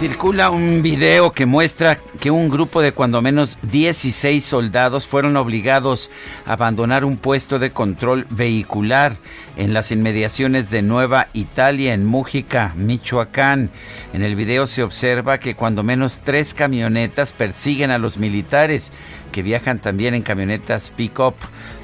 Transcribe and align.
Circula 0.00 0.48
un 0.48 0.80
video 0.80 1.32
que 1.32 1.44
muestra 1.44 1.98
que 2.20 2.30
un 2.30 2.48
grupo 2.48 2.80
de 2.80 2.92
cuando 2.92 3.20
menos 3.20 3.58
16 3.70 4.42
soldados 4.42 5.06
fueron 5.06 5.36
obligados 5.36 6.10
a 6.46 6.54
abandonar 6.54 7.04
un 7.04 7.18
puesto 7.18 7.58
de 7.58 7.72
control 7.72 8.26
vehicular 8.30 9.18
en 9.58 9.74
las 9.74 9.90
inmediaciones 9.90 10.70
de 10.70 10.80
Nueva 10.80 11.28
Italia, 11.34 11.92
en 11.92 12.06
Mújica, 12.06 12.72
Michoacán. 12.78 13.68
En 14.14 14.22
el 14.22 14.36
video 14.36 14.66
se 14.66 14.82
observa 14.82 15.36
que 15.36 15.54
cuando 15.54 15.82
menos 15.82 16.20
tres 16.24 16.54
camionetas 16.54 17.34
persiguen 17.34 17.90
a 17.90 17.98
los 17.98 18.16
militares 18.16 18.92
que 19.30 19.42
viajan 19.42 19.78
también 19.78 20.14
en 20.14 20.22
camionetas 20.22 20.90
pick-up. 20.90 21.34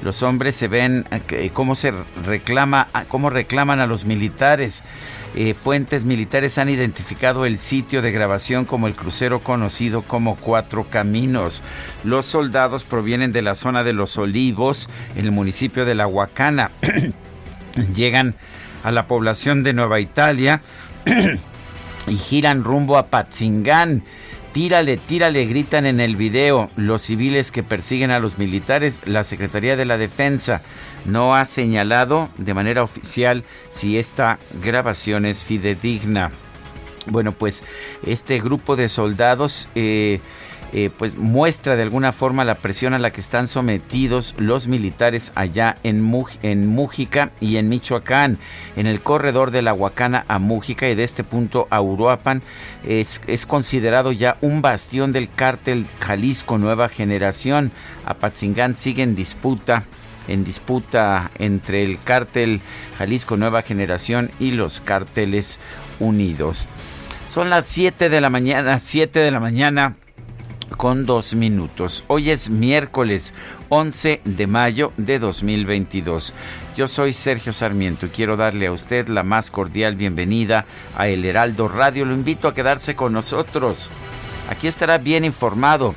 Los 0.01 0.23
hombres 0.23 0.55
se 0.55 0.67
ven 0.67 1.05
eh, 1.29 1.49
cómo 1.53 1.75
se 1.75 1.93
reclama, 2.23 2.87
cómo 3.07 3.29
reclaman 3.29 3.79
a 3.79 3.87
los 3.87 4.05
militares. 4.05 4.83
Eh, 5.35 5.53
fuentes 5.53 6.03
militares 6.03 6.57
han 6.57 6.69
identificado 6.69 7.45
el 7.45 7.59
sitio 7.59 8.01
de 8.01 8.11
grabación 8.11 8.65
como 8.65 8.87
el 8.87 8.95
crucero 8.95 9.39
conocido 9.39 10.01
como 10.01 10.35
Cuatro 10.35 10.85
Caminos. 10.89 11.61
Los 12.03 12.25
soldados 12.25 12.85
provienen 12.85 13.31
de 13.31 13.41
la 13.43 13.53
zona 13.53 13.83
de 13.83 13.93
Los 13.93 14.17
Olivos, 14.17 14.89
en 15.15 15.25
el 15.25 15.31
municipio 15.31 15.85
de 15.85 15.95
La 15.95 16.07
Huacana. 16.07 16.71
Llegan 17.95 18.35
a 18.83 18.91
la 18.91 19.05
población 19.05 19.63
de 19.63 19.73
Nueva 19.73 19.99
Italia 19.99 20.61
y 22.07 22.15
giran 22.15 22.63
rumbo 22.63 22.97
a 22.97 23.07
Patzingán. 23.07 24.03
Tírale, 24.53 24.97
tírale, 24.97 25.45
gritan 25.45 25.85
en 25.85 25.99
el 25.99 26.15
video 26.15 26.69
los 26.75 27.03
civiles 27.03 27.51
que 27.51 27.63
persiguen 27.63 28.09
a 28.11 28.19
los 28.19 28.37
militares. 28.37 29.01
La 29.05 29.23
Secretaría 29.23 29.75
de 29.75 29.85
la 29.85 29.97
Defensa 29.97 30.61
no 31.05 31.35
ha 31.35 31.45
señalado 31.45 32.29
de 32.37 32.53
manera 32.55 32.83
oficial 32.83 33.43
si 33.69 33.97
esta 33.97 34.39
grabación 34.63 35.25
es 35.25 35.43
fidedigna. 35.43 36.31
Bueno, 37.05 37.31
pues 37.31 37.63
este 38.05 38.39
grupo 38.39 38.75
de 38.75 38.89
soldados 38.89 39.69
eh, 39.75 40.19
eh, 40.73 40.89
pues 40.95 41.15
muestra 41.15 41.75
de 41.75 41.83
alguna 41.83 42.11
forma 42.11 42.43
la 42.43 42.55
presión 42.55 42.93
a 42.93 42.99
la 42.99 43.11
que 43.11 43.21
están 43.21 43.47
sometidos 43.47 44.35
los 44.37 44.67
militares 44.67 45.31
allá 45.35 45.77
en, 45.83 46.01
Mújica 46.01 47.31
y 47.39 47.55
en 47.55 47.69
Michoacán, 47.69 48.37
en 48.75 48.85
el 48.85 49.01
corredor 49.01 49.51
de 49.51 49.61
la 49.61 49.73
Huacana 49.73 50.25
a 50.27 50.39
Mújica 50.39 50.89
y 50.89 50.95
de 50.95 51.03
este 51.03 51.23
punto 51.23 51.67
a 51.69 51.81
Uruapan, 51.81 52.41
es, 52.85 53.21
es 53.27 53.45
considerado 53.45 54.11
ya 54.11 54.37
un 54.41 54.61
bastión 54.61 55.13
del 55.13 55.29
cártel 55.31 55.85
Jalisco 56.01 56.57
Nueva 56.57 56.89
Generación. 56.89 57.71
Apatzingán 58.05 58.75
sigue 58.75 59.03
en 59.03 59.15
disputa 59.15 59.85
en 60.27 60.43
disputa 60.43 61.31
entre 61.35 61.83
el 61.83 61.99
cártel 62.03 62.59
Jalisco 62.97 63.37
Nueva 63.37 63.61
Generación 63.61 64.29
y 64.41 64.51
los 64.51 64.81
cárteles 64.81 65.57
unidos. 66.01 66.67
Son 67.27 67.49
las 67.49 67.65
7 67.67 68.09
de 68.09 68.19
la 68.19 68.29
mañana, 68.29 68.79
7 68.79 69.19
de 69.19 69.31
la 69.31 69.39
mañana 69.39 69.95
con 70.75 71.05
dos 71.05 71.33
minutos. 71.33 72.03
Hoy 72.07 72.31
es 72.31 72.49
miércoles 72.49 73.33
11 73.69 74.21
de 74.25 74.47
mayo 74.47 74.91
de 74.97 75.19
2022. 75.19 76.33
Yo 76.75 76.87
soy 76.87 77.13
Sergio 77.13 77.53
Sarmiento 77.53 78.07
y 78.07 78.09
quiero 78.09 78.37
darle 78.37 78.67
a 78.67 78.71
usted 78.71 79.07
la 79.07 79.23
más 79.23 79.51
cordial 79.51 79.95
bienvenida 79.95 80.65
a 80.95 81.07
El 81.07 81.25
Heraldo 81.25 81.67
Radio. 81.67 82.05
Lo 82.05 82.13
invito 82.13 82.47
a 82.47 82.53
quedarse 82.53 82.95
con 82.95 83.13
nosotros. 83.13 83.89
Aquí 84.49 84.67
estará 84.67 84.97
bien 84.97 85.25
informado 85.25 85.95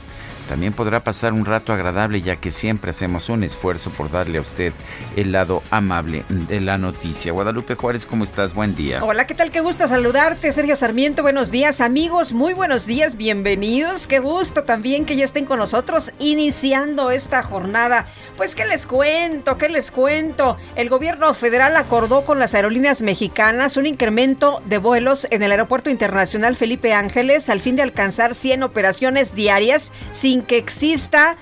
también 0.50 0.72
podrá 0.72 1.04
pasar 1.04 1.32
un 1.32 1.44
rato 1.44 1.72
agradable 1.72 2.22
ya 2.22 2.34
que 2.34 2.50
siempre 2.50 2.90
hacemos 2.90 3.28
un 3.28 3.44
esfuerzo 3.44 3.90
por 3.90 4.10
darle 4.10 4.38
a 4.38 4.40
usted 4.40 4.72
el 5.14 5.30
lado 5.30 5.62
amable 5.70 6.24
de 6.28 6.60
la 6.60 6.76
noticia. 6.76 7.30
Guadalupe 7.30 7.76
Juárez, 7.76 8.04
¿cómo 8.04 8.24
estás? 8.24 8.52
Buen 8.52 8.74
día. 8.74 8.98
Hola, 9.04 9.28
¿qué 9.28 9.36
tal? 9.36 9.52
Qué 9.52 9.60
gusto 9.60 9.86
saludarte, 9.86 10.50
Sergio 10.50 10.74
Sarmiento. 10.74 11.22
Buenos 11.22 11.52
días, 11.52 11.80
amigos. 11.80 12.32
Muy 12.32 12.52
buenos 12.52 12.84
días, 12.84 13.16
bienvenidos. 13.16 14.08
Qué 14.08 14.18
gusto 14.18 14.64
también 14.64 15.04
que 15.04 15.14
ya 15.14 15.24
estén 15.24 15.44
con 15.44 15.60
nosotros 15.60 16.10
iniciando 16.18 17.12
esta 17.12 17.44
jornada. 17.44 18.06
Pues, 18.36 18.56
¿qué 18.56 18.64
les 18.64 18.88
cuento? 18.88 19.56
¿Qué 19.56 19.68
les 19.68 19.92
cuento? 19.92 20.56
El 20.74 20.88
gobierno 20.88 21.32
federal 21.32 21.76
acordó 21.76 22.24
con 22.24 22.40
las 22.40 22.54
aerolíneas 22.54 23.02
mexicanas 23.02 23.76
un 23.76 23.86
incremento 23.86 24.62
de 24.66 24.78
vuelos 24.78 25.28
en 25.30 25.44
el 25.44 25.52
Aeropuerto 25.52 25.90
Internacional 25.90 26.56
Felipe 26.56 26.92
Ángeles 26.92 27.48
al 27.48 27.60
fin 27.60 27.76
de 27.76 27.82
alcanzar 27.82 28.34
100 28.34 28.64
operaciones 28.64 29.36
diarias 29.36 29.92
sin 30.10 30.39
que 30.42 30.56
exista 30.56 31.36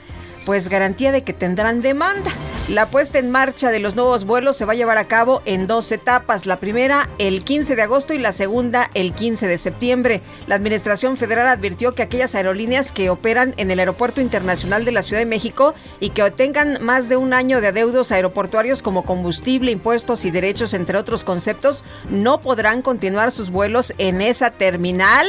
pues 0.48 0.70
garantía 0.70 1.12
de 1.12 1.24
que 1.24 1.34
tendrán 1.34 1.82
demanda. 1.82 2.32
La 2.70 2.86
puesta 2.86 3.18
en 3.18 3.30
marcha 3.30 3.70
de 3.70 3.80
los 3.80 3.96
nuevos 3.96 4.24
vuelos 4.24 4.56
se 4.56 4.64
va 4.64 4.72
a 4.72 4.76
llevar 4.76 4.96
a 4.96 5.06
cabo 5.06 5.42
en 5.44 5.66
dos 5.66 5.92
etapas. 5.92 6.46
La 6.46 6.58
primera 6.58 7.10
el 7.18 7.44
15 7.44 7.76
de 7.76 7.82
agosto 7.82 8.14
y 8.14 8.18
la 8.18 8.32
segunda 8.32 8.88
el 8.94 9.12
15 9.12 9.46
de 9.46 9.58
septiembre. 9.58 10.22
La 10.46 10.54
Administración 10.54 11.18
Federal 11.18 11.48
advirtió 11.48 11.94
que 11.94 12.02
aquellas 12.02 12.34
aerolíneas 12.34 12.92
que 12.92 13.10
operan 13.10 13.52
en 13.58 13.70
el 13.70 13.78
Aeropuerto 13.78 14.22
Internacional 14.22 14.86
de 14.86 14.92
la 14.92 15.02
Ciudad 15.02 15.20
de 15.20 15.26
México 15.26 15.74
y 16.00 16.10
que 16.10 16.30
tengan 16.30 16.82
más 16.82 17.10
de 17.10 17.18
un 17.18 17.34
año 17.34 17.60
de 17.60 17.66
adeudos 17.66 18.10
aeroportuarios 18.10 18.80
como 18.80 19.04
combustible, 19.04 19.70
impuestos 19.70 20.24
y 20.24 20.30
derechos, 20.30 20.72
entre 20.72 20.96
otros 20.96 21.24
conceptos, 21.24 21.84
no 22.08 22.40
podrán 22.40 22.80
continuar 22.80 23.32
sus 23.32 23.50
vuelos 23.50 23.92
en 23.98 24.22
esa 24.22 24.50
terminal 24.50 25.26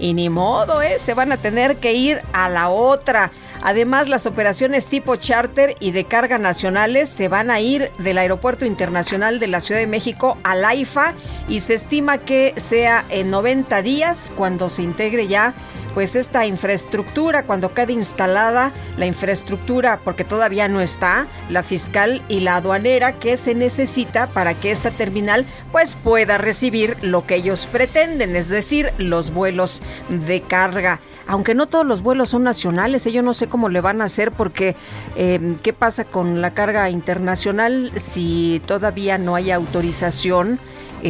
y 0.00 0.12
ni 0.12 0.28
modo, 0.28 0.82
¿eh? 0.82 0.98
se 0.98 1.14
van 1.14 1.30
a 1.30 1.36
tener 1.36 1.76
que 1.76 1.92
ir 1.92 2.20
a 2.32 2.48
la 2.48 2.68
otra. 2.68 3.30
Además, 3.62 4.08
las 4.08 4.26
operaciones 4.26 4.55
tipo 4.88 5.16
charter 5.16 5.76
y 5.80 5.90
de 5.90 6.04
carga 6.04 6.38
nacionales 6.38 7.10
se 7.10 7.28
van 7.28 7.50
a 7.50 7.60
ir 7.60 7.90
del 7.98 8.16
Aeropuerto 8.16 8.64
Internacional 8.64 9.38
de 9.38 9.48
la 9.48 9.60
Ciudad 9.60 9.80
de 9.80 9.86
México 9.86 10.38
al 10.44 10.64
AIFA 10.64 11.12
y 11.46 11.60
se 11.60 11.74
estima 11.74 12.18
que 12.18 12.54
sea 12.56 13.04
en 13.10 13.30
90 13.30 13.82
días 13.82 14.32
cuando 14.34 14.70
se 14.70 14.82
integre 14.82 15.28
ya 15.28 15.54
pues 15.92 16.14
esta 16.14 16.44
infraestructura, 16.46 17.44
cuando 17.44 17.72
quede 17.72 17.92
instalada 17.92 18.72
la 18.98 19.06
infraestructura, 19.06 20.00
porque 20.04 20.24
todavía 20.24 20.68
no 20.68 20.82
está, 20.82 21.26
la 21.48 21.62
fiscal 21.62 22.22
y 22.28 22.40
la 22.40 22.56
aduanera 22.56 23.18
que 23.18 23.38
se 23.38 23.54
necesita 23.54 24.26
para 24.26 24.52
que 24.52 24.70
esta 24.70 24.90
terminal 24.90 25.46
pues 25.72 25.94
pueda 25.94 26.36
recibir 26.36 26.96
lo 27.02 27.26
que 27.26 27.36
ellos 27.36 27.66
pretenden, 27.66 28.36
es 28.36 28.50
decir, 28.50 28.92
los 28.98 29.32
vuelos 29.32 29.82
de 30.08 30.42
carga 30.42 31.00
aunque 31.26 31.54
no 31.54 31.66
todos 31.66 31.86
los 31.86 32.02
vuelos 32.02 32.30
son 32.30 32.44
nacionales, 32.44 33.06
¿eh? 33.06 33.12
yo 33.12 33.22
no 33.22 33.34
sé 33.34 33.48
cómo 33.48 33.68
le 33.68 33.80
van 33.80 34.00
a 34.00 34.04
hacer 34.04 34.32
porque 34.32 34.76
em, 35.16 35.56
¿qué 35.56 35.72
pasa 35.72 36.04
con 36.04 36.40
la 36.40 36.54
carga 36.54 36.88
internacional 36.90 37.92
si 37.96 38.60
todavía 38.66 39.18
no 39.18 39.34
hay 39.34 39.50
autorización? 39.50 40.58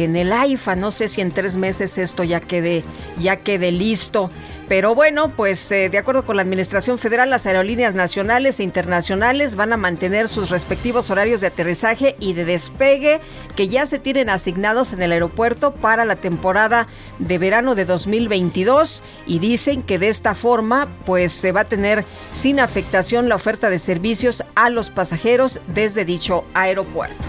En 0.03 0.15
el 0.15 0.31
AIFA. 0.31 0.75
No 0.75 0.91
sé 0.91 1.07
si 1.07 1.21
en 1.21 1.31
tres 1.31 1.57
meses 1.57 1.97
esto 1.97 2.23
ya 2.23 2.39
quede, 2.39 2.83
ya 3.17 3.37
quede 3.37 3.71
listo. 3.71 4.29
Pero 4.67 4.93
bueno, 4.93 5.29
pues 5.29 5.71
eh, 5.71 5.89
de 5.89 5.97
acuerdo 5.97 6.25
con 6.25 6.35
la 6.35 6.41
Administración 6.41 6.99
Federal, 6.99 7.29
las 7.29 7.45
aerolíneas 7.45 7.95
nacionales 7.95 8.59
e 8.59 8.63
internacionales 8.63 9.55
van 9.55 9.73
a 9.73 9.77
mantener 9.77 10.27
sus 10.27 10.49
respectivos 10.49 11.09
horarios 11.09 11.41
de 11.41 11.47
aterrizaje 11.47 12.15
y 12.19 12.33
de 12.33 12.45
despegue 12.45 13.21
que 13.55 13.69
ya 13.69 13.85
se 13.85 13.97
tienen 13.97 14.29
asignados 14.29 14.91
en 14.93 15.01
el 15.01 15.13
aeropuerto 15.13 15.73
para 15.73 16.05
la 16.05 16.17
temporada 16.17 16.87
de 17.17 17.37
verano 17.37 17.75
de 17.75 17.85
2022 17.85 19.03
y 19.25 19.39
dicen 19.39 19.83
que 19.83 19.99
de 19.99 20.09
esta 20.09 20.35
forma 20.35 20.89
pues 21.05 21.31
se 21.31 21.53
va 21.53 21.61
a 21.61 21.65
tener 21.65 22.03
sin 22.31 22.59
afectación 22.59 23.29
la 23.29 23.35
oferta 23.35 23.69
de 23.69 23.79
servicios 23.79 24.43
a 24.55 24.69
los 24.69 24.91
pasajeros 24.91 25.61
desde 25.67 26.03
dicho 26.03 26.43
aeropuerto. 26.53 27.23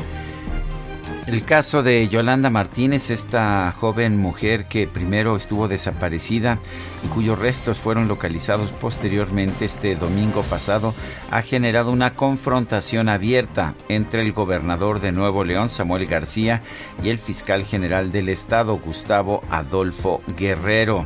El 1.28 1.44
caso 1.44 1.82
de 1.82 2.08
Yolanda 2.08 2.48
Martínez, 2.48 3.10
esta 3.10 3.70
joven 3.72 4.16
mujer 4.16 4.64
que 4.64 4.86
primero 4.88 5.36
estuvo 5.36 5.68
desaparecida 5.68 6.58
y 7.04 7.08
cuyos 7.08 7.38
restos 7.38 7.76
fueron 7.76 8.08
localizados 8.08 8.70
posteriormente 8.70 9.66
este 9.66 9.94
domingo 9.94 10.40
pasado, 10.40 10.94
ha 11.30 11.42
generado 11.42 11.92
una 11.92 12.14
confrontación 12.14 13.10
abierta 13.10 13.74
entre 13.90 14.22
el 14.22 14.32
gobernador 14.32 15.00
de 15.00 15.12
Nuevo 15.12 15.44
León, 15.44 15.68
Samuel 15.68 16.06
García, 16.06 16.62
y 17.02 17.10
el 17.10 17.18
fiscal 17.18 17.66
general 17.66 18.10
del 18.10 18.30
estado, 18.30 18.78
Gustavo 18.78 19.42
Adolfo 19.50 20.22
Guerrero. 20.34 21.04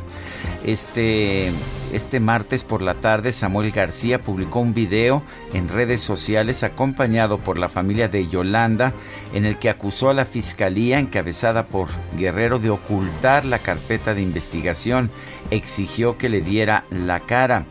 Este, 0.65 1.51
este 1.91 2.21
martes 2.21 2.63
por 2.63 2.81
la 2.81 2.95
tarde, 2.95 3.33
Samuel 3.33 3.71
García 3.71 4.19
publicó 4.19 4.61
un 4.61 4.73
video 4.73 5.21
en 5.53 5.67
redes 5.67 5.99
sociales 5.99 6.63
acompañado 6.63 7.37
por 7.37 7.57
la 7.57 7.67
familia 7.67 8.07
de 8.07 8.29
Yolanda, 8.29 8.93
en 9.33 9.45
el 9.45 9.59
que 9.59 9.69
acusó 9.69 10.09
a 10.09 10.13
la 10.13 10.23
fiscalía 10.25 10.99
encabezada 10.99 11.67
por 11.67 11.89
Guerrero 12.17 12.59
de 12.59 12.69
ocultar 12.69 13.43
la 13.43 13.59
carpeta 13.59 14.13
de 14.13 14.21
investigación. 14.21 15.11
Exigió 15.53 16.17
que 16.17 16.29
le 16.29 16.41
diera 16.41 16.85
la 16.89 17.19
cara. 17.19 17.65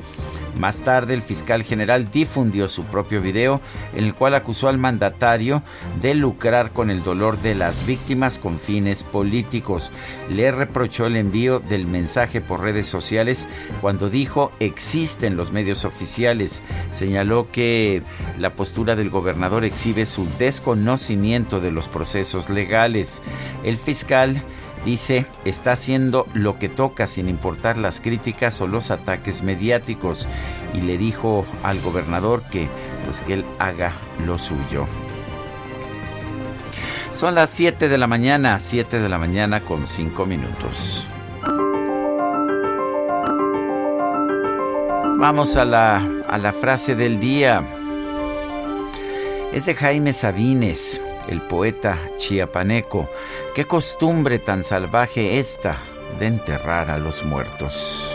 Más 0.58 0.82
tarde, 0.82 1.14
el 1.14 1.22
fiscal 1.22 1.62
general 1.62 2.10
difundió 2.10 2.68
su 2.68 2.84
propio 2.84 3.22
video 3.22 3.60
en 3.94 4.04
el 4.04 4.14
cual 4.14 4.34
acusó 4.34 4.68
al 4.68 4.78
mandatario 4.78 5.62
de 6.00 6.14
lucrar 6.14 6.72
con 6.72 6.90
el 6.90 7.02
dolor 7.02 7.40
de 7.40 7.54
las 7.54 7.86
víctimas 7.86 8.38
con 8.38 8.60
fines 8.60 9.02
políticos. 9.02 9.90
Le 10.28 10.52
reprochó 10.52 11.06
el 11.06 11.16
envío 11.16 11.58
del 11.58 11.86
mensaje 11.86 12.40
por 12.40 12.60
redes 12.60 12.86
sociales 12.86 13.48
cuando 13.80 14.08
dijo 14.08 14.52
existen 14.60 15.36
los 15.36 15.52
medios 15.52 15.84
oficiales. 15.84 16.62
Señaló 16.90 17.50
que 17.50 18.02
la 18.38 18.54
postura 18.54 18.94
del 18.94 19.10
gobernador 19.10 19.64
exhibe 19.64 20.04
su 20.04 20.28
desconocimiento 20.38 21.60
de 21.60 21.72
los 21.72 21.88
procesos 21.88 22.50
legales. 22.50 23.22
El 23.64 23.78
fiscal 23.78 24.42
Dice, 24.84 25.26
está 25.44 25.72
haciendo 25.72 26.26
lo 26.34 26.58
que 26.58 26.68
toca 26.68 27.06
sin 27.06 27.28
importar 27.28 27.78
las 27.78 28.00
críticas 28.00 28.60
o 28.60 28.66
los 28.66 28.90
ataques 28.90 29.42
mediáticos 29.42 30.26
y 30.72 30.80
le 30.80 30.98
dijo 30.98 31.46
al 31.62 31.80
gobernador 31.80 32.42
que 32.50 32.68
pues 33.04 33.20
que 33.20 33.34
él 33.34 33.44
haga 33.60 33.92
lo 34.26 34.38
suyo. 34.38 34.86
Son 37.12 37.34
las 37.34 37.50
7 37.50 37.88
de 37.88 37.98
la 37.98 38.06
mañana, 38.06 38.58
7 38.58 38.98
de 38.98 39.08
la 39.08 39.18
mañana 39.18 39.60
con 39.60 39.86
5 39.86 40.26
minutos. 40.26 41.06
Vamos 45.18 45.56
a 45.56 45.64
la, 45.64 45.98
a 46.28 46.38
la 46.38 46.52
frase 46.52 46.96
del 46.96 47.20
día. 47.20 47.62
Es 49.52 49.66
de 49.66 49.74
Jaime 49.74 50.12
Sabines, 50.14 51.00
el 51.28 51.40
poeta 51.42 51.98
chiapaneco. 52.18 53.08
Qué 53.54 53.64
costumbre 53.64 54.38
tan 54.38 54.64
salvaje 54.64 55.38
esta 55.38 55.76
de 56.18 56.26
enterrar 56.26 56.90
a 56.90 56.98
los 56.98 57.24
muertos. 57.24 58.12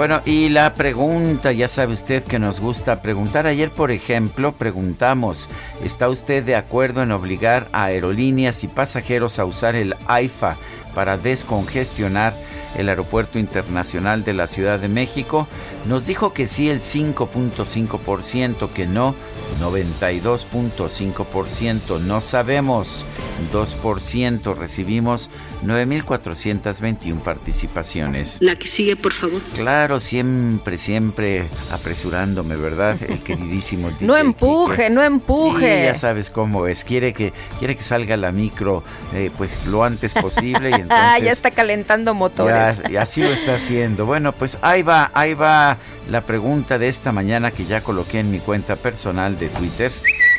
Bueno, 0.00 0.22
y 0.24 0.48
la 0.48 0.72
pregunta, 0.72 1.52
ya 1.52 1.68
sabe 1.68 1.92
usted 1.92 2.24
que 2.24 2.38
nos 2.38 2.58
gusta 2.58 3.02
preguntar. 3.02 3.46
Ayer, 3.46 3.70
por 3.70 3.90
ejemplo, 3.90 4.52
preguntamos, 4.52 5.46
¿está 5.84 6.08
usted 6.08 6.42
de 6.42 6.56
acuerdo 6.56 7.02
en 7.02 7.12
obligar 7.12 7.68
a 7.72 7.84
aerolíneas 7.84 8.64
y 8.64 8.68
pasajeros 8.68 9.38
a 9.38 9.44
usar 9.44 9.74
el 9.74 9.94
AIFA 10.06 10.56
para 10.94 11.18
descongestionar 11.18 12.32
el 12.76 12.88
Aeropuerto 12.88 13.38
Internacional 13.38 14.24
de 14.24 14.34
la 14.34 14.46
Ciudad 14.46 14.78
de 14.78 14.88
México, 14.88 15.46
nos 15.86 16.06
dijo 16.06 16.32
que 16.32 16.46
sí 16.46 16.68
el 16.68 16.80
5.5%, 16.80 18.70
que 18.70 18.86
no 18.86 19.14
92.5%, 19.60 22.00
no 22.00 22.20
sabemos 22.20 23.06
2%, 23.52 24.56
recibimos 24.56 25.30
9.421 25.64 27.20
participaciones. 27.20 28.38
La 28.40 28.56
que 28.56 28.66
sigue, 28.66 28.96
por 28.96 29.12
favor. 29.12 29.40
Claro, 29.54 30.00
siempre, 30.00 30.78
siempre 30.78 31.44
apresurándome, 31.72 32.56
¿verdad? 32.56 32.96
El 33.02 33.18
queridísimo. 33.24 33.90
no 34.00 34.16
empuje, 34.16 34.88
no 34.90 35.02
empuje. 35.02 35.80
Sí, 35.80 35.84
ya 35.84 35.94
sabes 35.94 36.30
cómo 36.30 36.66
es. 36.66 36.84
Quiere 36.84 37.12
que, 37.12 37.32
quiere 37.58 37.76
que 37.76 37.82
salga 37.82 38.16
la 38.16 38.32
micro, 38.32 38.82
eh, 39.14 39.30
pues 39.36 39.66
lo 39.66 39.84
antes 39.84 40.14
posible. 40.14 40.70
Y 40.70 40.74
entonces, 40.80 41.22
ya 41.22 41.30
está 41.30 41.50
calentando 41.50 42.14
motores. 42.14 42.78
y 42.88 42.96
así 42.96 43.22
lo 43.22 43.30
está 43.30 43.56
haciendo. 43.56 44.06
Bueno, 44.06 44.32
pues 44.32 44.56
ahí 44.62 44.82
va, 44.82 45.10
ahí 45.14 45.34
va 45.34 45.76
la 46.10 46.22
pregunta 46.22 46.78
de 46.78 46.88
esta 46.88 47.12
mañana 47.12 47.50
que 47.50 47.66
ya 47.66 47.82
coloqué 47.82 48.20
en 48.20 48.30
mi 48.30 48.40
cuenta 48.40 48.76
personal 48.76 49.38
de 49.40 49.48
Twitter 49.48 49.90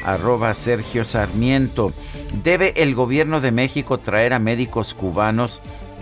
arroba 0.04 0.54
Sergio 0.54 1.04
Sarmiento. 1.06 1.94
¿Debe 2.44 2.74
el 2.78 2.94
gobierno 2.96 3.42
de 3.42 3.52
México 3.52 3.98
traer 3.98 4.32
a 4.34 4.40
médicos 4.40 4.94
cubanos 4.94 5.62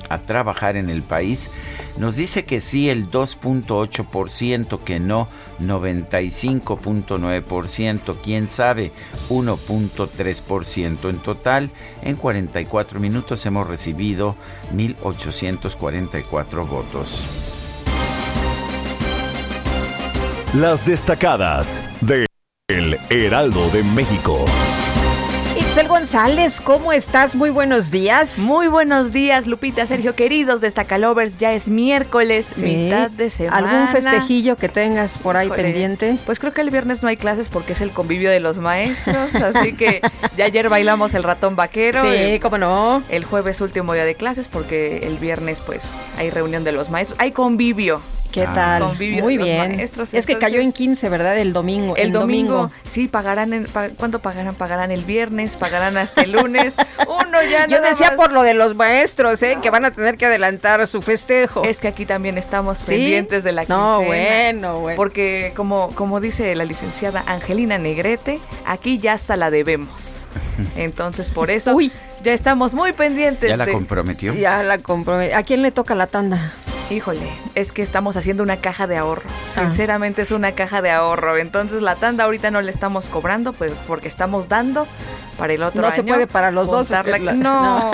a 0.10 0.19
trabajar 0.19 0.75
en 0.75 0.90
el 0.90 1.01
país? 1.04 1.50
Nos 1.98 2.16
dice 2.16 2.46
que 2.46 2.62
sí 2.62 2.90
el 2.90 3.12
2.8%, 3.12 4.80
que 4.84 5.00
no 5.00 5.28
95.9%, 5.62 8.16
quién 8.24 8.48
sabe 8.48 8.92
1.3%. 9.30 11.10
En 11.10 11.18
total, 11.18 11.72
en 12.02 12.16
44 12.16 13.00
minutos 13.00 13.44
hemos 13.45 13.68
recibido 13.68 14.36
1.844 14.74 16.68
votos. 16.68 17.28
Las 20.56 20.86
destacadas 20.86 21.81
de 22.02 22.29
Heraldo 23.12 23.68
de 23.72 23.84
México. 23.84 24.46
Itzel 25.58 25.88
González, 25.88 26.62
¿cómo 26.62 26.94
estás? 26.94 27.34
Muy 27.34 27.50
buenos 27.50 27.90
días. 27.90 28.38
Muy 28.38 28.68
buenos 28.68 29.12
días, 29.12 29.48
Lupita, 29.48 29.88
Sergio, 29.88 30.14
queridos 30.14 30.62
destacalovers. 30.62 31.40
Ya 31.40 31.54
es 31.54 31.70
miércoles, 31.70 32.60
mitad 32.60 33.10
de 33.10 33.32
semana. 33.32 33.58
¿Algún 33.58 33.88
festejillo 33.92 34.58
que 34.58 34.70
tengas 34.70 35.18
por 35.18 35.38
ahí 35.38 35.50
pendiente? 35.50 36.20
Pues 36.28 36.40
creo 36.40 36.54
que 36.54 36.62
el 36.62 36.70
viernes 36.70 37.02
no 37.02 37.10
hay 37.10 37.18
clases 37.18 37.50
porque 37.50 37.74
es 37.74 37.82
el 37.82 37.90
convivio 37.90 38.30
de 38.30 38.40
los 38.40 38.60
maestros, 38.60 39.34
así 39.34 39.74
que 39.74 40.02
ya 40.38 40.46
ayer 40.46 40.70
bailamos 40.70 41.16
el 41.16 41.24
ratón 41.24 41.56
vaquero. 41.56 42.04
Sí, 42.04 42.40
cómo 42.40 42.60
no. 42.60 43.02
El 43.10 43.26
jueves 43.26 43.60
último 43.60 43.94
día 43.94 44.06
de 44.06 44.14
clases 44.14 44.48
porque 44.48 45.00
el 45.08 45.18
viernes 45.18 45.62
pues 45.62 46.00
hay 46.20 46.30
reunión 46.30 46.64
de 46.64 46.74
los 46.74 46.92
maestros. 46.92 47.19
Hay 47.19 47.31
convivio. 47.31 48.02
¿Qué 48.31 48.44
tal? 48.44 48.95
Muy 48.98 49.38
bien. 49.38 49.80
es 49.80 50.26
que 50.26 50.38
cayó 50.38 50.59
en 50.59 50.71
15, 50.71 51.09
¿verdad? 51.09 51.38
El 51.38 51.54
domingo. 51.54 51.95
El, 51.95 52.12
domingo, 52.12 52.71
Sí, 52.83 53.07
pagarán. 53.07 53.54
En, 53.54 53.68
¿Cuánto 53.98 54.19
pagarán? 54.19 54.56
Pagarán 54.56 54.92
el 54.92 55.04
viernes, 55.04 55.56
pagarán 55.56 55.98
hasta 55.98 56.21
el 56.21 56.33
lunes. 56.33 56.74
Uno 57.07 57.44
ya 57.44 57.68
Yo 57.68 57.81
decía 57.81 58.14
por 58.16 58.31
lo 58.31 58.44
de 58.44 58.54
los 58.54 58.76
maestros, 58.76 59.42
¿eh? 59.44 59.57
Que 59.62 59.69
van 59.69 59.86
a 59.86 59.92
tener 59.92 60.18
que 60.18 60.26
adelantar 60.26 60.86
su 60.88 61.02
festejo. 61.02 61.64
Es 61.64 61.80
que 61.80 61.88
aquí 61.88 62.06
también 62.06 62.38
estamos 62.38 62.80
pendientes 62.83 63.44
de 63.44 63.52
la 63.52 63.62
quincena. 63.62 63.80
No, 63.80 64.02
bueno, 64.04 64.80
bueno. 64.80 64.98
Porque 64.98 65.54
como, 65.56 65.90
como 65.95 66.19
dice 66.19 66.56
la 66.56 66.66
licenciada 66.66 67.24
Angelina 67.28 67.78
Negrete, 67.78 68.40
aquí 68.66 69.00
ya 69.00 69.14
hasta 69.14 69.36
la 69.36 69.50
debemos. 69.50 70.26
Entonces, 70.76 71.31
por 71.31 71.52
eso 71.52 71.76
Uy. 71.76 71.92
ya 72.24 72.33
estamos 72.33 72.74
muy 72.74 72.94
pendientes. 72.94 73.50
¿Ya 73.50 73.57
la 73.57 73.68
comprometió? 73.68 74.33
Ya 74.33 74.64
la 74.64 74.78
comprometió. 74.80 75.38
¿A 75.38 75.44
quién 75.44 75.62
le 75.62 75.71
toca 75.71 75.95
la 75.95 76.07
tanda? 76.07 76.54
Híjole, 76.90 77.30
es 77.54 77.72
que 77.72 77.84
estamos 77.84 78.18
haciendo 78.18 78.42
una 78.42 78.58
caja 78.58 78.88
de 78.88 78.98
ahorro. 78.98 79.30
Ah. 79.30 79.62
Sinceramente 79.62 80.24
es 80.24 80.31
una 80.31 80.54
caja 80.54 80.81
de 80.81 80.90
ahorro. 80.90 81.38
Entonces 81.38 81.81
la 81.81 81.96
tanda 81.96 82.24
ahorita 82.24 82.50
no 82.50 82.62
le 82.62 82.72
estamos 82.72 83.10
cobrando 83.10 83.54
pues, 83.54 83.74
porque 83.88 84.08
estamos 84.08 84.50
dando 84.50 84.88
para 85.38 85.54
el 85.54 85.62
otro 85.62 85.81
no 85.81 85.88
año. 85.88 85.98
No 85.98 86.04
se 86.04 86.04
puede 86.04 86.28
para 86.28 86.52
los 86.52 86.69
dos. 86.69 86.90
no. 87.36 87.92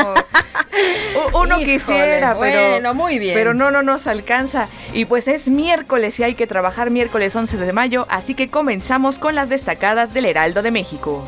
Uno 1.33 1.57
quisiera, 1.59 2.35
pero 2.39 2.69
bueno, 2.69 2.93
muy 2.93 3.19
bien. 3.19 3.33
Pero 3.33 3.53
no, 3.53 3.71
no 3.71 3.83
nos 3.83 4.07
alcanza. 4.07 4.67
Y 4.93 5.05
pues 5.05 5.27
es 5.27 5.49
miércoles 5.49 6.19
y 6.19 6.23
hay 6.23 6.35
que 6.35 6.47
trabajar 6.47 6.89
miércoles 6.89 7.35
11 7.35 7.57
de 7.57 7.73
mayo, 7.73 8.05
así 8.09 8.33
que 8.33 8.49
comenzamos 8.49 9.19
con 9.19 9.35
las 9.35 9.49
destacadas 9.49 10.13
del 10.13 10.25
Heraldo 10.25 10.61
de 10.61 10.71
México. 10.71 11.23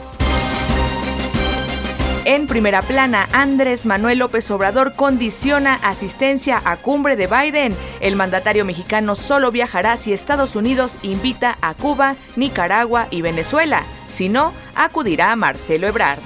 En 2.28 2.46
primera 2.46 2.82
plana, 2.82 3.26
Andrés 3.32 3.86
Manuel 3.86 4.20
López 4.20 4.52
Obrador 4.52 4.96
condiciona 4.96 5.76
asistencia 5.76 6.62
a 6.66 6.76
cumbre 6.76 7.16
de 7.16 7.26
Biden. 7.26 7.74
El 8.02 8.18
mandatario 8.18 8.66
mexicano 8.66 9.16
solo 9.16 9.50
viajará 9.50 9.96
si 9.96 10.12
Estados 10.12 10.58
Unidos 10.58 10.98
invita 11.04 11.58
a 11.62 11.74
Cuba, 11.74 12.18
Nicaragua 12.36 13.08
y 13.12 13.22
Venezuela. 13.22 13.84
Si 14.10 14.28
no, 14.28 14.52
acudirá 14.76 15.32
a 15.32 15.38
Marcelo 15.38 15.88
Ebrard. 15.88 16.20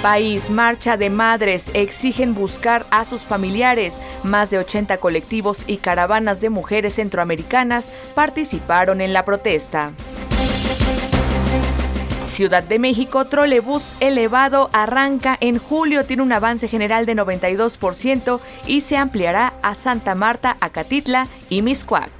País, 0.00 0.48
marcha 0.48 0.96
de 0.96 1.10
madres 1.10 1.72
exigen 1.74 2.36
buscar 2.36 2.86
a 2.92 3.04
sus 3.04 3.22
familiares. 3.22 4.00
Más 4.22 4.48
de 4.50 4.58
80 4.58 4.98
colectivos 4.98 5.64
y 5.66 5.78
caravanas 5.78 6.40
de 6.40 6.50
mujeres 6.50 6.94
centroamericanas 6.94 7.90
participaron 8.14 9.00
en 9.00 9.12
la 9.12 9.24
protesta. 9.24 9.90
Ciudad 12.36 12.62
de 12.62 12.78
México, 12.78 13.24
trolebús 13.24 13.94
elevado 13.98 14.68
arranca 14.74 15.38
en 15.40 15.56
julio, 15.56 16.04
tiene 16.04 16.22
un 16.22 16.32
avance 16.32 16.68
general 16.68 17.06
de 17.06 17.16
92% 17.16 18.40
y 18.66 18.82
se 18.82 18.98
ampliará 18.98 19.54
a 19.62 19.74
Santa 19.74 20.14
Marta, 20.14 20.58
Acatitla 20.60 21.28
y 21.48 21.62
Miscuac. 21.62 22.10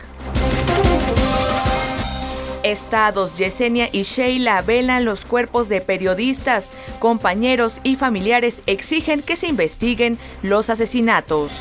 Estados, 2.63 3.37
Yesenia 3.37 3.91
y 3.93 4.05
Sheila 4.05 4.63
velan 4.63 5.05
los 5.05 5.27
cuerpos 5.27 5.69
de 5.69 5.83
periodistas, 5.83 6.73
compañeros 6.99 7.81
y 7.83 7.97
familiares 7.97 8.63
exigen 8.65 9.21
que 9.21 9.37
se 9.37 9.49
investiguen 9.49 10.19
los 10.43 10.71
asesinatos. 10.71 11.53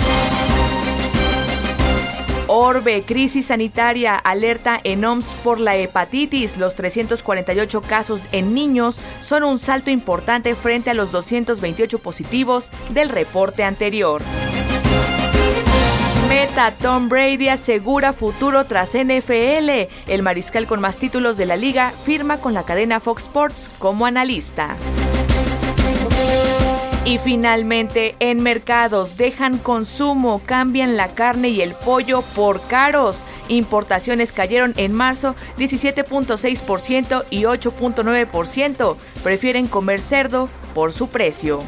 Orbe, 2.58 3.04
crisis 3.04 3.48
sanitaria, 3.48 4.16
alerta 4.16 4.80
en 4.82 5.04
OMS 5.04 5.26
por 5.44 5.60
la 5.60 5.76
hepatitis. 5.76 6.56
Los 6.56 6.76
348 6.76 7.82
casos 7.82 8.22
en 8.32 8.54
niños 8.54 9.02
son 9.20 9.44
un 9.44 9.60
salto 9.60 9.90
importante 9.90 10.56
frente 10.56 10.90
a 10.90 10.94
los 10.94 11.12
228 11.12 12.00
positivos 12.00 12.70
del 12.92 13.10
reporte 13.10 13.66
anterior. 13.66 14.22
Meta 16.30 16.72
Tom 16.72 17.10
Brady 17.10 17.50
asegura 17.50 18.14
futuro 18.14 18.64
tras 18.64 18.94
NFL. 18.94 19.90
El 20.08 20.24
mariscal 20.24 20.66
con 20.66 20.80
más 20.80 20.96
títulos 20.96 21.36
de 21.36 21.48
la 21.48 21.58
liga 21.58 21.92
firma 22.06 22.40
con 22.40 22.54
la 22.54 22.64
cadena 22.64 23.02
Fox 23.02 23.24
Sports 23.24 23.70
como 23.80 24.06
analista. 24.06 24.78
Y 27.06 27.20
finalmente, 27.20 28.16
en 28.20 28.42
mercados 28.42 29.16
dejan 29.16 29.60
consumo, 29.60 30.42
cambian 30.44 30.98
la 30.98 31.10
carne 31.10 31.50
y 31.50 31.62
el 31.62 31.76
pollo 31.76 32.24
por 32.24 32.66
caros. 32.68 33.24
Importaciones 33.48 34.32
cayeron 34.32 34.74
en 34.76 34.92
marzo 34.92 35.36
17.6% 35.60 37.26
y 37.30 37.44
8.9%. 37.44 38.96
Prefieren 39.22 39.68
comer 39.68 40.02
cerdo 40.02 40.50
por 40.74 40.94
su 40.94 41.08
precio. 41.08 41.60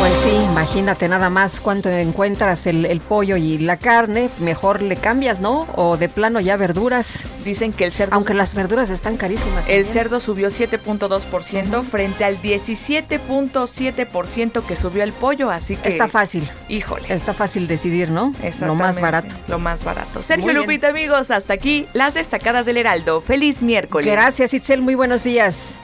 Pues 0.00 0.14
sí, 0.14 0.30
imagínate 0.30 1.08
nada 1.08 1.28
más 1.28 1.60
cuánto 1.60 1.90
encuentras 1.90 2.66
el, 2.66 2.86
el, 2.86 3.00
pollo 3.00 3.36
y 3.36 3.58
la 3.58 3.76
carne, 3.76 4.30
mejor 4.38 4.80
le 4.80 4.96
cambias, 4.96 5.40
¿no? 5.40 5.66
O 5.76 5.98
de 5.98 6.08
plano 6.08 6.40
ya 6.40 6.56
verduras. 6.56 7.24
Dicen 7.44 7.74
que 7.74 7.84
el 7.84 7.92
cerdo... 7.92 8.14
Aunque 8.14 8.32
las 8.32 8.54
verduras 8.54 8.88
están 8.88 9.18
carísimas. 9.18 9.66
El 9.68 9.84
cerdo 9.84 10.18
subió 10.18 10.48
7.2% 10.48 11.84
frente 11.84 12.24
al 12.24 12.40
17.7% 12.40 14.62
que 14.62 14.74
subió 14.74 15.02
el 15.02 15.12
pollo, 15.12 15.50
así 15.50 15.76
que... 15.76 15.90
Está 15.90 16.08
fácil. 16.08 16.48
Híjole. 16.70 17.12
Está 17.12 17.34
fácil 17.34 17.66
decidir, 17.66 18.10
¿no? 18.10 18.32
Lo 18.62 18.74
más 18.74 18.98
barato. 18.98 19.34
Lo 19.48 19.58
más 19.58 19.84
barato. 19.84 20.22
Sergio 20.22 20.54
Lupita, 20.54 20.88
amigos, 20.88 21.30
hasta 21.30 21.52
aquí 21.52 21.86
las 21.92 22.14
destacadas 22.14 22.64
del 22.64 22.78
Heraldo. 22.78 23.20
Feliz 23.20 23.62
miércoles. 23.62 24.10
Gracias, 24.10 24.54
Itzel. 24.54 24.80
Muy 24.80 24.94
buenos 24.94 25.24
días. 25.24 25.74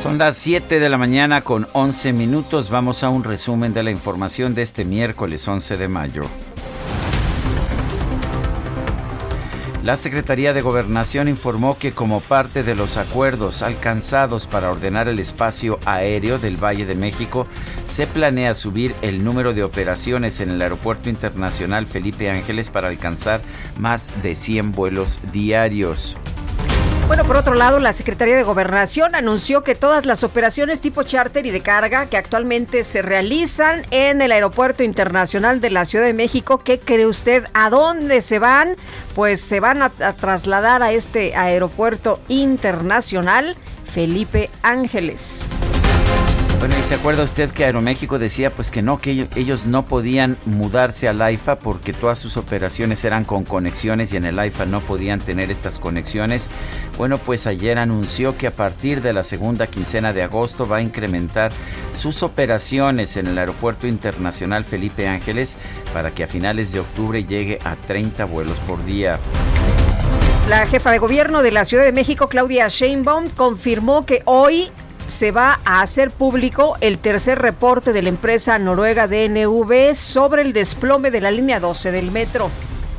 Son 0.00 0.16
las 0.16 0.38
7 0.38 0.80
de 0.80 0.88
la 0.88 0.96
mañana 0.96 1.42
con 1.42 1.68
11 1.74 2.14
minutos. 2.14 2.70
Vamos 2.70 3.04
a 3.04 3.10
un 3.10 3.22
resumen 3.22 3.74
de 3.74 3.82
la 3.82 3.90
información 3.90 4.54
de 4.54 4.62
este 4.62 4.86
miércoles 4.86 5.46
11 5.46 5.76
de 5.76 5.88
mayo. 5.88 6.22
La 9.84 9.98
Secretaría 9.98 10.54
de 10.54 10.62
Gobernación 10.62 11.28
informó 11.28 11.76
que 11.76 11.92
como 11.92 12.20
parte 12.20 12.62
de 12.62 12.74
los 12.74 12.96
acuerdos 12.96 13.60
alcanzados 13.60 14.46
para 14.46 14.70
ordenar 14.70 15.06
el 15.06 15.18
espacio 15.18 15.78
aéreo 15.84 16.38
del 16.38 16.56
Valle 16.56 16.86
de 16.86 16.94
México, 16.94 17.46
se 17.84 18.06
planea 18.06 18.54
subir 18.54 18.94
el 19.02 19.22
número 19.22 19.52
de 19.52 19.64
operaciones 19.64 20.40
en 20.40 20.48
el 20.48 20.62
Aeropuerto 20.62 21.10
Internacional 21.10 21.86
Felipe 21.86 22.30
Ángeles 22.30 22.70
para 22.70 22.88
alcanzar 22.88 23.42
más 23.78 24.08
de 24.22 24.34
100 24.34 24.72
vuelos 24.72 25.20
diarios. 25.30 26.16
Bueno, 27.10 27.24
por 27.24 27.38
otro 27.38 27.54
lado, 27.54 27.80
la 27.80 27.92
Secretaría 27.92 28.36
de 28.36 28.44
Gobernación 28.44 29.16
anunció 29.16 29.64
que 29.64 29.74
todas 29.74 30.06
las 30.06 30.22
operaciones 30.22 30.80
tipo 30.80 31.02
charter 31.02 31.44
y 31.44 31.50
de 31.50 31.60
carga 31.60 32.06
que 32.06 32.16
actualmente 32.16 32.84
se 32.84 33.02
realizan 33.02 33.82
en 33.90 34.22
el 34.22 34.30
Aeropuerto 34.30 34.84
Internacional 34.84 35.60
de 35.60 35.70
la 35.70 35.86
Ciudad 35.86 36.04
de 36.04 36.12
México, 36.12 36.58
¿qué 36.58 36.78
cree 36.78 37.08
usted? 37.08 37.46
¿A 37.52 37.68
dónde 37.68 38.20
se 38.20 38.38
van? 38.38 38.76
Pues 39.16 39.40
se 39.40 39.58
van 39.58 39.82
a, 39.82 39.86
a 39.86 40.12
trasladar 40.12 40.84
a 40.84 40.92
este 40.92 41.34
Aeropuerto 41.34 42.20
Internacional 42.28 43.56
Felipe 43.84 44.48
Ángeles. 44.62 45.48
Bueno, 46.60 46.78
y 46.78 46.82
se 46.82 46.94
acuerda 46.94 47.22
usted 47.22 47.50
que 47.52 47.64
Aeroméxico 47.64 48.18
decía 48.18 48.50
pues 48.50 48.70
que 48.70 48.82
no, 48.82 49.00
que 49.00 49.26
ellos 49.34 49.64
no 49.64 49.86
podían 49.86 50.36
mudarse 50.44 51.08
al 51.08 51.22
AIFA 51.22 51.58
porque 51.58 51.94
todas 51.94 52.18
sus 52.18 52.36
operaciones 52.36 53.02
eran 53.02 53.24
con 53.24 53.44
conexiones 53.44 54.12
y 54.12 54.18
en 54.18 54.26
el 54.26 54.38
AIFA 54.38 54.66
no 54.66 54.80
podían 54.82 55.20
tener 55.20 55.50
estas 55.50 55.78
conexiones. 55.78 56.48
Bueno, 56.98 57.16
pues 57.16 57.46
ayer 57.46 57.78
anunció 57.78 58.36
que 58.36 58.46
a 58.46 58.50
partir 58.50 59.00
de 59.00 59.14
la 59.14 59.22
segunda 59.22 59.68
quincena 59.68 60.12
de 60.12 60.22
agosto 60.22 60.68
va 60.68 60.76
a 60.76 60.82
incrementar 60.82 61.50
sus 61.94 62.22
operaciones 62.22 63.16
en 63.16 63.28
el 63.28 63.38
Aeropuerto 63.38 63.86
Internacional 63.86 64.62
Felipe 64.62 65.08
Ángeles 65.08 65.56
para 65.94 66.10
que 66.10 66.24
a 66.24 66.26
finales 66.26 66.72
de 66.72 66.80
octubre 66.80 67.24
llegue 67.24 67.58
a 67.64 67.74
30 67.74 68.26
vuelos 68.26 68.58
por 68.68 68.84
día. 68.84 69.18
La 70.46 70.66
jefa 70.66 70.90
de 70.90 70.98
gobierno 70.98 71.42
de 71.42 71.52
la 71.52 71.64
Ciudad 71.64 71.84
de 71.84 71.92
México, 71.92 72.28
Claudia 72.28 72.68
Sheinbaum, 72.68 73.30
confirmó 73.30 74.04
que 74.04 74.20
hoy 74.26 74.68
se 75.10 75.32
va 75.32 75.58
a 75.64 75.82
hacer 75.82 76.10
público 76.10 76.76
el 76.80 76.98
tercer 76.98 77.38
reporte 77.38 77.92
de 77.92 78.02
la 78.02 78.08
empresa 78.08 78.58
noruega 78.58 79.06
DNV 79.06 79.94
sobre 79.94 80.42
el 80.42 80.52
desplome 80.52 81.10
de 81.10 81.20
la 81.20 81.30
línea 81.30 81.60
12 81.60 81.90
del 81.90 82.10
metro. 82.10 82.48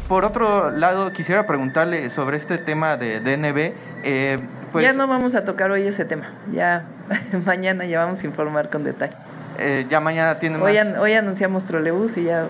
Por 0.08 0.26
otro 0.26 0.70
lado, 0.72 1.12
quisiera 1.14 1.48
preguntarle 1.48 2.10
sobre 2.10 2.38
este 2.38 2.58
tema 2.58 2.98
de 2.98 3.22
DNV. 3.22 3.74
Eh, 4.04 4.40
pues, 4.72 4.84
ya 4.86 4.94
no 4.94 5.08
vamos 5.08 5.36
a 5.36 5.46
tocar 5.46 5.72
hoy 5.72 5.88
ese 5.88 6.06
tema. 6.06 6.34
Ya 6.52 6.86
mañana 7.46 7.86
ya 7.86 8.04
vamos 8.06 8.22
a 8.22 8.26
informar 8.28 8.70
con 8.70 8.84
detalle. 8.84 9.16
Eh, 9.58 9.88
ya 9.90 10.00
mañana 10.00 10.38
tienen 10.40 10.62
hoy, 10.62 10.74
más... 10.74 10.86
an, 10.86 10.98
hoy 10.98 11.14
anunciamos 11.14 11.66
trolebús 11.66 12.18
y 12.18 12.26
ya 12.26 12.48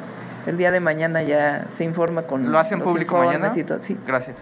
el 0.48 0.58
día 0.58 0.72
de 0.72 0.80
mañana 0.80 1.22
ya 1.22 1.68
se 1.78 1.84
informa 1.84 2.24
con. 2.24 2.52
¿Lo 2.52 2.58
hacen 2.58 2.82
público 2.82 3.18
mañana? 3.18 3.52
Y 3.56 3.64
todo. 3.64 3.80
Sí. 3.84 3.98
Gracias. 4.08 4.38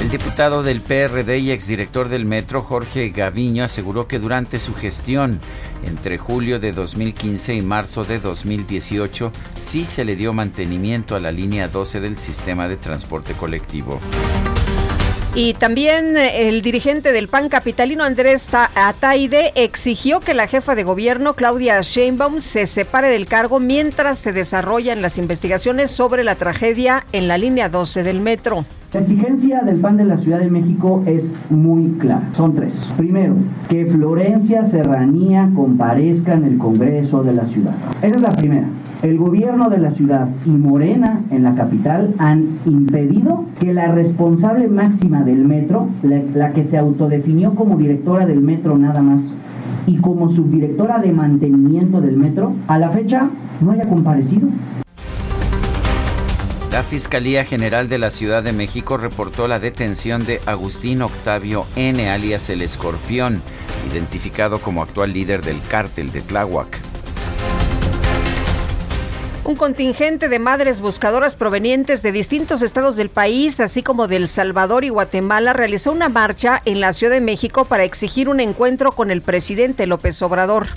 El 0.00 0.08
diputado 0.08 0.62
del 0.62 0.80
PRD 0.80 1.40
y 1.40 1.50
exdirector 1.50 2.08
del 2.08 2.24
Metro, 2.24 2.62
Jorge 2.62 3.10
Gaviño, 3.10 3.64
aseguró 3.64 4.08
que 4.08 4.18
durante 4.18 4.58
su 4.58 4.74
gestión, 4.74 5.40
entre 5.84 6.16
julio 6.16 6.58
de 6.58 6.72
2015 6.72 7.54
y 7.54 7.60
marzo 7.60 8.04
de 8.04 8.18
2018, 8.18 9.30
sí 9.58 9.84
se 9.84 10.06
le 10.06 10.16
dio 10.16 10.32
mantenimiento 10.32 11.16
a 11.16 11.20
la 11.20 11.30
línea 11.30 11.68
12 11.68 12.00
del 12.00 12.16
sistema 12.16 12.66
de 12.66 12.78
transporte 12.78 13.34
colectivo. 13.34 14.00
Y 15.34 15.52
también 15.54 16.16
el 16.16 16.62
dirigente 16.62 17.12
del 17.12 17.28
PAN 17.28 17.50
capitalino 17.50 18.02
Andrés 18.02 18.48
Ataide 18.52 19.52
exigió 19.54 20.20
que 20.20 20.32
la 20.32 20.48
jefa 20.48 20.74
de 20.74 20.82
gobierno 20.82 21.34
Claudia 21.34 21.78
Sheinbaum 21.82 22.40
se 22.40 22.66
separe 22.66 23.10
del 23.10 23.28
cargo 23.28 23.60
mientras 23.60 24.18
se 24.18 24.32
desarrollan 24.32 25.02
las 25.02 25.18
investigaciones 25.18 25.90
sobre 25.90 26.24
la 26.24 26.36
tragedia 26.36 27.06
en 27.12 27.28
la 27.28 27.36
línea 27.36 27.68
12 27.68 28.02
del 28.02 28.20
metro. 28.20 28.64
La 28.92 28.98
exigencia 28.98 29.60
del 29.60 29.76
PAN 29.76 29.96
de 29.98 30.04
la 30.04 30.16
Ciudad 30.16 30.40
de 30.40 30.50
México 30.50 31.04
es 31.06 31.32
muy 31.48 31.90
clara. 32.00 32.28
Son 32.32 32.56
tres. 32.56 32.92
Primero, 32.96 33.36
que 33.68 33.86
Florencia 33.86 34.64
Serranía 34.64 35.48
comparezca 35.54 36.34
en 36.34 36.44
el 36.44 36.58
Congreso 36.58 37.22
de 37.22 37.32
la 37.32 37.44
ciudad. 37.44 37.74
Esa 38.02 38.16
es 38.16 38.20
la 38.20 38.30
primera. 38.30 38.66
El 39.02 39.16
gobierno 39.16 39.70
de 39.70 39.78
la 39.78 39.90
ciudad 39.90 40.28
y 40.44 40.50
Morena 40.50 41.20
en 41.30 41.44
la 41.44 41.54
capital 41.54 42.16
han 42.18 42.58
impedido 42.66 43.44
que 43.60 43.72
la 43.72 43.92
responsable 43.92 44.66
máxima 44.66 45.22
del 45.22 45.44
metro, 45.44 45.86
la, 46.02 46.20
la 46.34 46.52
que 46.52 46.64
se 46.64 46.76
autodefinió 46.76 47.54
como 47.54 47.76
directora 47.76 48.26
del 48.26 48.40
metro 48.40 48.76
nada 48.76 49.02
más, 49.02 49.32
y 49.86 49.98
como 49.98 50.28
subdirectora 50.28 50.98
de 50.98 51.12
mantenimiento 51.12 52.00
del 52.00 52.16
metro, 52.16 52.54
a 52.66 52.76
la 52.80 52.90
fecha 52.90 53.30
no 53.60 53.70
haya 53.70 53.88
comparecido. 53.88 54.48
La 56.70 56.84
Fiscalía 56.84 57.44
General 57.44 57.88
de 57.88 57.98
la 57.98 58.12
Ciudad 58.12 58.44
de 58.44 58.52
México 58.52 58.96
reportó 58.96 59.48
la 59.48 59.58
detención 59.58 60.24
de 60.24 60.40
Agustín 60.46 61.02
Octavio 61.02 61.66
N., 61.74 62.08
alias 62.08 62.48
El 62.48 62.62
Escorpión, 62.62 63.42
identificado 63.90 64.60
como 64.60 64.80
actual 64.80 65.12
líder 65.12 65.42
del 65.42 65.60
cártel 65.68 66.12
de 66.12 66.22
Tláhuac. 66.22 66.78
Un 69.44 69.56
contingente 69.56 70.28
de 70.28 70.38
madres 70.38 70.80
buscadoras 70.80 71.34
provenientes 71.34 72.02
de 72.02 72.12
distintos 72.12 72.62
estados 72.62 72.94
del 72.94 73.08
país, 73.08 73.58
así 73.58 73.82
como 73.82 74.06
de 74.06 74.14
El 74.14 74.28
Salvador 74.28 74.84
y 74.84 74.90
Guatemala, 74.90 75.52
realizó 75.52 75.90
una 75.90 76.08
marcha 76.08 76.62
en 76.66 76.78
la 76.78 76.92
Ciudad 76.92 77.14
de 77.14 77.20
México 77.20 77.64
para 77.64 77.82
exigir 77.82 78.28
un 78.28 78.38
encuentro 78.38 78.92
con 78.92 79.10
el 79.10 79.22
presidente 79.22 79.88
López 79.88 80.22
Obrador. 80.22 80.68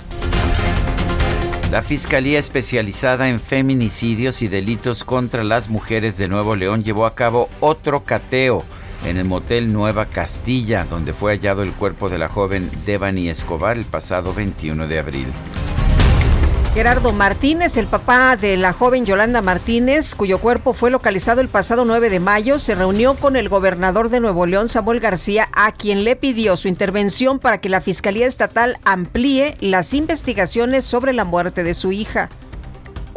La 1.74 1.82
Fiscalía 1.82 2.38
Especializada 2.38 3.28
en 3.28 3.40
Feminicidios 3.40 4.42
y 4.42 4.46
Delitos 4.46 5.02
contra 5.02 5.42
las 5.42 5.68
Mujeres 5.68 6.16
de 6.16 6.28
Nuevo 6.28 6.54
León 6.54 6.84
llevó 6.84 7.04
a 7.04 7.16
cabo 7.16 7.48
otro 7.58 8.04
cateo 8.04 8.62
en 9.04 9.16
el 9.16 9.24
motel 9.24 9.72
Nueva 9.72 10.06
Castilla, 10.06 10.84
donde 10.84 11.12
fue 11.12 11.32
hallado 11.32 11.64
el 11.64 11.72
cuerpo 11.72 12.08
de 12.08 12.18
la 12.18 12.28
joven 12.28 12.70
Devani 12.86 13.28
Escobar 13.28 13.76
el 13.76 13.84
pasado 13.86 14.32
21 14.32 14.86
de 14.86 14.98
abril. 15.00 15.26
Gerardo 16.74 17.12
Martínez, 17.12 17.76
el 17.76 17.86
papá 17.86 18.34
de 18.34 18.56
la 18.56 18.72
joven 18.72 19.04
Yolanda 19.04 19.40
Martínez, 19.42 20.16
cuyo 20.16 20.40
cuerpo 20.40 20.72
fue 20.72 20.90
localizado 20.90 21.40
el 21.40 21.46
pasado 21.46 21.84
9 21.84 22.10
de 22.10 22.18
mayo, 22.18 22.58
se 22.58 22.74
reunió 22.74 23.14
con 23.14 23.36
el 23.36 23.48
gobernador 23.48 24.08
de 24.08 24.18
Nuevo 24.18 24.44
León, 24.44 24.68
Samuel 24.68 24.98
García, 24.98 25.46
a 25.52 25.70
quien 25.70 26.02
le 26.02 26.16
pidió 26.16 26.56
su 26.56 26.66
intervención 26.66 27.38
para 27.38 27.58
que 27.58 27.68
la 27.68 27.80
Fiscalía 27.80 28.26
Estatal 28.26 28.76
amplíe 28.84 29.56
las 29.60 29.94
investigaciones 29.94 30.84
sobre 30.84 31.12
la 31.12 31.22
muerte 31.22 31.62
de 31.62 31.74
su 31.74 31.92
hija. 31.92 32.28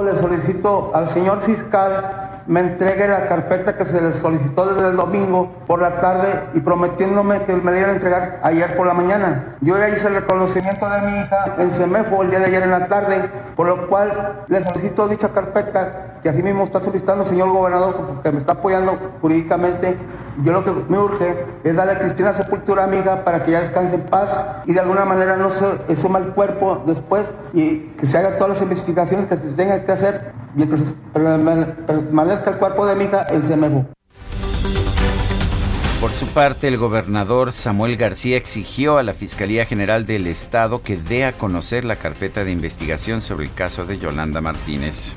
Le 0.05 0.13
solicito 0.21 0.91
al 0.93 1.09
señor 1.09 1.43
fiscal 1.43 2.26
me 2.47 2.61
entregue 2.61 3.07
la 3.07 3.27
carpeta 3.27 3.77
que 3.77 3.85
se 3.85 4.01
le 4.01 4.13
solicitó 4.13 4.73
desde 4.73 4.89
el 4.89 4.95
domingo 4.95 5.51
por 5.67 5.81
la 5.81 5.99
tarde 5.99 6.43
y 6.53 6.61
prometiéndome 6.61 7.43
que 7.43 7.53
me 7.55 7.71
la 7.71 7.87
a 7.87 7.91
entregar 7.91 8.39
ayer 8.41 8.75
por 8.77 8.87
la 8.87 8.93
mañana. 8.93 9.57
Yo 9.59 9.77
ya 9.77 9.89
hice 9.89 10.07
el 10.07 10.15
reconocimiento 10.15 10.89
de 10.89 11.01
mi 11.01 11.19
hija 11.19 11.55
en 11.57 11.71
Semefo 11.73 12.23
el 12.23 12.29
día 12.29 12.39
de 12.39 12.45
ayer 12.45 12.63
en 12.63 12.71
la 12.71 12.87
tarde, 12.87 13.29
por 13.55 13.67
lo 13.67 13.87
cual 13.87 14.45
le 14.47 14.63
solicito 14.65 15.07
dicha 15.09 15.29
carpeta 15.29 16.19
que 16.23 16.29
así 16.29 16.41
mismo 16.41 16.63
está 16.63 16.79
solicitando 16.79 17.23
el 17.23 17.29
señor 17.29 17.49
gobernador 17.49 18.21
que 18.23 18.31
me 18.31 18.39
está 18.39 18.53
apoyando 18.53 18.97
jurídicamente. 19.21 19.97
Yo 20.43 20.51
lo 20.53 20.63
que 20.63 20.71
me 20.71 20.99
urge 20.99 21.45
es 21.63 21.75
darle 21.75 21.93
a 21.93 21.99
Cristina 21.99 22.33
Sepultura 22.33 22.85
amiga 22.85 23.23
para 23.25 23.43
que 23.43 23.51
ya 23.51 23.61
descanse 23.61 23.95
en 23.95 24.01
paz 24.03 24.29
y 24.65 24.73
de 24.73 24.79
alguna 24.79 25.03
manera 25.03 25.35
no 25.35 25.49
se 25.49 25.95
suma 25.97 26.19
el 26.19 26.29
cuerpo 26.29 26.83
después 26.85 27.25
y 27.53 27.79
que 27.97 28.07
se 28.07 28.17
hagan 28.17 28.37
todas 28.37 28.49
las 28.49 28.61
investigaciones 28.61 29.27
que 29.27 29.37
se 29.37 29.53
tengan 29.53 29.81
que 29.81 29.91
hacer 29.91 30.46
se 30.65 30.93
permanezca 31.13 32.51
el 32.51 32.57
cuerpo 32.57 32.85
de 32.85 32.95
mi 32.95 33.03
hija 33.05 33.25
en. 33.29 33.87
Por 36.01 36.11
su 36.11 36.27
parte, 36.27 36.67
el 36.67 36.77
gobernador 36.77 37.51
Samuel 37.51 37.97
García 37.97 38.37
exigió 38.37 38.97
a 38.97 39.03
la 39.03 39.13
Fiscalía 39.13 39.65
General 39.65 40.05
del 40.05 40.27
Estado 40.27 40.83
que 40.83 40.97
dé 40.97 41.25
a 41.25 41.33
conocer 41.33 41.85
la 41.85 41.95
carpeta 41.95 42.43
de 42.43 42.51
investigación 42.51 43.21
sobre 43.21 43.45
el 43.45 43.53
caso 43.53 43.85
de 43.85 43.97
Yolanda 43.97 44.39
Martínez. 44.39 45.15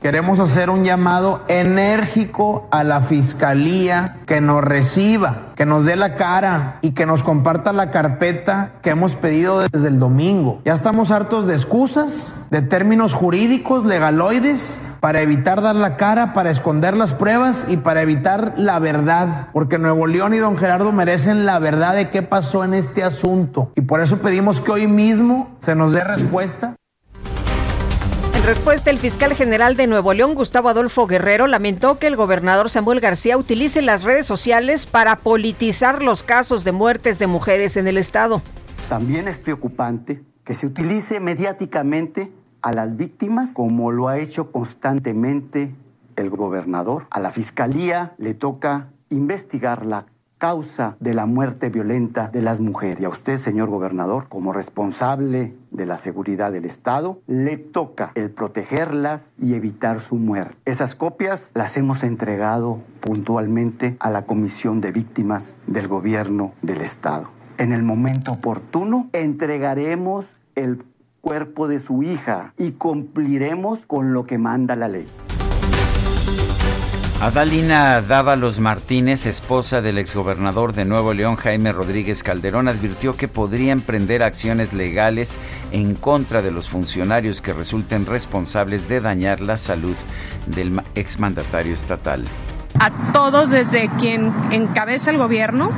Queremos 0.00 0.38
hacer 0.38 0.70
un 0.70 0.84
llamado 0.84 1.42
enérgico 1.48 2.68
a 2.70 2.84
la 2.84 3.00
fiscalía 3.00 4.18
que 4.26 4.40
nos 4.40 4.62
reciba, 4.62 5.52
que 5.56 5.66
nos 5.66 5.84
dé 5.84 5.96
la 5.96 6.14
cara 6.14 6.78
y 6.82 6.92
que 6.92 7.04
nos 7.04 7.24
comparta 7.24 7.72
la 7.72 7.90
carpeta 7.90 8.74
que 8.80 8.90
hemos 8.90 9.16
pedido 9.16 9.58
desde 9.60 9.88
el 9.88 9.98
domingo. 9.98 10.60
Ya 10.64 10.74
estamos 10.74 11.10
hartos 11.10 11.48
de 11.48 11.54
excusas, 11.54 12.32
de 12.50 12.62
términos 12.62 13.12
jurídicos, 13.12 13.84
legaloides, 13.84 14.80
para 15.00 15.20
evitar 15.20 15.62
dar 15.62 15.74
la 15.74 15.96
cara, 15.96 16.32
para 16.32 16.50
esconder 16.50 16.96
las 16.96 17.12
pruebas 17.12 17.64
y 17.66 17.78
para 17.78 18.00
evitar 18.00 18.54
la 18.56 18.78
verdad, 18.78 19.48
porque 19.52 19.78
Nuevo 19.78 20.06
León 20.06 20.32
y 20.32 20.38
don 20.38 20.56
Gerardo 20.56 20.92
merecen 20.92 21.44
la 21.44 21.58
verdad 21.58 21.94
de 21.94 22.10
qué 22.10 22.22
pasó 22.22 22.62
en 22.62 22.74
este 22.74 23.02
asunto. 23.02 23.72
Y 23.74 23.80
por 23.80 24.00
eso 24.00 24.18
pedimos 24.18 24.60
que 24.60 24.70
hoy 24.70 24.86
mismo 24.86 25.56
se 25.58 25.74
nos 25.74 25.92
dé 25.92 26.04
respuesta 26.04 26.76
respuesta, 28.48 28.88
el 28.88 28.98
fiscal 28.98 29.34
general 29.34 29.76
de 29.76 29.86
Nuevo 29.86 30.14
León, 30.14 30.34
Gustavo 30.34 30.70
Adolfo 30.70 31.06
Guerrero, 31.06 31.46
lamentó 31.46 31.98
que 31.98 32.06
el 32.06 32.16
gobernador 32.16 32.70
Samuel 32.70 32.98
García 32.98 33.36
utilice 33.36 33.82
las 33.82 34.04
redes 34.04 34.24
sociales 34.24 34.86
para 34.86 35.16
politizar 35.16 36.02
los 36.02 36.22
casos 36.22 36.64
de 36.64 36.72
muertes 36.72 37.18
de 37.18 37.26
mujeres 37.26 37.76
en 37.76 37.86
el 37.88 37.98
Estado. 37.98 38.40
También 38.88 39.28
es 39.28 39.36
preocupante 39.36 40.22
que 40.46 40.54
se 40.54 40.64
utilice 40.64 41.20
mediáticamente 41.20 42.32
a 42.62 42.72
las 42.72 42.96
víctimas 42.96 43.50
como 43.52 43.92
lo 43.92 44.08
ha 44.08 44.18
hecho 44.18 44.50
constantemente 44.50 45.74
el 46.16 46.30
gobernador. 46.30 47.06
A 47.10 47.20
la 47.20 47.32
fiscalía 47.32 48.14
le 48.16 48.32
toca 48.32 48.88
investigar 49.10 49.84
la 49.84 50.06
causa 50.38 50.96
de 51.00 51.14
la 51.14 51.26
muerte 51.26 51.68
violenta 51.68 52.28
de 52.28 52.42
las 52.42 52.60
mujeres. 52.60 53.00
Y 53.00 53.04
a 53.04 53.08
usted, 53.08 53.38
señor 53.38 53.68
gobernador, 53.68 54.28
como 54.28 54.52
responsable 54.52 55.54
de 55.70 55.86
la 55.86 55.98
seguridad 55.98 56.52
del 56.52 56.64
Estado, 56.64 57.20
le 57.26 57.56
toca 57.56 58.12
el 58.14 58.30
protegerlas 58.30 59.32
y 59.38 59.54
evitar 59.54 60.00
su 60.02 60.16
muerte. 60.16 60.56
Esas 60.64 60.94
copias 60.94 61.50
las 61.54 61.76
hemos 61.76 62.02
entregado 62.02 62.80
puntualmente 63.00 63.96
a 64.00 64.10
la 64.10 64.26
Comisión 64.26 64.80
de 64.80 64.92
Víctimas 64.92 65.56
del 65.66 65.88
Gobierno 65.88 66.52
del 66.62 66.80
Estado. 66.80 67.28
En 67.58 67.72
el 67.72 67.82
momento 67.82 68.32
oportuno 68.32 69.08
entregaremos 69.12 70.26
el 70.54 70.84
cuerpo 71.20 71.66
de 71.66 71.80
su 71.80 72.02
hija 72.02 72.54
y 72.56 72.72
cumpliremos 72.72 73.84
con 73.86 74.12
lo 74.12 74.26
que 74.26 74.38
manda 74.38 74.76
la 74.76 74.88
ley. 74.88 75.06
Adalina 77.20 78.00
Dávalos 78.00 78.60
Martínez, 78.60 79.26
esposa 79.26 79.82
del 79.82 79.98
exgobernador 79.98 80.72
de 80.72 80.84
Nuevo 80.84 81.12
León, 81.12 81.34
Jaime 81.34 81.72
Rodríguez 81.72 82.22
Calderón, 82.22 82.68
advirtió 82.68 83.16
que 83.16 83.26
podría 83.26 83.72
emprender 83.72 84.22
acciones 84.22 84.72
legales 84.72 85.36
en 85.72 85.96
contra 85.96 86.42
de 86.42 86.52
los 86.52 86.68
funcionarios 86.68 87.42
que 87.42 87.52
resulten 87.52 88.06
responsables 88.06 88.88
de 88.88 89.00
dañar 89.00 89.40
la 89.40 89.58
salud 89.58 89.96
del 90.46 90.80
exmandatario 90.94 91.74
estatal. 91.74 92.24
A 92.78 93.12
todos, 93.12 93.50
desde 93.50 93.90
quien 93.98 94.32
encabeza 94.52 95.10
el 95.10 95.18
gobierno, 95.18 95.72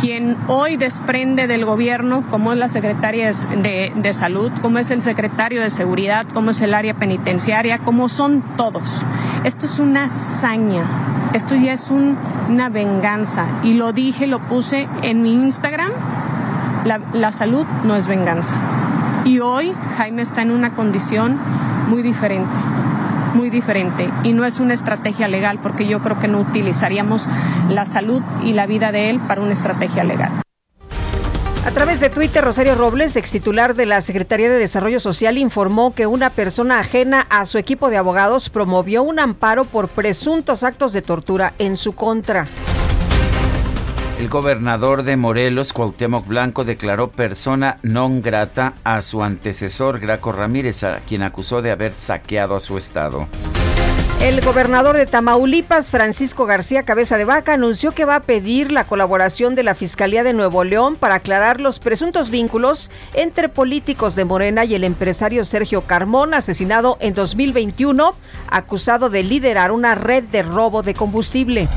quien 0.00 0.36
hoy 0.48 0.76
desprende 0.76 1.46
del 1.46 1.64
gobierno, 1.64 2.24
como 2.30 2.52
es 2.52 2.58
la 2.58 2.68
secretaria 2.68 3.32
de, 3.32 3.92
de, 3.94 4.14
salud, 4.14 4.50
como 4.62 4.78
es 4.78 4.90
el 4.90 5.02
secretario 5.02 5.60
de 5.60 5.70
seguridad, 5.70 6.26
como 6.32 6.52
es 6.52 6.60
el 6.62 6.74
área 6.74 6.94
penitenciaria, 6.94 7.78
como 7.78 8.08
son 8.08 8.42
todos. 8.56 9.04
Esto 9.44 9.66
es 9.66 9.78
una 9.78 10.04
hazaña, 10.04 10.84
esto 11.34 11.54
ya 11.54 11.72
es 11.72 11.90
una 11.90 12.68
venganza. 12.70 13.44
Y 13.62 13.74
lo 13.74 13.92
dije, 13.92 14.26
lo 14.26 14.40
puse 14.40 14.88
en 15.02 15.22
mi 15.22 15.32
Instagram, 15.32 15.92
la, 16.84 17.00
la 17.12 17.32
salud 17.32 17.66
no 17.84 17.96
es 17.96 18.06
venganza. 18.06 18.56
Y 19.24 19.40
hoy 19.40 19.74
Jaime 19.98 20.22
está 20.22 20.42
en 20.42 20.50
una 20.50 20.72
condición 20.74 21.38
muy 21.88 22.02
diferente 22.02 22.48
muy 23.34 23.50
diferente 23.50 24.08
y 24.22 24.32
no 24.32 24.44
es 24.44 24.60
una 24.60 24.74
estrategia 24.74 25.28
legal 25.28 25.58
porque 25.62 25.86
yo 25.86 26.00
creo 26.00 26.18
que 26.18 26.28
no 26.28 26.40
utilizaríamos 26.40 27.26
la 27.68 27.86
salud 27.86 28.22
y 28.44 28.52
la 28.52 28.66
vida 28.66 28.92
de 28.92 29.10
él 29.10 29.20
para 29.20 29.40
una 29.40 29.52
estrategia 29.52 30.04
legal. 30.04 30.42
A 31.66 31.72
través 31.72 32.00
de 32.00 32.08
Twitter, 32.08 32.42
Rosario 32.42 32.74
Robles, 32.74 33.16
ex 33.16 33.30
titular 33.30 33.74
de 33.74 33.84
la 33.84 34.00
Secretaría 34.00 34.48
de 34.48 34.56
Desarrollo 34.56 34.98
Social, 34.98 35.36
informó 35.36 35.94
que 35.94 36.06
una 36.06 36.30
persona 36.30 36.80
ajena 36.80 37.26
a 37.28 37.44
su 37.44 37.58
equipo 37.58 37.90
de 37.90 37.98
abogados 37.98 38.48
promovió 38.48 39.02
un 39.02 39.18
amparo 39.18 39.66
por 39.66 39.88
presuntos 39.88 40.62
actos 40.62 40.94
de 40.94 41.02
tortura 41.02 41.52
en 41.58 41.76
su 41.76 41.94
contra. 41.94 42.46
El 44.20 44.28
gobernador 44.28 45.02
de 45.02 45.16
Morelos, 45.16 45.72
Cuauhtémoc 45.72 46.26
Blanco, 46.26 46.66
declaró 46.66 47.08
persona 47.08 47.78
non 47.80 48.20
grata 48.20 48.74
a 48.84 49.00
su 49.00 49.24
antecesor, 49.24 49.98
Graco 49.98 50.30
Ramírez, 50.30 50.84
a 50.84 51.00
quien 51.08 51.22
acusó 51.22 51.62
de 51.62 51.70
haber 51.70 51.94
saqueado 51.94 52.54
a 52.54 52.60
su 52.60 52.76
estado. 52.76 53.26
El 54.20 54.42
gobernador 54.42 54.98
de 54.98 55.06
Tamaulipas, 55.06 55.90
Francisco 55.90 56.44
García 56.44 56.82
Cabeza 56.82 57.16
de 57.16 57.24
Vaca, 57.24 57.54
anunció 57.54 57.92
que 57.92 58.04
va 58.04 58.16
a 58.16 58.22
pedir 58.24 58.70
la 58.70 58.84
colaboración 58.84 59.54
de 59.54 59.62
la 59.62 59.74
Fiscalía 59.74 60.22
de 60.22 60.34
Nuevo 60.34 60.64
León 60.64 60.96
para 60.96 61.14
aclarar 61.14 61.58
los 61.58 61.78
presuntos 61.78 62.28
vínculos 62.28 62.90
entre 63.14 63.48
políticos 63.48 64.16
de 64.16 64.26
Morena 64.26 64.66
y 64.66 64.74
el 64.74 64.84
empresario 64.84 65.46
Sergio 65.46 65.86
Carmón, 65.86 66.34
asesinado 66.34 66.98
en 67.00 67.14
2021, 67.14 68.10
acusado 68.50 69.08
de 69.08 69.22
liderar 69.22 69.72
una 69.72 69.94
red 69.94 70.24
de 70.24 70.42
robo 70.42 70.82
de 70.82 70.92
combustible. 70.92 71.70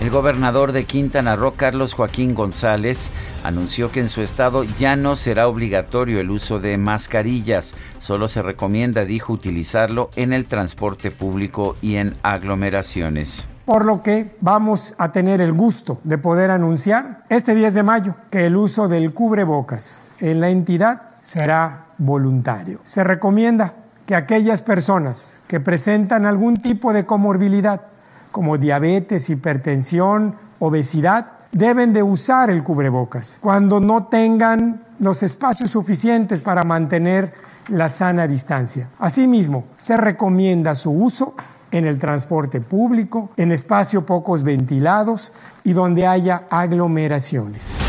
El 0.00 0.10
gobernador 0.10 0.70
de 0.70 0.84
Quintana 0.84 1.34
Roo, 1.34 1.54
Carlos 1.56 1.92
Joaquín 1.92 2.32
González, 2.32 3.10
anunció 3.42 3.90
que 3.90 3.98
en 3.98 4.08
su 4.08 4.22
estado 4.22 4.62
ya 4.62 4.94
no 4.94 5.16
será 5.16 5.48
obligatorio 5.48 6.20
el 6.20 6.30
uso 6.30 6.60
de 6.60 6.76
mascarillas. 6.76 7.74
Solo 7.98 8.28
se 8.28 8.40
recomienda, 8.40 9.04
dijo, 9.04 9.32
utilizarlo 9.32 10.08
en 10.14 10.32
el 10.32 10.46
transporte 10.46 11.10
público 11.10 11.74
y 11.82 11.96
en 11.96 12.16
aglomeraciones. 12.22 13.48
Por 13.64 13.84
lo 13.84 14.04
que 14.04 14.36
vamos 14.40 14.94
a 14.98 15.10
tener 15.10 15.40
el 15.40 15.52
gusto 15.52 15.98
de 16.04 16.16
poder 16.16 16.52
anunciar 16.52 17.24
este 17.28 17.56
10 17.56 17.74
de 17.74 17.82
mayo 17.82 18.14
que 18.30 18.46
el 18.46 18.56
uso 18.56 18.86
del 18.86 19.12
cubrebocas 19.12 20.06
en 20.20 20.40
la 20.40 20.48
entidad 20.48 21.02
será 21.22 21.86
voluntario. 21.98 22.78
Se 22.84 23.02
recomienda 23.02 23.74
que 24.06 24.14
aquellas 24.14 24.62
personas 24.62 25.40
que 25.48 25.58
presentan 25.58 26.24
algún 26.24 26.56
tipo 26.56 26.92
de 26.92 27.04
comorbilidad, 27.04 27.82
como 28.30 28.58
diabetes, 28.58 29.30
hipertensión, 29.30 30.34
obesidad, 30.58 31.32
deben 31.52 31.92
de 31.92 32.02
usar 32.02 32.50
el 32.50 32.62
cubrebocas. 32.62 33.38
Cuando 33.40 33.80
no 33.80 34.06
tengan 34.06 34.82
los 34.98 35.22
espacios 35.22 35.70
suficientes 35.70 36.40
para 36.40 36.64
mantener 36.64 37.32
la 37.68 37.88
sana 37.88 38.26
distancia. 38.26 38.88
Asimismo, 38.98 39.64
se 39.76 39.96
recomienda 39.96 40.74
su 40.74 40.90
uso 40.90 41.34
en 41.70 41.86
el 41.86 41.98
transporte 41.98 42.60
público, 42.60 43.30
en 43.36 43.52
espacios 43.52 44.04
pocos 44.04 44.42
ventilados 44.42 45.32
y 45.64 45.72
donde 45.72 46.06
haya 46.06 46.44
aglomeraciones. 46.50 47.87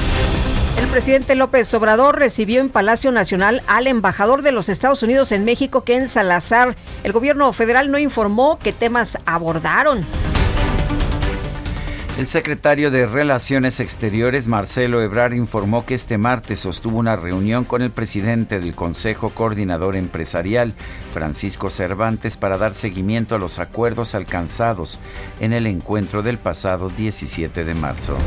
El 0.89 0.93
presidente 0.93 1.35
López 1.35 1.71
Obrador 1.75 2.17
recibió 2.17 2.61
en 2.61 2.69
Palacio 2.69 3.11
Nacional 3.11 3.61
al 3.67 3.85
embajador 3.85 4.41
de 4.41 4.51
los 4.51 4.69
Estados 4.69 5.03
Unidos 5.03 5.31
en 5.31 5.45
México, 5.45 5.83
Ken 5.83 6.07
Salazar. 6.07 6.75
El 7.03 7.11
gobierno 7.11 7.53
federal 7.53 7.91
no 7.91 7.99
informó 7.99 8.57
qué 8.57 8.73
temas 8.73 9.19
abordaron. 9.27 10.03
El 12.17 12.25
secretario 12.25 12.89
de 12.89 13.05
Relaciones 13.05 13.79
Exteriores, 13.79 14.47
Marcelo 14.47 15.03
Ebrard, 15.03 15.33
informó 15.33 15.85
que 15.85 15.93
este 15.93 16.17
martes 16.17 16.61
sostuvo 16.61 16.97
una 16.97 17.15
reunión 17.15 17.65
con 17.65 17.83
el 17.83 17.91
presidente 17.91 18.59
del 18.59 18.73
Consejo 18.73 19.29
Coordinador 19.29 19.95
Empresarial, 19.95 20.73
Francisco 21.13 21.69
Cervantes, 21.69 22.35
para 22.35 22.57
dar 22.57 22.73
seguimiento 22.73 23.35
a 23.35 23.39
los 23.39 23.59
acuerdos 23.59 24.15
alcanzados 24.15 24.97
en 25.39 25.53
el 25.53 25.67
encuentro 25.67 26.23
del 26.23 26.39
pasado 26.39 26.89
17 26.89 27.63
de 27.63 27.75
marzo. 27.75 28.17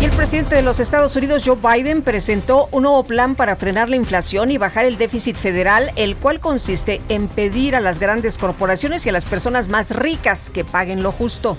Y 0.00 0.04
el 0.04 0.10
presidente 0.10 0.56
de 0.56 0.62
los 0.62 0.80
Estados 0.80 1.14
Unidos, 1.16 1.42
Joe 1.44 1.56
Biden, 1.56 2.02
presentó 2.02 2.68
un 2.72 2.82
nuevo 2.82 3.04
plan 3.04 3.36
para 3.36 3.56
frenar 3.56 3.88
la 3.88 3.96
inflación 3.96 4.50
y 4.50 4.58
bajar 4.58 4.84
el 4.84 4.98
déficit 4.98 5.36
federal, 5.36 5.92
el 5.96 6.16
cual 6.16 6.40
consiste 6.40 7.00
en 7.08 7.28
pedir 7.28 7.76
a 7.76 7.80
las 7.80 8.00
grandes 8.00 8.36
corporaciones 8.36 9.06
y 9.06 9.08
a 9.08 9.12
las 9.12 9.24
personas 9.24 9.68
más 9.68 9.94
ricas 9.94 10.50
que 10.50 10.64
paguen 10.64 11.02
lo 11.02 11.12
justo. 11.12 11.56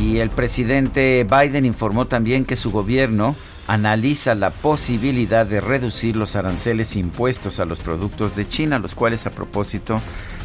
Y 0.00 0.18
el 0.18 0.30
presidente 0.30 1.24
Biden 1.24 1.64
informó 1.64 2.06
también 2.06 2.44
que 2.44 2.56
su 2.56 2.72
gobierno 2.72 3.36
analiza 3.68 4.34
la 4.34 4.50
posibilidad 4.50 5.46
de 5.46 5.60
reducir 5.60 6.16
los 6.16 6.34
aranceles 6.34 6.96
impuestos 6.96 7.60
a 7.60 7.64
los 7.64 7.78
productos 7.80 8.34
de 8.34 8.48
China, 8.48 8.78
los 8.78 8.94
cuales 8.94 9.26
a 9.26 9.30
propósito 9.30 10.00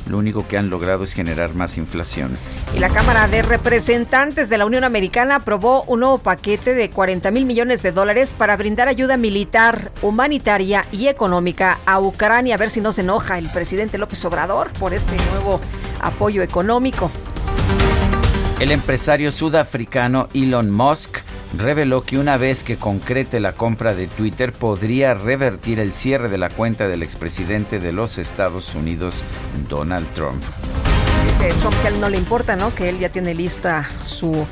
lo 0.10 0.18
único 0.18 0.48
que 0.48 0.58
han 0.58 0.70
logrado 0.70 1.04
es 1.04 1.14
generar 1.14 1.54
más 1.54 1.78
inflación. 1.78 2.38
Y 2.76 2.80
la 2.80 2.90
Cámara 2.90 3.28
de 3.28 3.42
Representantes 3.42 4.50
de 4.50 4.58
la 4.58 4.66
Unión 4.66 4.84
Americana 4.84 5.36
aprobó 5.36 5.84
un 5.84 6.02
nuevo 6.02 6.18
paquete 6.18 6.74
de 6.74 6.90
40 6.90 7.32
mil 7.32 7.46
millones 7.46 7.84
de 7.84 7.92
dólares 7.92 8.34
para 8.38 8.58
brindar 8.58 8.88
ayuda 8.88 9.18
militar, 9.18 9.92
humanitaria 10.02 10.86
y 10.92 11.08
económica 11.08 11.78
a 11.86 12.00
Ucrania. 12.00 12.56
A 12.56 12.58
ver 12.58 12.70
si 12.70 12.82
no 12.82 12.92
se 12.92 13.02
enoja 13.02 13.38
el 13.38 13.50
presidente 13.50 13.98
López 13.98 14.24
Obrador 14.26 14.72
por 14.74 14.94
este 14.94 15.16
nuevo 15.32 15.60
apoyo 16.00 16.42
económico. 16.42 17.12
El 18.60 18.72
empresario 18.72 19.32
sudafricano 19.32 20.30
Elon 20.34 20.72
Musk 20.72 21.20
reveló 21.56 22.04
que 22.04 22.18
una 22.18 22.38
vez 22.38 22.64
que 22.64 22.78
concrete 22.78 23.40
la 23.40 23.54
compra 23.54 23.94
de 23.94 24.08
Twitter 24.08 24.52
podría 24.52 25.14
revertir 25.14 25.80
el 25.80 25.94
cierre 25.94 26.30
de 26.30 26.38
la 26.38 26.50
cuenta 26.50 26.88
del 26.88 27.04
expresidente 27.04 27.80
de 27.80 27.94
los 27.94 28.18
Estados 28.18 28.76
Unidos, 28.76 29.22
Donald 29.70 30.08
Trump. 30.14 30.44
Dice 31.24 31.54
Trump 31.60 31.76
que 31.82 31.88
a 31.88 31.90
él 31.92 32.00
no 32.00 32.10
le 32.10 32.18
importa, 32.18 32.56
¿no? 32.56 32.74
Que 32.74 32.90
él 32.90 33.00
ya 33.00 33.10
tiene 33.10 33.34
lista 33.34 33.88
su 34.02 34.46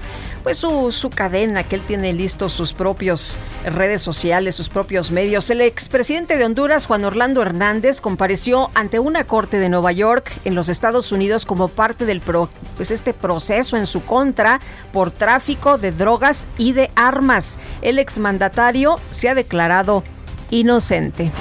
pues 0.45 0.59
su, 0.59 0.91
su, 0.91 1.09
cadena, 1.09 1.63
que 1.63 1.75
él 1.75 1.81
tiene 1.81 2.13
listos 2.13 2.53
sus 2.53 2.71
propios 2.71 3.35
redes 3.63 4.03
sociales, 4.03 4.53
sus 4.53 4.69
propios 4.69 5.09
medios. 5.09 5.49
El 5.49 5.59
expresidente 5.59 6.37
de 6.37 6.45
Honduras, 6.45 6.85
Juan 6.85 7.03
Orlando 7.03 7.41
Hernández, 7.41 7.99
compareció 7.99 8.69
ante 8.75 8.99
una 8.99 9.23
corte 9.23 9.57
de 9.57 9.69
Nueva 9.69 9.91
York 9.91 10.31
en 10.45 10.53
los 10.53 10.69
Estados 10.69 11.11
Unidos 11.11 11.47
como 11.47 11.67
parte 11.67 12.05
del 12.05 12.21
pues 12.21 12.91
este 12.91 13.11
proceso 13.13 13.75
en 13.75 13.87
su 13.87 14.05
contra 14.05 14.61
por 14.93 15.09
tráfico 15.09 15.79
de 15.79 15.91
drogas 15.91 16.47
y 16.59 16.73
de 16.73 16.91
armas. 16.95 17.57
El 17.81 17.97
exmandatario 17.97 18.97
se 19.09 19.29
ha 19.29 19.33
declarado 19.33 20.03
inocente. 20.51 21.31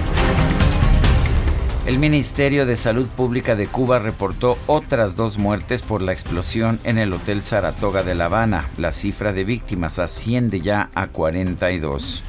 El 1.86 1.98
Ministerio 1.98 2.64
de 2.64 2.76
Salud 2.76 3.06
Pública 3.08 3.56
de 3.56 3.66
Cuba 3.66 3.98
reportó 3.98 4.56
otras 4.66 5.16
dos 5.16 5.36
muertes 5.36 5.82
por 5.82 6.00
la 6.00 6.12
explosión 6.12 6.80
en 6.82 6.96
el 6.96 7.12
Hotel 7.12 7.42
Saratoga 7.42 8.02
de 8.02 8.14
La 8.14 8.24
Habana. 8.24 8.70
La 8.78 8.90
cifra 8.90 9.34
de 9.34 9.44
víctimas 9.44 9.98
asciende 9.98 10.62
ya 10.62 10.88
a 10.94 11.08
42. 11.08 12.22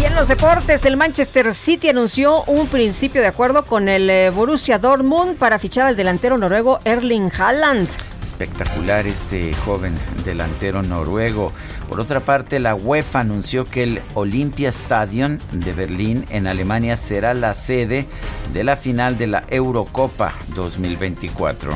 Y 0.00 0.04
en 0.04 0.14
los 0.14 0.28
deportes, 0.28 0.84
el 0.84 0.96
Manchester 0.96 1.52
City 1.54 1.88
anunció 1.88 2.44
un 2.44 2.68
principio 2.68 3.20
de 3.20 3.26
acuerdo 3.26 3.64
con 3.64 3.88
el 3.88 4.08
eh, 4.08 4.30
Borussia 4.30 4.78
Dortmund 4.78 5.36
para 5.38 5.58
fichar 5.58 5.86
al 5.86 5.96
delantero 5.96 6.38
noruego 6.38 6.78
Erling 6.84 7.32
Haaland 7.36 7.88
espectacular 8.36 9.06
este 9.06 9.54
joven 9.54 9.94
delantero 10.22 10.82
noruego. 10.82 11.52
Por 11.88 12.00
otra 12.00 12.20
parte, 12.20 12.58
la 12.58 12.74
UEFA 12.74 13.20
anunció 13.20 13.64
que 13.64 13.84
el 13.84 14.02
Olympia 14.14 14.70
Stadion 14.70 15.40
de 15.52 15.72
Berlín 15.72 16.26
en 16.30 16.46
Alemania 16.46 16.96
será 16.96 17.32
la 17.32 17.54
sede 17.54 18.06
de 18.52 18.64
la 18.64 18.76
final 18.76 19.18
de 19.18 19.28
la 19.28 19.44
Eurocopa 19.48 20.32
2024. 20.54 21.70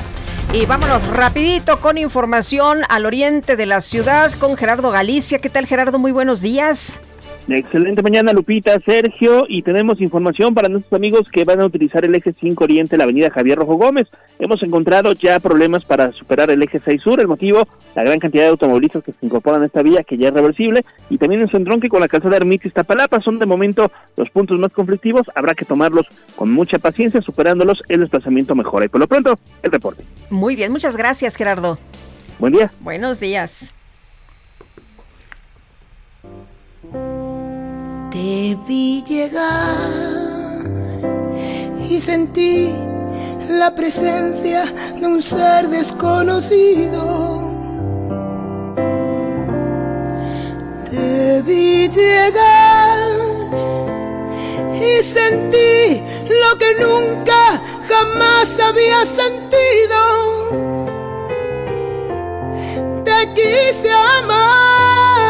Y 0.52 0.66
vámonos 0.66 1.06
rapidito 1.06 1.80
con 1.80 1.96
información 1.96 2.80
al 2.88 3.06
oriente 3.06 3.54
de 3.54 3.66
la 3.66 3.80
ciudad 3.80 4.32
con 4.32 4.56
Gerardo 4.56 4.90
Galicia. 4.90 5.38
¿Qué 5.38 5.48
tal 5.48 5.66
Gerardo? 5.66 6.00
Muy 6.00 6.10
buenos 6.10 6.40
días. 6.40 6.98
Excelente 7.48 8.02
mañana, 8.02 8.32
Lupita, 8.32 8.78
Sergio, 8.80 9.44
y 9.48 9.62
tenemos 9.62 10.00
información 10.00 10.54
para 10.54 10.68
nuestros 10.68 10.92
amigos 10.92 11.28
que 11.32 11.44
van 11.44 11.60
a 11.60 11.66
utilizar 11.66 12.04
el 12.04 12.14
eje 12.14 12.34
5 12.38 12.62
Oriente, 12.62 12.96
la 12.96 13.04
avenida 13.04 13.30
Javier 13.30 13.58
Rojo 13.58 13.74
Gómez. 13.74 14.08
Hemos 14.38 14.62
encontrado 14.62 15.12
ya 15.12 15.40
problemas 15.40 15.84
para 15.84 16.12
superar 16.12 16.50
el 16.50 16.62
eje 16.62 16.80
6 16.84 17.02
Sur, 17.02 17.20
el 17.20 17.26
motivo, 17.26 17.66
la 17.96 18.04
gran 18.04 18.18
cantidad 18.18 18.44
de 18.44 18.50
automovilistas 18.50 19.02
que 19.02 19.12
se 19.12 19.26
incorporan 19.26 19.62
a 19.62 19.66
esta 19.66 19.82
vía, 19.82 20.04
que 20.04 20.16
ya 20.16 20.28
es 20.28 20.34
reversible, 20.34 20.84
y 21.08 21.18
también 21.18 21.40
en 21.42 21.48
su 21.48 21.56
entronque 21.56 21.88
con 21.88 22.00
la 22.00 22.08
calzada 22.08 22.36
Ermita 22.36 22.66
y 22.66 22.68
Iztapalapa, 22.68 23.20
son 23.20 23.38
de 23.38 23.46
momento 23.46 23.90
los 24.16 24.30
puntos 24.30 24.58
más 24.58 24.72
conflictivos, 24.72 25.26
habrá 25.34 25.54
que 25.54 25.64
tomarlos 25.64 26.06
con 26.36 26.52
mucha 26.52 26.78
paciencia, 26.78 27.20
superándolos, 27.20 27.82
el 27.88 28.00
desplazamiento 28.00 28.54
mejora. 28.54 28.84
Y 28.84 28.88
por 28.88 29.00
lo 29.00 29.08
pronto, 29.08 29.38
el 29.62 29.72
reporte. 29.72 30.04
Muy 30.30 30.56
bien, 30.56 30.70
muchas 30.72 30.96
gracias, 30.96 31.36
Gerardo. 31.36 31.78
Buen 32.38 32.52
día. 32.52 32.70
Buenos 32.80 33.20
días. 33.20 33.74
Te 38.10 38.58
vi 38.66 39.04
llegar 39.06 39.78
y 41.88 42.00
sentí 42.00 42.74
la 43.48 43.72
presencia 43.72 44.64
de 44.98 45.06
un 45.06 45.22
ser 45.22 45.68
desconocido. 45.68 47.40
Te 50.90 51.42
vi 51.42 51.88
llegar 51.88 52.98
y 54.74 55.02
sentí 55.04 56.02
lo 56.28 56.58
que 56.58 56.74
nunca 56.80 57.62
jamás 57.88 58.58
había 58.58 59.06
sentido. 59.06 60.00
Te 63.04 63.34
quise 63.34 63.88
amar 64.18 65.29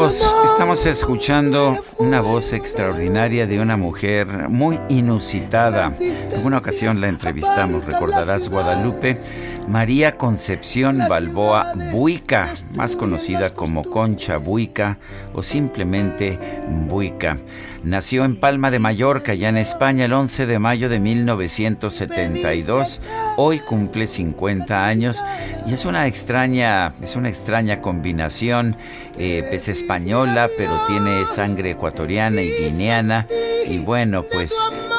Estamos 0.00 0.86
escuchando 0.86 1.76
una 1.98 2.20
voz 2.20 2.52
extraordinaria 2.52 3.48
de 3.48 3.60
una 3.60 3.76
mujer 3.76 4.48
muy 4.48 4.78
inusitada. 4.88 5.92
En 5.98 6.46
una 6.46 6.58
ocasión 6.58 7.00
la 7.00 7.08
entrevistamos, 7.08 7.84
recordarás 7.84 8.48
Guadalupe. 8.48 9.18
María 9.66 10.16
Concepción 10.16 10.98
Balboa 11.10 11.72
Buica, 11.92 12.48
más 12.74 12.94
conocida 12.94 13.50
como 13.50 13.82
Concha 13.82 14.36
Buica 14.36 14.98
o 15.34 15.42
simplemente 15.42 16.38
Buica. 16.86 17.36
Nació 17.84 18.24
en 18.24 18.36
Palma 18.36 18.72
de 18.72 18.80
Mallorca, 18.80 19.34
ya 19.34 19.48
en 19.48 19.56
España, 19.56 20.06
el 20.06 20.12
11 20.12 20.46
de 20.46 20.58
mayo 20.58 20.88
de 20.88 20.98
1972. 20.98 23.00
Hoy 23.36 23.60
cumple 23.60 24.08
50 24.08 24.86
años 24.86 25.22
y 25.66 25.74
es 25.74 25.84
una 25.84 26.08
extraña, 26.08 26.94
es 27.00 27.14
una 27.14 27.28
extraña 27.28 27.80
combinación. 27.80 28.76
Eh, 29.16 29.44
es 29.52 29.68
española, 29.68 30.48
pero 30.58 30.72
tiene 30.88 31.24
sangre 31.26 31.70
ecuatoriana 31.70 32.42
y 32.42 32.50
guineana. 32.50 33.28
Y 33.68 33.78
bueno, 33.78 34.24
pues 34.24 34.52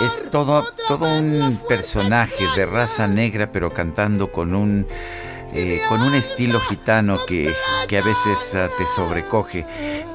es 0.06 0.30
todo, 0.30 0.64
todo 0.88 1.20
un 1.20 1.60
personaje 1.68 2.46
de 2.56 2.66
raza 2.66 3.08
negra, 3.08 3.52
pero 3.52 3.74
cantando 3.74 4.32
con 4.32 4.56
un, 4.56 4.88
eh, 5.54 5.82
con 5.90 6.02
un 6.02 6.14
estilo 6.16 6.60
gitano 6.60 7.18
que, 7.26 7.52
que 7.88 7.98
a 7.98 8.02
veces 8.02 8.54
uh, 8.54 8.78
te 8.78 8.86
sobrecoge. 8.86 9.66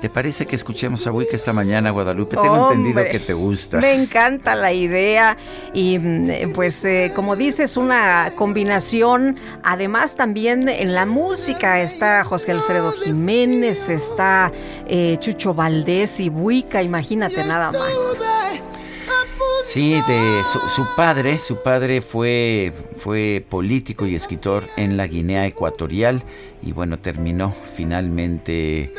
¿Te 0.00 0.08
parece 0.08 0.46
que 0.46 0.54
escuchemos 0.54 1.06
a 1.06 1.12
Wicca 1.12 1.34
esta 1.34 1.52
mañana, 1.52 1.90
Guadalupe? 1.90 2.36
Tengo 2.36 2.70
entendido 2.70 3.02
que 3.10 3.20
te 3.20 3.32
gusta. 3.32 3.78
Me 3.78 3.94
encanta 3.94 4.54
la 4.54 4.72
idea 4.72 5.36
y 5.72 5.98
mm, 5.98 6.52
pues 6.52 6.84
eh, 6.84 7.12
como 7.14 7.36
dices, 7.36 7.76
una 7.76 8.32
combinación. 8.36 9.38
Además 9.62 10.14
también 10.14 10.68
en 10.68 10.94
la 10.94 11.06
música 11.06 11.80
está 11.80 12.24
José 12.24 12.52
Alfredo 12.52 12.92
Jiménez, 12.92 13.88
está 13.88 14.52
eh, 14.86 15.16
Chucho 15.20 15.54
Valdés 15.54 16.20
y 16.20 16.28
Buica, 16.28 16.82
imagínate 16.82 17.44
nada 17.44 17.72
más. 17.72 18.33
Sí, 19.74 20.00
de 20.06 20.44
su, 20.44 20.86
padre, 20.94 21.40
su 21.40 21.60
padre 21.60 22.00
fue, 22.00 22.72
fue 22.98 23.44
político 23.50 24.06
y 24.06 24.14
escritor 24.14 24.62
en 24.76 24.96
la 24.96 25.08
Guinea 25.08 25.48
Ecuatorial 25.48 26.22
y 26.62 26.70
bueno, 26.70 27.00
terminó 27.00 27.52
finalmente 27.74 28.82
eh, 28.84 28.92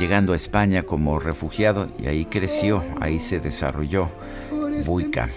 llegando 0.00 0.32
a 0.32 0.36
España 0.36 0.82
como 0.82 1.20
refugiado 1.20 1.86
y 2.00 2.06
ahí 2.06 2.24
creció, 2.24 2.82
ahí 3.00 3.20
se 3.20 3.38
desarrolló 3.38 4.08
Buica. 4.86 5.28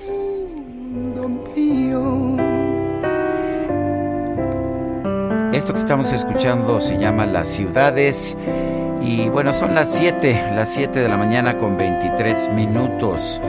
Esto 5.54 5.73
que 5.73 5.80
estamos 5.80 6.12
escuchando 6.12 6.82
se 6.82 6.97
llama 6.97 7.28
Las 7.28 7.49
ciudades 7.49 8.36
y 9.06 9.30
bueno, 9.30 9.54
son 9.54 9.76
las 9.76 9.94
7, 9.94 10.54
las 10.56 10.74
7 10.74 11.00
de 11.00 11.08
la 11.08 11.15
mañana 11.15 11.58
con 11.58 11.78
23 11.78 12.50
minutos. 12.54 13.39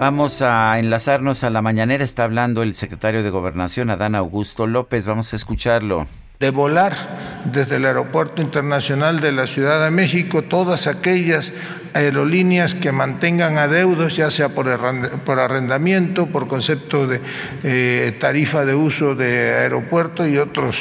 Vamos 0.00 0.42
a 0.42 0.76
enlazarnos 0.80 1.44
a 1.44 1.50
la 1.50 1.62
mañanera, 1.62 2.02
está 2.02 2.24
hablando 2.24 2.62
el 2.62 2.74
secretario 2.74 3.22
de 3.22 3.30
Gobernación, 3.30 3.90
Adán 3.90 4.16
Augusto 4.16 4.66
López, 4.66 5.06
vamos 5.06 5.32
a 5.32 5.36
escucharlo. 5.36 6.08
De 6.40 6.50
volar 6.50 6.96
desde 7.44 7.76
el 7.76 7.86
Aeropuerto 7.86 8.42
Internacional 8.42 9.20
de 9.20 9.30
la 9.30 9.46
Ciudad 9.46 9.84
de 9.84 9.92
México 9.92 10.42
todas 10.42 10.88
aquellas 10.88 11.52
aerolíneas 11.94 12.74
que 12.74 12.90
mantengan 12.90 13.56
adeudos, 13.56 14.16
ya 14.16 14.32
sea 14.32 14.48
por, 14.48 14.68
arrendamiento, 14.68 16.26
por 16.26 16.48
concepto 16.48 17.06
de 17.06 17.20
eh, 17.62 18.16
tarifa 18.18 18.64
de 18.64 18.74
uso 18.74 19.14
de 19.14 19.54
aeropuerto 19.54 20.26
y 20.26 20.38
otros, 20.38 20.76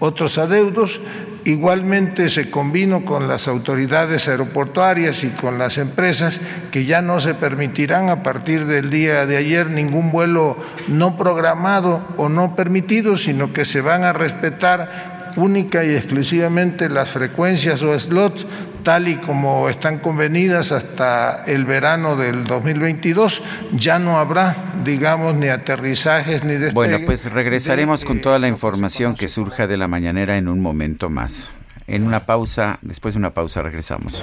otros 0.00 0.36
adeudos, 0.36 1.00
Igualmente 1.48 2.28
se 2.28 2.50
convino 2.50 3.06
con 3.06 3.26
las 3.26 3.48
autoridades 3.48 4.28
aeroportuarias 4.28 5.24
y 5.24 5.30
con 5.30 5.56
las 5.56 5.78
empresas 5.78 6.42
que 6.70 6.84
ya 6.84 7.00
no 7.00 7.20
se 7.20 7.32
permitirán 7.32 8.10
a 8.10 8.22
partir 8.22 8.66
del 8.66 8.90
día 8.90 9.24
de 9.24 9.38
ayer 9.38 9.70
ningún 9.70 10.10
vuelo 10.10 10.58
no 10.88 11.16
programado 11.16 12.06
o 12.18 12.28
no 12.28 12.54
permitido, 12.54 13.16
sino 13.16 13.54
que 13.54 13.64
se 13.64 13.80
van 13.80 14.04
a 14.04 14.12
respetar 14.12 15.17
única 15.38 15.84
y 15.84 15.94
exclusivamente 15.94 16.88
las 16.88 17.10
frecuencias 17.10 17.82
o 17.82 17.98
slots 17.98 18.46
tal 18.82 19.08
y 19.08 19.16
como 19.16 19.68
están 19.68 19.98
convenidas 19.98 20.72
hasta 20.72 21.44
el 21.46 21.64
verano 21.64 22.16
del 22.16 22.44
2022, 22.44 23.42
ya 23.72 23.98
no 23.98 24.18
habrá, 24.18 24.72
digamos, 24.84 25.34
ni 25.34 25.48
aterrizajes 25.48 26.44
ni 26.44 26.52
despegues. 26.52 26.74
Bueno, 26.74 26.98
pues 27.04 27.30
regresaremos 27.30 28.04
con 28.04 28.20
toda 28.20 28.38
la 28.38 28.48
información 28.48 29.14
que 29.14 29.28
surja 29.28 29.66
de 29.66 29.76
la 29.76 29.88
mañanera 29.88 30.36
en 30.36 30.48
un 30.48 30.60
momento 30.60 31.10
más. 31.10 31.52
En 31.86 32.02
una 32.02 32.26
pausa, 32.26 32.78
después 32.82 33.14
de 33.14 33.18
una 33.18 33.30
pausa 33.30 33.62
regresamos. 33.62 34.22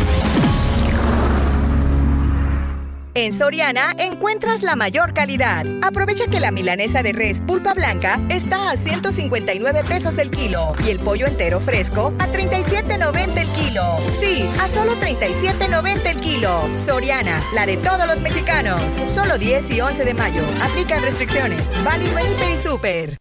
En 3.13 3.33
Soriana 3.33 3.93
encuentras 3.97 4.63
la 4.63 4.77
mayor 4.77 5.13
calidad. 5.13 5.65
Aprovecha 5.81 6.27
que 6.27 6.39
la 6.39 6.51
milanesa 6.51 7.03
de 7.03 7.11
res 7.11 7.41
pulpa 7.41 7.73
blanca 7.73 8.17
está 8.29 8.71
a 8.71 8.77
159 8.77 9.83
pesos 9.83 10.17
el 10.17 10.31
kilo 10.31 10.71
y 10.85 10.91
el 10.91 10.99
pollo 10.99 11.27
entero 11.27 11.59
fresco 11.59 12.13
a 12.19 12.27
37.90 12.27 13.37
el 13.37 13.49
kilo. 13.49 13.83
Sí, 14.21 14.49
a 14.61 14.69
solo 14.69 14.93
37.90 14.95 16.05
el 16.05 16.21
kilo. 16.21 16.61
Soriana, 16.85 17.43
la 17.53 17.65
de 17.65 17.75
todos 17.75 18.07
los 18.07 18.21
mexicanos. 18.21 18.81
Solo 19.13 19.37
10 19.37 19.71
y 19.71 19.81
11 19.81 20.05
de 20.05 20.13
mayo. 20.13 20.43
Aplican 20.63 21.03
restricciones. 21.03 21.69
Válido 21.83 22.17
en 22.17 22.53
y 22.53 22.57
Super. 22.57 23.17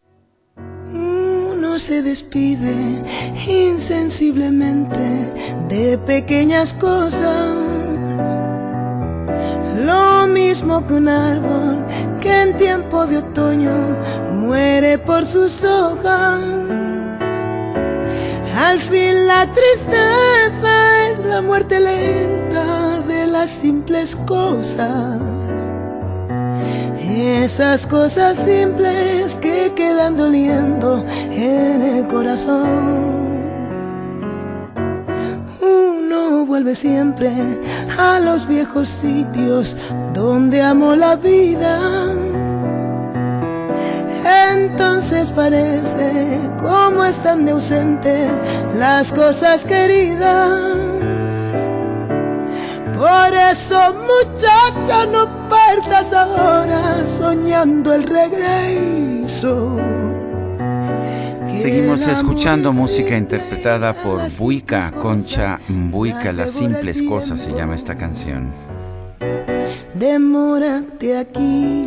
Uno 0.92 1.81
se 1.81 2.03
despide 2.03 3.03
insensiblemente 3.44 5.35
de 5.68 5.98
pequeñas 5.98 6.74
cosas 6.74 8.60
lo 9.87 10.27
mismo 10.27 10.87
que 10.87 10.95
un 10.95 11.09
árbol 11.09 11.87
que 12.21 12.43
en 12.43 12.57
tiempo 12.57 13.07
de 13.07 13.19
otoño 13.19 13.73
muere 14.33 14.99
por 14.99 15.27
sus 15.27 15.64
hojas. 15.64 16.40
Al 18.57 18.79
fin 18.79 19.27
la 19.27 19.47
tristeza 19.47 21.09
es 21.11 21.19
la 21.25 21.40
muerte 21.40 21.81
lenta 21.81 23.01
de 23.09 23.27
las 23.27 23.51
simples 23.51 24.16
cosas. 24.27 25.19
Esas 27.01 27.87
cosas 27.87 28.38
simples 28.38 29.35
que 29.40 29.73
quedan 29.75 30.16
doliendo 30.16 31.05
en 31.33 31.83
el 31.83 32.07
corazón 32.07 33.30
vuelve 36.51 36.75
siempre 36.75 37.31
a 37.97 38.19
los 38.19 38.49
viejos 38.49 38.89
sitios 38.89 39.77
donde 40.13 40.61
amó 40.61 40.97
la 40.97 41.15
vida. 41.15 41.79
Entonces 44.53 45.31
parece 45.31 46.41
como 46.61 47.05
están 47.05 47.45
de 47.45 47.53
ausentes 47.53 48.33
las 48.77 49.13
cosas 49.13 49.63
queridas. 49.63 50.61
Por 52.99 53.33
eso 53.53 53.95
muchacha 54.11 55.07
no 55.07 55.49
partas 55.49 56.13
ahora 56.13 57.07
soñando 57.07 57.95
el 57.95 58.03
regreso 58.03 59.77
Seguimos 61.61 62.09
escuchando 62.09 62.73
música 62.73 63.18
interpretada 63.18 63.92
por 63.92 64.23
Buica, 64.38 64.90
Concha 64.92 65.61
Buica, 65.68 66.33
Las 66.33 66.53
simples 66.53 67.03
cosas 67.03 67.40
se 67.40 67.53
llama 67.53 67.75
esta 67.75 67.94
canción. 67.96 68.51
Demórate 69.92 71.18
aquí. 71.18 71.87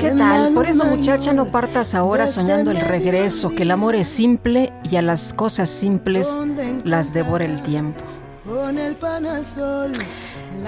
¿Qué 0.00 0.10
tal? 0.10 0.52
Por 0.52 0.66
eso, 0.66 0.84
muchacha, 0.84 1.32
no 1.32 1.52
partas 1.52 1.94
ahora 1.94 2.26
soñando 2.26 2.72
el 2.72 2.80
regreso, 2.80 3.50
que 3.50 3.62
el 3.62 3.70
amor 3.70 3.94
es 3.94 4.08
simple 4.08 4.72
y 4.90 4.96
a 4.96 5.02
las 5.02 5.32
cosas 5.32 5.68
simples 5.68 6.40
las 6.82 7.14
devora 7.14 7.44
el 7.44 7.62
tiempo. 7.62 8.00
Con 8.44 8.76
el 8.76 8.96
pan 8.96 9.24
al 9.26 9.46
sol. 9.46 9.92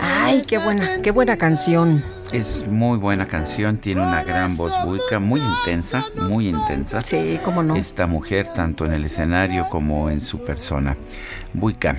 Ay, 0.01 0.43
qué 0.49 0.59
buena, 0.59 0.99
qué 1.03 1.11
buena 1.11 1.37
canción. 1.37 2.03
Es 2.33 2.67
muy 2.67 2.99
buena 2.99 3.27
canción, 3.27 3.79
tiene 3.79 4.01
una 4.01 4.25
gran 4.25 4.57
voz 4.57 4.73
buica, 4.85 5.21
muy 5.21 5.41
intensa, 5.41 6.05
muy 6.17 6.49
intensa. 6.49 7.01
Sí, 7.01 7.39
cómo 7.45 7.63
no. 7.63 7.77
Esta 7.77 8.07
mujer, 8.07 8.49
tanto 8.55 8.85
en 8.87 8.93
el 8.93 9.05
escenario 9.05 9.69
como 9.69 10.11
en 10.11 10.21
su 10.21 10.39
persona. 10.45 10.97
Buica. 11.53 11.97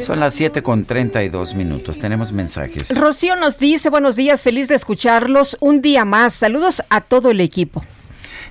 Son 0.00 0.20
las 0.20 0.34
7 0.34 0.62
con 0.62 0.84
32 0.84 1.54
minutos. 1.54 1.98
Tenemos 1.98 2.32
mensajes. 2.32 2.96
Rocío 2.96 3.34
nos 3.34 3.58
dice: 3.58 3.90
Buenos 3.90 4.14
días, 4.14 4.42
feliz 4.42 4.68
de 4.68 4.76
escucharlos. 4.76 5.56
Un 5.60 5.82
día 5.82 6.04
más. 6.04 6.34
Saludos 6.34 6.82
a 6.88 7.00
todo 7.00 7.30
el 7.30 7.40
equipo. 7.40 7.82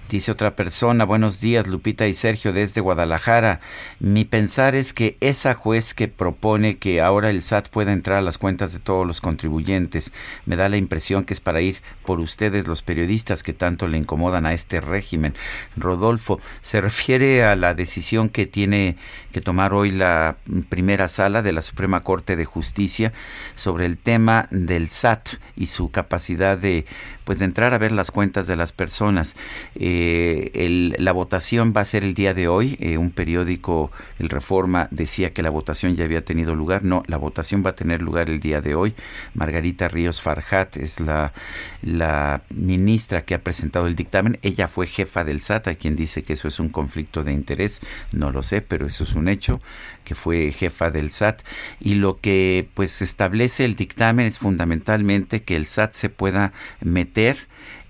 Dice 0.10 0.32
otra 0.32 0.56
persona, 0.56 1.04
buenos 1.04 1.42
días 1.42 1.68
Lupita 1.68 2.08
y 2.08 2.14
Sergio 2.14 2.54
desde 2.54 2.80
Guadalajara. 2.80 3.60
Mi 4.00 4.24
pensar 4.24 4.74
es 4.74 4.94
que 4.94 5.18
esa 5.20 5.54
juez 5.54 5.94
que 5.94 6.08
propone 6.08 6.78
que 6.78 7.02
ahora 7.02 7.30
el 7.30 7.42
SAT 7.42 7.68
pueda 7.68 7.92
entrar 7.92 8.20
a 8.20 8.22
las 8.22 8.38
cuentas 8.38 8.72
de 8.72 8.80
todos 8.80 9.06
los 9.06 9.20
contribuyentes, 9.20 10.14
me 10.46 10.56
da 10.56 10.70
la 10.70 10.78
impresión 10.78 11.26
que 11.26 11.34
es 11.34 11.42
para 11.42 11.60
ir 11.60 11.82
por 12.06 12.22
ustedes 12.22 12.68
los 12.68 12.84
periodistas 12.84 13.44
que 13.44 13.52
tanto 13.52 13.90
le 13.90 13.98
incomodan 13.98 14.46
a 14.46 14.54
este 14.54 14.80
régimen. 14.80 15.34
Rodolfo, 15.76 16.40
se 16.62 16.80
refiere 16.80 17.44
a 17.44 17.58
la 17.58 17.74
decisión 17.74 18.30
que 18.30 18.46
tiene 18.46 18.96
que 19.34 19.42
tomar 19.42 19.74
hoy 19.74 19.92
la 19.92 20.38
primera 20.70 21.10
sala 21.10 21.42
de 21.42 21.52
la 21.52 21.62
Suprema 21.62 22.00
Corte 22.00 22.38
de 22.38 22.46
Justicia 22.46 23.12
sobre 23.56 23.86
el 23.86 23.98
tema 23.98 24.48
del 24.52 24.88
SAT 24.88 25.32
y 25.58 25.66
su 25.66 25.92
capacidad 25.92 26.58
de 26.58 26.86
pues 27.28 27.40
de 27.40 27.46
entrar 27.46 27.74
a 27.74 27.78
ver 27.78 27.92
las 27.92 28.10
cuentas 28.10 28.48
de 28.48 28.56
las 28.56 28.72
personas. 28.72 29.36
Eh, 29.76 30.94
la 30.98 31.12
votación 31.12 31.74
va 31.76 31.82
a 31.82 31.86
ser 31.86 32.06
el 32.06 32.14
día 32.14 32.34
de 32.34 32.48
hoy. 32.48 32.78
Eh, 32.80 32.98
un 32.98 33.12
periódico, 33.12 33.92
el 34.18 34.30
Reforma, 34.30 34.88
decía 34.92 35.34
que 35.34 35.42
la 35.44 35.50
votación 35.50 35.98
ya 35.98 36.06
había 36.06 36.24
tenido 36.24 36.56
lugar. 36.56 36.86
No, 36.86 37.04
la 37.08 37.18
votación 37.18 37.66
va 37.66 37.72
a 37.72 37.76
tener 37.76 38.02
lugar 38.02 38.30
el 38.30 38.40
día 38.40 38.62
de 38.62 38.76
hoy. 38.76 38.96
Margarita 39.34 39.90
Ríos 39.90 40.22
Farjat 40.22 40.78
es 40.78 41.02
la, 41.02 41.34
ministra 42.50 43.26
que 43.26 43.36
ha 43.36 43.44
presentado 43.44 43.88
el 43.88 43.98
dictamen. 43.98 44.40
Ella 44.42 44.70
fue 44.70 44.88
jefa 44.88 45.26
del 45.26 45.42
SAT, 45.42 45.68
a 45.68 45.76
quien 45.76 45.98
dice 45.98 46.24
que 46.24 46.32
eso 46.32 46.48
es 46.48 46.62
un 46.62 46.70
conflicto 46.70 47.26
de 47.26 47.34
interés. 47.34 47.82
No 48.14 48.32
lo 48.32 48.42
sé, 48.42 48.62
pero 48.62 48.88
eso 48.88 49.04
es 49.04 49.16
un 49.16 49.28
hecho 49.28 49.60
que 50.06 50.16
fue 50.16 50.54
jefa 50.54 50.90
del 50.90 51.12
SAT 51.12 51.42
y 51.82 51.96
lo 51.96 52.22
que 52.22 52.70
pues 52.76 53.02
establece 53.02 53.66
el 53.66 53.76
dictamen 53.76 54.26
es 54.26 54.40
fundamentalmente 54.40 55.44
que 55.44 55.58
el 55.58 55.66
SAT 55.66 55.92
se 55.92 56.08
pueda 56.08 56.54
meter 56.80 57.17
meter 57.18 57.48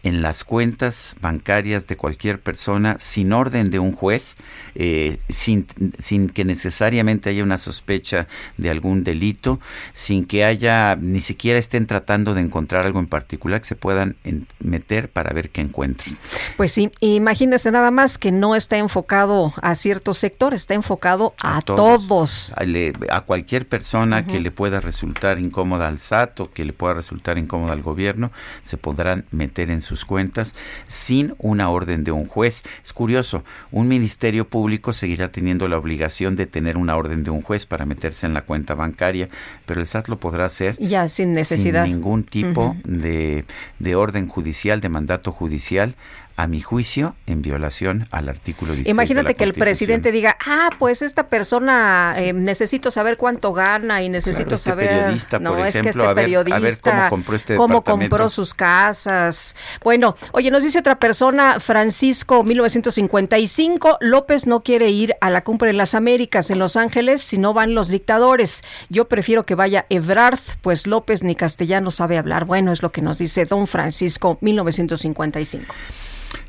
en 0.08 0.22
las 0.22 0.43
cuentas 0.43 1.17
bancarias 1.20 1.88
de 1.88 1.98
cualquier 1.98 2.39
persona 2.39 2.96
sin 2.98 3.34
orden 3.34 3.70
de 3.70 3.80
un 3.80 3.91
juez, 3.91 4.38
eh, 4.76 5.17
sin, 5.28 5.67
sin 6.00 6.30
que 6.30 6.46
necesariamente 6.46 7.30
haya 7.30 7.43
una 7.43 7.58
sospecha 7.58 8.28
de 8.58 8.70
algún 8.70 9.04
delito, 9.04 9.60
sin 9.93 10.26
que 10.26 10.46
haya, 10.46 10.96
ni 10.96 11.20
siquiera 11.20 11.60
estén 11.60 11.88
tratando 11.88 12.34
de 12.34 12.41
encontrar 12.41 12.86
algo 12.86 13.00
en 13.00 13.08
particular 13.08 13.60
que 13.60 13.67
se 13.67 13.76
puedan 13.76 14.15
meter 14.60 15.10
para 15.10 15.34
ver 15.34 15.50
qué 15.50 15.62
encuentran. 15.62 16.17
Pues 16.56 16.72
sí, 16.72 16.89
imagínese 17.02 17.72
nada 17.72 17.91
más 17.91 18.17
que 18.17 18.32
no 18.32 18.56
está 18.56 18.78
enfocado 18.78 19.54
a 19.62 19.76
ciertos 19.76 20.17
sectores, 20.17 20.62
está 20.62 20.74
enfocado 20.74 21.34
a, 21.41 21.62
todos. 21.62 22.54
A, 22.56 23.22
cualquier 23.22 23.67
persona 23.67 24.26
que 24.26 24.39
le 24.39 24.52
pueda 24.52 24.80
resultar 24.80 25.39
incómoda 25.39 25.89
al 25.89 26.00
SAT 26.00 26.39
o 26.39 26.52
que 26.52 26.63
le 26.63 26.72
pueda 26.72 26.93
resultar 26.93 27.38
incómoda 27.38 27.74
al 27.74 27.82
gobierno, 27.82 28.32
se 28.63 28.78
podrán 28.78 29.26
meter 29.32 29.70
en 29.70 29.82
sus 29.97 30.05
cuentas 30.05 30.53
sin 30.88 31.33
una 31.39 31.69
orden 31.69 32.03
de 32.03 32.12
un 32.12 32.27
juez. 32.27 32.63
Es 32.83 32.93
curioso, 32.93 33.43
un 33.71 33.88
ministerio 33.88 34.47
público 34.47 34.93
seguirá 34.93 35.29
teniendo 35.29 35.67
la 35.67 35.77
obligación 35.77 36.36
de 36.36 36.45
tener 36.45 36.77
una 36.77 36.95
orden 36.95 37.23
de 37.23 37.31
un 37.31 37.41
juez 37.41 37.65
para 37.65 37.86
meterse 37.86 38.27
en 38.27 38.33
la 38.33 38.43
cuenta 38.43 38.75
bancaria, 38.75 39.27
pero 39.65 39.79
el 39.79 39.88
SAT 39.88 40.07
lo 40.07 40.19
podrá 40.19 40.45
hacer 40.45 40.77
ya 40.77 41.07
sin 41.07 41.33
necesidad. 41.33 41.86
Sin 41.86 41.95
ningún 41.95 42.23
tipo 42.23 42.75
de, 42.83 43.45
de 43.79 43.95
orden 43.95 44.27
judicial, 44.27 44.81
de 44.81 44.89
mandato 44.89 45.31
judicial 45.31 45.95
a 46.38 46.45
mi 46.45 46.62
juicio, 46.62 47.15
en 47.26 47.41
violación 47.41 48.08
al 48.12 48.30
artículo 48.30 48.73
16 48.73 48.93
Imagínate 48.93 49.34
que 49.34 49.43
el 49.43 49.56
presidente 49.56 50.12
diga, 50.12 50.38
ah, 50.45 50.69
pues 50.78 51.02
esta 51.02 51.23
persona 51.23 52.13
eh, 52.15 52.32
necesito 52.32 52.91
saber 52.91 53.17
cuánto 53.17 53.54
gana 53.54 54.04
y 54.04 54.10
necesito 54.10 54.54
este 54.54 54.69
saber, 54.69 54.89
periodista, 54.89 55.39
no, 55.39 55.65
es 55.65 55.76
que 55.76 55.89
este 55.89 56.13
periodista, 56.13 56.91
cómo 56.91 57.10
compró 57.10 57.36
este 57.36 57.56
cómo 57.56 57.82
compró 57.82 58.30
sus 58.30 58.54
casas. 58.54 59.56
Bueno, 59.84 60.15
oye, 60.32 60.52
nos 60.52 60.62
dice 60.62 60.78
otra 60.78 61.00
persona, 61.00 61.60
Francisco 61.60 62.43
1955, 62.43 63.97
López 64.00 64.45
no 64.45 64.62
quiere 64.62 64.91
ir 64.91 65.15
a 65.21 65.32
la 65.32 65.43
cumbre 65.43 65.69
de 65.69 65.73
las 65.73 65.95
Américas 65.95 66.52
en 66.52 66.60
Los 66.60 66.76
Ángeles 66.78 67.19
si 67.21 67.39
no 67.39 67.56
van 67.56 67.73
los 67.73 67.89
dictadores. 67.89 68.63
Yo 68.89 69.08
prefiero 69.08 69.47
que 69.47 69.56
vaya 69.56 69.88
Ebrard, 69.89 70.39
pues 70.62 70.86
López 70.86 71.23
ni 71.23 71.34
castellano 71.34 71.89
sabe 71.89 72.19
hablar. 72.19 72.45
Bueno, 72.45 72.71
es 72.71 72.84
lo 72.84 72.91
que 72.91 73.02
nos 73.02 73.17
dice 73.17 73.45
don 73.45 73.65
Francisco 73.65 74.38
1955. 74.41 75.73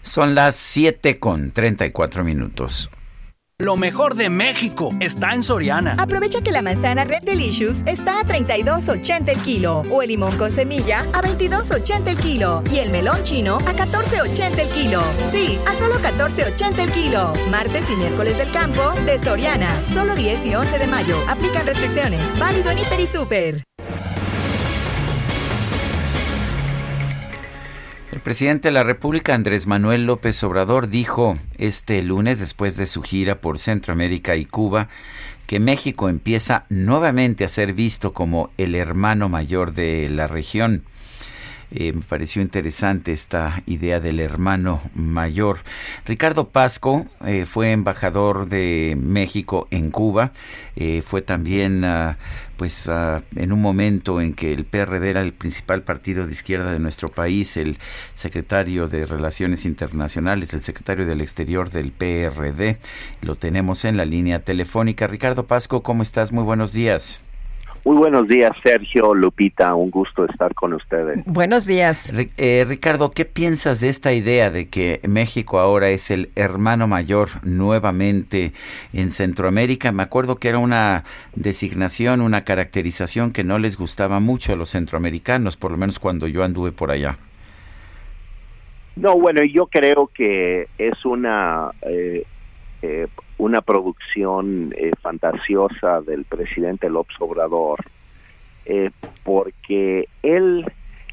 Son 0.03 0.35
las 0.35 0.57
7 0.57 1.19
con 1.19 1.53
34 1.53 2.25
minutos. 2.25 2.91
Lo 3.61 3.77
mejor 3.77 4.15
de 4.15 4.29
México 4.29 4.91
está 5.01 5.35
en 5.35 5.43
Soriana. 5.43 5.97
Aprovecha 5.99 6.41
que 6.41 6.53
la 6.53 6.63
manzana 6.63 7.03
Red 7.03 7.25
Delicious 7.25 7.83
está 7.87 8.21
a 8.21 8.23
32.80 8.23 9.31
el 9.31 9.43
kilo 9.43 9.83
o 9.91 10.01
el 10.01 10.11
limón 10.11 10.39
con 10.39 10.53
semilla 10.53 11.01
a 11.13 11.23
22.80 11.23 12.07
el 12.07 12.17
kilo 12.19 12.63
y 12.71 12.79
el 12.79 12.91
melón 12.91 13.21
chino 13.25 13.57
a 13.57 13.75
14.80 13.75 14.61
el 14.61 14.69
kilo. 14.69 15.03
Sí, 15.33 15.59
a 15.67 15.75
solo 15.75 15.97
14.80 15.97 16.79
el 16.79 16.93
kilo. 16.93 17.33
Martes 17.51 17.91
y 17.91 17.97
miércoles 17.97 18.39
del 18.39 18.53
campo 18.53 18.93
de 19.05 19.19
Soriana. 19.19 19.69
Solo 19.89 20.15
10 20.15 20.47
y 20.47 20.55
11 20.55 20.79
de 20.79 20.87
mayo. 20.87 21.17
Aplican 21.29 21.67
restricciones. 21.67 22.23
Válido 22.39 22.71
en 22.71 22.79
Hiper 22.79 23.01
y 23.01 23.07
Super. 23.09 23.65
Presidente 28.29 28.69
de 28.69 28.73
la 28.73 28.85
República, 28.85 29.35
Andrés 29.35 29.67
Manuel 29.67 30.05
López 30.05 30.45
Obrador, 30.45 30.91
dijo 30.91 31.39
este 31.57 32.03
lunes, 32.03 32.39
después 32.39 32.77
de 32.77 32.85
su 32.85 33.01
gira 33.01 33.41
por 33.41 33.59
Centroamérica 33.59 34.37
y 34.37 34.45
Cuba, 34.45 34.89
que 35.47 35.61
México 35.61 36.11
empieza 36.11 36.67
nuevamente 36.69 37.47
a 37.47 37.49
ser 37.49 37.73
visto 37.73 38.13
como 38.13 38.51
el 38.59 38.75
hermano 38.75 39.31
mayor 39.31 39.73
de 39.73 40.11
la 40.11 40.27
región. 40.27 40.83
Eh, 41.71 41.93
me 41.93 42.01
pareció 42.01 42.41
interesante 42.41 43.13
esta 43.13 43.63
idea 43.67 44.01
del 44.01 44.21
hermano 44.21 44.81
mayor. 44.95 45.59
Ricardo 46.07 46.49
Pasco 46.49 47.07
eh, 47.27 47.45
fue 47.45 47.73
embajador 47.73 48.49
de 48.49 48.97
México 48.99 49.69
en 49.71 49.91
Cuba, 49.91 50.33
eh, 50.77 51.03
fue 51.05 51.21
también 51.21 51.85
ah, 51.85 52.17
pues 52.57 52.89
ah, 52.89 53.23
en 53.37 53.53
un 53.53 53.61
momento 53.61 54.21
en 54.21 54.33
que 54.33 54.53
el 54.53 54.65
PRD 54.65 55.11
era 55.11 55.21
el 55.21 55.35
principal 55.35 55.83
partido 55.83 56.27
de 56.27 56.33
izquierda 56.33 56.73
de 56.73 56.79
nuestro 56.79 57.11
país, 57.11 57.57
el 57.59 57.79
secretario 58.15 58.89
de 58.89 59.05
Relaciones 59.05 59.67
Internacionales, 59.67 60.55
el 60.55 60.63
secretario 60.63 61.07
del 61.07 61.21
Exterior 61.21 61.71
del 61.71 61.93
PRD, 61.93 62.79
lo 63.21 63.37
tenemos 63.37 63.85
en 63.85 63.97
la 63.99 64.07
línea 64.07 64.41
telefónica. 64.41 65.07
Ricardo 65.07 65.47
Pasco, 65.47 65.83
¿cómo 65.83 66.03
estás? 66.03 66.33
Muy 66.33 66.45
buenos 66.45 66.73
días. 66.73 67.28
Muy 67.89 67.97
buenos 67.97 68.29
días, 68.29 68.53
Sergio, 68.63 69.15
Lupita, 69.15 69.75
un 69.75 69.91
gusto 69.91 70.27
estar 70.27 70.55
con 70.55 70.75
ustedes. 70.75 71.25
Buenos 71.25 71.65
días. 71.65 72.13
Eh, 72.37 72.67
Ricardo, 72.69 73.13
¿qué 73.13 73.25
piensas 73.25 73.81
de 73.81 73.89
esta 73.89 74.13
idea 74.13 74.51
de 74.51 74.69
que 74.69 75.01
México 75.09 75.59
ahora 75.59 75.89
es 75.89 76.11
el 76.11 76.29
hermano 76.37 76.87
mayor 76.87 77.31
nuevamente 77.45 78.53
en 78.93 79.09
Centroamérica? 79.09 79.91
Me 79.91 80.03
acuerdo 80.03 80.37
que 80.37 80.51
era 80.51 80.59
una 80.59 81.05
designación, 81.35 82.21
una 82.21 82.43
caracterización 82.43 83.33
que 83.33 83.43
no 83.43 83.59
les 83.59 83.79
gustaba 83.79 84.21
mucho 84.21 84.53
a 84.53 84.57
los 84.57 84.69
centroamericanos, 84.69 85.57
por 85.57 85.71
lo 85.71 85.79
menos 85.79 85.99
cuando 85.99 86.29
yo 86.29 86.45
anduve 86.45 86.73
por 86.73 86.91
allá. 86.91 87.17
No, 88.97 89.19
bueno, 89.19 89.43
yo 89.45 89.65
creo 89.65 90.11
que 90.13 90.69
es 90.77 91.07
una 91.07 91.71
eh, 91.81 92.27
eh, 92.83 93.07
una 93.39 93.63
producción 93.63 94.75
eh, 94.77 94.91
fantasiosa 95.01 96.01
del 96.03 96.25
presidente 96.25 96.91
López 96.91 97.17
Obrador, 97.21 97.79
eh, 98.67 98.91
porque 99.23 100.09
él 100.23 100.71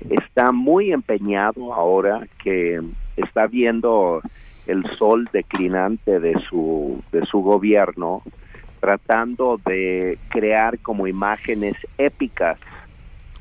está 0.09 0.51
muy 0.51 0.91
empeñado 0.91 1.73
ahora 1.73 2.27
que 2.43 2.81
está 3.15 3.47
viendo 3.47 4.21
el 4.67 4.83
sol 4.97 5.29
declinante 5.31 6.19
de 6.19 6.33
su, 6.49 7.01
de 7.11 7.25
su 7.25 7.41
gobierno, 7.41 8.23
tratando 8.79 9.59
de 9.65 10.17
crear 10.29 10.79
como 10.79 11.07
imágenes 11.07 11.75
épicas 11.97 12.57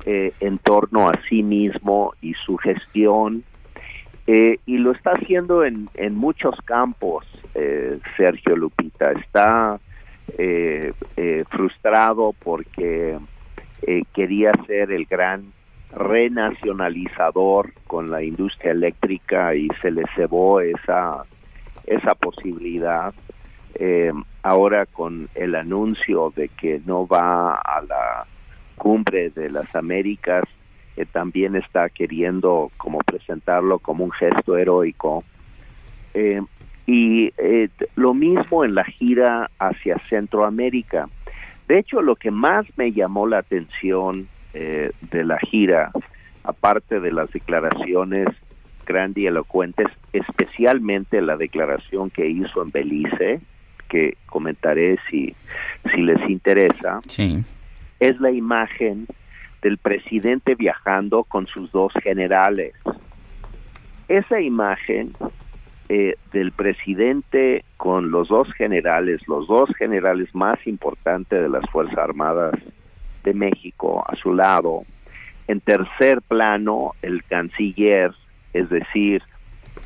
eh, 0.05 0.33
en 0.39 0.59
torno 0.59 1.09
a 1.09 1.13
sí 1.27 1.41
mismo 1.41 2.13
y 2.21 2.33
su 2.35 2.57
gestión 2.57 3.43
eh, 4.27 4.59
y 4.65 4.79
lo 4.79 4.91
está 4.91 5.11
haciendo 5.11 5.63
en, 5.63 5.87
en 5.93 6.15
muchos 6.15 6.55
campos, 6.65 7.25
eh, 7.53 7.99
Sergio 8.17 8.55
Lupita. 8.55 9.11
Está 9.11 9.79
eh, 10.37 10.91
frustrado 11.49 12.33
porque 12.43 13.17
quería 14.13 14.51
ser 14.65 14.91
el 14.91 15.05
gran 15.05 15.53
renacionalizador 15.91 17.73
con 17.85 18.07
la 18.07 18.23
industria 18.23 18.71
eléctrica 18.71 19.53
y 19.53 19.67
se 19.81 19.91
le 19.91 20.03
cebó 20.15 20.59
esa, 20.59 21.23
esa 21.85 22.15
posibilidad. 22.15 23.13
ahora 24.41 24.87
con 24.87 25.29
el 25.35 25.55
anuncio 25.55 26.33
de 26.35 26.47
que 26.47 26.81
no 26.85 27.05
va 27.05 27.55
a 27.55 27.81
la 27.81 28.25
cumbre 28.75 29.29
de 29.29 29.51
las 29.51 29.75
Américas, 29.75 30.43
también 31.11 31.55
está 31.55 31.89
queriendo 31.89 32.71
como 32.77 32.99
presentarlo 32.99 33.79
como 33.79 34.05
un 34.05 34.11
gesto 34.11 34.55
heroico. 34.55 35.23
Eh, 36.13 36.39
y 36.87 37.33
eh, 37.37 37.69
lo 37.95 38.13
mismo 38.13 38.63
en 38.63 38.75
la 38.75 38.85
gira 38.85 39.49
hacia 39.59 39.97
Centroamérica. 40.07 41.09
De 41.67 41.79
hecho, 41.79 42.01
lo 42.01 42.15
que 42.15 42.31
más 42.31 42.65
me 42.77 42.91
llamó 42.91 43.27
la 43.27 43.39
atención 43.39 44.27
eh, 44.53 44.91
de 45.11 45.23
la 45.23 45.37
gira, 45.39 45.91
aparte 46.43 46.99
de 46.99 47.11
las 47.11 47.31
declaraciones 47.31 48.27
grandilocuentes, 48.85 49.87
especialmente 50.13 51.21
la 51.21 51.37
declaración 51.37 52.11
que 52.11 52.27
hizo 52.27 52.61
en 52.61 52.69
Belice, 52.69 53.41
que 53.89 54.15
comentaré 54.27 54.97
si, 55.09 55.35
si 55.91 56.01
les 56.01 56.29
interesa, 56.29 57.01
es 57.99 58.19
la 58.19 58.31
imagen 58.31 59.07
del 59.65 59.79
presidente 59.79 60.53
viajando 60.53 61.23
con 61.23 61.47
sus 61.47 61.71
dos 61.71 61.91
generales. 62.03 62.75
Esa 64.07 64.39
imagen 64.39 65.13
eh, 65.89 66.13
del 66.31 66.51
presidente 66.51 67.65
con 67.75 68.11
los 68.11 68.27
dos 68.27 68.47
generales, 68.53 69.27
los 69.27 69.47
dos 69.47 69.67
generales 69.75 70.29
más 70.35 70.59
importantes 70.67 71.41
de 71.41 71.49
las 71.49 71.67
Fuerzas 71.71 71.97
Armadas 71.97 72.53
de 73.23 73.33
México 73.33 74.05
a 74.07 74.15
su 74.15 74.35
lado, 74.35 74.81
en 75.47 75.59
tercer 75.61 76.21
plano 76.21 76.91
el 77.01 77.23
canciller, 77.23 78.11
es 78.53 78.69
decir, 78.69 79.23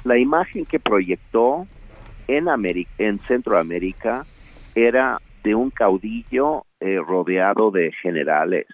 la 0.03 0.17
imagen 0.17 0.65
que 0.65 0.81
proyectó 0.81 1.67
en, 2.27 2.47
en 2.97 3.19
Centroamérica 3.19 4.25
era 4.75 5.21
de 5.41 5.55
un 5.55 5.69
caudillo 5.69 6.65
eh, 6.81 6.99
rodeado 6.99 7.71
de 7.71 7.93
generales. 8.01 8.67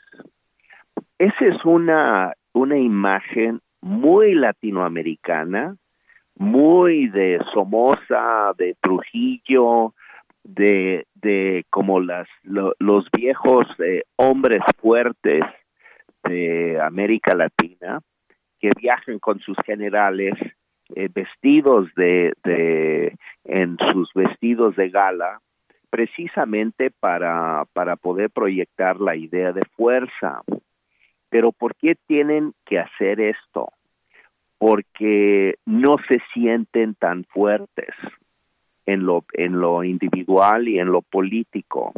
Esa 1.17 1.45
es 1.45 1.63
una, 1.63 2.33
una 2.53 2.77
imagen 2.77 3.61
muy 3.81 4.33
latinoamericana, 4.33 5.77
muy 6.35 7.07
de 7.07 7.39
Somoza, 7.53 8.51
de 8.57 8.75
Trujillo, 8.81 9.93
de, 10.43 11.07
de 11.15 11.65
como 11.69 12.01
las, 12.01 12.27
los 12.43 13.07
viejos 13.11 13.65
eh, 13.79 14.03
hombres 14.17 14.61
fuertes 14.77 15.43
de 16.23 16.79
América 16.81 17.33
Latina, 17.33 18.01
que 18.59 18.71
viajan 18.77 19.19
con 19.19 19.39
sus 19.39 19.57
generales 19.65 20.33
eh, 20.95 21.09
vestidos 21.13 21.87
de, 21.95 22.33
de, 22.43 23.15
en 23.45 23.77
sus 23.91 24.11
vestidos 24.13 24.75
de 24.75 24.89
gala, 24.89 25.39
precisamente 25.89 26.91
para, 26.99 27.63
para 27.73 27.95
poder 27.95 28.29
proyectar 28.29 28.99
la 28.99 29.15
idea 29.15 29.53
de 29.53 29.61
fuerza. 29.77 30.41
Pero 31.29 31.51
¿por 31.51 31.75
qué 31.75 31.95
tienen 32.07 32.53
que 32.65 32.79
hacer 32.79 33.19
esto? 33.19 33.69
Porque 34.57 35.55
no 35.65 35.97
se 36.07 36.19
sienten 36.33 36.95
tan 36.95 37.25
fuertes 37.25 37.93
en 38.85 39.05
lo, 39.05 39.25
en 39.33 39.59
lo 39.59 39.83
individual 39.83 40.67
y 40.67 40.79
en 40.79 40.91
lo 40.91 41.01
político. 41.01 41.93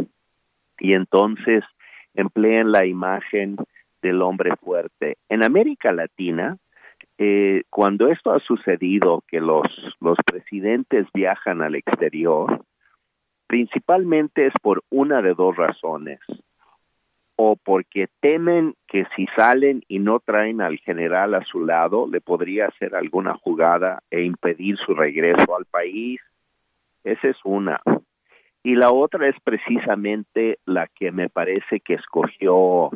Y 0.80 0.93
entonces 0.93 1.63
emplean 2.13 2.71
la 2.71 2.86
imagen 2.86 3.57
del 4.01 4.21
hombre 4.21 4.55
fuerte. 4.57 5.17
En 5.30 5.43
América 5.43 5.91
Latina, 5.91 6.57
eh, 7.17 7.63
cuando 7.69 8.09
esto 8.09 8.32
ha 8.32 8.39
sucedido, 8.39 9.23
que 9.28 9.39
los, 9.39 9.65
los 9.99 10.17
presidentes 10.25 11.07
viajan 11.13 11.61
al 11.61 11.75
exterior, 11.75 12.63
principalmente 13.47 14.47
es 14.47 14.53
por 14.61 14.84
una 14.89 15.21
de 15.21 15.34
dos 15.34 15.55
razones. 15.55 16.19
O 17.38 17.55
porque 17.55 18.07
temen 18.19 18.73
que 18.88 19.05
si 19.15 19.27
salen 19.35 19.83
y 19.88 19.99
no 19.99 20.19
traen 20.19 20.59
al 20.59 20.79
general 20.79 21.35
a 21.35 21.45
su 21.45 21.63
lado, 21.63 22.07
le 22.07 22.19
podría 22.19 22.67
hacer 22.67 22.95
alguna 22.95 23.35
jugada 23.35 24.01
e 24.11 24.23
impedir 24.23 24.75
su 24.77 24.93
regreso 24.93 25.55
al 25.55 25.65
país. 25.65 26.19
Esa 27.03 27.29
es 27.29 27.38
una. 27.43 27.79
Y 28.63 28.75
la 28.75 28.91
otra 28.91 29.29
es 29.29 29.35
precisamente 29.43 30.59
la 30.65 30.88
que 30.88 31.11
me 31.11 31.29
parece 31.29 31.79
que 31.79 31.93
escogió 31.93 32.89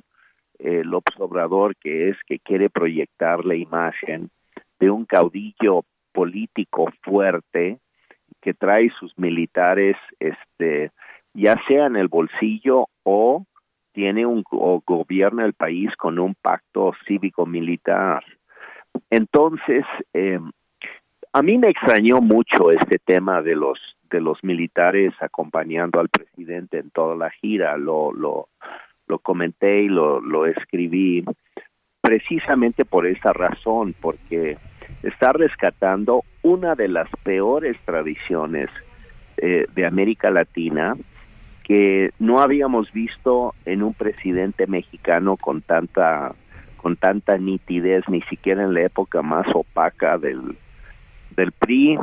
el 0.60 0.94
observador, 0.94 1.76
que 1.78 2.10
es 2.10 2.18
que 2.26 2.40
quiere 2.40 2.70
proyectar 2.70 3.46
la 3.46 3.56
imagen 3.56 4.30
de 4.80 4.90
un 4.90 5.06
caudillo 5.06 5.84
político 6.12 6.92
fuerte 7.04 7.80
que 8.42 8.54
trae 8.54 8.90
sus 9.00 9.18
militares, 9.18 9.96
este, 10.20 10.92
ya 11.34 11.56
sea 11.68 11.86
en 11.86 11.96
el 11.96 12.08
bolsillo 12.08 12.88
o 13.04 13.46
tiene 13.94 14.26
un 14.26 14.44
o 14.52 14.82
gobierna 14.86 15.46
el 15.46 15.54
país 15.54 15.96
con 15.98 16.20
un 16.20 16.36
pacto 16.36 16.94
cívico-militar. 17.08 18.24
Entonces, 19.10 19.86
eh, 20.14 20.40
a 21.34 21.42
mí 21.42 21.58
me 21.58 21.70
extrañó 21.70 22.22
mucho 22.22 22.72
este 22.72 23.00
tema 23.00 23.42
de 23.42 23.56
los 23.56 23.80
de 24.10 24.20
los 24.20 24.44
militares 24.44 25.14
acompañando 25.22 26.02
al 26.02 26.10
presidente 26.10 26.80
en 26.80 26.90
toda 26.90 27.16
la 27.16 27.30
gira. 27.30 27.78
Lo 27.78 28.12
lo 28.12 28.50
lo 29.08 29.20
comenté 29.20 29.84
y 29.84 29.88
lo 29.88 30.20
lo 30.20 30.46
escribí 30.46 31.24
precisamente 32.02 32.84
por 32.84 33.06
esa 33.06 33.32
razón, 33.32 33.96
porque 34.02 34.58
está 35.04 35.32
rescatando 35.32 36.24
una 36.42 36.76
de 36.76 36.88
las 36.88 37.10
peores 37.24 37.78
tradiciones 37.86 38.70
eh, 39.38 39.66
de 39.74 39.86
América 39.86 40.30
Latina 40.30 40.96
que 41.72 42.12
no 42.20 42.42
habíamos 42.42 42.92
visto 42.92 43.56
en 43.64 43.82
un 43.82 43.94
presidente 43.94 44.68
mexicano 44.68 45.38
con 45.38 45.62
tanta 45.62 46.36
con 46.76 46.98
tanta 46.98 47.38
nitidez 47.38 48.04
ni 48.10 48.22
siquiera 48.24 48.62
en 48.62 48.74
la 48.74 48.82
época 48.82 49.22
más 49.22 49.48
opaca 49.54 50.18
del 50.18 50.58
del 51.38 51.54
PRI 51.54 51.98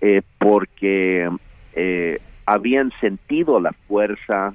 eh, 0.00 0.22
porque 0.38 1.28
eh, 1.72 2.20
habían 2.44 2.92
sentido 3.00 3.58
la 3.58 3.72
fuerza 3.88 4.54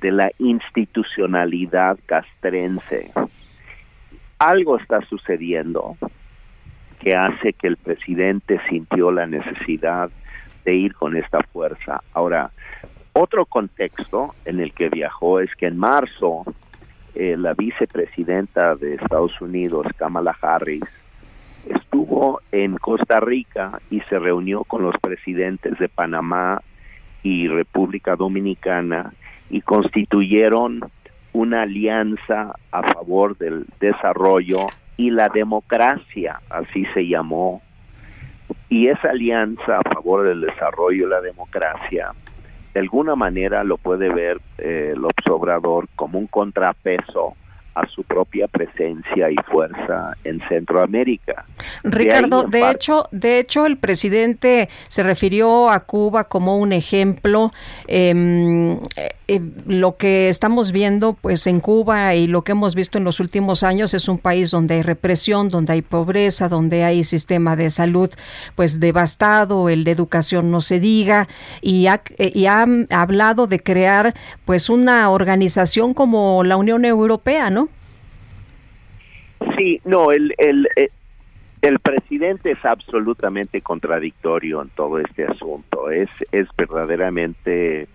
de 0.00 0.10
la 0.10 0.32
institucionalidad 0.38 1.98
castrense 2.06 3.12
algo 4.38 4.78
está 4.78 5.02
sucediendo 5.02 5.98
que 6.98 7.14
hace 7.14 7.52
que 7.52 7.66
el 7.66 7.76
presidente 7.76 8.58
sintió 8.70 9.10
la 9.10 9.26
necesidad 9.26 10.08
de 10.64 10.74
ir 10.74 10.94
con 10.94 11.14
esta 11.14 11.42
fuerza. 11.52 12.02
Ahora, 12.14 12.50
otro 13.18 13.46
contexto 13.46 14.34
en 14.44 14.60
el 14.60 14.72
que 14.72 14.90
viajó 14.90 15.40
es 15.40 15.54
que 15.56 15.66
en 15.66 15.78
marzo 15.78 16.44
eh, 17.14 17.34
la 17.38 17.54
vicepresidenta 17.54 18.76
de 18.76 18.96
Estados 18.96 19.40
Unidos, 19.40 19.86
Kamala 19.96 20.36
Harris, 20.40 20.84
estuvo 21.66 22.42
en 22.52 22.76
Costa 22.76 23.20
Rica 23.20 23.80
y 23.90 24.00
se 24.02 24.18
reunió 24.18 24.64
con 24.64 24.82
los 24.82 24.94
presidentes 25.00 25.78
de 25.78 25.88
Panamá 25.88 26.60
y 27.22 27.48
República 27.48 28.16
Dominicana 28.16 29.14
y 29.48 29.62
constituyeron 29.62 30.80
una 31.32 31.62
alianza 31.62 32.54
a 32.70 32.82
favor 32.82 33.38
del 33.38 33.64
desarrollo 33.80 34.66
y 34.98 35.10
la 35.10 35.30
democracia, 35.30 36.40
así 36.50 36.84
se 36.92 37.06
llamó. 37.06 37.62
Y 38.68 38.88
esa 38.88 39.10
alianza 39.10 39.78
a 39.78 39.90
favor 39.90 40.24
del 40.24 40.42
desarrollo 40.42 41.06
y 41.06 41.10
la 41.10 41.20
democracia, 41.22 42.12
de 42.76 42.80
alguna 42.80 43.16
manera 43.16 43.64
lo 43.64 43.78
puede 43.78 44.12
ver 44.12 44.38
eh, 44.58 44.92
el 44.94 45.02
observador 45.02 45.88
como 45.96 46.18
un 46.18 46.26
contrapeso 46.26 47.34
a 47.76 47.86
su 47.88 48.04
propia 48.04 48.48
presencia 48.48 49.30
y 49.30 49.36
fuerza 49.50 50.16
en 50.24 50.40
Centroamérica. 50.48 51.44
Ricardo, 51.84 52.44
de, 52.44 52.70
hecho, 52.70 53.06
de 53.12 53.38
hecho, 53.38 53.66
el 53.66 53.76
presidente 53.76 54.70
se 54.88 55.02
refirió 55.02 55.70
a 55.70 55.80
Cuba 55.80 56.24
como 56.24 56.56
un 56.56 56.72
ejemplo. 56.72 57.52
Em, 57.86 58.78
eh, 59.28 59.40
lo 59.66 59.96
que 59.96 60.30
estamos 60.30 60.72
viendo, 60.72 61.18
pues, 61.20 61.46
en 61.46 61.60
Cuba 61.60 62.14
y 62.14 62.26
lo 62.26 62.42
que 62.42 62.52
hemos 62.52 62.74
visto 62.74 62.96
en 62.96 63.04
los 63.04 63.20
últimos 63.20 63.62
años 63.62 63.92
es 63.92 64.08
un 64.08 64.18
país 64.18 64.50
donde 64.50 64.76
hay 64.76 64.82
represión, 64.82 65.50
donde 65.50 65.74
hay 65.74 65.82
pobreza, 65.82 66.48
donde 66.48 66.82
hay 66.82 67.04
sistema 67.04 67.56
de 67.56 67.68
salud, 67.68 68.08
pues, 68.54 68.80
devastado, 68.80 69.68
el 69.68 69.84
de 69.84 69.90
educación 69.90 70.50
no 70.50 70.62
se 70.62 70.80
diga, 70.80 71.28
y 71.60 71.88
ha, 71.88 72.00
eh, 72.16 72.32
y 72.34 72.46
ha 72.46 72.64
hablado 72.90 73.46
de 73.46 73.60
crear, 73.60 74.14
pues, 74.46 74.70
una 74.70 75.10
organización 75.10 75.92
como 75.92 76.42
la 76.42 76.56
Unión 76.56 76.86
Europea, 76.86 77.50
¿no? 77.50 77.65
Sí, 79.56 79.80
no, 79.84 80.12
el, 80.12 80.34
el, 80.38 80.68
eh, 80.76 80.88
el, 81.62 81.78
presidente 81.78 82.52
es 82.52 82.64
absolutamente 82.64 83.60
contradictorio 83.60 84.62
en 84.62 84.68
todo 84.70 84.98
este 84.98 85.26
asunto. 85.26 85.90
Es, 85.90 86.08
es 86.32 86.48
verdaderamente 86.56 87.88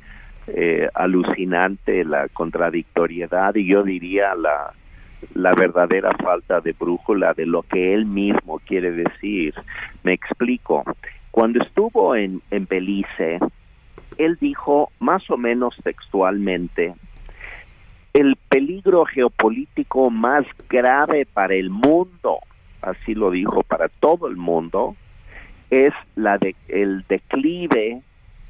eh, 0.48 0.88
alucinante 0.94 2.04
la 2.04 2.28
contradictoriedad 2.30 3.56
y 3.56 3.68
yo 3.68 3.84
diría 3.84 4.36
la, 4.36 4.74
la 5.34 5.54
verdadera 5.54 6.12
falta 6.24 6.62
de 6.62 6.74
brújula 6.74 7.34
de 7.34 7.46
lo 7.46 7.64
que 7.64 7.94
él 7.94 8.06
mismo 8.06 8.60
quiere 8.60 8.92
decir. 8.92 9.54
Me 10.04 10.14
explico. 10.14 10.84
Cuando 11.32 11.64
estuvo 11.64 12.16
en, 12.16 12.42
en 12.52 12.66
Belice, 12.66 13.40
él 14.18 14.38
dijo 14.40 14.92
más 15.00 15.30
o 15.30 15.38
menos 15.38 15.76
textualmente 15.84 16.94
el 18.14 18.36
peligro 18.50 19.06
geopolítico 19.06 20.10
más 20.10 20.46
grave 20.70 21.26
para 21.26 21.56
el 21.56 21.70
mundo, 21.70 22.40
así 22.82 23.16
lo 23.16 23.32
dijo 23.32 23.64
para 23.64 23.88
todo 23.88 24.28
el 24.28 24.36
mundo, 24.36 24.96
es 25.70 25.94
la 26.16 26.38
de, 26.38 26.56
el 26.68 27.06
declive 27.08 28.02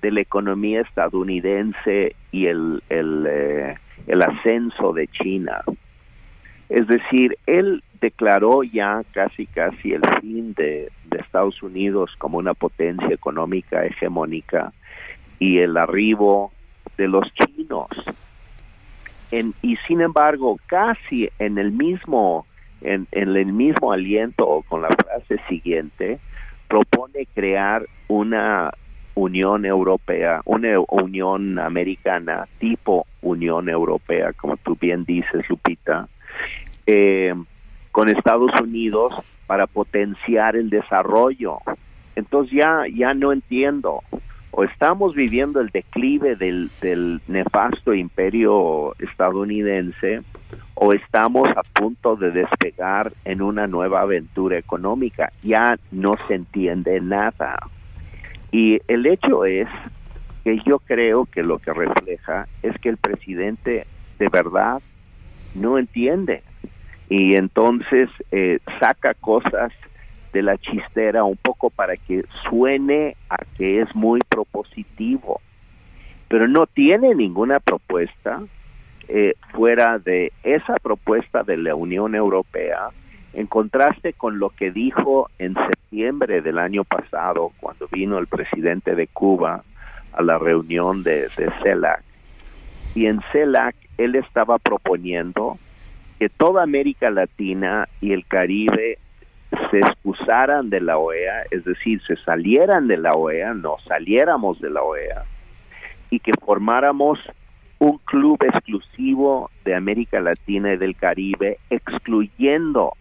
de 0.01 0.11
la 0.11 0.21
economía 0.21 0.81
estadounidense 0.81 2.15
y 2.31 2.47
el, 2.47 2.81
el, 2.89 3.27
eh, 3.29 3.75
ascenso 4.07 4.93
de 4.93 5.07
China. 5.07 5.61
Es 6.69 6.87
decir, 6.87 7.37
él 7.45 7.83
declaró 7.99 8.63
ya 8.63 9.03
casi 9.11 9.45
casi 9.45 9.93
el 9.93 10.01
fin 10.21 10.53
de 10.55 10.89
Estados 11.11 11.61
Unidos 11.61 12.09
como 12.17 12.39
una 12.39 12.55
potencia 12.55 13.09
económica 13.09 13.85
hegemónica 13.85 14.73
y 15.37 15.59
el 15.59 15.77
arribo 15.77 16.51
de 16.97 17.07
los 17.07 17.31
chinos 17.33 17.87
y 19.61 19.77
sin 19.87 20.01
embargo, 20.01 20.57
casi 20.67 21.29
en 21.39 21.57
el 21.57 21.71
mismo 21.71 22.45
en, 22.81 23.07
el 23.11 23.45
mismo 23.45 23.91
aliento 23.91 24.47
o 24.47 24.61
con 24.63 24.81
la 24.81 24.89
frase 24.89 25.39
siguiente, 25.47 26.19
propone 26.67 27.27
crear 27.33 27.85
una 28.07 28.71
Unión 29.13 29.65
Europea, 29.65 30.41
una 30.45 30.79
Unión 30.87 31.59
Americana 31.59 32.47
tipo 32.59 33.05
Unión 33.21 33.69
Europea, 33.69 34.33
como 34.33 34.57
tú 34.57 34.77
bien 34.79 35.03
dices, 35.05 35.47
Lupita, 35.49 36.07
eh, 36.87 37.33
con 37.91 38.09
Estados 38.09 38.51
Unidos 38.61 39.13
para 39.47 39.67
potenciar 39.67 40.55
el 40.55 40.69
desarrollo. 40.69 41.57
Entonces 42.15 42.57
ya, 42.57 42.83
ya 42.93 43.13
no 43.13 43.31
entiendo 43.31 44.01
o 44.51 44.63
estamos 44.63 45.15
viviendo 45.15 45.61
el 45.61 45.69
declive 45.69 46.35
del, 46.35 46.69
del 46.81 47.21
nefasto 47.27 47.93
imperio 47.93 48.93
estadounidense 48.99 50.21
o 50.75 50.93
estamos 50.93 51.47
a 51.49 51.63
punto 51.63 52.15
de 52.15 52.31
despegar 52.31 53.13
en 53.23 53.41
una 53.41 53.67
nueva 53.67 54.01
aventura 54.01 54.57
económica. 54.57 55.31
Ya 55.43 55.77
no 55.91 56.15
se 56.27 56.35
entiende 56.35 56.99
nada. 56.99 57.57
Y 58.51 58.79
el 58.87 59.05
hecho 59.05 59.45
es 59.45 59.67
que 60.43 60.59
yo 60.65 60.79
creo 60.79 61.25
que 61.25 61.43
lo 61.43 61.59
que 61.59 61.71
refleja 61.71 62.47
es 62.63 62.77
que 62.79 62.89
el 62.89 62.97
presidente 62.97 63.85
de 64.19 64.29
verdad 64.29 64.81
no 65.55 65.77
entiende. 65.77 66.43
y 67.09 67.35
entonces 67.35 68.09
eh, 68.31 68.59
saca 68.79 69.13
cosas 69.15 69.73
de 70.33 70.41
la 70.41 70.57
chistera 70.57 71.23
un 71.23 71.37
poco 71.37 71.69
para 71.69 71.97
que 71.97 72.23
suene 72.49 73.15
a 73.29 73.37
que 73.57 73.81
es 73.81 73.93
muy 73.95 74.19
propositivo, 74.27 75.41
pero 76.27 76.47
no 76.47 76.65
tiene 76.67 77.13
ninguna 77.15 77.59
propuesta 77.59 78.41
eh, 79.07 79.33
fuera 79.51 79.99
de 79.99 80.31
esa 80.43 80.75
propuesta 80.75 81.43
de 81.43 81.57
la 81.57 81.75
Unión 81.75 82.15
Europea, 82.15 82.89
en 83.33 83.47
contraste 83.47 84.13
con 84.13 84.39
lo 84.39 84.49
que 84.49 84.71
dijo 84.71 85.29
en 85.39 85.53
septiembre 85.53 86.41
del 86.41 86.57
año 86.57 86.83
pasado, 86.83 87.51
cuando 87.59 87.87
vino 87.91 88.17
el 88.17 88.27
presidente 88.27 88.95
de 88.95 89.07
Cuba 89.07 89.63
a 90.13 90.21
la 90.21 90.37
reunión 90.37 91.03
de, 91.03 91.29
de 91.37 91.51
CELAC. 91.61 92.03
Y 92.95 93.05
en 93.05 93.21
CELAC 93.31 93.75
él 93.97 94.15
estaba 94.15 94.59
proponiendo 94.59 95.57
que 96.19 96.29
toda 96.29 96.63
América 96.63 97.09
Latina 97.09 97.87
y 97.99 98.13
el 98.13 98.25
Caribe 98.25 98.99
se 99.69 99.79
excusaran 99.79 100.69
de 100.69 100.81
la 100.81 100.97
OEA, 100.97 101.43
es 101.51 101.65
decir, 101.65 102.01
se 102.07 102.15
salieran 102.17 102.87
de 102.87 102.97
la 102.97 103.13
OEA, 103.13 103.53
no 103.53 103.77
saliéramos 103.87 104.59
de 104.61 104.69
la 104.69 104.81
OEA, 104.81 105.23
y 106.09 106.19
que 106.19 106.31
formáramos 106.43 107.19
un 107.79 107.97
club 107.99 108.37
exclusivo 108.43 109.49
de 109.65 109.75
América 109.75 110.19
Latina 110.19 110.73
y 110.73 110.77
del 110.77 110.95
Caribe, 110.95 111.57
excluyendo 111.69 112.93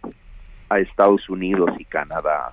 a 0.69 0.79
Estados 0.79 1.29
Unidos 1.29 1.71
y 1.77 1.85
Canadá. 1.85 2.51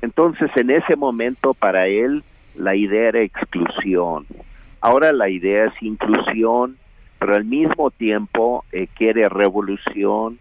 Entonces, 0.00 0.50
en 0.56 0.70
ese 0.70 0.96
momento, 0.96 1.54
para 1.54 1.86
él, 1.86 2.22
la 2.54 2.74
idea 2.74 3.08
era 3.08 3.22
exclusión. 3.22 4.26
Ahora 4.80 5.12
la 5.12 5.28
idea 5.28 5.66
es 5.66 5.82
inclusión, 5.82 6.76
pero 7.18 7.34
al 7.34 7.44
mismo 7.44 7.90
tiempo 7.90 8.64
eh, 8.72 8.88
quiere 8.94 9.28
revolución 9.28 10.38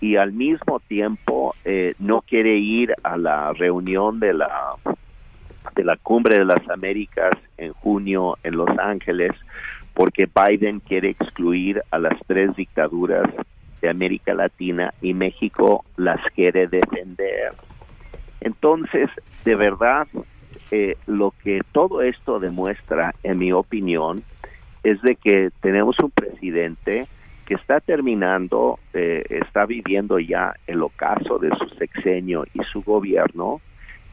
y 0.00 0.16
al 0.16 0.32
mismo 0.32 0.80
tiempo 0.80 1.54
eh, 1.64 1.94
no 1.98 2.22
quiere 2.22 2.56
ir 2.56 2.94
a 3.02 3.16
la 3.16 3.52
reunión 3.52 4.20
de 4.20 4.32
la 4.34 4.74
de 5.74 5.84
la 5.84 5.96
cumbre 5.96 6.38
de 6.38 6.44
las 6.44 6.68
Américas 6.70 7.30
en 7.56 7.72
junio 7.72 8.38
en 8.42 8.56
Los 8.56 8.70
Ángeles 8.78 9.32
porque 9.94 10.26
Biden 10.26 10.80
quiere 10.80 11.10
excluir 11.10 11.82
a 11.90 11.98
las 11.98 12.18
tres 12.26 12.54
dictaduras 12.56 13.28
de 13.80 13.88
América 13.88 14.34
Latina 14.34 14.94
y 15.02 15.12
México 15.14 15.84
las 15.96 16.20
quiere 16.34 16.68
defender. 16.68 17.52
Entonces, 18.40 19.10
de 19.44 19.56
verdad, 19.56 20.06
eh, 20.70 20.96
lo 21.06 21.32
que 21.42 21.62
todo 21.72 22.02
esto 22.02 22.38
demuestra, 22.38 23.12
en 23.24 23.38
mi 23.38 23.52
opinión, 23.52 24.22
es 24.84 25.02
de 25.02 25.16
que 25.16 25.50
tenemos 25.60 25.98
un 25.98 26.10
presidente 26.10 27.08
que 27.48 27.54
está 27.54 27.80
terminando, 27.80 28.78
eh, 28.92 29.24
está 29.30 29.64
viviendo 29.64 30.18
ya 30.18 30.52
el 30.66 30.82
ocaso 30.82 31.38
de 31.38 31.48
su 31.56 31.66
sexenio 31.78 32.44
y 32.52 32.62
su 32.64 32.82
gobierno 32.82 33.62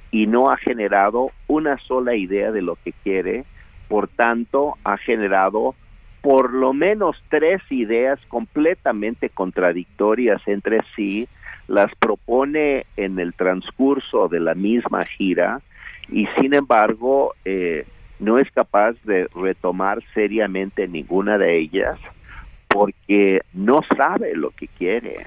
y 0.09 0.25
no 0.25 0.49
ha 0.49 0.55
generado 0.55 1.31
una 1.47 1.77
sola 1.79 2.15
idea 2.15 2.53
de 2.53 2.61
lo 2.61 2.77
que 2.77 2.93
quiere, 3.03 3.43
por 3.89 4.07
tanto 4.07 4.77
ha 4.85 4.95
generado 4.95 5.75
por 6.21 6.53
lo 6.53 6.71
menos 6.71 7.21
tres 7.27 7.61
ideas 7.69 8.21
completamente 8.29 9.27
contradictorias 9.29 10.41
entre 10.47 10.79
sí, 10.95 11.27
las 11.67 11.93
propone 11.95 12.85
en 12.95 13.19
el 13.19 13.33
transcurso 13.33 14.29
de 14.29 14.39
la 14.39 14.55
misma 14.55 15.03
gira 15.03 15.59
y 16.07 16.25
sin 16.39 16.53
embargo 16.53 17.33
eh, 17.43 17.85
no 18.17 18.39
es 18.39 18.49
capaz 18.51 18.95
de 19.03 19.27
retomar 19.35 20.01
seriamente 20.13 20.87
ninguna 20.87 21.37
de 21.37 21.57
ellas 21.59 21.97
porque 22.75 23.39
no 23.53 23.79
sabe 23.95 24.35
lo 24.35 24.49
que 24.49 24.67
quiere. 24.67 25.25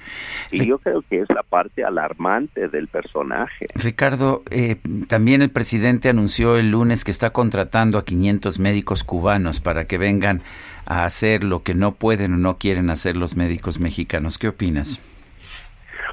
Y 0.50 0.66
yo 0.66 0.76
creo 0.76 1.02
que 1.08 1.20
es 1.20 1.28
la 1.34 1.42
parte 1.42 1.82
alarmante 1.82 2.68
del 2.68 2.88
personaje. 2.88 3.68
Ricardo, 3.74 4.42
eh, 4.50 4.76
también 5.08 5.40
el 5.40 5.48
presidente 5.48 6.10
anunció 6.10 6.58
el 6.58 6.70
lunes 6.70 7.04
que 7.04 7.10
está 7.10 7.30
contratando 7.30 7.96
a 7.96 8.04
500 8.04 8.58
médicos 8.58 9.02
cubanos 9.02 9.60
para 9.60 9.86
que 9.86 9.96
vengan 9.96 10.42
a 10.84 11.06
hacer 11.06 11.42
lo 11.42 11.62
que 11.62 11.74
no 11.74 11.92
pueden 11.94 12.34
o 12.34 12.36
no 12.36 12.58
quieren 12.58 12.90
hacer 12.90 13.16
los 13.16 13.34
médicos 13.34 13.80
mexicanos. 13.80 14.36
¿Qué 14.36 14.48
opinas? 14.48 15.00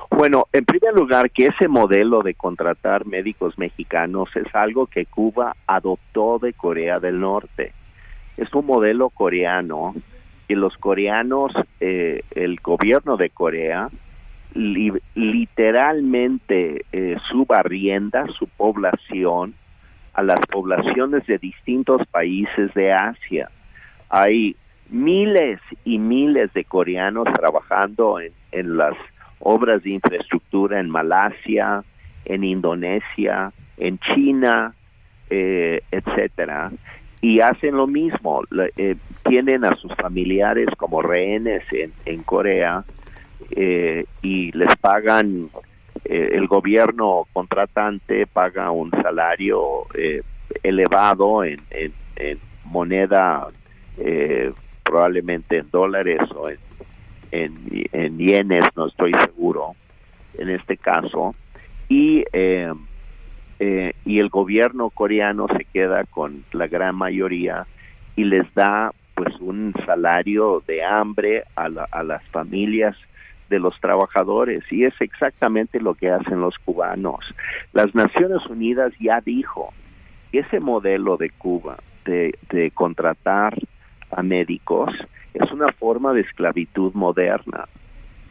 Bueno, 0.10 0.46
en 0.54 0.64
primer 0.64 0.94
lugar, 0.94 1.32
que 1.32 1.48
ese 1.48 1.68
modelo 1.68 2.22
de 2.22 2.36
contratar 2.36 3.06
médicos 3.06 3.58
mexicanos 3.58 4.30
es 4.38 4.56
algo 4.56 4.88
que 4.88 5.06
Cuba 5.06 5.54
adoptó 5.68 6.40
de 6.40 6.54
Corea 6.54 7.00
del 7.00 7.20
Norte. 7.20 7.74
Es 8.38 8.54
un 8.54 8.66
modelo 8.66 9.10
coreano 9.10 9.96
que 10.48 10.56
los 10.56 10.76
coreanos, 10.78 11.52
eh, 11.80 12.22
el 12.32 12.60
gobierno 12.62 13.18
de 13.18 13.30
Corea, 13.30 13.90
literalmente 14.54 16.86
eh, 16.92 17.18
subarrienda 17.30 18.26
su 18.40 18.48
población 18.48 19.54
a 20.14 20.24
las 20.24 20.40
poblaciones 20.50 21.28
de 21.28 21.38
distintos 21.38 22.02
países 22.08 22.74
de 22.74 22.92
Asia. 22.94 23.52
Hay 24.10 24.56
miles 24.90 25.60
y 25.84 26.00
miles 26.00 26.52
de 26.54 26.64
coreanos 26.64 27.28
trabajando 27.34 28.20
en, 28.20 28.32
las 28.78 28.96
obras 29.40 29.84
de 29.84 29.90
infraestructura 29.92 30.80
en 30.80 30.90
Malasia, 30.90 31.84
en 32.24 32.46
Indonesia, 32.46 33.52
en 33.78 34.00
China, 34.00 34.74
eh, 35.30 35.82
etcétera, 35.92 36.72
y 37.20 37.42
hacen 37.42 37.76
lo 37.76 37.88
mismo, 37.88 38.44
eh, 38.78 38.96
tienen 39.28 39.66
a 39.66 39.76
sus 39.76 39.94
familiares 39.96 40.68
como 40.78 41.02
rehenes 41.02 41.64
en, 41.72 41.92
en 42.06 42.24
Corea 42.24 42.84
eh, 43.52 44.06
y 44.22 44.52
les 44.58 44.76
pagan, 44.78 45.50
eh, 46.04 46.30
el 46.34 46.48
gobierno 46.48 47.28
contratante 47.34 48.28
paga 48.28 48.72
un 48.72 48.92
salario 48.92 49.88
eh, 49.94 50.22
elevado 50.64 51.44
en, 51.44 51.62
en, 51.72 51.94
en 52.16 52.40
moneda, 52.66 53.48
probablemente 54.84 55.58
en 55.58 55.70
dólares 55.72 56.20
o 56.36 56.50
en, 56.50 56.58
en, 57.32 57.88
en 57.92 58.18
yenes, 58.18 58.66
no 58.76 58.88
estoy 58.88 59.14
seguro 59.14 59.76
en 60.38 60.50
este 60.50 60.78
caso, 60.78 61.32
y 61.88 62.24
eh, 62.34 62.74
eh, 63.60 63.94
y 64.04 64.20
el 64.20 64.30
gobierno 64.30 64.90
coreano 64.90 65.48
se 65.48 65.64
queda 65.66 66.04
con 66.04 66.44
la 66.52 66.68
gran 66.68 66.96
mayoría 66.96 67.66
y 68.16 68.26
les 68.26 68.54
da 68.54 68.92
pues 69.16 69.34
un 69.40 69.74
salario 69.86 70.64
de 70.68 70.84
hambre 70.84 71.44
a, 71.56 71.66
a 71.92 72.04
las 72.04 72.24
familias 72.30 72.96
de 73.50 73.60
los 73.60 73.80
trabajadores 73.80 74.64
y 74.72 74.86
es 74.86 74.94
exactamente 75.00 75.80
lo 75.80 75.94
que 75.94 76.10
hacen 76.10 76.42
los 76.42 76.58
cubanos. 76.60 77.20
Las 77.74 77.94
Naciones 77.94 78.46
Unidas 78.48 78.94
ya 79.00 79.22
dijo 79.22 79.74
que 80.32 80.40
ese 80.40 80.60
modelo 80.60 81.18
de 81.18 81.30
Cuba 81.30 81.78
de, 82.06 82.38
de 82.50 82.72
contratar 82.72 83.56
a 84.12 84.24
médicos 84.24 84.92
es 85.34 85.52
una 85.52 85.68
forma 85.70 86.14
de 86.14 86.22
esclavitud 86.22 86.94
moderna. 86.94 87.66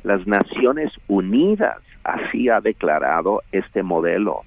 Las 0.02 0.26
Naciones 0.26 0.92
Unidas 1.08 1.78
así 2.02 2.48
ha 2.48 2.60
declarado 2.60 3.42
este 3.52 3.82
modelo 3.82 4.42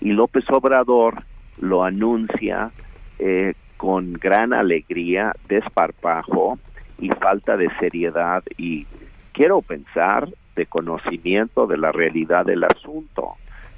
y 0.00 0.12
López 0.12 0.44
Obrador 0.50 1.14
lo 1.60 1.84
anuncia 1.84 2.70
eh, 3.18 3.54
con 3.80 4.12
gran 4.12 4.52
alegría, 4.52 5.32
desparpajo 5.48 6.58
y 6.98 7.08
falta 7.08 7.56
de 7.56 7.70
seriedad 7.80 8.42
y 8.58 8.86
quiero 9.32 9.62
pensar 9.62 10.28
de 10.54 10.66
conocimiento 10.66 11.66
de 11.66 11.78
la 11.78 11.90
realidad 11.90 12.44
del 12.44 12.62
asunto. 12.64 13.36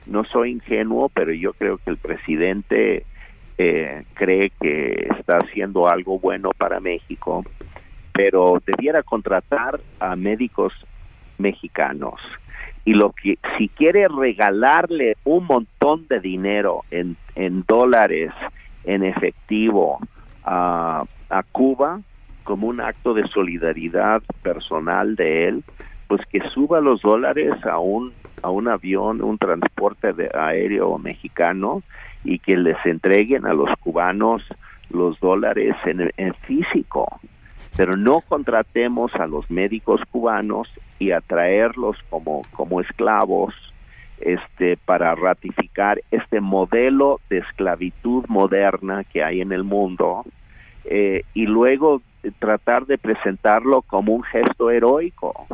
No 0.09 0.25
soy 0.25 0.51
ingenuo, 0.51 1.09
pero 1.09 1.33
yo 1.33 1.53
creo 1.53 1.79
que 1.79 1.91
el 1.91 1.99
presidente 1.99 3.07
eh, 3.59 4.03
cree 4.15 4.51
que 4.61 5.07
está 5.21 5.39
haciendo 5.39 5.87
algo 5.87 6.19
bueno 6.19 6.51
para 6.59 6.81
México, 6.81 7.45
pero 8.13 8.61
debiera 8.67 9.05
contratar 9.05 9.79
a 10.01 10.17
médicos 10.17 10.73
mexicanos 11.39 12.21
y 12.85 12.95
lo 12.95 13.13
que 13.13 13.39
si 13.57 13.69
quiere 13.69 14.09
regalarle 14.09 15.17
un 15.23 15.47
montón 15.47 16.09
de 16.09 16.19
dinero 16.19 16.83
en, 16.91 17.17
en 17.37 17.63
dólares 17.69 18.33
en 18.85 19.05
efectivo 19.05 19.99
a, 20.45 21.05
a 21.31 21.43
Cuba 21.45 22.01
como 22.45 22.67
un 22.67 22.81
acto 22.81 23.15
de 23.15 23.27
solidaridad 23.29 24.23
personal 24.43 25.15
de 25.17 25.49
él, 25.49 25.65
pues 26.09 26.21
que 26.27 26.41
suba 26.51 26.81
los 26.81 27.01
dólares 27.03 27.53
a 27.65 27.79
un 27.79 28.13
a 28.43 28.51
un 28.51 28.69
avión, 28.69 29.23
un 29.23 29.39
transporte 29.39 30.13
de 30.13 30.29
aéreo 30.35 30.99
mexicano 30.99 31.83
y 32.25 32.39
que 32.41 32.57
les 32.57 32.77
entreguen 32.85 33.47
a 33.47 33.55
los 33.55 33.71
cubanos 33.79 34.43
los 34.91 35.19
dólares 35.21 35.75
en, 35.85 36.11
en 36.17 36.35
físico. 36.35 37.21
Pero 37.77 37.97
no 37.97 38.21
contratemos 38.21 39.15
a 39.15 39.27
los 39.27 39.51
médicos 39.51 40.01
cubanos 40.11 40.69
y 40.99 41.13
atraerlos 41.13 41.97
como, 42.11 42.43
como 42.53 42.81
esclavos 42.81 43.55
este, 44.23 44.77
para 44.77 45.15
ratificar 45.15 46.01
este 46.11 46.41
modelo 46.41 47.21
de 47.29 47.39
esclavitud 47.39 48.25
moderna 48.29 49.05
que 49.05 49.23
hay 49.23 49.41
en 49.41 49.53
el 49.53 49.65
mundo 49.65 50.25
eh, 50.85 51.23
y 51.35 51.47
luego 51.47 52.03
tratar 52.39 52.87
de 52.87 52.99
presentarlo 52.99 53.83
como 53.83 54.15
un 54.15 54.23
gesto 54.23 54.71
heroico, 54.71 55.47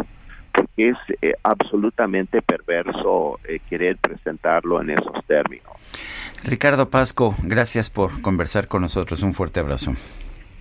porque 0.53 0.91
es 0.91 0.97
eh, 1.23 1.35
absolutamente 1.43 2.43
perverso 2.43 3.41
eh, 3.45 3.61
querer 3.69 3.97
presentarlo 3.97 4.81
en 4.81 4.91
esos 4.91 5.25
términos. 5.27 5.73
Ricardo 6.45 6.89
Pasco, 6.89 7.35
gracias 7.43 7.91
por 7.91 8.21
conversar 8.23 8.69
con 8.69 8.83
nosotros. 8.83 9.23
Un 9.23 9.35
fuerte 9.35 9.61
abrazo. 9.61 9.93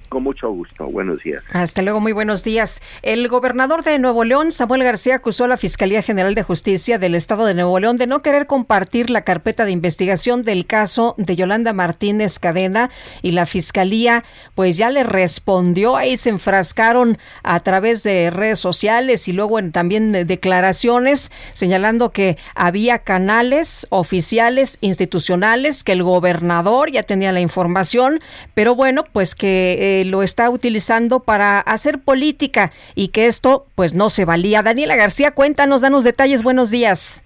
Con 0.09 0.23
mucho 0.23 0.49
gusto. 0.49 0.85
Buenos 0.85 1.23
días. 1.23 1.43
Hasta 1.51 1.81
luego, 1.81 1.99
muy 1.99 2.13
buenos 2.13 2.43
días. 2.43 2.81
El 3.01 3.27
gobernador 3.27 3.83
de 3.83 3.99
Nuevo 3.99 4.23
León, 4.23 4.51
Samuel 4.51 4.83
García, 4.83 5.15
acusó 5.15 5.45
a 5.45 5.47
la 5.47 5.57
Fiscalía 5.57 6.01
General 6.01 6.33
de 6.33 6.43
Justicia 6.43 6.97
del 6.97 7.15
Estado 7.15 7.45
de 7.45 7.53
Nuevo 7.53 7.79
León 7.79 7.97
de 7.97 8.07
no 8.07 8.21
querer 8.21 8.47
compartir 8.47 9.09
la 9.09 9.21
carpeta 9.21 9.65
de 9.65 9.71
investigación 9.71 10.43
del 10.43 10.65
caso 10.65 11.15
de 11.17 11.35
Yolanda 11.35 11.73
Martínez 11.73 12.39
Cadena 12.39 12.89
y 13.21 13.31
la 13.31 13.45
Fiscalía 13.45 14.23
pues 14.55 14.77
ya 14.77 14.89
le 14.89 15.03
respondió, 15.03 15.97
ahí 15.97 16.17
se 16.17 16.29
enfrascaron 16.29 17.17
a 17.43 17.59
través 17.61 18.03
de 18.03 18.29
redes 18.29 18.59
sociales 18.59 19.27
y 19.27 19.33
luego 19.33 19.59
en 19.59 19.71
también 19.71 20.11
declaraciones 20.11 21.31
señalando 21.53 22.11
que 22.11 22.37
había 22.55 22.99
canales 22.99 23.87
oficiales 23.89 24.77
institucionales 24.81 25.83
que 25.83 25.91
el 25.91 26.03
gobernador 26.03 26.91
ya 26.91 27.03
tenía 27.03 27.31
la 27.31 27.41
información, 27.41 28.19
pero 28.53 28.75
bueno, 28.75 29.03
pues 29.11 29.35
que 29.35 29.96
eh, 29.96 29.96
lo 30.05 30.23
está 30.23 30.49
utilizando 30.49 31.19
para 31.21 31.59
hacer 31.59 31.99
política 31.99 32.71
y 32.95 33.09
que 33.09 33.25
esto 33.25 33.65
pues 33.75 33.93
no 33.93 34.09
se 34.09 34.25
valía. 34.25 34.61
Daniela 34.61 34.95
García, 34.95 35.31
cuéntanos, 35.31 35.81
danos 35.81 36.03
detalles, 36.03 36.43
buenos 36.43 36.71
días. 36.71 37.23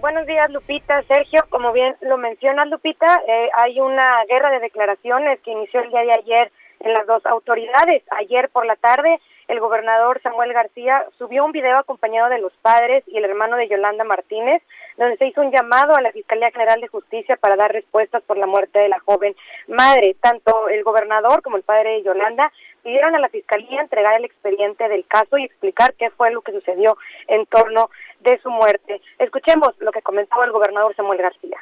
Buenos 0.00 0.26
días, 0.26 0.48
Lupita. 0.50 1.02
Sergio, 1.08 1.44
como 1.50 1.72
bien 1.72 1.96
lo 2.02 2.18
mencionas, 2.18 2.68
Lupita, 2.68 3.20
eh, 3.26 3.48
hay 3.54 3.80
una 3.80 4.24
guerra 4.28 4.50
de 4.50 4.60
declaraciones 4.60 5.40
que 5.40 5.50
inició 5.50 5.80
el 5.80 5.90
día 5.90 6.02
de 6.02 6.12
ayer 6.12 6.52
en 6.80 6.92
las 6.92 7.06
dos 7.06 7.26
autoridades. 7.26 8.04
Ayer 8.12 8.48
por 8.50 8.64
la 8.64 8.76
tarde, 8.76 9.18
el 9.48 9.58
gobernador 9.58 10.20
Samuel 10.22 10.52
García 10.52 11.04
subió 11.18 11.44
un 11.44 11.52
video 11.52 11.78
acompañado 11.78 12.28
de 12.28 12.38
los 12.38 12.52
padres 12.62 13.02
y 13.08 13.18
el 13.18 13.24
hermano 13.24 13.56
de 13.56 13.68
Yolanda 13.68 14.04
Martínez, 14.04 14.62
donde 14.98 15.16
se 15.16 15.26
hizo 15.26 15.40
un 15.40 15.52
llamado 15.52 15.94
a 15.94 16.02
la 16.02 16.12
Fiscalía 16.12 16.50
General 16.50 16.80
de 16.80 16.88
Justicia 16.88 17.36
para 17.36 17.56
dar 17.56 17.72
respuestas 17.72 18.22
por 18.24 18.36
la 18.36 18.46
muerte 18.46 18.80
de 18.80 18.88
la 18.88 18.98
joven 18.98 19.34
madre. 19.68 20.16
Tanto 20.20 20.68
el 20.68 20.82
gobernador 20.82 21.40
como 21.40 21.56
el 21.56 21.62
padre 21.62 21.90
de 21.90 22.02
Yolanda 22.02 22.52
pidieron 22.82 23.14
a 23.14 23.20
la 23.20 23.28
Fiscalía 23.28 23.80
entregar 23.80 24.16
el 24.16 24.24
expediente 24.24 24.88
del 24.88 25.06
caso 25.06 25.38
y 25.38 25.44
explicar 25.44 25.94
qué 25.94 26.10
fue 26.10 26.32
lo 26.32 26.42
que 26.42 26.52
sucedió 26.52 26.98
en 27.28 27.46
torno 27.46 27.90
de 28.20 28.38
su 28.40 28.50
muerte. 28.50 29.00
Escuchemos 29.18 29.70
lo 29.78 29.92
que 29.92 30.02
comentaba 30.02 30.44
el 30.44 30.52
gobernador 30.52 30.94
Samuel 30.96 31.22
García. 31.22 31.58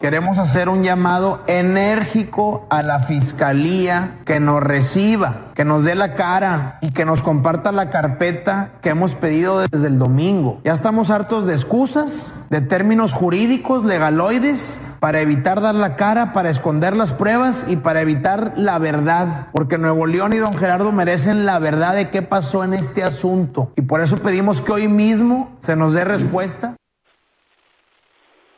Queremos 0.00 0.38
hacer 0.38 0.70
un 0.70 0.82
llamado 0.82 1.42
enérgico 1.46 2.66
a 2.70 2.82
la 2.82 3.00
fiscalía 3.00 4.20
que 4.24 4.40
nos 4.40 4.62
reciba, 4.62 5.52
que 5.54 5.66
nos 5.66 5.84
dé 5.84 5.94
la 5.94 6.14
cara 6.14 6.78
y 6.80 6.88
que 6.88 7.04
nos 7.04 7.20
comparta 7.20 7.70
la 7.70 7.90
carpeta 7.90 8.70
que 8.80 8.88
hemos 8.88 9.14
pedido 9.14 9.60
desde 9.60 9.88
el 9.88 9.98
domingo. 9.98 10.58
Ya 10.64 10.72
estamos 10.72 11.10
hartos 11.10 11.44
de 11.44 11.52
excusas, 11.52 12.32
de 12.48 12.62
términos 12.62 13.12
jurídicos, 13.12 13.84
legaloides, 13.84 14.80
para 15.00 15.20
evitar 15.20 15.60
dar 15.60 15.74
la 15.74 15.96
cara, 15.96 16.32
para 16.32 16.48
esconder 16.48 16.96
las 16.96 17.12
pruebas 17.12 17.62
y 17.66 17.76
para 17.76 18.00
evitar 18.00 18.54
la 18.56 18.78
verdad, 18.78 19.48
porque 19.52 19.76
Nuevo 19.76 20.06
León 20.06 20.32
y 20.32 20.38
don 20.38 20.54
Gerardo 20.54 20.92
merecen 20.92 21.44
la 21.44 21.58
verdad 21.58 21.94
de 21.94 22.08
qué 22.08 22.22
pasó 22.22 22.64
en 22.64 22.72
este 22.72 23.04
asunto. 23.04 23.72
Y 23.76 23.82
por 23.82 24.00
eso 24.00 24.16
pedimos 24.16 24.62
que 24.62 24.72
hoy 24.72 24.88
mismo 24.88 25.58
se 25.60 25.76
nos 25.76 25.92
dé 25.92 26.04
respuesta. 26.04 26.76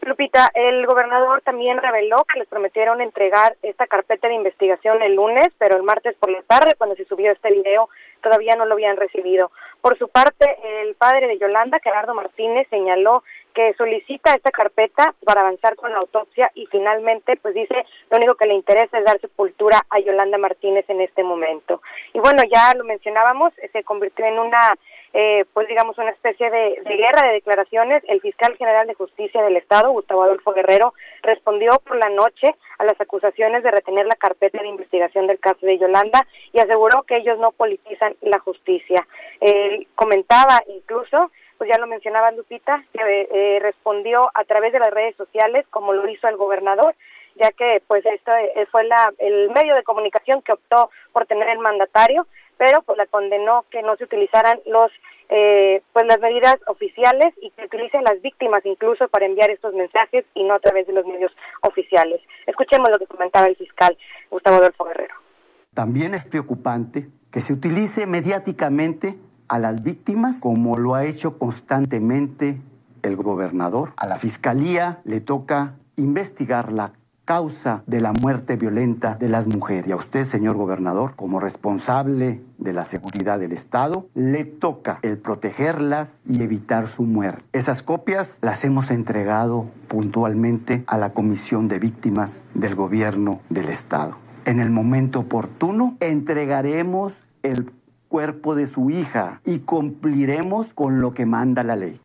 Lupita, 0.05 0.51
el 0.55 0.85
gobernador 0.85 1.43
también 1.43 1.79
reveló 1.79 2.25
que 2.25 2.41
les 2.41 2.49
prometieron 2.49 3.01
entregar 3.01 3.57
esta 3.63 3.87
carpeta 3.87 4.27
de 4.27 4.35
investigación 4.35 5.01
el 5.01 5.15
lunes, 5.15 5.49
pero 5.59 5.77
el 5.77 5.85
martes 5.85 6.17
por 6.17 6.29
la 6.31 6.43
tarde, 6.43 6.75
cuando 6.77 6.97
se 6.97 7.05
subió 7.05 7.31
este 7.31 7.53
video, 7.53 7.89
todavía 8.21 8.57
no 8.57 8.65
lo 8.65 8.75
habían 8.75 8.97
recibido. 8.97 9.53
Por 9.81 9.97
su 9.99 10.09
parte, 10.09 10.59
el 10.83 10.97
padre 10.97 11.29
de 11.29 11.39
Yolanda, 11.39 11.79
Gerardo 11.83 12.15
Martínez, 12.15 12.67
señaló 12.69 13.23
que 13.55 13.75
solicita 13.75 14.35
esta 14.35 14.51
carpeta 14.51 15.15
para 15.25 15.43
avanzar 15.43 15.77
con 15.77 15.93
la 15.93 15.99
autopsia 15.99 16.51
y 16.55 16.67
finalmente, 16.67 17.37
pues 17.37 17.55
dice, 17.55 17.85
lo 18.11 18.17
único 18.17 18.35
que 18.35 18.47
le 18.47 18.55
interesa 18.55 18.99
es 18.99 19.05
dar 19.05 19.21
sepultura 19.21 19.83
a 19.89 20.01
Yolanda 20.01 20.39
Martínez 20.39 20.85
en 20.89 21.01
este 21.01 21.23
momento. 21.23 21.81
Y 22.13 22.19
bueno, 22.19 22.43
ya 22.51 22.75
lo 22.75 22.85
mencionábamos, 22.85 23.53
se 23.73 23.85
convirtió 23.85 24.25
en 24.25 24.39
una 24.39 24.75
eh, 25.15 25.45
pues 25.53 25.69
digamos, 25.69 25.99
una 25.99 26.11
especie 26.11 26.51
de, 26.51 26.81
guerra 26.85 27.27
de 27.27 27.35
declaraciones. 27.35 28.03
El 28.09 28.21
fiscal 28.21 28.57
general 28.57 28.87
de 28.87 28.95
justicia 28.95 29.43
del 29.43 29.57
Estado, 29.57 29.91
Gustavo 29.91 30.23
Adolfo 30.23 30.53
Guerrero, 30.53 30.95
respondió 31.23 31.73
por 31.85 31.97
la 31.97 32.09
noche 32.09 32.55
a 32.79 32.85
las 32.85 33.01
acusaciones 33.01 33.63
de 33.63 33.71
retener 33.71 34.07
la 34.07 34.17
carpeta 34.17 34.63
de 34.63 34.69
investigación 34.69 35.27
del 35.27 35.39
caso 35.39 35.67
de 35.67 35.79
Yolanda 35.79 36.27
y 36.53 36.61
aseguró 36.61 37.03
que 37.03 37.17
ellos 37.17 37.39
no 37.39 37.53
politizan 37.53 38.17
la 38.23 38.39
justicia. 38.39 39.07
Él 39.41 39.87
comentaba 39.95 40.63
incluso 40.69 41.31
pues 41.59 41.71
ya 41.73 41.79
lo 41.79 41.87
mencionaba 41.87 42.33
Lupita, 42.33 42.83
que 42.93 43.29
eh, 43.31 43.61
respondió 43.61 44.29
a 44.35 44.43
través 44.43 44.73
de 44.73 44.81
las 44.81 44.91
redes 44.91 45.15
sociales 45.15 45.65
como 45.71 45.93
lo 45.93 46.09
hizo 46.09 46.27
el 46.27 46.37
gobernador, 46.37 46.97
ya 47.37 47.53
que 47.53 47.81
pues 47.87 48.05
esto 48.05 48.33
eh, 48.35 48.67
fue 48.73 48.83
la, 48.83 49.13
el 49.19 49.49
medio 49.51 49.77
de 49.77 49.85
comunicación 49.85 50.43
que 50.43 50.53
optó 50.53 50.91
por 51.13 51.27
tener 51.27 51.49
el 51.49 51.61
mandatario 51.61 52.27
pero 52.59 52.83
pues 52.83 52.99
la 52.99 53.07
condenó 53.07 53.65
que 53.71 53.83
no 53.83 53.97
se 53.97 54.05
utilizaran 54.05 54.61
los 54.67 54.91
eh, 55.29 55.83
pues 55.95 56.05
las 56.07 56.21
medidas 56.21 56.57
oficiales 56.67 57.33
y 57.41 57.51
que 57.51 57.65
utilicen 57.65 58.05
las 58.05 58.21
víctimas 58.21 58.65
incluso 58.67 59.09
para 59.09 59.25
enviar 59.25 59.51
estos 59.51 59.73
mensajes 59.73 60.27
y 60.35 60.45
no 60.45 60.55
a 60.55 60.59
través 60.59 60.87
de 60.87 60.93
los 60.93 61.07
medios 61.07 61.33
oficiales. 61.63 62.21
Escuchemos 62.47 62.91
lo 62.91 62.99
que 62.99 63.07
comentaba 63.07 63.47
el 63.47 63.57
fiscal 63.57 63.97
Gustavo 64.31 64.57
Adolfo 64.57 64.85
Guerrero. 64.85 65.15
También 65.73 66.13
es 66.13 66.27
preocupante 66.27 67.09
que 67.31 67.41
se 67.41 67.55
utilice 67.55 68.07
mediáticamente 68.07 69.15
a 69.49 69.59
las 69.59 69.83
víctimas 69.83 70.39
como 70.39 70.77
lo 70.77 70.95
ha 70.95 71.07
hecho 71.07 71.39
constantemente 71.39 72.61
el 73.03 73.17
gobernador. 73.17 73.95
A 73.97 74.07
la 74.07 74.17
fiscalía 74.17 75.01
le 75.05 75.21
toca 75.21 75.77
investigar 75.97 76.73
la 76.73 76.93
causa 77.25 77.83
de 77.87 78.01
la 78.01 78.13
muerte 78.13 78.57
violenta 78.57 79.15
de 79.15 79.29
las 79.29 79.47
mujeres. 79.47 79.87
Y 79.89 79.93
a 79.93 79.97
usted, 79.97 80.25
señor 80.25 80.57
gobernador, 80.57 81.15
como 81.17 81.41
responsable 81.41 82.41
de 82.59 82.73
la 82.73 82.85
seguridad 82.85 83.39
del 83.39 83.53
Estado, 83.53 84.07
le 84.15 84.45
toca 84.45 84.99
el 85.03 85.19
protegerlas 85.19 86.21
y 86.29 86.43
evitar 86.43 86.89
su 86.89 87.03
muerte. 87.05 87.45
Esas 87.53 87.83
copias 87.83 88.37
las 88.41 88.65
hemos 88.65 88.91
entregado 88.91 89.67
puntualmente 89.89 90.85
a 90.87 90.99
la 90.99 91.13
Comisión 91.13 91.69
de 91.69 91.79
Víctimas 91.79 92.43
del 92.55 92.75
Gobierno 92.75 93.41
del 93.49 93.69
Estado. 93.69 94.17
En 94.45 94.59
el 94.59 94.71
momento 94.71 95.21
oportuno 95.21 95.97
entregaremos 96.01 97.13
el 97.43 97.71
cuerpo 98.09 98.55
de 98.55 98.67
su 98.67 98.91
hija 98.91 99.41
y 99.45 99.61
cumpliremos 99.61 100.73
con 100.75 101.01
lo 101.01 101.15
que 101.15 101.27
manda 101.27 101.63
la 101.63 101.77
ley. 101.77 102.01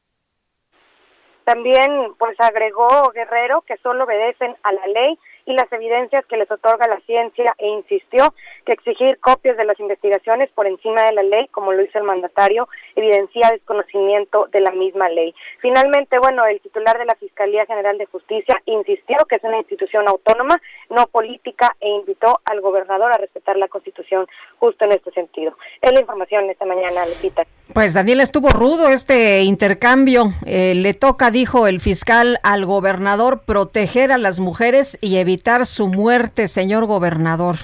También 1.47 2.13
pues 2.19 2.37
agregó 2.41 3.09
Guerrero 3.11 3.61
que 3.61 3.77
solo 3.77 4.03
obedecen 4.03 4.57
a 4.63 4.73
la 4.73 4.85
ley 4.87 5.17
y 5.47 5.53
las 5.53 5.71
evidencias 5.71 6.25
que 6.25 6.37
les 6.37 6.51
otorga 6.51 6.87
la 6.87 6.99
ciencia 7.07 7.55
e 7.57 7.67
insistió 7.69 8.33
que 8.65 8.73
exigir 8.73 9.17
copias 9.19 9.55
de 9.55 9.63
las 9.63 9.79
investigaciones 9.79 10.49
por 10.51 10.67
encima 10.67 11.03
de 11.03 11.13
la 11.13 11.23
ley, 11.23 11.47
como 11.47 11.71
lo 11.71 11.81
hizo 11.81 11.97
el 11.97 12.03
mandatario, 12.03 12.67
evidencia 12.95 13.49
desconocimiento 13.51 14.47
de 14.51 14.59
la 14.59 14.71
misma 14.71 15.07
ley. 15.09 15.33
Finalmente, 15.61 16.19
bueno, 16.19 16.45
el 16.45 16.59
titular 16.59 16.97
de 16.97 17.05
la 17.05 17.15
Fiscalía 17.15 17.65
General 17.65 17.97
de 17.97 18.05
Justicia 18.07 18.61
insistió 18.65 19.17
que 19.29 19.37
es 19.37 19.43
una 19.43 19.57
institución 19.57 20.07
autónoma, 20.07 20.61
no 20.89 21.07
política, 21.07 21.75
e 21.79 21.87
invitó 21.87 22.41
al 22.43 22.59
gobernador 22.59 23.13
a 23.13 23.17
respetar 23.17 23.55
la 23.55 23.69
Constitución 23.69 24.27
justo 24.59 24.83
en 24.83 24.91
este 24.91 25.11
sentido. 25.11 25.57
Es 25.81 25.93
la 25.93 26.01
información 26.01 26.49
esta 26.49 26.65
mañana, 26.65 27.05
Lupita. 27.05 27.43
Pues 27.73 27.93
Daniel 27.93 28.21
estuvo 28.21 28.49
rudo 28.49 28.89
este 28.89 29.43
intercambio. 29.43 30.33
Eh, 30.45 30.73
le 30.75 30.93
toca, 30.93 31.31
dijo 31.31 31.67
el 31.67 31.79
fiscal, 31.79 32.39
al 32.43 32.65
gobernador 32.65 33.43
proteger 33.45 34.11
a 34.11 34.17
las 34.17 34.39
mujeres 34.39 34.97
y 34.99 35.17
evitar 35.17 35.36
su 35.65 35.87
muerte, 35.87 36.47
señor 36.47 36.85
gobernador. 36.85 37.57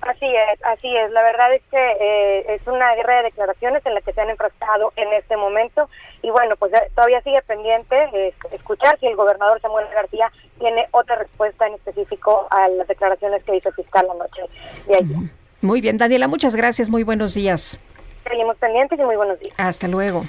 Así 0.00 0.26
es, 0.26 0.64
así 0.64 0.96
es. 0.96 1.10
La 1.10 1.22
verdad 1.22 1.52
es 1.54 1.62
que 1.70 1.76
eh, 1.76 2.54
es 2.54 2.66
una 2.66 2.94
guerra 2.94 3.16
de 3.18 3.24
declaraciones 3.24 3.84
en 3.84 3.94
la 3.94 4.00
que 4.00 4.12
se 4.12 4.20
han 4.20 4.30
enfrascado 4.30 4.92
en 4.96 5.12
este 5.12 5.36
momento 5.36 5.88
y 6.22 6.30
bueno, 6.30 6.56
pues 6.56 6.72
eh, 6.72 6.90
todavía 6.94 7.20
sigue 7.22 7.42
pendiente 7.42 8.32
escuchar 8.52 8.98
si 9.00 9.06
el 9.06 9.16
gobernador 9.16 9.60
Samuel 9.60 9.86
García 9.92 10.32
tiene 10.58 10.86
otra 10.92 11.16
respuesta 11.16 11.66
en 11.66 11.74
específico 11.74 12.46
a 12.50 12.68
las 12.68 12.88
declaraciones 12.88 13.42
que 13.44 13.56
hizo 13.56 13.68
el 13.68 13.74
fiscal 13.74 14.06
la 14.06 14.14
noche 14.14 14.42
de 14.86 14.94
ayer. 14.94 15.30
Muy 15.60 15.80
bien, 15.80 15.98
Daniela, 15.98 16.28
muchas 16.28 16.56
gracias, 16.56 16.88
muy 16.88 17.02
buenos 17.02 17.34
días. 17.34 17.80
Seguimos 18.24 18.56
pendientes 18.56 18.98
y 18.98 19.02
muy 19.02 19.16
buenos 19.16 19.38
días. 19.40 19.54
Hasta 19.58 19.88
luego. 19.88 20.24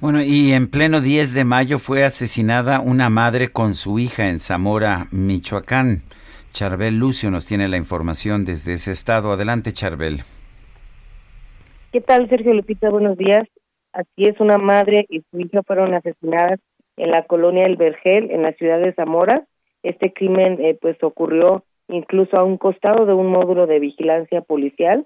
Bueno, 0.00 0.22
y 0.22 0.54
en 0.54 0.70
pleno 0.70 1.02
10 1.02 1.34
de 1.34 1.44
mayo 1.44 1.78
fue 1.78 2.04
asesinada 2.04 2.80
una 2.80 3.10
madre 3.10 3.52
con 3.52 3.74
su 3.74 3.98
hija 3.98 4.30
en 4.30 4.38
Zamora, 4.38 5.08
Michoacán. 5.12 6.04
Charbel 6.52 6.98
Lucio 6.98 7.30
nos 7.30 7.46
tiene 7.46 7.68
la 7.68 7.76
información 7.76 8.46
desde 8.46 8.72
ese 8.72 8.92
estado. 8.92 9.30
Adelante, 9.30 9.74
Charbel. 9.74 10.20
¿Qué 11.92 12.00
tal, 12.00 12.30
Sergio 12.30 12.54
Lupita? 12.54 12.88
Buenos 12.88 13.18
días. 13.18 13.46
Así 13.92 14.24
es, 14.24 14.40
una 14.40 14.56
madre 14.56 15.04
y 15.10 15.20
su 15.30 15.38
hija 15.38 15.62
fueron 15.64 15.92
asesinadas 15.92 16.60
en 16.96 17.10
la 17.10 17.24
colonia 17.24 17.66
El 17.66 17.76
Vergel, 17.76 18.30
en 18.30 18.40
la 18.40 18.52
ciudad 18.54 18.80
de 18.80 18.94
Zamora. 18.94 19.44
Este 19.82 20.14
crimen, 20.14 20.64
eh, 20.64 20.78
pues, 20.80 20.96
ocurrió 21.02 21.64
incluso 21.88 22.38
a 22.38 22.44
un 22.44 22.56
costado 22.56 23.04
de 23.04 23.12
un 23.12 23.26
módulo 23.26 23.66
de 23.66 23.80
vigilancia 23.80 24.40
policial. 24.40 25.04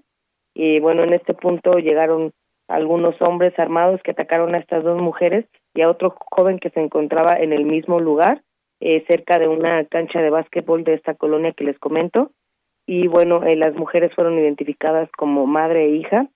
Y 0.55 0.79
bueno, 0.79 1.03
en 1.03 1.15
este 1.15 1.35
punto 1.35 1.79
llegaron 1.79 2.33
algunos 2.69 3.21
hombres 3.21 3.59
armados 3.59 4.01
que 4.03 4.13
atacaron 4.13 4.55
a 4.55 4.59
estas 4.59 4.85
dos 4.85 5.01
mujeres 5.01 5.47
y 5.75 5.83
a 5.83 5.91
otro 5.91 6.15
joven 6.31 6.59
que 6.59 6.71
se 6.71 6.81
encontraba 6.81 7.35
en 7.35 7.53
el 7.53 7.65
mismo 7.65 8.01
lugar, 8.01 8.43
eh, 8.81 9.05
cerca 9.07 9.39
de 9.39 9.49
una 9.49 9.85
cancha 9.87 10.21
de 10.21 10.31
básquetbol 10.31 10.85
de 10.85 10.95
esta 10.95 11.15
colonia 11.15 11.53
que 11.53 11.65
les 11.65 11.79
comento. 11.79 12.31
Y 12.87 13.07
bueno, 13.09 13.43
eh, 13.43 13.57
las 13.57 13.75
mujeres 13.75 14.15
fueron 14.15 14.39
identificadas 14.39 15.11
como 15.13 15.47
madre 15.47 15.85
e 15.87 15.97
hija, 15.97 16.29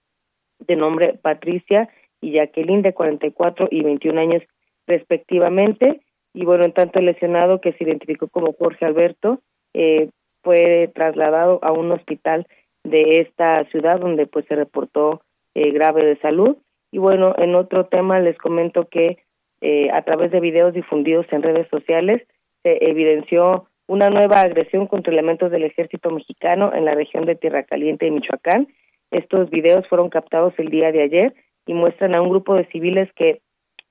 de 0.58 0.76
nombre 0.76 1.18
Patricia 1.20 1.88
y 2.20 2.32
Jacqueline, 2.32 2.82
de 2.82 2.94
44 2.94 3.68
y 3.70 3.82
21 3.82 4.20
años 4.20 4.42
respectivamente. 4.86 6.00
Y 6.34 6.44
bueno, 6.44 6.64
en 6.64 6.72
tanto 6.72 6.98
el 6.98 7.06
lesionado 7.06 7.60
que 7.60 7.72
se 7.72 7.84
identificó 7.84 8.28
como 8.28 8.52
Jorge 8.52 8.84
Alberto, 8.84 9.40
eh, 9.74 10.10
fue 10.42 10.90
trasladado 10.94 11.58
a 11.62 11.72
un 11.72 11.92
hospital 11.92 12.46
de 12.84 13.20
esta 13.20 13.64
ciudad 13.66 14.00
donde 14.00 14.26
pues 14.26 14.46
se 14.46 14.56
reportó 14.56 15.20
eh, 15.54 15.70
grave 15.70 16.04
de 16.04 16.16
salud. 16.18 16.56
Y 16.90 16.98
bueno, 16.98 17.34
en 17.38 17.54
otro 17.54 17.86
tema 17.86 18.20
les 18.20 18.38
comento 18.38 18.88
que 18.88 19.18
eh, 19.60 19.90
a 19.90 20.02
través 20.02 20.30
de 20.30 20.40
videos 20.40 20.74
difundidos 20.74 21.26
en 21.30 21.42
redes 21.42 21.68
sociales 21.68 22.22
se 22.62 22.88
evidenció 22.88 23.68
una 23.86 24.10
nueva 24.10 24.40
agresión 24.40 24.86
contra 24.86 25.12
elementos 25.12 25.50
del 25.50 25.64
ejército 25.64 26.10
mexicano 26.10 26.72
en 26.74 26.84
la 26.84 26.94
región 26.94 27.24
de 27.24 27.34
Tierra 27.34 27.64
Caliente 27.64 28.06
y 28.06 28.10
Michoacán. 28.10 28.68
Estos 29.10 29.48
videos 29.50 29.88
fueron 29.88 30.10
captados 30.10 30.52
el 30.58 30.68
día 30.68 30.92
de 30.92 31.02
ayer 31.02 31.34
y 31.66 31.74
muestran 31.74 32.14
a 32.14 32.20
un 32.22 32.28
grupo 32.28 32.54
de 32.54 32.66
civiles 32.66 33.10
que 33.14 33.40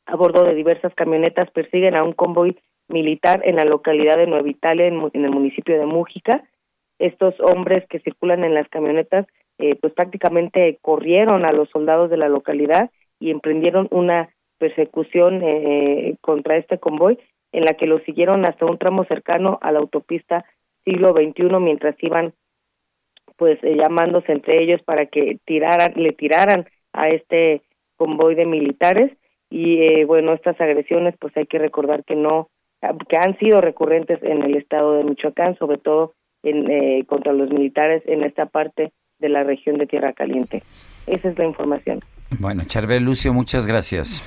a 0.06 0.16
bordo 0.16 0.44
de 0.44 0.56
diversas 0.56 0.94
camionetas 0.96 1.50
persiguen 1.52 1.96
a 1.96 2.04
un 2.04 2.14
convoy 2.14 2.58
militar 2.88 3.42
en 3.44 3.58
la 3.58 3.66
localidad 3.66 4.18
de 4.18 4.28
Nueva 4.28 4.48
Italia, 4.50 4.88
en, 4.88 5.02
el 5.14 5.32
municipio 5.32 5.78
de 5.78 5.86
Mújica. 5.86 6.44
Estos 7.00 7.36
hombres 7.40 7.86
que 7.90 8.00
circulan 8.00 8.44
en 8.44 8.54
las 8.54 8.68
camionetas, 8.70 9.28
eh, 9.60 9.76
pues 9.76 9.94
prácticamente 9.94 10.78
corrieron 10.82 11.46
a 11.46 11.52
los 11.52 11.70
soldados 11.70 12.10
de 12.10 12.18
la 12.18 12.30
localidad 12.30 12.92
y 13.20 13.32
emprendieron 13.32 13.88
una 13.92 14.30
persecución 14.58 15.42
eh, 15.44 16.16
contra 16.22 16.58
este 16.58 16.80
convoy, 16.80 17.18
en 17.52 17.66
la 17.66 17.74
que 17.74 17.88
lo 17.88 18.00
siguieron 18.00 18.46
hasta 18.46 18.66
un 18.66 18.78
tramo 18.78 19.06
cercano 19.06 19.60
a 19.62 19.72
la 19.72 19.80
autopista 19.80 20.46
siglo 20.84 21.12
XXI 21.12 21.60
mientras 21.60 21.96
iban 22.02 22.34
pues 23.36 23.60
eh, 23.64 23.76
llamándose 23.76 24.32
entre 24.32 24.64
ellos 24.64 24.82
para 24.84 25.06
que 25.06 25.38
tiraran, 25.46 25.94
le 25.96 26.12
tiraran 26.14 26.66
a 26.94 27.10
este 27.10 27.62
convoy 27.98 28.36
de 28.36 28.46
militares. 28.46 29.12
Y 29.50 29.82
eh, 29.82 30.06
bueno 30.06 30.34
estas 30.34 30.60
agresiones 30.60 31.16
pues 31.20 31.36
hay 31.38 31.46
que 31.46 31.60
recordar 31.60 32.04
que 32.04 32.16
no 32.16 32.50
que 33.10 33.18
han 33.18 33.38
sido 33.40 33.62
recurrentes 33.62 34.22
en 34.22 34.44
el 34.44 34.56
estado 34.56 34.94
de 34.94 35.04
Michoacán 35.04 35.58
sobre 35.58 35.78
todo 35.78 36.14
en, 36.44 36.70
eh, 36.70 37.06
contra 37.08 37.34
los 37.34 37.50
militares 37.50 38.04
en 38.06 38.24
esta 38.24 38.46
parte 38.46 38.92
de 39.20 39.30
la 39.30 39.44
región 39.44 39.78
de 39.78 39.88
Tierra 39.88 40.14
Caliente 40.14 40.64
esa 41.06 41.30
es 41.30 41.38
la 41.38 41.46
información 41.46 42.00
bueno 42.40 42.64
Charbel 42.66 43.04
Lucio 43.04 43.34
muchas 43.34 43.66
gracias 43.68 44.24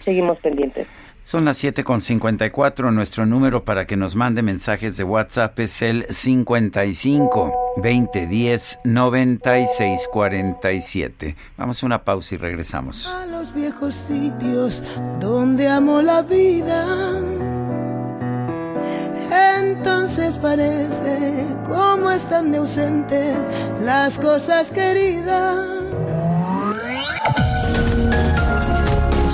seguimos 0.00 0.38
pendientes 0.38 0.86
son 1.22 1.44
las 1.44 1.62
7.54. 1.62 2.92
Nuestro 2.92 3.26
número 3.26 3.64
para 3.64 3.86
que 3.86 3.96
nos 3.96 4.16
mande 4.16 4.42
mensajes 4.42 4.96
de 4.96 5.04
WhatsApp 5.04 5.58
es 5.60 5.82
el 5.82 6.06
55 6.08 7.52
2010 7.76 8.80
96 8.84 10.08
47. 10.12 11.36
Vamos 11.56 11.82
a 11.82 11.86
una 11.86 12.02
pausa 12.02 12.34
y 12.34 12.38
regresamos. 12.38 13.06
A 13.06 13.26
los 13.26 13.54
viejos 13.54 13.94
sitios 13.94 14.82
donde 15.20 15.68
amo 15.68 16.02
la 16.02 16.22
vida. 16.22 16.86
Entonces 19.60 20.38
parece 20.38 21.46
como 21.66 22.10
están 22.10 22.52
de 22.52 22.58
ausentes 22.58 23.36
las 23.82 24.18
cosas 24.18 24.70
queridas 24.70 25.80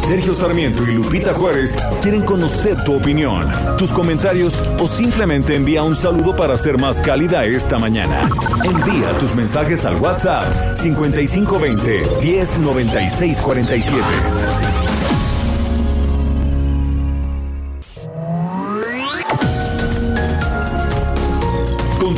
Sergio 0.07 0.35
Sarmiento 0.37 0.85
y 0.85 0.95
Lupita 0.95 1.35
Juárez 1.35 1.77
quieren 2.01 2.22
conocer 2.22 2.77
tu 2.85 2.95
opinión, 2.95 3.51
tus 3.77 3.91
comentarios 3.91 4.62
o 4.79 4.87
simplemente 4.87 5.57
envía 5.57 5.83
un 5.83 5.97
saludo 5.97 6.37
para 6.37 6.57
ser 6.57 6.79
más 6.79 7.01
cálida 7.01 7.45
esta 7.45 7.77
mañana. 7.79 8.31
Envía 8.62 9.18
tus 9.18 9.35
mensajes 9.35 9.85
al 9.85 9.97
WhatsApp 9.97 10.74
5520 10.74 12.03
109647. 12.22 14.86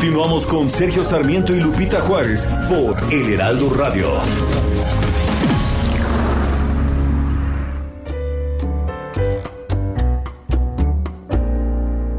Continuamos 0.08 0.46
con 0.46 0.70
Sergio 0.70 1.04
Sarmiento 1.04 1.54
y 1.54 1.60
Lupita 1.60 2.00
Juárez 2.00 2.48
por 2.66 2.96
El 3.12 3.34
Heraldo 3.34 3.68
Radio. 3.68 4.08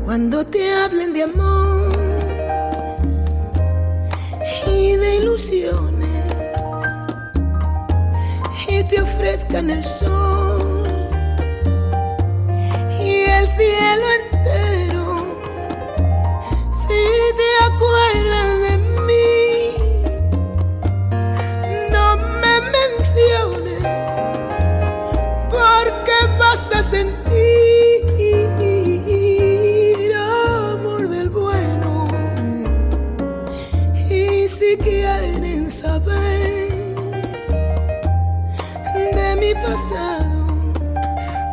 Cuando 0.06 0.46
te 0.46 0.72
hablen 0.72 1.14
de 1.14 1.24
amor 1.24 1.98
y 4.68 4.96
de 4.96 5.16
ilusiones 5.16 6.34
y 8.68 8.84
te 8.84 9.02
ofrezcan 9.02 9.72
el 9.72 9.84
sol 9.84 10.86
y 13.02 13.22
el 13.22 13.48
cielo 13.58 14.06
entero, 14.22 15.42
si 16.72 16.88
te 17.36 17.49
acuerdas 17.80 18.60
de 18.66 18.78
mí, 19.08 19.24
no 21.92 22.18
me 22.42 22.56
menciones 22.76 23.84
porque 25.50 26.18
vas 26.38 26.76
a 26.76 26.84
sentir 26.84 27.20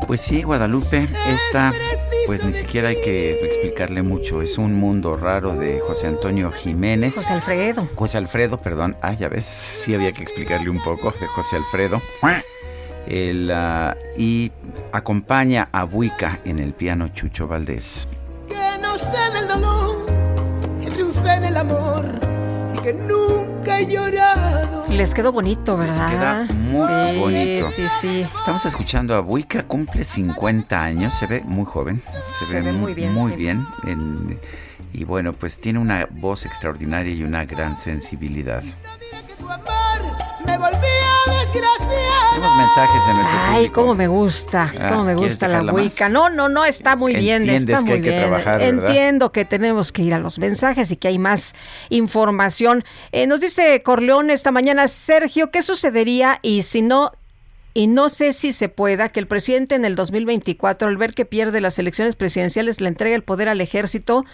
Pues 0.07 0.21
sí, 0.21 0.43
Guadalupe, 0.43 1.09
esta 1.27 1.75
pues 2.27 2.45
ni 2.45 2.53
siquiera 2.53 2.89
hay 2.89 3.01
que 3.01 3.45
explicarle 3.45 4.03
mucho. 4.03 4.43
Es 4.43 4.59
un 4.59 4.75
mundo 4.75 5.15
raro 5.15 5.55
de 5.55 5.81
José 5.81 6.09
Antonio 6.09 6.51
Jiménez. 6.51 7.15
José 7.15 7.33
Alfredo. 7.33 7.89
José 7.95 8.19
Alfredo, 8.19 8.59
perdón. 8.59 8.97
Ah, 9.01 9.15
ya 9.15 9.29
ves, 9.29 9.45
sí 9.85 9.95
había 9.95 10.13
que 10.13 10.23
explicarle 10.23 10.71
un 10.71 10.83
poco 10.83 11.13
de 11.13 11.27
José 11.27 11.57
Alfredo. 11.57 12.01
El, 13.07 13.51
ah, 13.53 13.97
y 14.17 14.51
acompaña 14.93 15.69
a 15.71 15.85
Buica 15.85 16.41
en 16.45 16.59
el 16.59 16.73
piano 16.73 17.09
Chucho 17.09 17.47
Valdés. 17.47 18.09
Que 18.49 18.79
no 18.81 18.99
sé 18.99 19.17
del 19.33 19.49
dolor, 19.49 20.07
que 20.83 20.89
triunfe 20.89 21.33
en 21.35 21.45
el 21.45 21.57
amor 21.57 22.26
y 22.77 22.83
que 22.83 22.93
nunca 22.93 23.81
he 23.81 23.87
llorado 23.87 24.85
les 24.91 25.13
quedó 25.13 25.31
bonito, 25.31 25.77
¿verdad? 25.77 26.09
Les 26.09 26.19
queda 26.19 26.47
muy 26.71 27.11
sí, 27.11 27.19
bonito. 27.19 27.69
Sí, 27.69 27.83
sí. 28.01 28.27
Estamos 28.35 28.65
escuchando 28.65 29.15
a 29.15 29.21
Buica, 29.21 29.63
cumple 29.65 30.05
50 30.05 30.83
años, 30.83 31.15
se 31.15 31.27
ve 31.27 31.43
muy 31.45 31.67
joven, 31.67 32.01
se, 32.49 32.61
ve, 32.61 32.73
muy 32.73 32.95
bien. 32.95 33.13
Muy 33.13 33.37
bien 33.37 33.67
y 34.97 35.05
bueno, 35.05 35.35
pues 35.35 35.61
tiene 35.61 35.79
una 35.79 36.09
voz 36.11 36.47
extraordinaria 36.47 37.13
y 37.13 37.23
una 37.23 37.45
gran 37.45 37.77
sensibilidad. 37.77 38.63
Tenemos 40.47 40.71
mensajes 42.59 43.07
de 43.07 43.15
nuestro 43.15 43.39
Ay, 43.49 43.69
cómo 43.71 43.95
me 43.95 44.09
gusta, 44.09 44.73
ah, 44.79 44.89
cómo 44.91 45.05
me 45.05 45.15
gusta 45.15 45.49
la 45.49 45.73
Wicca. 45.73 46.09
No, 46.09 46.29
no, 46.29 46.49
no, 46.49 46.65
está 46.65 46.97
muy 46.97 47.17
bien, 47.17 47.49
está 47.49 47.81
muy 47.81 48.01
bien. 48.01 48.35
Entiendo 48.61 49.33
que 49.33 49.45
tenemos 49.45 49.93
que 49.93 50.03
ir 50.03 50.15
a 50.15 50.19
los 50.19 50.39
mensajes 50.39 50.91
y 50.91 50.97
que 50.97 51.09
hay 51.09 51.19
más 51.19 51.55
información. 51.89 52.85
Eh, 53.13 53.27
nos 53.27 53.41
dice 53.41 53.83
Corleón 53.83 54.31
esta 54.31 54.53
mañana, 54.53 54.87
Sergio, 54.87 55.51
¿qué 55.51 55.63
sucedería 55.63 56.39
y 56.43 56.63
si 56.63 56.83
no 56.83 57.13
y 57.77 57.89
no 57.89 58.09
sé 58.09 58.33
si 58.33 58.53
se 58.53 58.71
pueda 58.71 59.11
que 59.11 59.21
el 59.21 59.27
presidente 59.27 59.75
en 59.75 59.85
el 59.85 59.97
2024, 59.97 60.89
al 60.89 60.97
ver 60.97 61.13
que 61.13 61.27
pierde 61.27 61.61
las 61.61 61.79
elecciones 61.79 62.17
presidenciales, 62.17 62.81
le 62.81 62.89
entregue 62.89 63.15
el 63.15 63.23
poder 63.23 63.51
al 63.51 63.61
ejército 63.61 64.25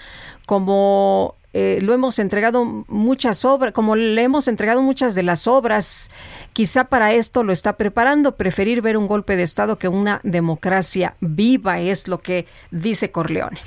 como 0.47 1.35
eh, 1.53 1.81
lo 1.83 1.93
hemos 1.93 2.19
entregado 2.19 2.65
muchas 2.89 3.45
obras, 3.45 3.73
como 3.73 3.97
le 3.97 4.23
hemos 4.23 4.49
entregado 4.49 4.83
muchas 4.83 5.15
de 5.15 5.23
las 5.23 5.47
obras, 5.47 6.11
quizá 6.53 6.85
para 6.85 7.13
esto 7.13 7.43
lo 7.43 7.53
está 7.53 7.77
preparando, 7.77 8.37
preferir 8.37 8.83
ver 8.83 8.97
un 8.97 9.07
golpe 9.07 9.37
de 9.37 9.43
Estado 9.43 9.79
que 9.79 9.89
una 9.89 10.21
democracia 10.23 11.17
viva, 11.21 11.81
es 11.81 12.09
lo 12.09 12.19
que 12.19 12.47
dice 12.71 13.11
Corleone. 13.11 13.59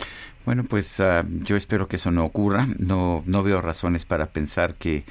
Bueno, 0.45 0.63
pues 0.63 0.99
ah, 0.99 1.23
yo 1.27 1.55
espero 1.55 1.87
que 1.87 1.95
eso 1.95 2.11
no 2.11 2.25
ocurra, 2.25 2.67
no, 2.77 3.23
no 3.25 3.43
veo 3.43 3.61
razones 3.61 4.05
para 4.05 4.27
pensar 4.27 4.75
que 4.75 5.03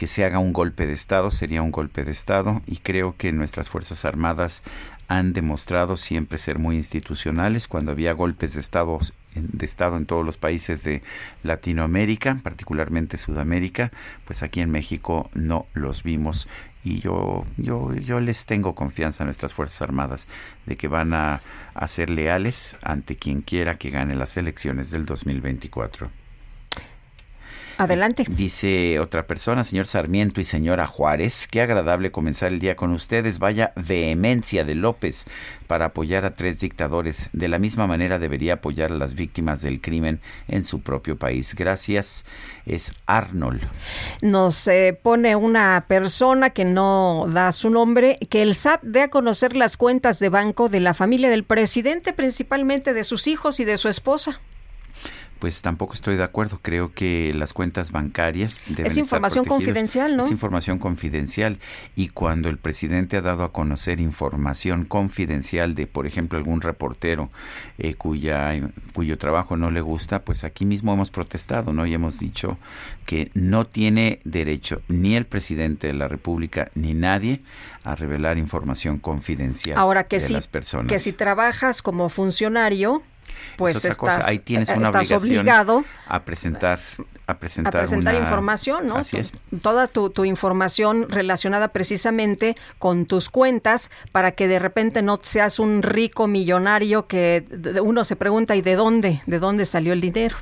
que 0.00 0.06
se 0.06 0.24
haga 0.24 0.38
un 0.38 0.54
golpe 0.54 0.86
de 0.86 0.94
Estado, 0.94 1.30
sería 1.30 1.60
un 1.60 1.70
golpe 1.70 2.04
de 2.04 2.10
Estado 2.10 2.62
y 2.66 2.78
creo 2.78 3.16
que 3.18 3.32
nuestras 3.32 3.68
Fuerzas 3.68 4.06
Armadas 4.06 4.62
han 5.10 5.32
demostrado 5.32 5.96
siempre 5.96 6.38
ser 6.38 6.60
muy 6.60 6.76
institucionales 6.76 7.66
cuando 7.66 7.90
había 7.90 8.12
golpes 8.12 8.54
de 8.54 8.60
Estado, 8.60 8.96
de 9.34 9.66
Estado 9.66 9.96
en 9.96 10.06
todos 10.06 10.24
los 10.24 10.36
países 10.36 10.84
de 10.84 11.02
Latinoamérica, 11.42 12.38
particularmente 12.44 13.16
Sudamérica, 13.16 13.90
pues 14.24 14.44
aquí 14.44 14.60
en 14.60 14.70
México 14.70 15.28
no 15.34 15.66
los 15.74 16.04
vimos 16.04 16.46
y 16.84 17.00
yo, 17.00 17.44
yo, 17.56 17.92
yo 17.92 18.20
les 18.20 18.46
tengo 18.46 18.76
confianza 18.76 19.24
a 19.24 19.26
nuestras 19.26 19.52
Fuerzas 19.52 19.82
Armadas 19.82 20.28
de 20.66 20.76
que 20.76 20.86
van 20.86 21.12
a, 21.12 21.40
a 21.74 21.88
ser 21.88 22.08
leales 22.08 22.76
ante 22.80 23.16
quien 23.16 23.40
quiera 23.40 23.78
que 23.78 23.90
gane 23.90 24.14
las 24.14 24.36
elecciones 24.36 24.92
del 24.92 25.06
2024. 25.06 26.19
Adelante. 27.80 28.26
Dice 28.28 29.00
otra 29.00 29.26
persona, 29.26 29.64
señor 29.64 29.86
Sarmiento 29.86 30.42
y 30.42 30.44
señora 30.44 30.86
Juárez, 30.86 31.48
qué 31.50 31.62
agradable 31.62 32.12
comenzar 32.12 32.52
el 32.52 32.60
día 32.60 32.76
con 32.76 32.92
ustedes. 32.92 33.38
Vaya 33.38 33.72
vehemencia 33.74 34.64
de 34.64 34.74
López 34.74 35.24
para 35.66 35.86
apoyar 35.86 36.26
a 36.26 36.34
tres 36.34 36.60
dictadores. 36.60 37.30
De 37.32 37.48
la 37.48 37.58
misma 37.58 37.86
manera 37.86 38.18
debería 38.18 38.54
apoyar 38.54 38.92
a 38.92 38.96
las 38.96 39.14
víctimas 39.14 39.62
del 39.62 39.80
crimen 39.80 40.20
en 40.46 40.62
su 40.62 40.82
propio 40.82 41.16
país. 41.16 41.54
Gracias. 41.54 42.26
Es 42.66 42.92
Arnold. 43.06 43.62
Nos 44.20 44.68
eh, 44.68 44.98
pone 45.02 45.34
una 45.34 45.86
persona 45.88 46.50
que 46.50 46.66
no 46.66 47.28
da 47.32 47.50
su 47.50 47.70
nombre, 47.70 48.18
que 48.28 48.42
el 48.42 48.54
SAT 48.54 48.82
dé 48.82 49.04
a 49.04 49.08
conocer 49.08 49.56
las 49.56 49.78
cuentas 49.78 50.18
de 50.18 50.28
banco 50.28 50.68
de 50.68 50.80
la 50.80 50.92
familia 50.92 51.30
del 51.30 51.44
presidente, 51.44 52.12
principalmente 52.12 52.92
de 52.92 53.04
sus 53.04 53.26
hijos 53.26 53.58
y 53.58 53.64
de 53.64 53.78
su 53.78 53.88
esposa 53.88 54.38
pues 55.40 55.62
tampoco 55.62 55.94
estoy 55.94 56.16
de 56.16 56.22
acuerdo. 56.22 56.58
Creo 56.62 56.92
que 56.92 57.32
las 57.34 57.52
cuentas 57.52 57.90
bancarias 57.90 58.66
deben 58.68 58.86
es 58.86 58.96
información 58.98 59.44
confidencial, 59.44 60.16
¿no? 60.16 60.24
Es 60.24 60.30
información 60.30 60.78
confidencial 60.78 61.58
y 61.96 62.08
cuando 62.08 62.48
el 62.48 62.58
presidente 62.58 63.16
ha 63.16 63.22
dado 63.22 63.42
a 63.42 63.52
conocer 63.52 64.00
información 64.00 64.84
confidencial 64.84 65.74
de, 65.74 65.86
por 65.86 66.06
ejemplo, 66.06 66.38
algún 66.38 66.60
reportero 66.60 67.30
eh, 67.78 67.94
cuya 67.94 68.52
cuyo 68.94 69.18
trabajo 69.18 69.56
no 69.56 69.70
le 69.70 69.80
gusta, 69.80 70.20
pues 70.22 70.44
aquí 70.44 70.64
mismo 70.64 70.92
hemos 70.92 71.10
protestado, 71.10 71.72
¿no? 71.72 71.86
Y 71.86 71.94
hemos 71.94 72.18
dicho 72.18 72.58
que 73.06 73.30
no 73.34 73.64
tiene 73.64 74.20
derecho 74.24 74.82
ni 74.88 75.16
el 75.16 75.24
presidente 75.24 75.86
de 75.86 75.94
la 75.94 76.06
República 76.06 76.70
ni 76.74 76.94
nadie 76.94 77.40
a 77.82 77.94
revelar 77.94 78.36
información 78.36 78.98
confidencial 78.98 79.78
Ahora 79.78 80.04
que 80.04 80.18
de 80.18 80.28
las 80.30 80.48
personas. 80.48 80.88
Que 80.88 80.98
si 80.98 81.12
trabajas 81.12 81.80
como 81.80 82.10
funcionario 82.10 83.02
pues 83.56 83.84
estás, 83.84 84.26
Ahí 84.26 84.38
tienes 84.38 84.70
una 84.70 84.90
obligado 84.90 85.84
a 86.06 86.24
presentar 86.24 86.80
a 87.26 87.38
presentar, 87.38 87.76
a 87.76 87.78
presentar 87.86 88.14
información, 88.16 88.88
¿no? 88.88 88.96
Así 88.96 89.16
es. 89.16 89.32
Toda 89.62 89.86
tu, 89.86 90.10
tu, 90.10 90.24
información 90.24 91.08
relacionada 91.08 91.68
precisamente 91.68 92.56
con 92.78 93.06
tus 93.06 93.30
cuentas 93.30 93.90
para 94.10 94.32
que 94.32 94.48
de 94.48 94.58
repente 94.58 95.00
no 95.02 95.20
seas 95.22 95.58
un 95.58 95.82
rico 95.82 96.26
millonario 96.26 97.06
que 97.06 97.44
uno 97.82 98.04
se 98.04 98.16
pregunta 98.16 98.56
¿y 98.56 98.62
de 98.62 98.74
dónde? 98.74 99.22
¿De 99.26 99.38
dónde 99.38 99.64
salió 99.64 99.92
el 99.92 100.00
dinero? 100.00 100.36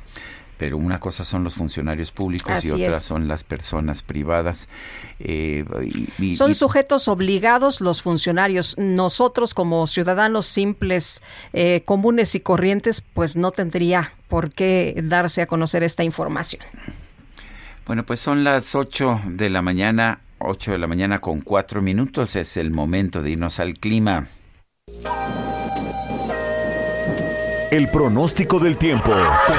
Pero 0.59 0.77
una 0.77 0.99
cosa 0.99 1.23
son 1.23 1.45
los 1.45 1.55
funcionarios 1.55 2.11
públicos 2.11 2.65
y 2.65 2.69
otra 2.69 2.99
son 2.99 3.29
las 3.29 3.45
personas 3.45 4.03
privadas. 4.03 4.67
Eh, 5.19 5.63
son 6.35 6.53
sujetos 6.53 7.07
obligados 7.07 7.79
los 7.79 8.01
funcionarios. 8.01 8.77
Nosotros 8.77 9.53
como 9.53 9.87
ciudadanos 9.87 10.45
simples, 10.47 11.23
eh, 11.53 11.83
comunes 11.85 12.35
y 12.35 12.41
corrientes, 12.41 13.01
pues 13.01 13.37
no 13.37 13.51
tendría 13.51 14.13
por 14.27 14.51
qué 14.51 14.99
darse 15.01 15.41
a 15.41 15.47
conocer 15.47 15.81
esta 15.81 16.03
información. 16.03 16.61
Bueno, 17.87 18.05
pues 18.05 18.19
son 18.19 18.43
las 18.43 18.75
8 18.75 19.21
de 19.27 19.49
la 19.49 19.61
mañana, 19.61 20.19
8 20.39 20.73
de 20.73 20.77
la 20.77 20.87
mañana 20.87 21.21
con 21.21 21.39
4 21.39 21.81
minutos. 21.81 22.35
Es 22.35 22.57
el 22.57 22.71
momento 22.71 23.21
de 23.21 23.31
irnos 23.31 23.61
al 23.61 23.75
clima. 23.75 24.27
El 27.71 27.87
pronóstico 27.87 28.57
del 28.57 28.77
tiempo. 28.77 29.11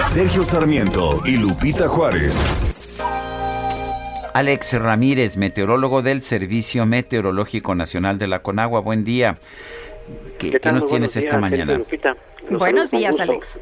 Sergio 0.09 0.43
Sarmiento 0.43 1.21
y 1.25 1.37
Lupita 1.37 1.87
Juárez. 1.87 2.41
Alex 4.35 4.81
Ramírez, 4.83 5.37
meteorólogo 5.37 6.03
del 6.03 6.21
Servicio 6.21 6.87
Meteorológico 6.87 7.77
Nacional 7.77 8.19
de 8.19 8.27
la 8.27 8.43
Conagua. 8.43 8.81
Buen 8.81 9.05
día. 9.05 9.37
¿Qué, 10.41 10.59
nos 10.73 10.89
tienes 10.89 11.17
esta 11.17 11.39
mañana? 11.39 11.81
Buenos 12.51 12.91
días, 12.91 13.21
Alex. 13.21 13.61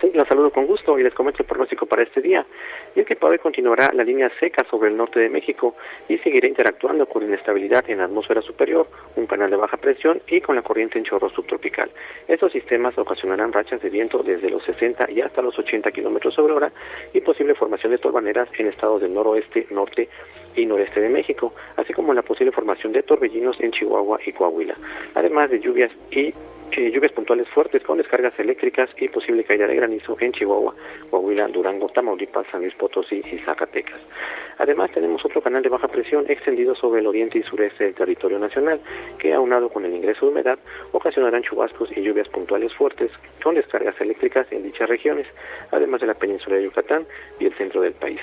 Sí, 0.00 0.10
los 0.14 0.26
saludo 0.26 0.50
con 0.50 0.66
gusto 0.66 0.98
y 0.98 1.02
les 1.02 1.12
comento 1.12 1.42
el 1.42 1.46
pronóstico 1.46 1.84
para 1.84 2.04
este 2.04 2.22
día. 2.22 2.46
Y 2.94 3.00
es 3.00 3.06
que 3.06 3.16
hoy 3.20 3.38
continuará 3.38 3.90
la 3.94 4.04
línea 4.04 4.30
seca 4.38 4.64
sobre 4.70 4.90
el 4.90 4.96
norte 4.96 5.20
de 5.20 5.30
México 5.30 5.74
y 6.08 6.18
seguirá 6.18 6.46
interactuando 6.46 7.06
con 7.06 7.22
inestabilidad 7.22 7.88
en 7.88 7.98
la 7.98 8.04
atmósfera 8.04 8.42
superior, 8.42 8.86
un 9.16 9.26
canal 9.26 9.50
de 9.50 9.56
baja 9.56 9.76
presión 9.76 10.20
y 10.28 10.40
con 10.40 10.56
la 10.56 10.62
corriente 10.62 10.98
en 10.98 11.04
chorro 11.04 11.30
subtropical. 11.30 11.90
Estos 12.28 12.52
sistemas 12.52 12.96
ocasionarán 12.98 13.52
rachas 13.52 13.80
de 13.80 13.90
viento 13.90 14.22
desde 14.22 14.50
los 14.50 14.62
60 14.64 15.10
y 15.10 15.20
hasta 15.20 15.42
los 15.42 15.58
80 15.58 15.90
kilómetros 15.92 16.34
sobre 16.34 16.52
hora 16.52 16.72
y 17.12 17.20
posible 17.20 17.54
formación 17.54 17.92
de 17.92 17.98
torbaneras 17.98 18.48
en 18.58 18.66
estados 18.66 19.00
del 19.00 19.14
noroeste, 19.14 19.66
norte 19.70 20.08
y 20.54 20.66
noreste 20.66 21.00
de 21.00 21.08
México, 21.08 21.54
así 21.76 21.92
como 21.92 22.12
la 22.12 22.22
posible 22.22 22.52
formación 22.52 22.92
de 22.92 23.02
torbellinos 23.02 23.58
en 23.60 23.72
Chihuahua 23.72 24.18
y 24.26 24.32
Coahuila, 24.32 24.76
además 25.14 25.50
de 25.50 25.60
lluvias 25.60 25.90
y 26.10 26.34
eh, 26.76 26.90
lluvias 26.90 27.12
puntuales 27.12 27.48
fuertes 27.48 27.82
con 27.82 27.98
descargas 27.98 28.38
eléctricas 28.38 28.88
y 28.96 29.08
posible 29.08 29.44
caída 29.44 29.66
de 29.66 29.76
granizo 29.76 30.16
en 30.20 30.32
Chihuahua, 30.32 30.74
Coahuila, 31.10 31.48
Durango, 31.48 31.88
Tamaulipas, 31.88 32.46
San 32.50 32.62
Luis 32.62 32.74
Potosí 32.74 33.22
y 33.30 33.38
Zacatecas. 33.38 34.00
Además 34.58 34.90
tenemos 34.92 35.24
otro 35.24 35.42
canal 35.42 35.62
de 35.62 35.68
baja 35.68 35.88
presión 35.88 36.24
extendido 36.28 36.74
sobre 36.74 37.00
el 37.00 37.06
oriente 37.06 37.38
y 37.38 37.42
sureste 37.42 37.84
del 37.84 37.94
territorio 37.94 38.38
nacional 38.38 38.80
que 39.18 39.32
aunado 39.32 39.68
con 39.68 39.84
el 39.84 39.94
ingreso 39.94 40.26
de 40.26 40.32
humedad 40.32 40.58
ocasionarán 40.92 41.42
chubascos 41.42 41.90
y 41.96 42.02
lluvias 42.02 42.28
puntuales 42.28 42.72
fuertes 42.74 43.10
con 43.42 43.54
descargas 43.54 44.00
eléctricas 44.00 44.46
en 44.50 44.62
dichas 44.62 44.88
regiones, 44.88 45.26
además 45.70 46.00
de 46.00 46.06
la 46.06 46.14
península 46.14 46.56
de 46.56 46.64
Yucatán 46.64 47.06
y 47.38 47.46
el 47.46 47.54
centro 47.54 47.80
del 47.80 47.92
país. 47.92 48.20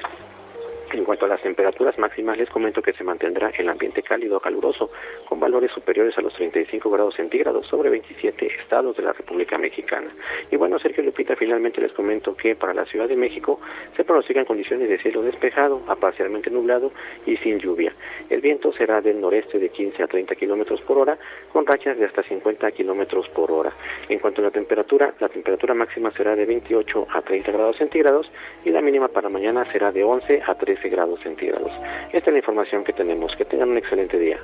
En 0.92 1.06
cuanto 1.06 1.26
a 1.26 1.28
las 1.28 1.42
temperaturas 1.44 2.00
máximas, 2.00 2.36
les 2.36 2.50
comento 2.50 2.82
que 2.82 2.94
se 2.94 3.04
mantendrá 3.04 3.52
el 3.56 3.70
ambiente 3.70 4.02
cálido 4.02 4.38
a 4.38 4.42
caluroso, 4.42 4.90
con 5.28 5.40
valores 5.40 5.72
superiores 5.72 6.18
a 6.18 6.22
los 6.22 6.34
35 6.34 6.90
grados 6.90 7.14
centígrados 7.14 7.68
sobre 7.68 7.92
27 7.92 8.48
estados 8.60 8.98
de 8.98 9.04
la 9.04 9.14
República 9.14 9.60
Mexicana. 9.60 10.10
Y 10.50 10.56
bueno, 10.56 10.80
Sergio 10.80 11.04
Lupita, 11.04 11.36
finalmente 11.36 11.80
les 11.80 11.94
comento 11.94 12.36
que 12.36 12.56
para 12.56 12.74
la 12.74 12.86
Ciudad 12.86 13.08
de 13.08 13.16
México 13.16 13.60
se 13.96 14.04
pronostican 14.04 14.46
condiciones 14.46 14.90
de 14.90 14.98
cielo 14.98 15.22
despejado 15.22 15.84
a 15.88 15.96
parcialmente 15.96 16.50
nublado 16.50 16.92
y 17.28 17.38
sin 17.38 17.60
lluvia. 17.60 17.94
El 18.28 18.42
viento 18.42 18.74
será 18.74 19.00
del 19.00 19.22
noreste 19.22 19.60
de 19.60 19.70
15 19.70 20.02
a 20.02 20.08
30 20.08 20.34
kilómetros 20.36 20.82
por 20.82 20.98
hora, 20.98 21.20
con 21.54 21.68
rachas 21.68 22.00
de 22.00 22.06
hasta 22.06 22.24
50 22.24 22.72
kilómetros 22.72 23.30
por 23.30 23.52
hora. 23.52 23.72
En 24.08 24.18
cuanto 24.18 24.42
a 24.42 24.46
la 24.46 24.52
temperatura, 24.52 25.14
la 25.20 25.30
temperatura 25.30 25.76
máxima 25.76 26.10
será 26.12 26.36
de 26.36 26.46
28 26.48 27.08
a 27.14 27.22
30 27.22 27.52
grados 27.52 27.78
centígrados 27.78 28.32
y 28.66 28.72
la 28.72 28.82
mínima 28.82 29.08
para 29.10 29.30
mañana 29.30 29.66
será 29.72 29.92
de 29.92 30.04
11 30.04 30.42
a 30.48 30.56
13 30.56 30.79
grados 30.88 31.20
centígrados. 31.22 31.72
Esta 32.14 32.30
es 32.30 32.34
la 32.34 32.40
información 32.40 32.84
que 32.84 32.94
tenemos. 32.94 33.36
Que 33.36 33.44
tengan 33.44 33.70
un 33.70 33.78
excelente 33.78 34.18
día. 34.18 34.38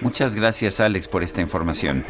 Muchas 0.00 0.34
gracias, 0.34 0.80
Alex, 0.80 1.08
por 1.08 1.22
esta 1.22 1.40
información. 1.40 2.04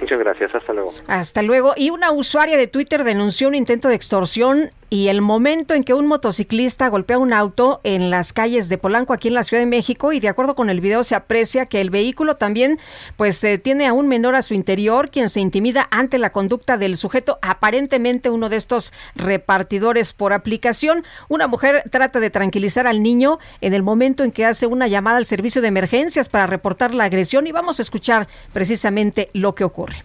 Muchas 0.00 0.18
gracias, 0.18 0.54
hasta 0.54 0.72
luego. 0.72 0.94
Hasta 1.08 1.42
luego. 1.42 1.74
Y 1.76 1.90
una 1.90 2.12
usuaria 2.12 2.56
de 2.56 2.66
Twitter 2.66 3.04
denunció 3.04 3.48
un 3.48 3.54
intento 3.54 3.88
de 3.88 3.94
extorsión 3.94 4.70
y 4.90 5.06
el 5.06 5.20
momento 5.20 5.72
en 5.72 5.84
que 5.84 5.94
un 5.94 6.08
motociclista 6.08 6.88
golpea 6.88 7.16
un 7.16 7.32
auto 7.32 7.80
en 7.84 8.10
las 8.10 8.32
calles 8.32 8.68
de 8.68 8.76
Polanco 8.76 9.12
aquí 9.12 9.28
en 9.28 9.34
la 9.34 9.44
Ciudad 9.44 9.62
de 9.62 9.66
México 9.66 10.12
y 10.12 10.18
de 10.18 10.28
acuerdo 10.28 10.56
con 10.56 10.68
el 10.68 10.80
video 10.80 11.04
se 11.04 11.14
aprecia 11.14 11.66
que 11.66 11.80
el 11.80 11.90
vehículo 11.90 12.34
también 12.34 12.80
pues 13.16 13.42
eh, 13.44 13.56
tiene 13.58 13.86
a 13.86 13.92
un 13.92 14.08
menor 14.08 14.34
a 14.34 14.42
su 14.42 14.52
interior 14.52 15.08
quien 15.10 15.28
se 15.28 15.40
intimida 15.40 15.86
ante 15.92 16.18
la 16.18 16.32
conducta 16.32 16.76
del 16.76 16.96
sujeto 16.96 17.38
aparentemente 17.40 18.30
uno 18.30 18.48
de 18.48 18.56
estos 18.56 18.92
repartidores 19.14 20.12
por 20.12 20.32
aplicación. 20.32 21.04
Una 21.28 21.46
mujer 21.46 21.84
trata 21.90 22.18
de 22.18 22.30
tranquilizar 22.30 22.88
al 22.88 23.00
niño 23.00 23.38
en 23.60 23.74
el 23.74 23.84
momento 23.84 24.24
en 24.24 24.32
que 24.32 24.44
hace 24.44 24.66
una 24.66 24.88
llamada 24.88 25.18
al 25.18 25.24
servicio 25.24 25.62
de 25.62 25.68
emergencias 25.68 26.28
para 26.28 26.46
reportar 26.46 26.94
la 26.94 27.04
agresión 27.04 27.46
y 27.46 27.52
vamos 27.52 27.78
a 27.78 27.82
escuchar 27.82 28.26
precisamente 28.52 29.30
lo 29.34 29.54
que 29.54 29.62
ocurre 29.62 30.02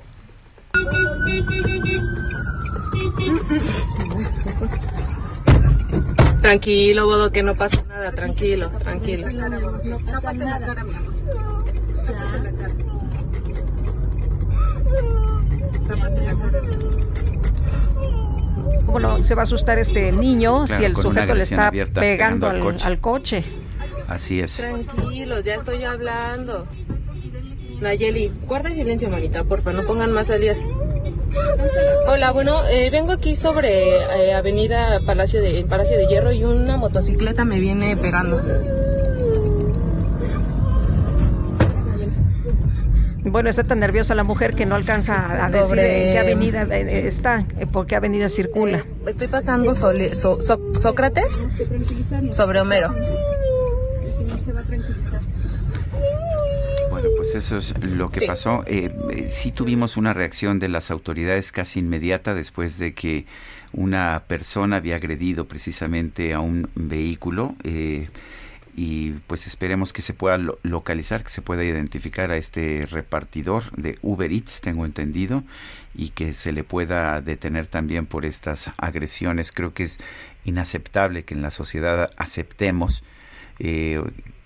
Tranquilo, 6.41 7.05
Bodo, 7.05 7.31
que 7.31 7.41
no 7.43 7.55
pasa 7.55 7.83
nada, 7.87 8.11
tranquilo, 8.11 8.69
tranquilo. 8.79 9.27
Bueno, 18.85 19.23
se 19.23 19.35
va 19.35 19.41
a 19.41 19.43
asustar 19.43 19.79
este 19.79 20.11
niño 20.11 20.67
si 20.67 20.83
el 20.83 20.95
sujeto 20.95 21.33
le 21.33 21.43
está 21.43 21.71
pegando, 21.71 22.47
al, 22.47 22.77
al, 22.83 22.99
coche. 22.99 23.43
Así 24.07 24.39
es. 24.39 24.57
Tranquilos, 24.57 25.43
ya 25.43 25.55
estoy 25.55 25.83
hablando. 25.83 26.67
Nayeli, 27.81 28.31
guarda 28.47 28.73
silencio, 28.73 29.09
manita, 29.09 29.43
porfa, 29.43 29.71
no 29.71 29.83
pongan 29.83 30.11
más 30.11 30.29
alias. 30.29 30.57
Hola, 32.07 32.31
bueno, 32.31 32.65
eh, 32.67 32.89
vengo 32.89 33.11
aquí 33.11 33.35
sobre 33.35 33.97
eh, 33.97 34.33
Avenida 34.33 35.01
Palacio 35.05 35.41
de, 35.41 35.65
Palacio 35.65 35.97
de 35.97 36.07
Hierro 36.07 36.31
y 36.31 36.43
una 36.43 36.77
motocicleta 36.77 37.43
me 37.43 37.59
viene 37.59 37.97
pegando. 37.97 38.41
Bueno, 43.25 43.49
está 43.49 43.63
tan 43.63 43.79
nerviosa 43.79 44.13
la 44.13 44.23
mujer 44.23 44.55
que 44.55 44.65
no 44.65 44.75
alcanza 44.75 45.43
a 45.43 45.49
decir 45.49 45.79
en 45.79 46.11
qué 46.11 46.19
avenida 46.19 46.61
eh, 46.69 47.07
está, 47.07 47.43
eh, 47.59 47.65
por 47.65 47.87
qué 47.87 47.95
avenida 47.95 48.29
circula. 48.29 48.85
Estoy 49.07 49.27
pasando 49.27 49.73
Sócrates 49.73 51.31
sobre 52.31 52.61
Homero. 52.61 52.93
Bueno, 57.05 57.17
pues 57.17 57.35
eso 57.35 57.57
es 57.57 57.83
lo 57.83 58.09
que 58.09 58.25
pasó. 58.25 58.65
sí 59.27 59.51
tuvimos 59.51 59.95
una 59.95 60.15
reacción 60.15 60.57
de 60.57 60.69
las 60.69 60.89
autoridades 60.89 61.51
casi 61.51 61.79
inmediata 61.79 62.33
después 62.33 62.79
de 62.79 62.95
que 62.95 63.27
una 63.73 64.23
persona 64.27 64.77
había 64.77 64.95
agredido 64.95 65.45
precisamente 65.45 66.33
a 66.33 66.39
un 66.39 66.67
vehículo. 66.73 67.55
Eh, 67.63 68.07
y 68.75 69.11
pues 69.27 69.45
esperemos 69.45 69.93
que 69.93 70.01
se 70.01 70.13
pueda 70.13 70.39
localizar, 70.63 71.23
que 71.23 71.29
se 71.29 71.43
pueda 71.43 71.63
identificar 71.63 72.31
a 72.31 72.37
este 72.37 72.87
repartidor 72.89 73.71
de 73.77 73.99
Uber 74.01 74.31
Eats, 74.31 74.61
tengo 74.61 74.83
entendido, 74.83 75.43
y 75.93 76.09
que 76.09 76.33
se 76.33 76.53
le 76.53 76.63
pueda 76.63 77.21
detener 77.21 77.67
también 77.67 78.07
por 78.07 78.25
estas 78.25 78.71
agresiones. 78.77 79.51
Creo 79.51 79.75
que 79.75 79.83
es 79.83 79.99
inaceptable 80.43 81.23
que 81.23 81.35
en 81.35 81.43
la 81.43 81.51
sociedad 81.51 82.09
aceptemos 82.17 83.03
eh, 83.59 84.01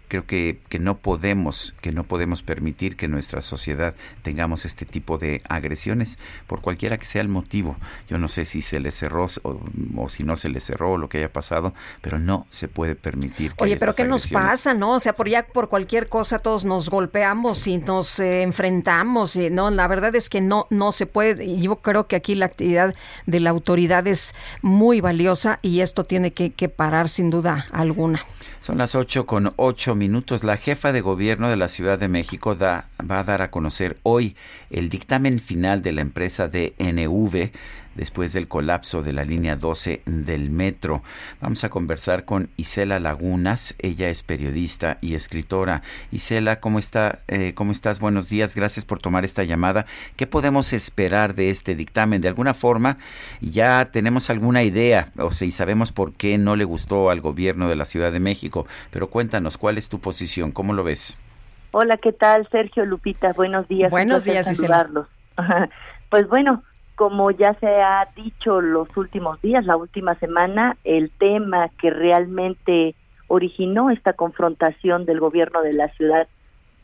creo 0.10 0.26
que, 0.26 0.60
que, 0.68 0.80
no 0.80 0.98
podemos 0.98 1.74
que 1.82 1.92
no 1.92 2.04
podemos 2.04 2.44
permitir 2.44 2.98
que 2.98 3.08
nuestra 3.08 3.42
sociedad 3.42 3.96
tengamos 4.24 4.66
este 4.66 4.86
tipo 4.86 5.18
de 5.18 5.42
agresiones 5.48 6.18
por 6.48 6.62
cualquiera 6.62 6.98
que 6.98 7.06
sea 7.06 7.22
el 7.22 7.30
motivo. 7.30 7.78
Yo 8.10 8.18
no 8.18 8.28
sé 8.28 8.44
si 8.44 8.62
se 8.62 8.80
le 8.80 8.92
cerró 8.92 9.28
o, 9.44 10.10
si 10.10 10.24
no 10.24 10.36
se 10.36 10.50
le 10.50 10.60
cerró 10.60 10.98
lo 10.98 11.08
que 11.08 11.20
haya 11.20 11.32
pasado 11.32 11.74
pero 12.02 12.20
no 12.20 12.48
se 12.50 12.68
puede 12.68 12.96
permitir 12.96 13.54
que 13.54 13.64
oye 13.64 13.78
pero 13.78 13.94
qué 13.94 14.04
nos 14.04 14.28
pasa 14.28 14.74
no 14.74 14.96
o 14.96 15.00
sea 15.00 15.14
por 15.14 15.30
ya 15.30 15.46
por 15.46 15.70
cualquier 15.70 16.10
cosa 16.10 16.40
todos 16.40 16.66
nos 16.66 16.90
golpeamos 16.90 17.68
y 17.68 17.78
nos 17.78 18.20
eh, 18.20 18.42
enfrentamos 18.42 19.36
y 19.36 19.50
no 19.50 19.70
la 19.70 19.88
verdad 19.88 20.16
es 20.16 20.30
que 20.30 20.42
no 20.42 20.68
no 20.72 20.92
se 20.92 21.06
puede. 21.06 21.60
Yo 21.60 21.78
creo 21.78 22.08
que 22.08 22.16
aquí 22.16 22.34
la 22.34 22.48
actividad 22.48 22.96
de 23.28 23.40
la 23.40 23.52
autoridad 23.52 24.08
es 24.08 24.34
muy 24.62 25.02
valiosa 25.02 25.60
y 25.62 25.82
esto 25.82 26.04
tiene 26.04 26.34
que, 26.34 26.52
que 26.52 26.68
parar 26.68 27.10
sin 27.10 27.30
duda 27.30 27.68
alguna 27.72 28.26
son 28.62 28.78
las 28.78 28.96
8 28.96 29.26
con 29.26 29.54
8 29.56 29.96
minutos. 29.96 30.44
La 30.44 30.58
jefa 30.58 30.92
de 30.92 31.02
gobierno 31.02 31.50
de 31.50 31.56
la 31.56 31.68
Ciudad 31.68 31.98
de 31.98 32.08
México 32.08 32.58
va 32.58 32.86
a 32.98 33.24
dar 33.24 33.42
a 33.42 33.52
conocer 33.52 33.98
hoy 34.04 34.36
el 34.70 34.90
dictamen 34.90 35.40
final 35.40 35.82
de 35.82 35.94
la 35.94 36.02
empresa 36.02 36.48
DNV 36.48 37.52
después 38.00 38.32
del 38.32 38.48
colapso 38.48 39.04
de 39.04 39.12
la 39.12 39.26
línea 39.26 39.58
12 39.58 40.04
del 40.06 40.52
metro. 40.52 41.04
Vamos 41.42 41.66
a 41.66 41.70
conversar 41.70 42.24
con 42.24 42.50
Isela 42.56 42.98
Lagunas, 42.98 43.76
ella 43.78 44.08
es 44.08 44.24
periodista 44.24 44.98
y 45.02 45.16
escritora. 45.16 45.82
Isela, 46.10 46.62
¿cómo, 46.62 46.80
está, 46.80 47.20
eh, 47.28 47.54
¿cómo 47.54 47.74
estás? 47.74 48.00
Buenos 48.00 48.30
días, 48.30 48.56
gracias 48.56 48.86
por 48.86 49.00
tomar 49.00 49.26
esta 49.26 49.44
llamada. 49.44 49.86
¿Qué 50.16 50.28
podemos 50.28 50.72
esperar 50.72 51.36
de 51.36 51.50
este 51.50 51.76
dictamen? 51.76 52.22
De 52.22 52.30
alguna 52.30 52.54
forma, 52.54 52.98
ya 53.42 53.90
tenemos 53.92 54.30
alguna 54.30 54.64
idea, 54.64 55.10
o 55.18 55.32
sea, 55.32 55.46
y 55.46 55.52
sabemos 55.52 55.92
por 55.92 56.14
qué 56.14 56.38
no 56.38 56.56
le 56.56 56.64
gustó 56.64 57.10
al 57.10 57.20
gobierno 57.20 57.68
de 57.68 57.76
la 57.76 57.84
Ciudad 57.84 58.14
de 58.14 58.22
México, 58.22 58.66
pero 58.92 59.10
cuéntanos, 59.10 59.58
¿cuál 59.58 59.78
es 59.78 59.90
tu 59.90 60.00
posición? 60.00 60.54
¿Cómo 60.54 60.72
lo 60.72 60.86
ves? 60.86 61.20
Hola, 61.72 61.98
¿qué 61.98 62.14
tal? 62.14 62.48
Sergio 62.50 62.86
Lupita, 62.86 63.34
buenos 63.34 63.68
días. 63.68 63.92
Buenos 63.92 64.24
días, 64.24 64.48
saludarlos. 64.48 65.08
Pues 66.10 66.28
bueno, 66.28 66.64
como 67.00 67.32
ya 67.32 67.54
se 67.62 67.82
ha 67.82 68.10
dicho 68.14 68.60
los 68.60 68.90
últimos 68.98 69.42
días, 69.42 69.66
la 69.66 69.78
última 69.78 70.16
semana, 70.16 70.76
el 70.84 71.12
tema 71.12 71.70
que 71.80 71.92
realmente 71.92 72.94
originó 73.30 73.90
esta 73.90 74.12
confrontación 74.12 75.06
del 75.06 75.22
gobierno 75.22 75.62
de 75.62 75.72
la 75.72 75.88
ciudad 75.94 76.28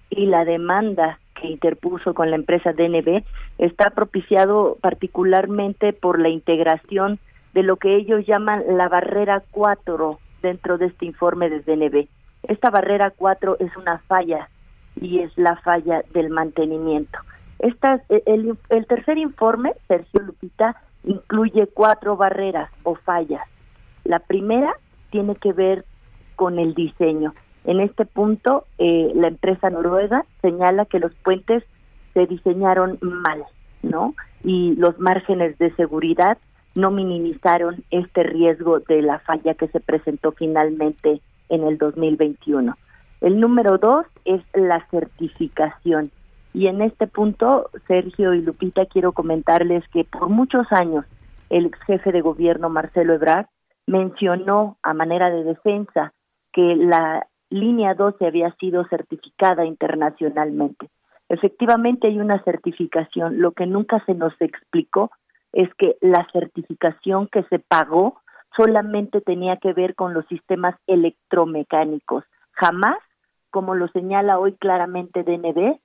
y 0.10 0.28
la 0.28 0.46
demanda 0.46 1.20
que 1.34 1.48
interpuso 1.48 2.14
con 2.14 2.30
la 2.30 2.38
empresa 2.38 2.72
DNB 2.72 3.26
está 3.58 3.90
propiciado 3.90 4.78
particularmente 4.80 5.92
por 5.92 6.18
la 6.18 6.30
integración 6.30 7.20
de 7.54 7.64
lo 7.64 7.76
que 7.76 7.98
ellos 7.98 8.26
llaman 8.26 8.64
la 8.78 8.88
barrera 8.88 9.44
4 9.52 10.18
dentro 10.42 10.78
de 10.78 10.86
este 10.86 11.08
informe 11.08 11.50
de 11.50 11.60
DNB. 11.60 12.08
Esta 12.44 12.70
barrera 12.70 13.12
4 13.12 13.58
es 13.60 13.76
una 13.76 13.98
falla 14.08 14.48
y 14.96 15.20
es 15.20 15.38
la 15.38 15.58
falla 15.58 16.04
del 16.14 16.30
mantenimiento. 16.30 17.20
Esta, 17.60 18.02
e, 18.10 18.24
el, 18.26 18.58
el 18.70 18.86
tercer 18.88 19.18
informe, 19.18 19.74
Sergio 19.88 20.22
Lupita, 20.22 20.76
incluye 21.04 21.68
cuatro 21.68 22.18
barreras 22.18 22.70
o 22.84 22.96
fallas. 22.96 23.48
La 24.04 24.20
primera 24.20 24.76
tiene 25.12 25.36
que 25.36 25.54
ver 25.54 25.86
con 26.36 26.60
el 26.60 26.74
diseño. 26.74 27.34
En 27.66 27.80
este 27.80 28.06
punto, 28.06 28.66
eh, 28.78 29.12
la 29.16 29.28
empresa 29.28 29.70
noruega 29.70 30.26
señala 30.42 30.86
que 30.86 31.00
los 31.00 31.14
puentes 31.16 31.64
se 32.14 32.28
diseñaron 32.28 32.98
mal, 33.02 33.44
¿no? 33.82 34.14
Y 34.44 34.76
los 34.76 35.00
márgenes 35.00 35.58
de 35.58 35.74
seguridad 35.76 36.38
no 36.76 36.92
minimizaron 36.92 37.84
este 37.90 38.24
riesgo 38.24 38.80
de 38.82 39.02
la 39.02 39.20
falla 39.20 39.56
que 39.56 39.68
se 39.70 39.80
presentó 39.80 40.32
finalmente 40.34 41.22
en 41.50 41.64
el 41.64 41.78
2021. 41.78 42.76
El 43.22 43.40
número 43.40 43.78
dos 43.78 44.06
es 44.26 44.42
la 44.54 44.86
certificación. 44.92 46.12
Y 46.56 46.68
en 46.68 46.82
este 46.82 47.06
punto, 47.06 47.70
Sergio 47.86 48.34
y 48.34 48.42
Lupita, 48.42 48.86
quiero 48.86 49.12
comentarles 49.12 49.86
que 49.90 50.06
por 50.06 50.30
muchos 50.30 50.66
años 50.72 51.04
el 51.50 51.66
ex 51.66 51.78
jefe 51.84 52.14
de 52.14 52.22
gobierno, 52.22 52.70
Marcelo 52.70 53.14
Ebrard, 53.14 53.48
mencionó 53.88 54.78
a 54.82 54.94
manera 54.94 55.30
de 55.30 55.44
defensa 55.44 56.14
que 56.54 56.78
la 56.78 57.28
línea 57.50 57.94
12 57.94 58.26
había 58.26 58.56
sido 58.56 58.88
certificada 58.88 59.66
internacionalmente. 59.66 60.88
Efectivamente 61.28 62.08
hay 62.08 62.20
una 62.20 62.42
certificación. 62.46 63.42
Lo 63.42 63.52
que 63.52 63.66
nunca 63.66 64.02
se 64.06 64.14
nos 64.14 64.32
explicó 64.40 65.12
es 65.52 65.68
que 65.78 65.98
la 66.00 66.26
certificación 66.32 67.28
que 67.28 67.44
se 67.50 67.60
pagó 67.60 68.22
solamente 68.56 69.20
tenía 69.20 69.58
que 69.58 69.74
ver 69.74 69.94
con 69.94 70.14
los 70.14 70.26
sistemas 70.28 70.76
electromecánicos. 70.88 72.24
Jamás, 72.54 73.00
como 73.52 73.76
lo 73.76 73.90
señala 73.90 74.40
hoy 74.40 74.54
claramente 74.54 75.24
DNB, 75.24 75.82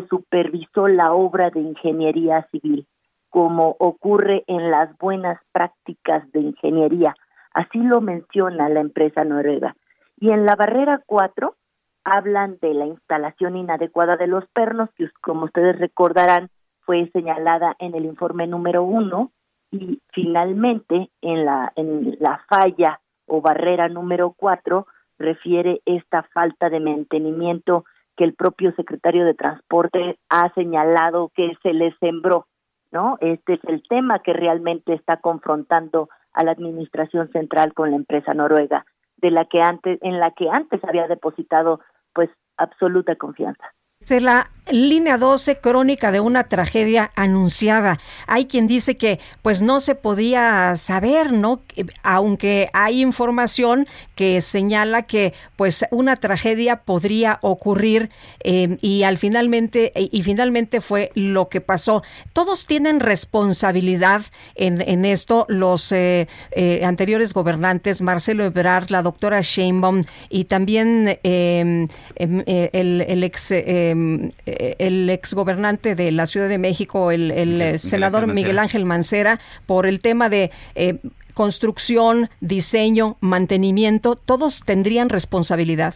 se 0.00 0.06
supervisó 0.08 0.88
la 0.88 1.12
obra 1.12 1.50
de 1.50 1.60
ingeniería 1.60 2.46
civil, 2.50 2.86
como 3.30 3.76
ocurre 3.78 4.44
en 4.46 4.70
las 4.70 4.96
buenas 4.98 5.40
prácticas 5.52 6.30
de 6.32 6.40
ingeniería. 6.40 7.14
Así 7.52 7.78
lo 7.78 8.00
menciona 8.00 8.68
la 8.68 8.80
empresa 8.80 9.24
noruega. 9.24 9.76
Y 10.18 10.30
en 10.30 10.44
la 10.46 10.56
barrera 10.56 11.02
4 11.06 11.54
hablan 12.04 12.58
de 12.60 12.74
la 12.74 12.86
instalación 12.86 13.56
inadecuada 13.56 14.16
de 14.16 14.26
los 14.26 14.44
pernos, 14.48 14.90
que 14.96 15.08
como 15.20 15.44
ustedes 15.44 15.78
recordarán 15.78 16.50
fue 16.80 17.08
señalada 17.12 17.76
en 17.78 17.94
el 17.94 18.04
informe 18.04 18.46
número 18.46 18.82
1 18.82 19.32
y 19.70 20.00
finalmente 20.12 21.10
en 21.22 21.44
la, 21.44 21.72
en 21.76 22.16
la 22.20 22.42
falla 22.48 23.00
o 23.26 23.40
barrera 23.40 23.88
número 23.88 24.34
4 24.36 24.86
refiere 25.18 25.80
esta 25.86 26.24
falta 26.34 26.68
de 26.68 26.80
mantenimiento 26.80 27.84
que 28.16 28.24
el 28.24 28.34
propio 28.34 28.72
secretario 28.74 29.24
de 29.24 29.34
Transporte 29.34 30.18
ha 30.28 30.52
señalado 30.54 31.30
que 31.34 31.52
se 31.62 31.72
le 31.72 31.94
sembró, 32.00 32.46
¿no? 32.92 33.16
Este 33.20 33.54
es 33.54 33.60
el 33.64 33.82
tema 33.88 34.20
que 34.20 34.32
realmente 34.32 34.94
está 34.94 35.18
confrontando 35.18 36.08
a 36.32 36.44
la 36.44 36.52
administración 36.52 37.30
central 37.32 37.74
con 37.74 37.90
la 37.90 37.96
empresa 37.96 38.34
noruega, 38.34 38.84
de 39.16 39.30
la 39.30 39.44
que 39.46 39.62
antes 39.62 39.98
en 40.02 40.20
la 40.20 40.32
que 40.32 40.50
antes 40.50 40.82
había 40.84 41.06
depositado 41.06 41.80
pues 42.12 42.30
absoluta 42.56 43.16
confianza. 43.16 43.64
Se 43.98 44.20
la 44.20 44.48
línea 44.70 45.18
12, 45.18 45.58
crónica 45.58 46.10
de 46.10 46.20
una 46.20 46.44
tragedia 46.44 47.10
anunciada. 47.16 47.98
Hay 48.26 48.46
quien 48.46 48.66
dice 48.66 48.96
que 48.96 49.20
pues 49.42 49.62
no 49.62 49.80
se 49.80 49.94
podía 49.94 50.74
saber, 50.76 51.32
¿no? 51.32 51.62
Aunque 52.02 52.68
hay 52.72 53.02
información 53.02 53.86
que 54.14 54.40
señala 54.40 55.02
que 55.02 55.34
pues 55.56 55.84
una 55.90 56.16
tragedia 56.16 56.82
podría 56.82 57.38
ocurrir 57.42 58.10
em, 58.40 58.78
y 58.80 59.02
al 59.02 59.18
finalmente 59.18 59.92
y 59.94 60.22
finalmente 60.22 60.80
fue 60.80 61.10
lo 61.14 61.48
que 61.48 61.60
pasó. 61.60 62.02
Todos 62.32 62.66
tienen 62.66 63.00
responsabilidad 63.00 64.22
en, 64.54 65.04
esto. 65.04 65.46
Los 65.48 65.92
eh, 65.92 66.28
eh, 66.52 66.84
anteriores 66.84 67.32
gobernantes, 67.32 68.00
Marcelo 68.00 68.44
Ebrard, 68.44 68.90
la 68.90 69.02
doctora 69.02 69.40
Sheinbaum 69.40 70.02
y 70.30 70.44
también 70.44 71.18
em, 71.22 71.88
em, 72.16 72.42
eh, 72.46 72.70
el 72.72 73.24
ex 73.24 73.52
eh, 74.58 74.76
el 74.78 75.08
exgobernante 75.10 75.94
de 75.94 76.12
la 76.12 76.26
Ciudad 76.26 76.48
de 76.48 76.58
México, 76.58 77.10
el, 77.10 77.30
eh, 77.30 77.78
senador 77.78 78.26
Miguel 78.26 78.58
Ángel 78.58 78.84
Mancera, 78.84 79.40
por 79.66 79.86
el 79.86 80.00
tema 80.00 80.28
de 80.28 80.50
eh, 80.74 80.98
construcción, 81.34 82.28
diseño, 82.40 83.16
mantenimiento, 83.20 84.16
todos 84.16 84.64
tendrían 84.64 85.08
responsabilidad. 85.08 85.94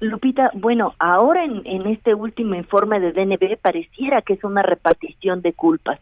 Lupita, 0.00 0.50
bueno, 0.54 0.94
ahora 0.98 1.44
en, 1.44 1.62
en, 1.64 1.86
este 1.86 2.14
último 2.14 2.54
informe 2.54 3.00
de 3.00 3.12
DNB 3.12 3.56
pareciera 3.60 4.20
que 4.20 4.34
es 4.34 4.44
una 4.44 4.62
repartición 4.62 5.40
de 5.40 5.54
culpas. 5.54 5.98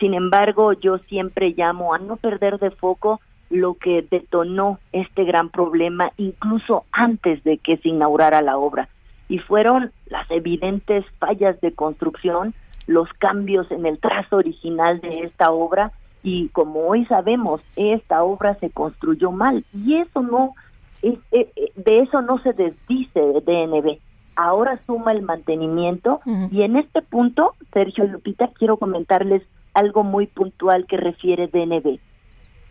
Sin 0.00 0.14
embargo, 0.14 0.72
yo 0.72 0.98
siempre 1.08 1.54
llamo 1.56 1.94
a 1.94 1.98
no 1.98 2.16
perder 2.16 2.58
de 2.58 2.70
foco 2.70 3.20
lo 3.50 3.74
que 3.74 4.04
detonó 4.10 4.78
este 4.92 5.24
gran 5.24 5.50
problema 5.50 6.10
incluso 6.16 6.84
antes 6.92 7.42
de 7.44 7.58
que 7.58 7.76
se 7.78 7.90
inaugurara 7.90 8.42
la 8.42 8.58
obra. 8.58 8.88
Y 9.28 9.38
fueron 9.38 9.92
las 10.06 10.30
evidentes 10.30 11.04
fallas 11.18 11.60
de 11.60 11.72
construcción, 11.72 12.54
los 12.86 13.08
cambios 13.14 13.70
en 13.70 13.86
el 13.86 13.98
trazo 13.98 14.36
original 14.36 15.00
de 15.00 15.24
esta 15.24 15.50
obra 15.50 15.92
y 16.22 16.48
como 16.48 16.80
hoy 16.86 17.04
sabemos, 17.06 17.60
esta 17.76 18.22
obra 18.22 18.54
se 18.56 18.70
construyó 18.70 19.32
mal 19.32 19.64
y 19.72 19.96
eso 19.98 20.22
no, 20.22 20.54
eh, 21.02 21.18
eh, 21.32 21.72
de 21.76 21.98
eso 22.00 22.22
no 22.22 22.38
se 22.38 22.52
desdice 22.52 23.20
de 23.20 23.40
DNB. 23.40 23.98
Ahora 24.34 24.76
suma 24.86 25.12
el 25.12 25.22
mantenimiento 25.22 26.20
y 26.50 26.62
en 26.62 26.76
este 26.76 27.00
punto, 27.00 27.54
Sergio 27.72 28.04
Lupita, 28.06 28.48
quiero 28.48 28.76
comentarles 28.76 29.42
algo 29.72 30.04
muy 30.04 30.26
puntual 30.26 30.86
que 30.86 30.98
refiere 30.98 31.48
DNB 31.48 31.98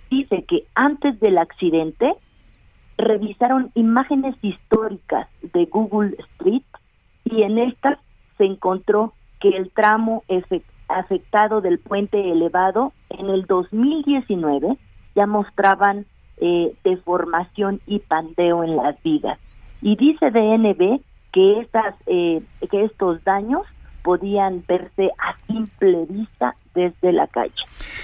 dice 0.09 0.43
que 0.47 0.65
antes 0.75 1.19
del 1.19 1.37
accidente 1.37 2.13
revisaron 2.97 3.71
imágenes 3.75 4.35
históricas 4.41 5.27
de 5.41 5.65
Google 5.65 6.15
Street 6.33 6.63
y 7.23 7.43
en 7.43 7.57
estas 7.57 7.99
se 8.37 8.45
encontró 8.45 9.13
que 9.39 9.49
el 9.49 9.71
tramo 9.71 10.23
afectado 10.87 11.61
del 11.61 11.79
puente 11.79 12.31
elevado 12.31 12.93
en 13.09 13.29
el 13.29 13.45
2019 13.45 14.77
ya 15.15 15.27
mostraban 15.27 16.05
eh, 16.37 16.73
deformación 16.83 17.81
y 17.85 17.99
pandeo 17.99 18.63
en 18.63 18.75
las 18.75 19.01
vigas. 19.03 19.39
Y 19.81 19.95
dice 19.95 20.31
DNB 20.31 21.01
que, 21.31 21.59
estas, 21.59 21.95
eh, 22.07 22.41
que 22.69 22.83
estos 22.83 23.23
daños 23.23 23.63
podían 24.03 24.63
verse 24.67 25.11
a 25.17 25.35
simple 25.47 26.05
vista 26.07 26.55
desde 26.73 27.11
la 27.11 27.27
calle. 27.27 27.53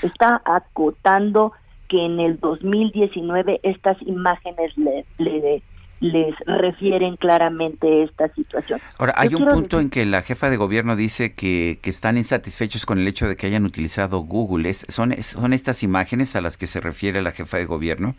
Está 0.01 0.41
acotando 0.45 1.53
que 1.91 2.05
en 2.05 2.21
el 2.21 2.39
2019 2.39 3.59
estas 3.63 4.01
imágenes 4.03 4.71
le, 4.77 5.61
les 5.99 6.35
refieren 6.45 7.17
claramente 7.17 8.03
esta 8.03 8.29
situación. 8.29 8.79
Ahora, 8.97 9.13
hay 9.17 9.35
un 9.35 9.45
punto 9.45 9.81
en 9.81 9.89
que 9.89 10.05
la 10.05 10.21
jefa 10.21 10.49
de 10.49 10.55
gobierno 10.55 10.95
dice 10.95 11.35
que, 11.35 11.79
que, 11.81 11.89
están 11.89 12.15
insatisfechos 12.15 12.85
con 12.85 12.97
el 12.97 13.07
hecho 13.09 13.27
de 13.27 13.35
que 13.35 13.47
hayan 13.47 13.65
utilizado 13.65 14.19
Google. 14.21 14.73
¿Son, 14.73 15.11
¿Son 15.21 15.51
estas 15.51 15.83
imágenes 15.83 16.33
a 16.37 16.41
las 16.41 16.57
que 16.57 16.65
se 16.65 16.79
refiere 16.79 17.21
la 17.21 17.31
jefa 17.31 17.57
de 17.57 17.65
gobierno? 17.65 18.15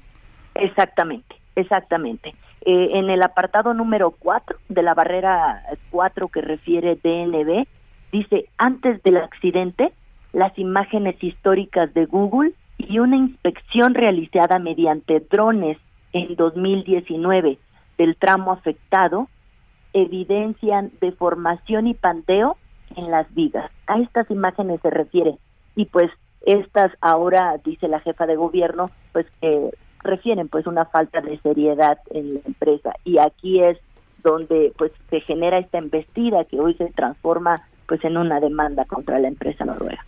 Exactamente, 0.55 1.35
exactamente. 1.57 2.35
Eh, 2.67 2.91
en 2.93 3.09
el 3.09 3.23
apartado 3.23 3.73
número 3.73 4.11
4 4.11 4.59
de 4.69 4.83
la 4.83 4.93
barrera 4.93 5.63
4 5.91 6.29
que 6.29 6.43
refiere 6.43 6.99
DNB, 7.03 7.67
dice, 8.13 8.51
antes 8.59 9.03
del 9.03 9.17
accidente, 9.17 9.93
las 10.35 10.57
imágenes 10.59 11.17
históricas 11.25 11.95
de 11.95 12.05
Google 12.05 12.53
y 12.89 12.99
una 12.99 13.17
inspección 13.17 13.95
realizada 13.95 14.59
mediante 14.59 15.21
drones 15.21 15.79
en 16.13 16.35
2019 16.37 17.59
del 17.99 18.17
tramo 18.17 18.53
afectado 18.53 19.29
evidencian 19.93 20.91
deformación 21.01 21.87
y 21.87 21.95
pandeo 21.95 22.57
en 22.97 23.11
las 23.11 23.33
vigas. 23.35 23.71
A 23.87 23.99
estas 23.99 24.31
imágenes 24.31 24.81
se 24.81 24.91
refiere 24.91 25.37
y 25.77 25.87
pues 25.87 26.11
estas 26.45 26.93
ahora 27.01 27.59
dice 27.65 27.89
la 27.89 28.01
jefa 28.01 28.27
de 28.27 28.37
gobierno 28.37 28.87
pues 29.13 29.27
que 29.41 29.71
refieren 30.03 30.49
pues 30.49 30.67
una 30.67 30.85
falta 30.87 31.21
de 31.21 31.39
seriedad 31.39 31.99
en 32.11 32.35
la 32.35 32.41
empresa 32.45 32.93
y 33.05 33.19
aquí 33.19 33.63
es 33.63 33.79
donde 34.23 34.73
pues 34.77 34.93
se 35.11 35.21
genera 35.21 35.59
esta 35.59 35.79
embestida 35.79 36.45
que 36.45 36.61
hoy 36.61 36.75
se 36.75 36.87
transforma 36.93 37.63
pues 37.87 38.05
en 38.05 38.17
una 38.17 38.41
demanda 38.41 38.85
contra 38.85 39.19
la 39.19 39.29
empresa 39.29 39.65
noruega. 39.65 40.05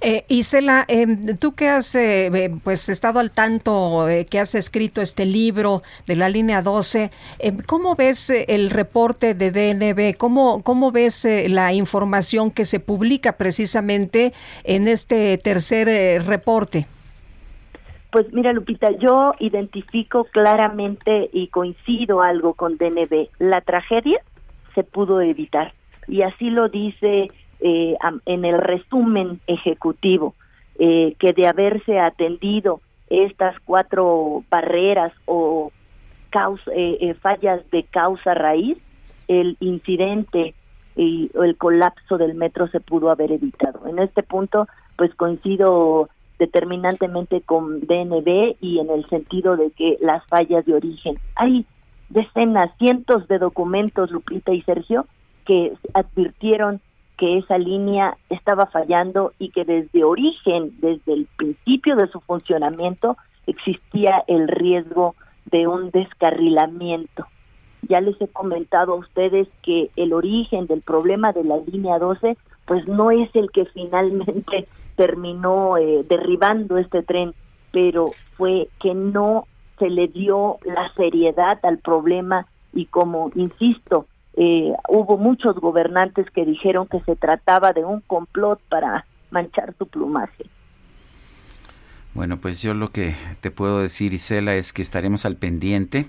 Eh, 0.00 0.24
Isela, 0.28 0.84
em, 0.88 1.36
tú 1.36 1.54
que 1.54 1.68
has 1.68 1.94
eh, 1.94 2.26
eh, 2.26 2.50
pues 2.64 2.88
estado 2.88 3.20
al 3.20 3.30
tanto, 3.30 4.08
eh, 4.08 4.26
que 4.26 4.38
has 4.38 4.54
escrito 4.54 5.00
este 5.00 5.26
libro 5.26 5.82
de 6.06 6.16
la 6.16 6.28
línea 6.28 6.62
12, 6.62 7.10
em, 7.38 7.58
¿cómo 7.66 7.94
ves 7.94 8.30
el 8.30 8.70
reporte 8.70 9.34
de 9.34 9.50
DNB? 9.50 10.16
¿Cómo, 10.16 10.62
cómo 10.62 10.90
ves 10.90 11.26
la 11.48 11.72
información 11.72 12.50
que 12.50 12.64
se 12.64 12.80
publica 12.80 13.32
precisamente 13.32 14.32
en 14.64 14.88
este 14.88 15.38
tercer 15.38 16.24
reporte? 16.26 16.86
Pues 18.10 18.32
mira, 18.32 18.52
Lupita, 18.52 18.90
yo 18.90 19.34
identifico 19.38 20.24
claramente 20.24 21.30
y 21.32 21.48
coincido 21.48 22.22
algo 22.22 22.54
con 22.54 22.76
DNB. 22.76 23.28
La 23.38 23.60
tragedia 23.60 24.20
se 24.74 24.82
pudo 24.82 25.20
evitar 25.20 25.72
y 26.08 26.22
así 26.22 26.50
lo 26.50 26.68
dice 26.68 27.30
eh, 27.60 27.96
en 28.26 28.44
el 28.44 28.58
resumen 28.58 29.40
ejecutivo 29.46 30.34
eh, 30.78 31.14
que 31.18 31.32
de 31.32 31.46
haberse 31.46 31.98
atendido 31.98 32.80
estas 33.08 33.58
cuatro 33.64 34.44
barreras 34.50 35.12
o 35.26 35.72
causa, 36.30 36.70
eh, 36.74 37.14
fallas 37.20 37.68
de 37.70 37.82
causa 37.82 38.34
raíz, 38.34 38.78
el 39.28 39.56
incidente 39.60 40.54
y 40.96 41.30
el 41.34 41.56
colapso 41.56 42.18
del 42.18 42.34
metro 42.34 42.68
se 42.68 42.80
pudo 42.80 43.10
haber 43.10 43.32
evitado. 43.32 43.86
En 43.86 43.98
este 43.98 44.22
punto, 44.22 44.66
pues 44.96 45.14
coincido 45.14 46.08
determinantemente 46.38 47.42
con 47.42 47.80
DNB 47.80 48.56
y 48.60 48.78
en 48.78 48.90
el 48.90 49.06
sentido 49.08 49.56
de 49.56 49.70
que 49.72 49.98
las 50.00 50.24
fallas 50.26 50.64
de 50.64 50.74
origen. 50.74 51.18
Hay 51.36 51.66
decenas, 52.08 52.74
cientos 52.78 53.28
de 53.28 53.38
documentos, 53.38 54.10
Lupita 54.10 54.52
y 54.52 54.62
Sergio, 54.62 55.04
que 55.44 55.72
advirtieron 55.94 56.80
que 57.20 57.36
esa 57.36 57.58
línea 57.58 58.16
estaba 58.30 58.64
fallando 58.64 59.34
y 59.38 59.50
que 59.50 59.66
desde 59.66 60.04
origen, 60.04 60.72
desde 60.80 61.12
el 61.12 61.28
principio 61.36 61.94
de 61.94 62.08
su 62.08 62.18
funcionamiento, 62.20 63.18
existía 63.46 64.24
el 64.26 64.48
riesgo 64.48 65.14
de 65.44 65.66
un 65.66 65.90
descarrilamiento. 65.90 67.26
Ya 67.82 68.00
les 68.00 68.18
he 68.22 68.28
comentado 68.28 68.94
a 68.94 68.96
ustedes 68.96 69.48
que 69.62 69.90
el 69.96 70.14
origen 70.14 70.66
del 70.66 70.80
problema 70.80 71.34
de 71.34 71.44
la 71.44 71.58
línea 71.58 71.98
12 71.98 72.38
pues 72.64 72.88
no 72.88 73.10
es 73.10 73.28
el 73.34 73.50
que 73.50 73.66
finalmente 73.66 74.66
terminó 74.96 75.76
eh, 75.76 76.06
derribando 76.08 76.78
este 76.78 77.02
tren, 77.02 77.34
pero 77.70 78.12
fue 78.38 78.68
que 78.80 78.94
no 78.94 79.46
se 79.78 79.90
le 79.90 80.08
dio 80.08 80.56
la 80.64 80.90
seriedad 80.94 81.58
al 81.64 81.80
problema 81.80 82.46
y 82.72 82.86
como 82.86 83.30
insisto, 83.34 84.06
eh, 84.34 84.72
hubo 84.88 85.18
muchos 85.18 85.56
gobernantes 85.56 86.30
que 86.30 86.44
dijeron 86.44 86.86
que 86.86 87.00
se 87.00 87.16
trataba 87.16 87.72
de 87.72 87.84
un 87.84 88.00
complot 88.00 88.60
para 88.68 89.04
manchar 89.30 89.74
su 89.78 89.86
plumaje. 89.86 90.46
Bueno, 92.12 92.38
pues 92.38 92.60
yo 92.60 92.74
lo 92.74 92.88
que 92.90 93.14
te 93.40 93.52
puedo 93.52 93.80
decir, 93.80 94.14
Isela, 94.14 94.56
es 94.56 94.72
que 94.72 94.82
estaremos 94.82 95.24
al 95.24 95.36
pendiente 95.36 96.06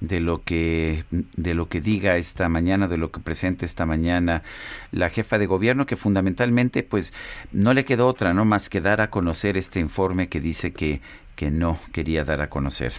de 0.00 0.18
lo 0.20 0.42
que 0.42 1.04
de 1.10 1.54
lo 1.54 1.68
que 1.68 1.80
diga 1.80 2.16
esta 2.16 2.48
mañana, 2.48 2.88
de 2.88 2.98
lo 2.98 3.12
que 3.12 3.20
presente 3.20 3.64
esta 3.64 3.86
mañana 3.86 4.42
la 4.90 5.10
jefa 5.10 5.38
de 5.38 5.46
gobierno, 5.46 5.86
que 5.86 5.94
fundamentalmente, 5.94 6.82
pues, 6.82 7.14
no 7.52 7.72
le 7.72 7.84
quedó 7.84 8.08
otra, 8.08 8.34
no 8.34 8.44
más 8.44 8.68
que 8.68 8.80
dar 8.80 9.00
a 9.00 9.10
conocer 9.10 9.56
este 9.56 9.78
informe 9.78 10.28
que 10.28 10.40
dice 10.40 10.72
que 10.72 11.00
que 11.36 11.50
no 11.50 11.78
quería 11.92 12.24
dar 12.24 12.40
a 12.40 12.48
conocer. 12.48 12.92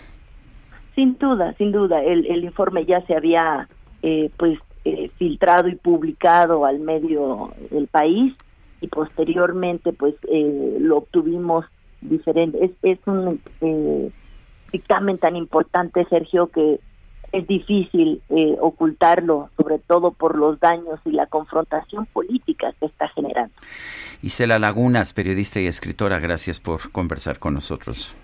Sin 0.94 1.18
duda, 1.18 1.54
sin 1.58 1.72
duda, 1.72 2.02
el, 2.04 2.26
el 2.26 2.44
informe 2.44 2.86
ya 2.86 3.02
se 3.06 3.16
había 3.16 3.68
eh, 4.08 4.30
pues 4.38 4.60
eh, 4.84 5.10
filtrado 5.18 5.68
y 5.68 5.74
publicado 5.74 6.64
al 6.64 6.78
medio 6.78 7.52
del 7.72 7.88
país 7.88 8.36
y 8.80 8.88
posteriormente 8.88 9.94
pues 9.94 10.14
eh, 10.32 10.78
lo 10.80 10.98
obtuvimos 10.98 11.66
diferente. 12.02 12.64
Es, 12.64 12.72
es 12.84 13.00
un 13.08 13.42
dictamen 14.72 15.18
tan 15.18 15.36
importante, 15.36 16.06
Sergio, 16.08 16.52
que 16.52 16.80
es 17.32 17.48
difícil 17.48 18.22
ocultarlo, 18.62 19.50
sobre 19.58 19.80
todo 19.80 20.12
por 20.12 20.38
los 20.38 20.60
daños 20.60 21.00
y 21.04 21.10
la 21.10 21.26
confrontación 21.26 22.06
política 22.06 22.72
que 22.80 22.86
está 22.86 23.08
generando. 23.10 23.56
Isela 24.22 24.60
Lagunas, 24.60 25.14
periodista 25.14 25.60
y 25.60 25.66
escritora, 25.66 26.20
gracias 26.20 26.60
por 26.60 26.92
conversar 26.92 27.40
con 27.40 27.56
nosotros. 27.56 28.16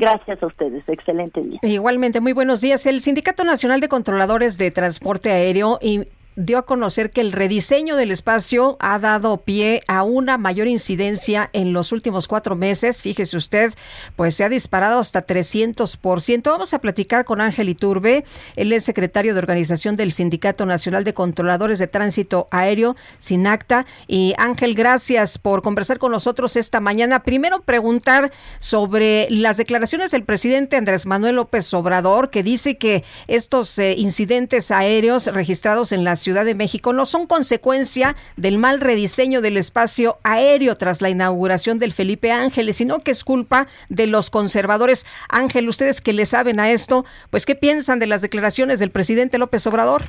Gracias 0.00 0.42
a 0.42 0.46
ustedes. 0.46 0.82
Excelente 0.88 1.42
día. 1.42 1.58
Igualmente, 1.62 2.20
muy 2.20 2.32
buenos 2.32 2.62
días. 2.62 2.86
El 2.86 3.00
Sindicato 3.00 3.44
Nacional 3.44 3.80
de 3.80 3.88
Controladores 3.88 4.56
de 4.56 4.70
Transporte 4.70 5.30
Aéreo 5.30 5.78
y 5.82 6.06
dio 6.40 6.58
a 6.58 6.62
conocer 6.62 7.10
que 7.10 7.20
el 7.20 7.32
rediseño 7.32 7.96
del 7.96 8.10
espacio 8.10 8.76
ha 8.80 8.98
dado 8.98 9.38
pie 9.38 9.82
a 9.86 10.04
una 10.04 10.38
mayor 10.38 10.68
incidencia 10.68 11.50
en 11.52 11.72
los 11.74 11.92
últimos 11.92 12.28
cuatro 12.28 12.56
meses. 12.56 13.02
Fíjese 13.02 13.36
usted, 13.36 13.74
pues 14.16 14.34
se 14.34 14.44
ha 14.44 14.48
disparado 14.48 14.98
hasta 14.98 15.26
300%. 15.26 16.42
Vamos 16.44 16.72
a 16.72 16.78
platicar 16.78 17.26
con 17.26 17.40
Ángel 17.40 17.68
Iturbe. 17.68 18.24
Él 18.56 18.72
es 18.72 18.84
secretario 18.84 19.34
de 19.34 19.38
organización 19.38 19.96
del 19.96 20.12
Sindicato 20.12 20.64
Nacional 20.64 21.04
de 21.04 21.12
Controladores 21.12 21.78
de 21.78 21.88
Tránsito 21.88 22.48
Aéreo, 22.50 22.96
SINACTA. 23.18 23.84
Y 24.08 24.34
Ángel, 24.38 24.74
gracias 24.74 25.36
por 25.36 25.62
conversar 25.62 25.98
con 25.98 26.12
nosotros 26.12 26.56
esta 26.56 26.80
mañana. 26.80 27.22
Primero, 27.22 27.60
preguntar 27.60 28.32
sobre 28.60 29.28
las 29.30 29.58
declaraciones 29.58 30.10
del 30.10 30.24
presidente 30.24 30.76
Andrés 30.76 31.04
Manuel 31.04 31.36
López 31.36 31.72
Obrador, 31.74 32.30
que 32.30 32.42
dice 32.42 32.78
que 32.78 33.04
estos 33.28 33.78
eh, 33.78 33.94
incidentes 33.98 34.70
aéreos 34.70 35.26
registrados 35.26 35.92
en 35.92 36.02
la 36.04 36.16
ciudad 36.16 36.29
Ciudad 36.30 36.44
de 36.44 36.54
México 36.54 36.92
no 36.92 37.06
son 37.06 37.26
consecuencia 37.26 38.14
del 38.36 38.56
mal 38.56 38.80
rediseño 38.80 39.40
del 39.40 39.56
espacio 39.56 40.18
aéreo 40.22 40.76
tras 40.76 41.02
la 41.02 41.10
inauguración 41.10 41.80
del 41.80 41.92
Felipe 41.92 42.30
Ángeles, 42.30 42.76
sino 42.76 43.00
que 43.00 43.10
es 43.10 43.24
culpa 43.24 43.66
de 43.88 44.06
los 44.06 44.30
conservadores. 44.30 45.06
Ángel, 45.28 45.68
ustedes 45.68 46.00
que 46.00 46.12
le 46.12 46.26
saben 46.26 46.60
a 46.60 46.70
esto, 46.70 47.04
pues 47.30 47.46
¿qué 47.46 47.56
piensan 47.56 47.98
de 47.98 48.06
las 48.06 48.22
declaraciones 48.22 48.78
del 48.78 48.92
presidente 48.92 49.38
López 49.38 49.66
Obrador? 49.66 50.02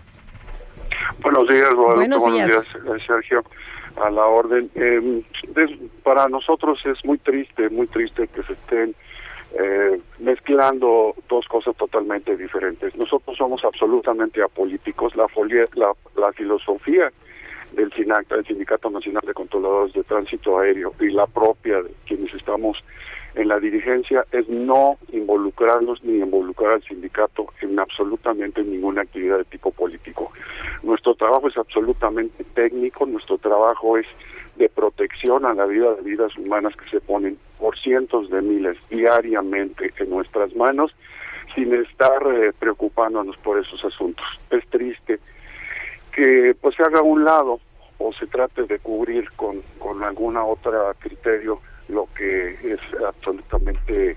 Buenos 1.24 1.48
días, 1.48 1.74
Buenos 1.74 2.24
días, 2.32 2.52
eh, 2.52 3.04
Sergio. 3.08 3.44
A 4.00 4.12
la 4.12 4.26
orden. 4.28 4.70
Eh, 4.76 5.24
para 6.04 6.30
nosotros 6.30 6.78
es 6.86 7.04
muy 7.04 7.18
triste, 7.18 7.68
muy 7.72 7.88
triste 7.88 8.28
que 8.28 8.44
se 8.44 8.54
estén 8.54 8.94
eh, 9.54 10.00
mezclando 10.20 11.14
dos 11.30 11.48
cosas 11.48 11.76
totalmente 11.76 12.38
diferentes. 12.38 12.96
Nosotros 12.96 13.38
somos 13.38 13.64
absolutamente 13.64 14.42
apolíticos. 14.42 15.16
La, 15.16 15.28
la, 15.76 15.94
la 16.16 16.34
filosofía 16.34 17.12
del 17.74 17.92
SINACTA, 17.94 18.36
el 18.36 18.46
Sindicato 18.46 18.90
Nacional 18.90 19.24
de 19.26 19.34
Controladores 19.34 19.94
de 19.94 20.04
Tránsito 20.04 20.60
Aéreo, 20.60 20.94
y 21.00 21.10
la 21.10 21.26
propia 21.28 21.82
de 21.82 21.92
quienes 22.06 22.34
estamos 22.34 22.78
en 23.34 23.48
la 23.48 23.60
dirigencia 23.60 24.26
es 24.34 24.48
no 24.50 24.98
involucrarnos 25.14 26.04
ni 26.04 26.18
involucrar 26.20 26.74
al 26.74 26.84
sindicato 26.84 27.48
en 27.62 27.80
absolutamente 27.80 28.62
ninguna 28.62 29.04
actividad 29.04 29.38
de 29.38 29.46
tipo 29.46 29.72
político. 29.72 30.32
Nuestro 30.84 31.16
trabajo 31.16 31.48
es 31.48 31.58
absolutamente 31.58 32.44
técnico, 32.54 33.06
nuestro 33.06 33.38
trabajo 33.38 33.98
es 33.98 34.06
de 34.62 34.70
protección 34.70 35.44
a 35.46 35.56
la 35.56 35.66
vida 35.66 35.96
de 35.96 36.04
vidas 36.04 36.38
humanas 36.38 36.76
que 36.76 36.88
se 36.92 37.02
ponen 37.02 37.40
por 37.60 37.78
cientos 37.80 38.30
de 38.30 38.44
miles 38.44 38.78
diariamente 38.92 39.92
en 39.98 40.10
nuestras 40.12 40.56
manos 40.56 40.96
sin 41.56 41.74
estar 41.74 42.22
eh, 42.32 42.54
preocupándonos 42.60 43.36
por 43.38 43.58
esos 43.58 43.84
asuntos. 43.84 44.26
Es 44.52 44.64
triste 44.70 45.20
que 46.12 46.56
pues 46.62 46.76
se 46.76 46.84
haga 46.84 47.00
a 47.00 47.04
un 47.04 47.24
lado 47.24 47.60
o 47.98 48.14
se 48.14 48.28
trate 48.28 48.64
de 48.64 48.78
cubrir 48.78 49.32
con, 49.32 49.64
con 49.80 50.04
alguna 50.04 50.46
otra 50.46 50.94
criterio 51.00 51.60
lo 51.88 52.08
que 52.16 52.54
es 52.64 52.80
absolutamente 53.04 54.16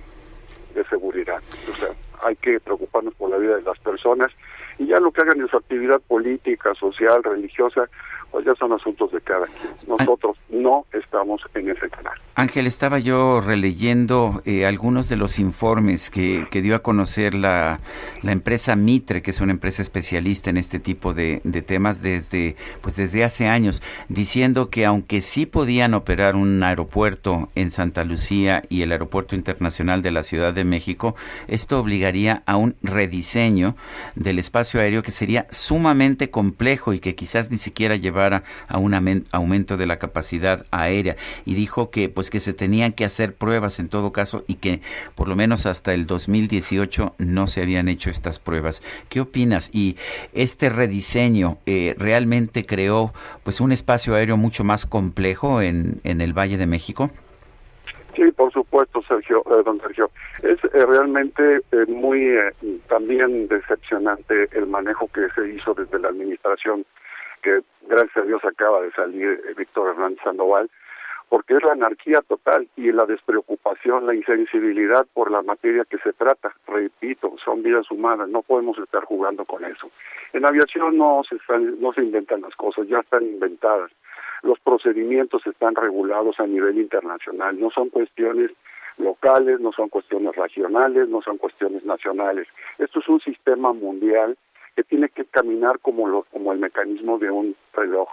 de 0.75 0.85
seguridad. 0.91 1.43
O 1.73 1.77
sea, 1.77 1.89
hay 2.23 2.37
que 2.37 2.61
preocuparnos 2.61 3.15
por 3.15 3.31
la 3.31 3.39
vida 3.39 3.57
de 3.57 3.63
las 3.63 3.79
personas 3.79 4.31
y 4.79 4.89
ya 4.89 5.01
lo 5.01 5.11
que 5.11 5.23
hagan 5.23 5.41
en 5.41 5.49
su 5.49 5.57
actividad 5.57 6.01
política, 6.03 6.75
social, 6.75 7.23
religiosa, 7.23 7.89
pues 8.35 8.47
ya 8.47 8.55
son 8.57 8.73
asuntos 8.73 9.13
de 9.13 9.21
cada 9.21 9.47
quien. 9.47 9.73
Nosotros 9.87 10.37
no 10.49 10.87
estamos 10.93 11.41
en 11.55 11.71
ese 11.71 11.89
canal. 11.89 12.15
Ángel, 12.35 12.67
estaba 12.67 12.99
yo 12.99 13.41
releyendo 13.41 14.43
eh, 14.45 14.67
algunos 14.67 15.09
de 15.09 15.15
los 15.15 15.39
informes 15.39 16.11
que, 16.11 16.49
que 16.51 16.61
dio 16.61 16.75
a 16.75 16.81
conocer 16.81 17.35
la, 17.35 17.79
la, 18.23 18.33
empresa 18.33 18.75
Mitre, 18.75 19.23
que 19.23 19.31
es 19.31 19.41
una 19.41 19.53
empresa 19.53 19.83
especialista 19.83 20.51
en 20.51 20.57
este 20.57 20.81
tipo 20.81 21.15
de, 21.15 21.43
de, 21.45 21.63
temas 21.63 22.03
desde, 22.03 22.57
pues 22.81 22.97
desde 22.97 23.23
hace 23.23 23.47
años, 23.47 23.83
diciendo 24.09 24.69
que 24.69 24.85
aunque 24.85 25.21
sí 25.21 25.47
podían 25.47 25.95
operar 25.95 26.35
un 26.35 26.61
aeropuerto 26.65 27.51
en 27.55 27.71
Santa 27.71 28.03
Lucía 28.03 28.65
y 28.69 28.83
el 28.83 28.91
aeropuerto 28.91 29.37
internacional 29.37 30.03
de 30.03 30.11
la 30.11 30.25
Ciudad 30.25 30.53
de 30.53 30.65
México, 30.65 31.15
esto 31.47 31.79
obligaría 31.79 32.43
a 32.47 32.57
un 32.57 32.75
rediseño 32.83 33.77
del 34.17 34.41
espacio 34.41 34.81
aéreo 34.81 35.05
que 35.05 35.13
sería 35.13 35.47
sumamente 35.51 36.31
complejo 36.31 36.95
y 36.95 36.99
que 36.99 37.15
quizás 37.15 37.53
ni 37.53 37.59
siquiera 37.59 37.95
a 38.33 38.79
un 38.79 39.25
aumento 39.33 39.77
de 39.77 39.87
la 39.87 39.99
capacidad 39.99 40.65
aérea 40.71 41.17
y 41.45 41.55
dijo 41.55 41.91
que 41.91 42.09
pues 42.09 42.31
que 42.31 42.41
se 42.41 42.55
tenían 42.55 42.93
que 42.93 43.05
hacer 43.05 43.35
pruebas 43.35 43.79
en 43.79 43.89
todo 43.89 44.13
caso 44.13 44.45
y 44.47 44.57
que 44.57 44.81
por 45.15 45.29
lo 45.29 45.37
menos 45.37 45.67
hasta 45.67 45.93
el 45.93 46.07
2018 46.07 47.15
no 47.19 47.47
se 47.47 47.63
habían 47.63 47.89
hecho 47.89 48.11
estas 48.11 48.39
pruebas. 48.39 48.83
¿Qué 49.09 49.21
opinas? 49.21 49.71
Y 49.73 49.97
este 50.33 50.69
rediseño 50.69 51.59
eh, 51.67 51.95
realmente 51.99 52.65
creó 52.65 53.13
pues 53.43 53.61
un 53.61 53.73
espacio 53.73 54.15
aéreo 54.15 54.37
mucho 54.37 54.65
más 54.65 54.87
complejo 54.87 55.61
en, 55.61 56.01
en 56.05 56.21
el 56.21 56.33
Valle 56.33 56.57
de 56.57 56.67
México. 56.67 57.11
Sí, 58.15 58.31
por 58.31 58.53
supuesto, 58.53 59.03
Sergio, 59.03 59.43
eh, 59.47 59.63
don 59.65 59.81
Sergio. 59.81 60.09
Es 60.43 60.59
eh, 60.73 60.87
realmente 60.87 61.61
muy 61.89 62.33
también 62.89 63.49
decepcionante 63.49 64.49
el 64.53 64.67
manejo 64.67 65.09
que 65.09 65.29
se 65.35 65.49
hizo 65.49 65.75
desde 65.75 65.99
la 65.99 66.09
administración 66.09 66.85
que 67.45 67.61
gracias 67.83 68.17
a 68.17 68.27
Dios 68.27 68.43
acaba 68.45 68.81
de 68.81 68.91
salir 68.93 69.29
eh, 69.29 69.55
Víctor 69.57 69.91
Hernández 69.91 70.19
Sandoval, 70.25 70.71
porque 71.29 71.55
es 71.55 71.63
la 71.63 71.73
anarquía 71.73 72.21
total 72.23 72.67
y 72.77 72.91
la 72.91 73.05
despreocupación, 73.05 74.07
la 74.07 74.15
insensibilidad 74.15 75.07
por 75.13 75.31
la 75.31 75.43
materia 75.43 75.85
que 75.85 75.99
se 75.99 76.13
trata. 76.13 76.55
Repito, 76.67 77.35
son 77.45 77.63
vidas 77.63 77.91
humanas, 77.91 78.29
no 78.29 78.43
podemos 78.43 78.79
estar 78.79 79.05
jugando 79.05 79.45
con 79.45 79.65
eso. 79.65 79.91
En 80.33 80.47
aviación 80.47 80.97
no 80.97 81.23
se, 81.29 81.37
no 81.79 81.93
se 81.93 82.03
inventan 82.03 82.41
las 82.41 82.55
cosas, 82.57 82.89
ya 82.89 83.01
están 83.01 83.25
inventadas. 83.25 83.91
Los 84.43 84.59
procedimientos 84.61 85.47
están 85.47 85.75
regulados 85.75 86.41
a 86.41 86.47
nivel 86.47 86.79
internacional, 86.79 87.59
no 87.59 87.71
son 87.71 87.91
cuestiones 87.91 88.51
locales, 88.99 89.61
no 89.61 89.73
son 89.73 89.89
cuestiones 89.89 90.37
regionales, 90.37 91.09
no 91.09 91.21
son 91.23 91.39
cuestiones 91.39 91.85
nacionales. 91.85 92.47
Esto 92.79 93.01
es 93.01 93.09
un 93.09 93.21
sistema 93.21 93.73
mundial 93.73 94.37
que 94.75 94.85
tiene 94.85 95.09
que 95.09 95.25
caminar 95.25 95.79
como, 95.81 96.09
lo, 96.09 96.23
como 96.25 96.53
el 96.53 96.59
mecanismo 96.59 97.19
de 97.19 97.31
un 97.31 97.57
reloj. 97.73 98.09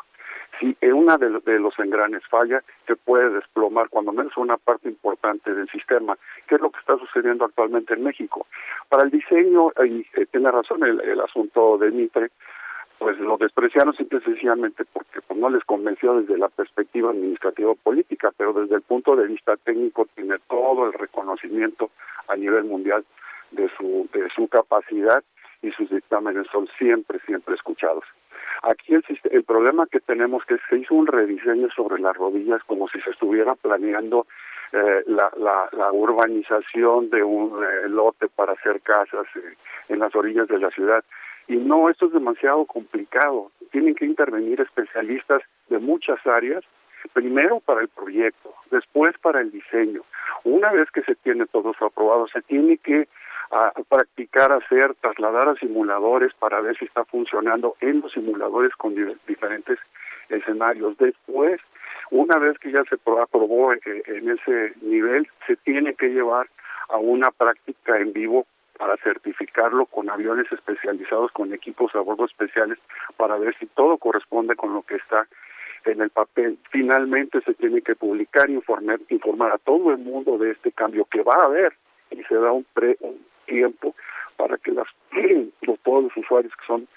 Si 0.59 0.77
una 0.85 1.17
de, 1.17 1.29
los 1.59 1.79
engranes 1.79 2.21
falla, 2.29 2.61
se 2.85 2.95
puede 2.95 3.29
desplomar 3.31 3.89
cuando 3.89 4.11
menos 4.11 4.35
una 4.37 4.57
parte 4.57 4.89
importante 4.89 5.53
del 5.53 5.67
sistema, 5.69 6.17
que 6.47 6.55
es 6.55 6.61
lo 6.61 6.69
que 6.69 6.79
está 6.79 6.97
sucediendo 6.97 7.45
actualmente 7.45 7.93
en 7.93 8.03
México. 8.03 8.45
Para 8.89 9.03
el 9.03 9.09
diseño, 9.09 9.71
y 9.83 10.05
eh, 10.13 10.27
tiene 10.31 10.51
razón 10.51 10.83
el, 10.83 11.19
asunto 11.21 11.77
de 11.77 11.89
Mitre, 11.89 12.29
pues 12.99 13.17
lo 13.17 13.37
despreciaron 13.37 13.95
simple 13.95 14.19
y 14.19 14.25
sencillamente 14.25 14.85
porque 14.85 15.21
pues, 15.21 15.39
no 15.39 15.49
les 15.49 15.63
convenció 15.63 16.21
desde 16.21 16.37
la 16.37 16.49
perspectiva 16.49 17.09
administrativa 17.09 17.73
política, 17.73 18.31
pero 18.37 18.53
desde 18.53 18.75
el 18.75 18.81
punto 18.81 19.15
de 19.15 19.25
vista 19.25 19.57
técnico 19.57 20.07
tiene 20.13 20.35
todo 20.47 20.85
el 20.85 20.93
reconocimiento 20.93 21.89
a 22.27 22.35
nivel 22.35 22.65
mundial 22.65 23.03
de 23.49 23.67
su, 23.77 24.07
de 24.13 24.29
su 24.35 24.47
capacidad 24.47 25.23
y 25.61 25.71
sus 25.71 25.89
dictámenes 25.89 26.47
son 26.51 26.67
siempre, 26.77 27.19
siempre 27.25 27.55
escuchados. 27.55 28.03
Aquí 28.63 28.93
el, 28.93 29.03
el 29.31 29.43
problema 29.43 29.87
que 29.87 29.99
tenemos 29.99 30.43
que 30.45 30.57
se 30.69 30.77
hizo 30.77 30.95
un 30.95 31.07
rediseño 31.07 31.69
sobre 31.75 32.01
las 32.01 32.15
rodillas 32.15 32.63
como 32.65 32.87
si 32.89 32.99
se 33.01 33.11
estuviera 33.11 33.55
planeando 33.55 34.25
eh, 34.73 35.03
la, 35.07 35.91
urbanización 35.91 37.09
de 37.09 37.21
un 37.21 37.61
eh, 37.61 37.89
lote 37.89 38.29
para 38.29 38.53
hacer 38.53 38.79
casas 38.79 39.25
eh, 39.35 39.55
en 39.89 39.99
las 39.99 40.15
orillas 40.15 40.47
de 40.47 40.59
la 40.59 40.69
ciudad. 40.69 41.03
Y 41.49 41.57
no, 41.57 41.89
esto 41.89 42.05
es 42.05 42.13
demasiado 42.13 42.63
complicado. 42.65 43.51
Tienen 43.71 43.95
que 43.95 44.05
intervenir 44.05 44.61
especialistas 44.61 45.41
de 45.67 45.79
muchas 45.79 46.25
áreas, 46.25 46.63
primero 47.11 47.59
para 47.59 47.81
el 47.81 47.89
proyecto, 47.89 48.53
después 48.69 49.17
para 49.17 49.41
el 49.41 49.51
diseño. 49.51 50.03
Una 50.45 50.71
vez 50.71 50.89
que 50.91 51.01
se 51.01 51.15
tiene 51.15 51.47
todo 51.47 51.71
eso 51.71 51.87
aprobado, 51.87 52.27
se 52.27 52.41
tiene 52.41 52.77
que 52.77 53.09
a 53.51 53.73
practicar, 53.89 54.51
hacer, 54.51 54.95
trasladar 54.95 55.49
a 55.49 55.55
simuladores 55.55 56.33
para 56.35 56.61
ver 56.61 56.77
si 56.77 56.85
está 56.85 57.03
funcionando 57.05 57.75
en 57.81 58.01
los 58.01 58.11
simuladores 58.13 58.73
con 58.75 58.95
diferentes 59.27 59.77
escenarios. 60.29 60.97
Después, 60.97 61.59
una 62.11 62.37
vez 62.37 62.57
que 62.59 62.71
ya 62.71 62.83
se 62.85 62.95
aprobó 62.95 63.73
eh, 63.73 63.79
en 64.05 64.29
ese 64.29 64.73
nivel, 64.81 65.27
se 65.47 65.57
tiene 65.57 65.93
que 65.95 66.09
llevar 66.09 66.47
a 66.89 66.97
una 66.97 67.31
práctica 67.31 67.97
en 67.99 68.13
vivo 68.13 68.45
para 68.77 68.97
certificarlo 68.97 69.85
con 69.85 70.09
aviones 70.09 70.51
especializados, 70.51 71.31
con 71.31 71.53
equipos 71.53 71.93
a 71.93 71.99
bordo 71.99 72.25
especiales, 72.25 72.79
para 73.17 73.37
ver 73.37 73.55
si 73.59 73.67
todo 73.67 73.97
corresponde 73.97 74.55
con 74.55 74.73
lo 74.73 74.81
que 74.83 74.95
está 74.95 75.27
en 75.85 76.01
el 76.01 76.09
papel. 76.09 76.57
Finalmente 76.69 77.41
se 77.41 77.53
tiene 77.53 77.81
que 77.81 77.95
publicar, 77.95 78.49
informar, 78.49 78.99
informar 79.09 79.51
a 79.51 79.57
todo 79.57 79.91
el 79.91 79.97
mundo 79.97 80.37
de 80.37 80.51
este 80.51 80.71
cambio 80.71 81.05
que 81.05 81.21
va 81.21 81.35
a 81.35 81.45
haber 81.45 81.73
y 82.09 82.23
se 82.23 82.35
da 82.35 82.51
un, 82.51 82.65
pre, 82.73 82.97
un 83.01 83.19
tiempo 83.45 83.95
para 84.37 84.57
que 84.57 84.71
las, 84.71 84.87
los, 85.61 85.79
todos 85.81 86.03
los 86.05 86.17
usuarios 86.17 86.53
que 86.55 86.65
son 86.65 86.87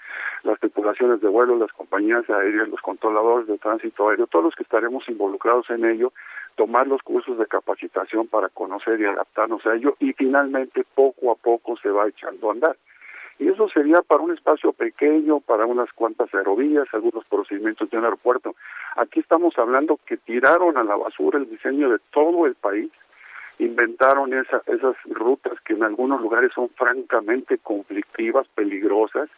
las 0.43 0.59
tripulaciones 0.59 1.21
de 1.21 1.27
vuelo, 1.27 1.57
las 1.57 1.71
compañías 1.73 2.29
aéreas, 2.29 2.69
los 2.69 2.81
controladores 2.81 3.47
de 3.47 3.57
tránsito 3.57 4.09
aéreo, 4.09 4.27
todos 4.27 4.45
los 4.45 4.55
que 4.55 4.63
estaremos 4.63 5.07
involucrados 5.09 5.69
en 5.69 5.85
ello, 5.85 6.13
tomar 6.55 6.87
los 6.87 7.01
cursos 7.01 7.37
de 7.37 7.45
capacitación 7.47 8.27
para 8.27 8.49
conocer 8.49 8.99
y 8.99 9.05
adaptarnos 9.05 9.65
a 9.65 9.75
ello 9.75 9.95
y 9.99 10.13
finalmente 10.13 10.85
poco 10.95 11.31
a 11.31 11.35
poco 11.35 11.77
se 11.77 11.89
va 11.89 12.07
echando 12.07 12.49
a 12.49 12.53
andar. 12.53 12.77
Y 13.37 13.49
eso 13.49 13.67
sería 13.67 14.01
para 14.01 14.23
un 14.23 14.31
espacio 14.31 14.71
pequeño, 14.71 15.41
para 15.41 15.65
unas 15.65 15.91
cuantas 15.91 16.33
aerovías, 16.33 16.87
algunos 16.93 17.25
procedimientos 17.25 17.89
de 17.89 17.97
un 17.97 18.05
aeropuerto. 18.05 18.55
Aquí 18.95 19.19
estamos 19.19 19.57
hablando 19.57 19.99
que 20.05 20.15
tiraron 20.15 20.77
a 20.77 20.83
la 20.83 20.95
basura 20.95 21.37
el 21.37 21.49
diseño 21.49 21.89
de 21.89 21.99
todo 22.11 22.45
el 22.45 22.55
país, 22.55 22.89
inventaron 23.59 24.33
esa, 24.33 24.61
esas 24.67 24.95
rutas 25.05 25.59
que 25.61 25.73
en 25.73 25.83
algunos 25.83 26.21
lugares 26.21 26.51
son 26.53 26.69
francamente 26.69 27.57
conflictivas, 27.57 28.47
peligrosas, 28.49 29.29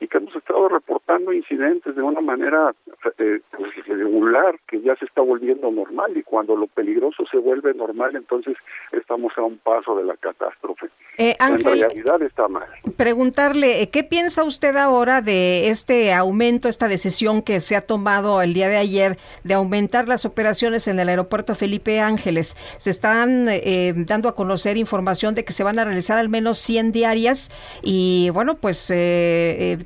y 0.00 0.08
que 0.08 0.18
hemos 0.18 0.34
estado 0.36 0.68
reportando 0.68 1.32
incidentes 1.32 1.94
de 1.94 2.02
una 2.02 2.20
manera 2.20 2.74
eh, 3.18 3.40
pues, 3.56 3.86
regular 3.86 4.56
que 4.66 4.80
ya 4.80 4.96
se 4.96 5.04
está 5.04 5.22
volviendo 5.22 5.70
normal 5.70 6.16
y 6.16 6.22
cuando 6.22 6.56
lo 6.56 6.66
peligroso 6.66 7.24
se 7.30 7.38
vuelve 7.38 7.74
normal 7.74 8.16
entonces 8.16 8.56
estamos 8.92 9.32
a 9.36 9.42
un 9.42 9.58
paso 9.58 9.96
de 9.96 10.04
la 10.04 10.16
catástrofe. 10.16 10.88
Eh, 11.16 11.36
en 11.38 11.60
realidad 11.60 12.20
está 12.22 12.48
mal. 12.48 12.66
Preguntarle, 12.96 13.82
eh, 13.82 13.90
¿qué 13.90 14.02
piensa 14.02 14.42
usted 14.42 14.76
ahora 14.76 15.20
de 15.20 15.68
este 15.68 16.12
aumento, 16.12 16.68
esta 16.68 16.88
decisión 16.88 17.42
que 17.42 17.60
se 17.60 17.76
ha 17.76 17.82
tomado 17.82 18.42
el 18.42 18.52
día 18.52 18.68
de 18.68 18.76
ayer 18.76 19.16
de 19.44 19.54
aumentar 19.54 20.08
las 20.08 20.24
operaciones 20.24 20.88
en 20.88 20.98
el 20.98 21.08
aeropuerto 21.08 21.54
Felipe 21.54 22.00
Ángeles? 22.00 22.56
Se 22.78 22.90
están 22.90 23.46
eh, 23.48 23.94
dando 23.96 24.28
a 24.28 24.34
conocer 24.34 24.76
información 24.76 25.34
de 25.34 25.44
que 25.44 25.52
se 25.52 25.62
van 25.62 25.78
a 25.78 25.84
realizar 25.84 26.18
al 26.18 26.28
menos 26.28 26.58
100 26.58 26.90
diarias 26.90 27.52
y 27.82 28.30
bueno, 28.30 28.56
pues 28.56 28.90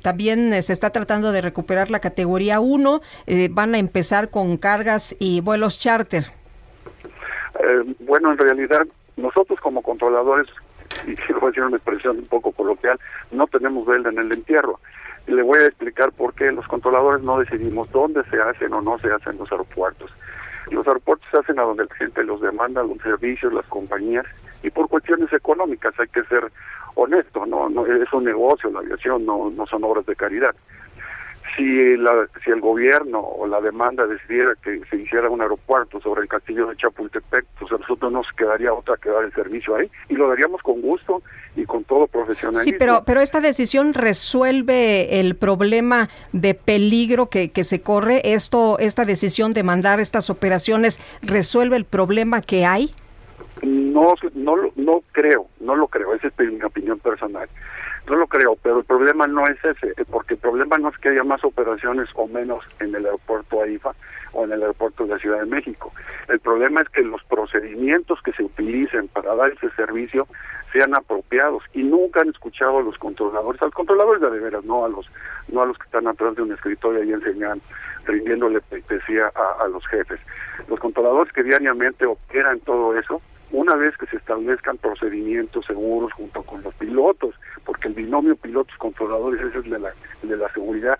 también 0.01 0.61
se 0.61 0.73
está 0.73 0.89
tratando 0.89 1.31
de 1.31 1.41
recuperar 1.41 1.89
la 1.89 1.99
categoría 1.99 2.59
1, 2.59 3.01
van 3.51 3.75
a 3.75 3.79
empezar 3.79 4.29
con 4.29 4.57
cargas 4.57 5.15
y 5.19 5.41
vuelos 5.41 5.79
charter. 5.79 6.25
bueno, 7.99 8.31
en 8.31 8.37
realidad 8.37 8.87
nosotros 9.17 9.59
como 9.59 9.81
controladores 9.81 10.47
y 11.07 11.15
quiero 11.15 11.47
decir 11.47 11.63
una 11.63 11.77
expresión 11.77 12.17
un 12.17 12.25
poco 12.25 12.51
coloquial, 12.51 12.99
no 13.31 13.47
tenemos 13.47 13.85
vela 13.85 14.09
en 14.09 14.19
el 14.19 14.31
entierro. 14.31 14.79
Le 15.27 15.43
voy 15.43 15.59
a 15.59 15.67
explicar 15.67 16.11
por 16.11 16.33
qué 16.33 16.51
los 16.51 16.67
controladores 16.67 17.21
no 17.23 17.39
decidimos 17.39 17.91
dónde 17.91 18.23
se 18.25 18.41
hacen 18.41 18.73
o 18.73 18.81
no 18.81 18.97
se 18.99 19.11
hacen 19.11 19.37
los 19.37 19.51
aeropuertos. 19.51 20.11
Los 20.71 20.87
aeropuertos 20.87 21.27
se 21.31 21.37
hacen 21.37 21.59
a 21.59 21.63
donde 21.63 21.83
el 21.83 21.89
cliente 21.89 22.23
los 22.23 22.41
demanda, 22.41 22.83
los 22.83 22.97
servicios, 22.99 23.53
las 23.53 23.65
compañías, 23.67 24.25
y 24.63 24.69
por 24.69 24.89
cuestiones 24.89 25.31
económicas 25.31 25.93
hay 25.99 26.07
que 26.07 26.23
ser 26.23 26.51
honesto, 26.95 27.45
no, 27.45 27.69
no 27.69 27.85
es 27.85 28.11
un 28.13 28.23
negocio 28.23 28.69
la 28.69 28.79
aviación, 28.79 29.25
no, 29.25 29.49
no 29.49 29.65
son 29.67 29.83
obras 29.83 30.05
de 30.05 30.15
caridad 30.15 30.55
si, 31.55 31.97
la, 31.97 32.27
si 32.43 32.51
el 32.51 32.61
gobierno 32.61 33.19
o 33.19 33.47
la 33.47 33.61
demanda 33.61 34.05
decidiera 34.07 34.53
que 34.63 34.81
se 34.89 34.97
hiciera 34.97 35.29
un 35.29 35.41
aeropuerto 35.41 35.99
sobre 36.01 36.21
el 36.21 36.27
castillo 36.27 36.67
de 36.67 36.75
Chapultepec, 36.75 37.45
pues 37.59 37.71
a 37.71 37.77
nosotros 37.77 38.11
nos 38.11 38.25
quedaría 38.37 38.73
otra 38.73 38.95
que 38.97 39.09
dar 39.09 39.23
el 39.23 39.33
servicio 39.33 39.75
ahí 39.75 39.89
y 40.07 40.15
lo 40.15 40.29
daríamos 40.29 40.61
con 40.61 40.81
gusto 40.81 41.21
y 41.55 41.65
con 41.65 41.83
todo 41.83 42.07
profesionalismo. 42.07 42.63
Sí, 42.63 42.75
pero, 42.77 43.03
pero 43.05 43.21
esta 43.21 43.41
decisión 43.41 43.93
resuelve 43.93 45.19
el 45.19 45.35
problema 45.35 46.09
de 46.31 46.53
peligro 46.53 47.29
que, 47.29 47.51
que 47.51 47.63
se 47.63 47.81
corre. 47.81 48.21
Esto, 48.33 48.79
esta 48.79 49.05
decisión 49.05 49.53
de 49.53 49.63
mandar 49.63 49.99
estas 49.99 50.29
operaciones 50.29 50.99
resuelve 51.21 51.75
el 51.75 51.85
problema 51.85 52.41
que 52.41 52.65
hay. 52.65 52.93
No, 53.99 54.15
no, 54.33 54.71
no 54.75 55.03
creo, 55.11 55.47
no 55.59 55.75
lo 55.75 55.87
creo. 55.87 56.13
Esa 56.13 56.27
es 56.27 56.33
mi 56.39 56.61
opinión 56.63 56.99
personal. 56.99 57.49
No 58.07 58.15
lo 58.15 58.27
creo, 58.27 58.55
pero 58.63 58.79
el 58.79 58.85
problema 58.85 59.27
no 59.27 59.43
es 59.45 59.63
ese, 59.63 59.93
porque 60.09 60.33
el 60.33 60.39
problema 60.39 60.77
no 60.77 60.89
es 60.89 60.97
que 60.97 61.09
haya 61.09 61.23
más 61.23 61.43
operaciones 61.43 62.09
o 62.15 62.27
menos 62.27 62.63
en 62.79 62.95
el 62.95 63.05
aeropuerto 63.05 63.61
AIFA 63.61 63.93
o 64.33 64.45
en 64.45 64.53
el 64.53 64.61
aeropuerto 64.61 65.03
de 65.03 65.09
la 65.09 65.19
Ciudad 65.19 65.39
de 65.39 65.45
México. 65.45 65.91
El 66.27 66.39
problema 66.39 66.81
es 66.81 66.89
que 66.89 67.01
los 67.01 67.23
procedimientos 67.25 68.19
que 68.23 68.31
se 68.33 68.43
utilicen 68.43 69.09
para 69.09 69.35
dar 69.35 69.51
ese 69.51 69.69
servicio 69.71 70.27
sean 70.71 70.95
apropiados 70.95 71.63
y 71.73 71.83
nunca 71.83 72.21
han 72.21 72.29
escuchado 72.29 72.79
a 72.79 72.83
los 72.83 72.97
controladores, 72.97 73.61
a 73.61 73.65
los 73.65 73.73
controladores 73.73 74.21
de, 74.21 74.39
veras, 74.39 74.63
no 74.63 74.85
a 74.85 74.89
los 74.89 75.09
no 75.47 75.61
a 75.61 75.65
los 75.65 75.77
que 75.77 75.85
están 75.85 76.07
atrás 76.07 76.35
de 76.35 76.43
un 76.43 76.51
escritorio 76.51 77.03
y 77.03 77.11
enseñan, 77.11 77.59
rindiéndole 78.05 78.61
pleitesía 78.61 79.31
a, 79.35 79.63
a 79.63 79.67
los 79.67 79.85
jefes. 79.87 80.19
Los 80.67 80.79
controladores 80.79 81.33
que 81.33 81.43
diariamente 81.43 82.05
operan 82.05 82.59
todo 82.61 82.97
eso 82.97 83.21
una 83.51 83.75
vez 83.75 83.97
que 83.97 84.05
se 84.07 84.17
establezcan 84.17 84.77
procedimientos 84.77 85.65
seguros 85.65 86.13
junto 86.13 86.43
con 86.43 86.61
los 86.61 86.73
pilotos, 86.75 87.35
porque 87.65 87.87
el 87.87 87.95
binomio 87.95 88.35
pilotos-controladores 88.35 89.41
es 89.41 89.55
el 89.55 89.69
de 89.71 89.79
la, 89.79 89.93
de 90.21 90.37
la 90.37 90.51
seguridad 90.53 90.99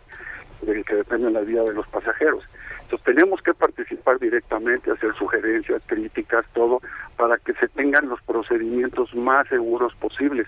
del 0.62 0.84
que 0.84 0.96
depende 0.96 1.30
la 1.30 1.42
vida 1.42 1.64
de 1.64 1.74
los 1.74 1.88
pasajeros. 1.88 2.44
Entonces 2.82 3.06
tenemos 3.06 3.42
que 3.42 3.54
participar 3.54 4.18
directamente, 4.20 4.92
hacer 4.92 5.14
sugerencias, 5.16 5.82
críticas, 5.86 6.46
todo, 6.54 6.82
para 7.18 7.38
que 7.38 7.54
se 7.54 7.68
tengan 7.68 8.10
los 8.10 8.22
procedimientos 8.24 9.14
más 9.14 9.48
seguros 9.48 9.94
posibles. 9.96 10.48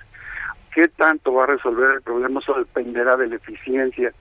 ¿Qué 0.73 0.88
tanto 0.88 1.34
va 1.34 1.44
a 1.44 1.48
resolver 1.48 1.91
el 1.91 2.02
problema? 2.02 2.40
Eso 2.40 2.56
dependerá 2.57 3.15
de 3.15 3.28
la 3.28 3.36
eficiencia 3.36 4.11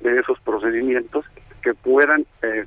de 0.00 0.20
esos 0.20 0.38
procedimientos 0.40 1.24
que 1.62 1.74
puedan 1.74 2.26
eh, 2.42 2.66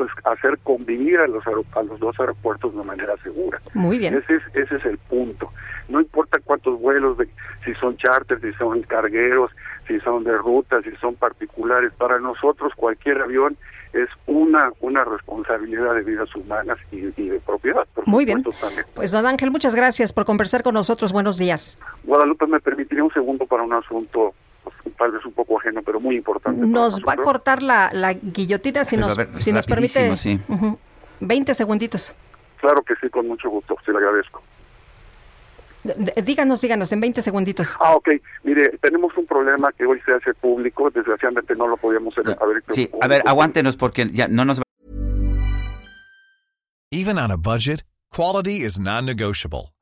pues 0.00 0.10
hacer 0.24 0.58
convivir 0.62 1.18
a 1.18 1.26
los 1.26 1.44
a 1.46 1.82
los 1.82 2.00
dos 2.00 2.18
aeropuertos 2.18 2.74
de 2.74 2.82
manera 2.82 3.14
segura. 3.22 3.60
Muy 3.74 3.98
bien. 3.98 4.14
Ese 4.14 4.36
es 4.36 4.42
ese 4.54 4.76
es 4.76 4.84
el 4.86 4.96
punto. 4.96 5.52
No 5.90 6.00
importa 6.00 6.38
cuántos 6.42 6.80
vuelos 6.80 7.18
de 7.18 7.28
si 7.66 7.74
son 7.74 7.98
charters, 7.98 8.40
si 8.40 8.50
son 8.54 8.80
cargueros, 8.80 9.50
si 9.86 10.00
son 10.00 10.24
de 10.24 10.34
ruta, 10.38 10.80
si 10.80 10.90
son 11.02 11.16
particulares, 11.16 11.92
para 11.98 12.18
nosotros 12.18 12.72
cualquier 12.74 13.20
avión 13.20 13.58
es 13.92 14.08
una 14.26 14.72
una 14.80 15.04
responsabilidad 15.04 15.94
de 15.96 16.02
vidas 16.02 16.34
humanas 16.34 16.78
y, 16.90 17.00
de 17.00 17.40
propiedad. 17.44 17.86
Muy 18.06 18.24
bien. 18.24 18.42
Pues 18.94 19.12
don 19.12 19.26
Ángel, 19.26 19.50
muchas 19.50 19.74
gracias 19.74 20.14
por 20.14 20.24
conversar 20.24 20.62
con 20.62 20.72
nosotros. 20.72 21.12
Buenos 21.12 21.36
días. 21.36 21.78
Guadalupe, 22.04 22.46
me 22.46 22.60
permitiría 22.60 23.04
un 23.04 23.12
segundo 23.12 23.44
para 23.44 23.64
un 23.64 23.74
asunto 23.74 24.32
tal 24.98 25.12
vez 25.12 25.24
un 25.24 25.32
poco 25.32 25.58
ajeno, 25.58 25.82
pero 25.82 26.00
muy 26.00 26.16
importante. 26.16 26.66
Nos 26.66 27.00
va 27.02 27.14
a 27.14 27.16
cortar 27.16 27.62
la, 27.62 27.90
la 27.92 28.12
guillotina 28.12 28.84
si, 28.84 28.96
nos, 28.96 29.16
si 29.38 29.52
nos 29.52 29.66
permite. 29.66 30.14
Sí. 30.16 30.40
20 31.20 31.54
segunditos. 31.54 32.14
Claro 32.60 32.82
que 32.82 32.94
sí, 33.00 33.08
con 33.08 33.26
mucho 33.26 33.48
gusto, 33.48 33.76
se 33.84 33.92
le 33.92 33.98
agradezco. 33.98 34.42
díganos, 36.22 36.60
díganos, 36.60 36.92
en 36.92 37.00
20 37.00 37.22
segunditos. 37.22 37.76
Ah, 37.80 37.94
ok. 37.94 38.08
Mire, 38.44 38.78
tenemos 38.80 39.16
un 39.16 39.26
problema 39.26 39.72
que 39.72 39.86
hoy 39.86 40.00
se 40.04 40.12
hace 40.12 40.34
público, 40.34 40.90
desgraciadamente 40.90 41.54
no 41.54 41.66
lo 41.66 41.76
podíamos 41.76 42.14
haber 42.18 42.62
Sí, 42.70 42.90
a 43.00 43.08
ver, 43.08 43.22
aguántenos 43.24 43.76
porque 43.76 44.10
ya 44.12 44.28
no 44.28 44.44
nos 44.44 44.60
Even 46.92 47.18
on 47.18 47.30
a 47.30 47.36
budget, 47.36 47.84
quality 48.10 48.64
is 48.64 48.80
non-negotiable. 48.80 49.72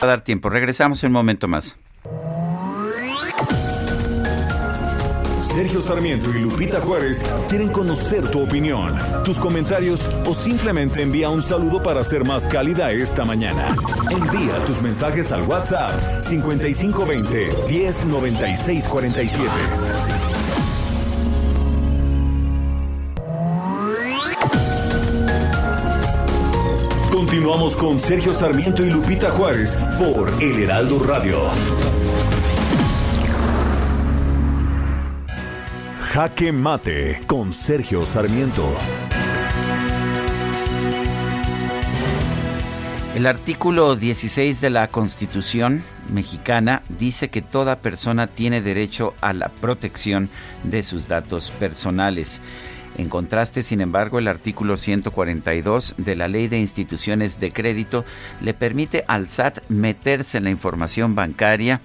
A 0.00 0.06
dar 0.06 0.22
tiempo. 0.22 0.48
Regresamos 0.48 1.02
en 1.04 1.08
un 1.08 1.14
momento 1.14 1.48
más. 1.48 1.76
Sergio 5.40 5.80
Sarmiento 5.80 6.30
y 6.30 6.40
Lupita 6.40 6.80
Juárez 6.80 7.24
quieren 7.48 7.68
conocer 7.68 8.28
tu 8.28 8.42
opinión, 8.42 8.98
tus 9.24 9.38
comentarios 9.38 10.08
o 10.26 10.34
simplemente 10.34 11.02
envía 11.02 11.30
un 11.30 11.42
saludo 11.42 11.80
para 11.80 12.02
ser 12.02 12.24
más 12.24 12.48
cálida 12.48 12.90
esta 12.90 13.24
mañana. 13.24 13.76
Envía 14.10 14.64
tus 14.64 14.82
mensajes 14.82 15.30
al 15.30 15.42
WhatsApp 15.42 16.20
5520 16.20 17.50
109647. 17.68 20.33
Continuamos 27.34 27.74
con 27.74 27.98
Sergio 27.98 28.32
Sarmiento 28.32 28.84
y 28.84 28.90
Lupita 28.90 29.28
Juárez 29.28 29.82
por 29.98 30.32
El 30.40 30.62
Heraldo 30.62 31.00
Radio. 31.00 31.36
Jaque 36.12 36.52
Mate 36.52 37.22
con 37.26 37.52
Sergio 37.52 38.06
Sarmiento. 38.06 38.72
El 43.16 43.26
artículo 43.26 43.96
16 43.96 44.60
de 44.60 44.70
la 44.70 44.86
Constitución 44.86 45.82
mexicana 46.12 46.82
dice 47.00 47.30
que 47.30 47.42
toda 47.42 47.74
persona 47.74 48.28
tiene 48.28 48.62
derecho 48.62 49.12
a 49.20 49.32
la 49.32 49.48
protección 49.48 50.30
de 50.62 50.84
sus 50.84 51.08
datos 51.08 51.50
personales. 51.50 52.40
En 52.96 53.08
contraste, 53.08 53.62
sin 53.62 53.80
embargo, 53.80 54.18
el 54.18 54.28
artículo 54.28 54.76
142 54.76 55.94
de 55.98 56.16
la 56.16 56.28
Ley 56.28 56.46
de 56.48 56.60
Instituciones 56.60 57.40
de 57.40 57.52
Crédito 57.52 58.04
le 58.40 58.54
permite 58.54 59.04
al 59.08 59.26
SAT 59.26 59.68
meterse 59.68 60.38
en 60.38 60.44
la 60.44 60.50
información 60.50 61.14
bancaria 61.14 61.80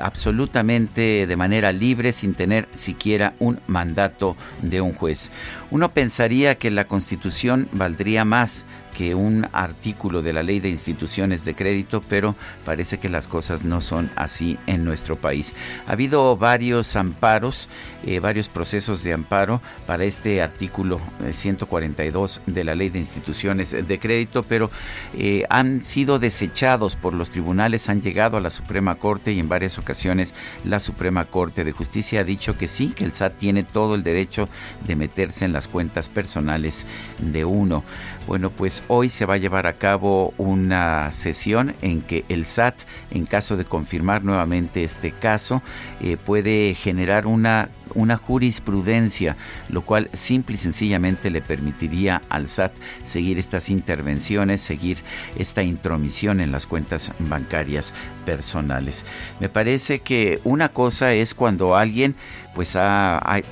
absolutamente 0.00 1.26
de 1.26 1.36
manera 1.36 1.72
libre 1.72 2.12
sin 2.12 2.34
tener 2.34 2.68
siquiera 2.74 3.34
un 3.38 3.60
mandato 3.66 4.36
de 4.62 4.80
un 4.80 4.92
juez. 4.92 5.30
Uno 5.70 5.90
pensaría 5.90 6.56
que 6.56 6.70
la 6.70 6.84
Constitución 6.84 7.68
valdría 7.72 8.24
más 8.24 8.64
que 8.96 9.14
un 9.14 9.46
artículo 9.52 10.22
de 10.22 10.32
la 10.32 10.42
ley 10.42 10.60
de 10.60 10.68
instituciones 10.68 11.44
de 11.44 11.54
crédito, 11.54 12.02
pero 12.08 12.34
parece 12.64 12.98
que 12.98 13.08
las 13.08 13.26
cosas 13.26 13.64
no 13.64 13.80
son 13.80 14.10
así 14.16 14.58
en 14.66 14.84
nuestro 14.84 15.16
país. 15.16 15.54
Ha 15.86 15.92
habido 15.92 16.36
varios 16.36 16.94
amparos, 16.96 17.68
eh, 18.04 18.20
varios 18.20 18.48
procesos 18.48 19.02
de 19.02 19.14
amparo 19.14 19.60
para 19.86 20.04
este 20.04 20.42
artículo 20.42 21.00
142 21.32 22.36
eh, 22.36 22.40
de 22.46 22.64
la 22.64 22.74
ley 22.74 22.88
de 22.88 22.98
instituciones 22.98 23.70
de 23.70 23.98
crédito, 23.98 24.42
pero 24.42 24.70
eh, 25.14 25.44
han 25.48 25.82
sido 25.82 26.18
desechados 26.18 26.96
por 26.96 27.14
los 27.14 27.30
tribunales, 27.30 27.88
han 27.88 28.02
llegado 28.02 28.36
a 28.36 28.40
la 28.40 28.50
Suprema 28.50 28.96
Corte 28.96 29.32
y 29.32 29.40
en 29.40 29.48
varias 29.48 29.78
ocasiones 29.78 30.34
la 30.64 30.78
Suprema 30.78 31.24
Corte 31.24 31.64
de 31.64 31.72
Justicia 31.72 32.20
ha 32.20 32.24
dicho 32.24 32.56
que 32.56 32.68
sí, 32.68 32.88
que 32.88 33.04
el 33.04 33.12
SAT 33.12 33.38
tiene 33.38 33.62
todo 33.62 33.94
el 33.94 34.02
derecho 34.02 34.48
de 34.86 34.96
meterse 34.96 35.44
en 35.44 35.52
las 35.52 35.68
cuentas 35.68 36.08
personales 36.08 36.86
de 37.18 37.44
uno. 37.44 37.84
Bueno, 38.26 38.50
pues 38.50 38.81
hoy 38.88 39.08
se 39.08 39.26
va 39.26 39.34
a 39.34 39.38
llevar 39.38 39.66
a 39.66 39.74
cabo 39.74 40.34
una 40.38 41.10
sesión 41.12 41.74
en 41.82 42.02
que 42.02 42.24
el 42.28 42.44
SAT, 42.44 42.82
en 43.10 43.26
caso 43.26 43.56
de 43.56 43.64
confirmar 43.64 44.24
nuevamente 44.24 44.84
este 44.84 45.12
caso, 45.12 45.62
eh, 46.00 46.16
puede 46.16 46.74
generar 46.74 47.26
una 47.26 47.68
una 47.94 48.16
jurisprudencia, 48.16 49.36
lo 49.68 49.82
cual 49.82 50.10
simple 50.12 50.54
y 50.54 50.58
sencillamente 50.58 51.30
le 51.30 51.40
permitiría 51.40 52.22
al 52.28 52.48
SAT 52.48 52.72
seguir 53.04 53.38
estas 53.38 53.68
intervenciones, 53.68 54.60
seguir 54.60 54.98
esta 55.38 55.62
intromisión 55.62 56.40
en 56.40 56.52
las 56.52 56.66
cuentas 56.66 57.12
bancarias 57.18 57.92
personales. 58.24 59.04
Me 59.40 59.48
parece 59.48 60.00
que 60.00 60.40
una 60.44 60.70
cosa 60.70 61.12
es 61.12 61.34
cuando 61.34 61.76
alguien 61.76 62.14
pues 62.54 62.76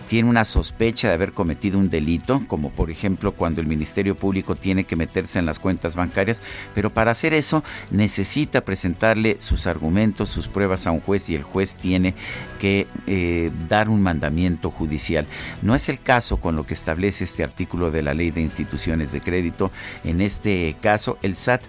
tiene 0.09 0.28
una 0.28 0.44
sospecha 0.44 1.09
de 1.09 1.15
haber 1.15 1.32
cometido 1.32 1.78
un 1.78 1.89
delito, 1.89 2.43
como 2.47 2.70
por 2.70 2.90
ejemplo 2.90 3.32
cuando 3.32 3.62
el 3.62 3.66
Ministerio 3.66 4.15
Público 4.15 4.55
tiene 4.55 4.85
que 4.85 4.97
en 5.36 5.47
las 5.47 5.59
cuentas 5.59 5.97
bancarias, 5.97 6.42
pero 6.74 6.90
para 6.90 7.10
hacer 7.10 7.34
eso 7.34 7.62
necesita 7.90 8.62
presentarle 8.62 9.36
sus 9.40 9.66
argumentos, 9.66 10.28
sus 10.28 10.48
pruebas 10.48 10.86
a 10.86 10.90
un 10.90 11.01
juez 11.01 11.28
y 11.28 11.34
el 11.34 11.42
juez 11.42 11.76
tiene 11.76 12.14
que 12.59 12.86
eh, 13.06 13.51
dar 13.68 13.88
un 13.88 14.02
mandamiento 14.02 14.70
judicial. 14.70 15.26
No 15.62 15.74
es 15.74 15.88
el 15.88 16.01
caso 16.01 16.38
con 16.38 16.56
lo 16.56 16.64
que 16.64 16.74
establece 16.74 17.24
este 17.24 17.44
artículo 17.44 17.90
de 17.90 18.02
la 18.02 18.14
Ley 18.14 18.30
de 18.30 18.40
Instituciones 18.40 19.12
de 19.12 19.20
Crédito. 19.20 19.70
En 20.05 20.20
este 20.20 20.76
caso, 20.80 21.18
el 21.22 21.36
SAT 21.36 21.62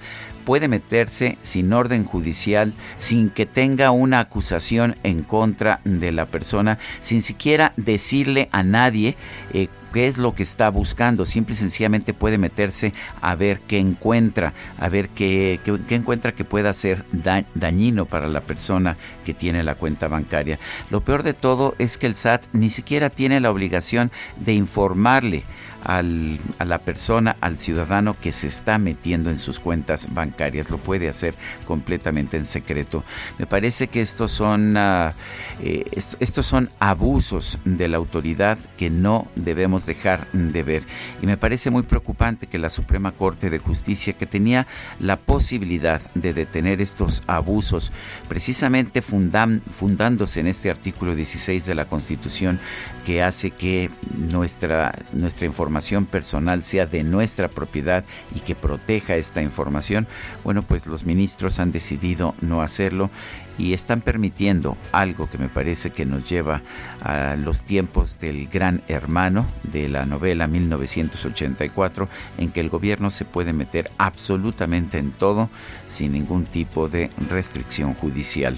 puede 0.45 0.67
meterse 0.67 1.37
sin 1.41 1.71
orden 1.71 2.03
judicial, 2.03 2.73
sin 2.97 3.29
que 3.29 3.45
tenga 3.45 3.91
una 3.91 4.19
acusación 4.19 4.95
en 5.03 5.23
contra 5.23 5.79
de 5.83 6.11
la 6.11 6.25
persona, 6.25 6.79
sin 6.99 7.21
siquiera 7.21 7.73
decirle 7.77 8.49
a 8.51 8.63
nadie 8.63 9.15
eh, 9.53 9.67
qué 9.91 10.07
es 10.07 10.17
lo 10.17 10.33
que 10.33 10.43
está 10.43 10.69
buscando. 10.69 11.25
Simple 11.25 11.53
y 11.53 11.57
sencillamente 11.57 12.13
puede 12.13 12.37
meterse 12.37 12.93
a 13.21 13.35
ver 13.35 13.59
qué 13.59 13.79
encuentra, 13.79 14.53
a 14.79 14.89
ver 14.89 15.09
qué, 15.09 15.59
qué, 15.63 15.95
encuentra 15.95 16.33
que 16.33 16.43
pueda 16.43 16.73
ser 16.73 17.05
dañino 17.53 18.05
para 18.05 18.27
la 18.27 18.41
persona 18.41 18.97
que 19.25 19.33
tiene 19.33 19.63
la 19.63 19.75
cuenta 19.75 20.07
bancaria. 20.07 20.59
Lo 20.89 21.01
peor 21.01 21.23
de 21.23 21.33
todo 21.33 21.75
es 21.79 21.97
que 21.97 22.07
el 22.07 22.15
SAT 22.15 22.45
ni 22.53 22.69
siquiera 22.69 23.09
tiene 23.09 23.39
la 23.39 23.51
obligación 23.51 24.11
de 24.37 24.53
informarle 24.53 25.43
al, 25.83 26.39
a 26.59 26.65
la 26.65 26.79
persona, 26.79 27.35
al 27.41 27.57
ciudadano 27.57 28.15
que 28.19 28.31
se 28.31 28.47
está 28.47 28.77
metiendo 28.77 29.29
en 29.29 29.37
sus 29.37 29.59
cuentas 29.59 30.13
bancarias. 30.13 30.69
Lo 30.69 30.77
puede 30.77 31.09
hacer 31.09 31.35
completamente 31.65 32.37
en 32.37 32.45
secreto. 32.45 33.03
Me 33.37 33.45
parece 33.45 33.87
que 33.87 34.01
estos 34.01 34.31
son, 34.31 34.75
ah, 34.77 35.13
eh, 35.61 35.85
estos 36.19 36.45
son 36.45 36.69
abusos 36.79 37.59
de 37.65 37.87
la 37.87 37.97
autoridad 37.97 38.57
que 38.77 38.89
no 38.89 39.27
debemos 39.35 39.85
dejar 39.85 40.27
de 40.31 40.63
ver. 40.63 40.83
Y 41.21 41.25
me 41.25 41.37
parece 41.37 41.69
muy 41.69 41.83
preocupante 41.83 42.47
que 42.47 42.59
la 42.59 42.69
Suprema 42.69 43.11
Corte 43.11 43.49
de 43.49 43.59
Justicia, 43.59 44.13
que 44.13 44.25
tenía 44.25 44.67
la 44.99 45.15
posibilidad 45.15 46.01
de 46.15 46.33
detener 46.33 46.81
estos 46.81 47.23
abusos, 47.27 47.91
precisamente 48.27 49.01
fundándose 49.01 50.39
en 50.39 50.47
este 50.47 50.69
artículo 50.69 51.15
16 51.15 51.65
de 51.65 51.75
la 51.75 51.85
Constitución, 51.85 52.59
que 53.05 53.23
hace 53.23 53.51
que 53.51 53.89
nuestra, 54.29 54.93
nuestra 55.13 55.47
información 55.47 55.70
personal 56.05 56.63
sea 56.63 56.85
de 56.85 57.03
nuestra 57.03 57.47
propiedad 57.47 58.03
y 58.35 58.39
que 58.39 58.55
proteja 58.55 59.15
esta 59.15 59.41
información, 59.41 60.07
bueno, 60.43 60.61
pues 60.61 60.87
los 60.87 61.05
ministros 61.05 61.59
han 61.59 61.71
decidido 61.71 62.35
no 62.41 62.61
hacerlo 62.61 63.09
y 63.57 63.73
están 63.73 64.01
permitiendo 64.01 64.77
algo 64.91 65.29
que 65.29 65.37
me 65.37 65.47
parece 65.47 65.91
que 65.91 66.05
nos 66.05 66.27
lleva 66.27 66.61
a 67.01 67.35
los 67.35 67.61
tiempos 67.61 68.19
del 68.19 68.47
gran 68.47 68.81
hermano 68.87 69.45
de 69.63 69.87
la 69.87 70.05
novela 70.05 70.47
1984, 70.47 72.09
en 72.37 72.51
que 72.51 72.59
el 72.59 72.69
gobierno 72.69 73.09
se 73.09 73.25
puede 73.25 73.53
meter 73.53 73.91
absolutamente 73.97 74.97
en 74.97 75.11
todo 75.11 75.49
sin 75.87 76.13
ningún 76.13 76.45
tipo 76.45 76.87
de 76.87 77.11
restricción 77.29 77.93
judicial. 77.93 78.57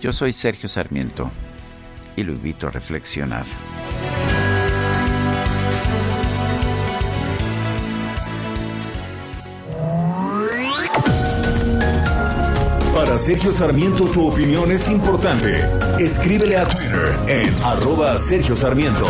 Yo 0.00 0.12
soy 0.12 0.32
Sergio 0.32 0.68
Sarmiento 0.68 1.30
y 2.16 2.22
lo 2.24 2.32
invito 2.32 2.66
a 2.66 2.70
reflexionar. 2.70 3.44
Para 13.10 13.18
Sergio 13.18 13.50
Sarmiento 13.50 14.04
tu 14.04 14.28
opinión 14.28 14.70
es 14.70 14.88
importante. 14.88 15.64
Escríbele 15.98 16.56
a 16.56 16.68
Twitter 16.68 17.18
en 17.26 17.52
arroba 17.64 18.16
Sergio 18.16 18.54
Sarmiento. 18.54 19.04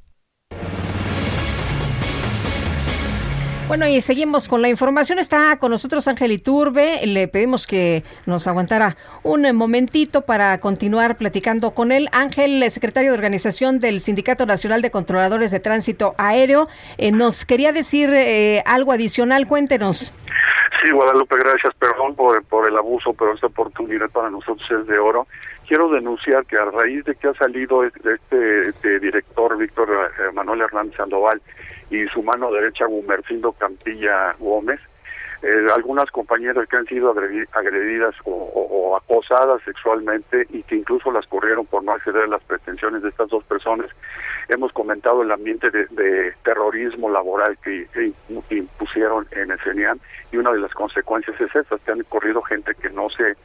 Bueno, 3.68 3.88
y 3.88 4.02
seguimos 4.02 4.50
con 4.50 4.62
la 4.62 4.68
información. 4.68 5.20
Está 5.20 5.58
con 5.58 5.72
nosotros 5.72 6.08
Ángel 6.10 6.34
Iturbe. 6.34 7.06
Le 7.08 7.30
pedimos 7.30 7.66
que 7.66 8.04
nos 8.26 8.46
aguantara 8.48 8.98
un 9.24 9.56
momentito 9.56 10.22
para 10.22 10.60
continuar 10.60 11.18
platicando 11.18 11.72
con 11.72 11.94
él. 11.94 12.10
Ángel, 12.12 12.70
secretario 12.70 13.12
de 13.12 13.18
organización 13.18 13.80
del 13.80 14.02
Sindicato 14.02 14.46
Nacional 14.46 14.82
de 14.82 14.92
Controladores 14.92 15.50
de 15.52 15.62
Tránsito 15.62 16.14
Aéreo, 16.18 16.68
eh, 16.98 17.12
nos 17.14 17.46
quería 17.46 17.72
decir 17.72 18.10
eh, 18.14 18.62
algo 18.66 18.92
adicional. 18.92 19.48
Cuéntenos. 19.48 20.14
Sí, 20.84 20.92
Guadalupe, 20.92 21.38
gracias. 21.38 21.74
Perdón 21.80 22.16
por, 22.16 22.44
por 22.44 22.68
el 22.68 22.76
abuso, 22.76 23.14
pero 23.14 23.34
esta 23.34 23.48
oportunidad 23.48 24.10
para 24.10 24.30
nosotros 24.30 24.70
es 24.70 24.86
de 24.88 25.00
oro. 25.00 25.26
Quiero 25.66 25.90
denunciar 25.90 26.46
que 26.46 26.58
a 26.58 26.66
raíz 26.66 27.06
de 27.06 27.16
que 27.16 27.30
ha 27.30 27.34
salido 27.36 27.86
este, 27.86 28.68
este 28.68 29.00
director 29.00 29.58
Víctor 29.58 29.90
eh, 29.90 30.34
Manuel 30.34 30.62
Hernández 30.62 30.98
Sandoval 30.98 31.42
y 31.94 32.08
su 32.08 32.24
mano 32.24 32.52
derecha 32.52 32.88
Gumercindo 32.88 33.52
Campilla 33.52 34.34
Gómez, 34.40 34.80
eh, 35.44 35.68
algunas 35.76 36.10
compañeras 36.10 36.68
que 36.68 36.78
han 36.78 36.88
sido 36.88 37.12
agredidas 37.12 38.16
o, 38.26 38.98
acosadas 38.98 39.62
sexualmente 39.64 40.48
y 40.50 40.64
que 40.64 40.76
incluso 40.76 41.12
las 41.12 41.26
corrieron 41.28 41.66
por 41.66 41.84
no 41.84 41.92
acceder 41.92 42.24
a 42.24 42.28
las 42.28 42.44
pretensiones 42.44 43.04
de 43.04 43.10
estas 43.10 43.30
dos 43.30 43.44
personas. 43.44 43.88
Hemos 44.50 44.72
comentado 44.72 45.22
el 45.22 45.32
ambiente 45.32 45.70
de, 45.70 46.34
terrorismo 46.44 47.10
laboral 47.10 47.58
que, 47.64 47.88
impusieron 48.50 49.28
en 49.32 49.52
el 49.52 49.60
CENIAN 49.60 50.00
y 50.32 50.38
una 50.38 50.52
de 50.52 50.60
las 50.60 50.74
consecuencias 50.74 51.40
es 51.40 51.56
esa, 51.56 51.78
que 51.80 51.92
han 51.92 52.04
corrido 52.04 52.42
gente 52.42 52.74
que 52.76 52.90
no 52.90 53.10
se 53.10 53.36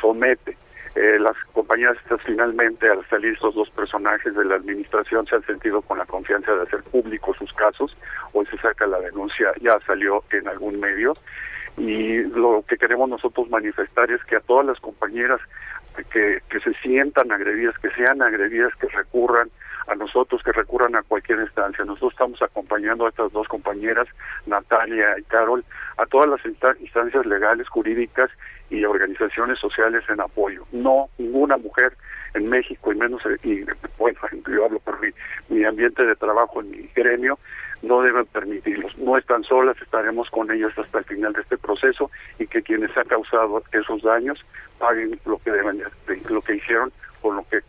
somete. 0.00 0.56
Eh, 0.94 1.18
las 1.18 1.36
compañías 1.52 1.96
finalmente 2.24 2.88
al 2.88 3.06
salir 3.08 3.34
estos 3.34 3.54
dos 3.54 3.70
personajes 3.70 4.34
de 4.34 4.44
la 4.44 4.56
administración 4.56 5.26
se 5.26 5.36
han 5.36 5.44
sentido 5.44 5.82
con 5.82 5.98
la 5.98 6.06
confianza 6.06 6.54
de 6.54 6.62
hacer 6.62 6.82
públicos 6.84 7.36
sus 7.36 7.52
casos. 7.52 7.96
Hoy 8.32 8.46
se 8.46 8.58
saca 8.58 8.86
la 8.86 9.00
denuncia, 9.00 9.52
ya 9.60 9.78
salió 9.86 10.24
en 10.30 10.48
algún 10.48 10.80
medio. 10.80 11.12
Y 11.76 12.22
lo 12.22 12.64
que 12.66 12.76
queremos 12.76 13.08
nosotros 13.08 13.48
manifestar 13.50 14.10
es 14.10 14.22
que 14.24 14.36
a 14.36 14.40
todas 14.40 14.66
las 14.66 14.80
compañeras 14.80 15.40
que, 16.10 16.40
que 16.48 16.60
se 16.60 16.72
sientan 16.82 17.30
agredidas, 17.30 17.78
que 17.78 17.90
sean 17.90 18.20
agredidas, 18.22 18.74
que 18.76 18.88
recurran 18.88 19.50
a 19.88 19.94
nosotros, 19.94 20.42
que 20.42 20.52
recurran 20.52 20.96
a 20.96 21.02
cualquier 21.02 21.40
instancia. 21.40 21.84
Nosotros 21.84 22.12
estamos 22.12 22.42
acompañando 22.42 23.06
a 23.06 23.08
estas 23.08 23.32
dos 23.32 23.48
compañeras, 23.48 24.06
Natalia 24.46 25.18
y 25.18 25.22
Carol, 25.24 25.64
a 25.96 26.06
todas 26.06 26.28
las 26.28 26.44
instancias 26.44 27.26
legales, 27.26 27.68
jurídicas 27.68 28.30
y 28.70 28.84
organizaciones 28.84 29.58
sociales 29.58 30.04
en 30.08 30.20
apoyo. 30.20 30.64
No, 30.72 31.08
ninguna 31.18 31.56
mujer 31.56 31.92
en 32.34 32.48
México 32.48 32.92
y 32.92 32.96
menos, 32.96 33.22
y 33.42 33.64
bueno, 33.98 34.18
yo 34.46 34.64
hablo 34.64 34.78
por 34.80 35.00
mi, 35.00 35.08
mi 35.48 35.64
ambiente 35.64 36.04
de 36.04 36.14
trabajo 36.16 36.60
en 36.60 36.70
mi 36.70 36.90
gremio, 36.94 37.38
no 37.82 38.02
deben 38.02 38.26
permitirlos. 38.26 38.96
No 38.98 39.16
están 39.16 39.44
solas, 39.44 39.80
estaremos 39.80 40.28
con 40.30 40.50
ellas 40.50 40.76
hasta 40.76 40.98
el 40.98 41.04
final 41.04 41.32
de 41.32 41.42
este 41.42 41.56
proceso 41.56 42.10
y 42.38 42.46
que 42.46 42.62
quienes 42.62 42.96
han 42.96 43.06
causado 43.06 43.62
esos 43.72 44.02
daños 44.02 44.44
paguen 44.78 45.18
lo 45.24 45.38
que 45.38 45.50
deben, 45.50 45.82
lo 46.28 46.42
que 46.42 46.56
hicieron 46.56 46.92
por 47.22 47.34
lo 47.34 47.44
que 47.48 47.60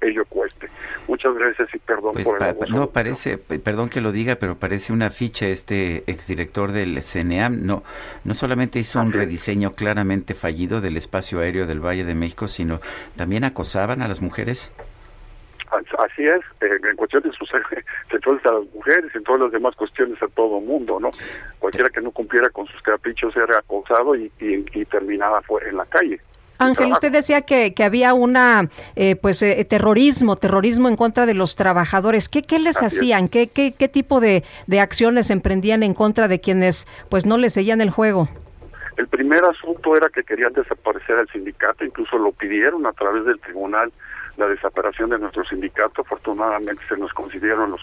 ello 0.00 0.24
cueste. 0.26 0.68
Muchas 1.08 1.34
gracias 1.34 1.68
y 1.74 1.78
perdón 1.78 2.12
pues 2.12 2.24
por 2.24 2.42
el 2.42 2.70
No, 2.70 2.90
parece, 2.90 3.38
perdón 3.38 3.88
que 3.88 4.00
lo 4.00 4.12
diga, 4.12 4.36
pero 4.36 4.56
parece 4.56 4.92
una 4.92 5.10
ficha 5.10 5.46
este 5.46 6.04
exdirector 6.06 6.72
del 6.72 7.02
CNEAM. 7.02 7.64
No, 7.64 7.82
no 8.24 8.34
solamente 8.34 8.78
hizo 8.78 9.00
un 9.00 9.12
rediseño 9.12 9.72
claramente 9.72 10.34
fallido 10.34 10.80
del 10.80 10.96
espacio 10.96 11.40
aéreo 11.40 11.66
del 11.66 11.80
Valle 11.80 12.04
de 12.04 12.14
México, 12.14 12.48
sino 12.48 12.80
también 13.16 13.44
acosaban 13.44 14.02
a 14.02 14.08
las 14.08 14.20
mujeres. 14.20 14.72
Así 15.70 16.26
es, 16.26 16.40
en 16.60 16.96
cuestiones 16.96 17.32
sexuales 18.10 18.44
a 18.46 18.52
las 18.52 18.74
mujeres, 18.74 19.14
en 19.14 19.22
todas 19.22 19.42
las 19.42 19.52
demás 19.52 19.76
cuestiones 19.76 20.20
a 20.20 20.26
todo 20.28 20.60
mundo, 20.60 20.98
¿no? 20.98 21.10
Cualquiera 21.60 21.88
que 21.90 22.00
no 22.00 22.10
cumpliera 22.10 22.48
con 22.50 22.66
sus 22.66 22.82
caprichos 22.82 23.36
era 23.36 23.58
acosado 23.58 24.16
y, 24.16 24.32
y, 24.40 24.84
terminaba 24.86 25.40
en 25.64 25.76
la 25.76 25.86
calle. 25.86 26.20
Ángel, 26.60 26.92
usted 26.92 27.10
decía 27.10 27.40
que, 27.40 27.74
que 27.74 27.84
había 27.84 28.14
una, 28.14 28.68
eh, 28.94 29.16
pues, 29.16 29.42
eh, 29.42 29.64
terrorismo, 29.64 30.36
terrorismo 30.36 30.88
en 30.88 30.96
contra 30.96 31.26
de 31.26 31.34
los 31.34 31.56
trabajadores. 31.56 32.28
¿Qué, 32.28 32.42
qué 32.42 32.58
les 32.58 32.82
hacían? 32.82 33.28
¿Qué, 33.28 33.48
qué, 33.48 33.72
qué 33.72 33.88
tipo 33.88 34.20
de, 34.20 34.44
de 34.66 34.80
acciones 34.80 35.30
emprendían 35.30 35.82
en 35.82 35.94
contra 35.94 36.28
de 36.28 36.38
quienes, 36.38 36.86
pues, 37.08 37.24
no 37.24 37.38
les 37.38 37.54
seguían 37.54 37.80
el 37.80 37.90
juego? 37.90 38.28
El 38.96 39.08
primer 39.08 39.42
asunto 39.44 39.96
era 39.96 40.10
que 40.10 40.22
querían 40.22 40.52
desaparecer 40.52 41.16
al 41.16 41.28
sindicato, 41.28 41.84
incluso 41.84 42.18
lo 42.18 42.32
pidieron 42.32 42.84
a 42.86 42.92
través 42.92 43.24
del 43.24 43.40
tribunal 43.40 43.90
la 44.36 44.46
desaparición 44.46 45.08
de 45.08 45.18
nuestro 45.18 45.42
sindicato. 45.44 46.02
Afortunadamente 46.02 46.82
se 46.86 46.96
nos 46.98 47.10
concedieron 47.14 47.70
los 47.70 47.80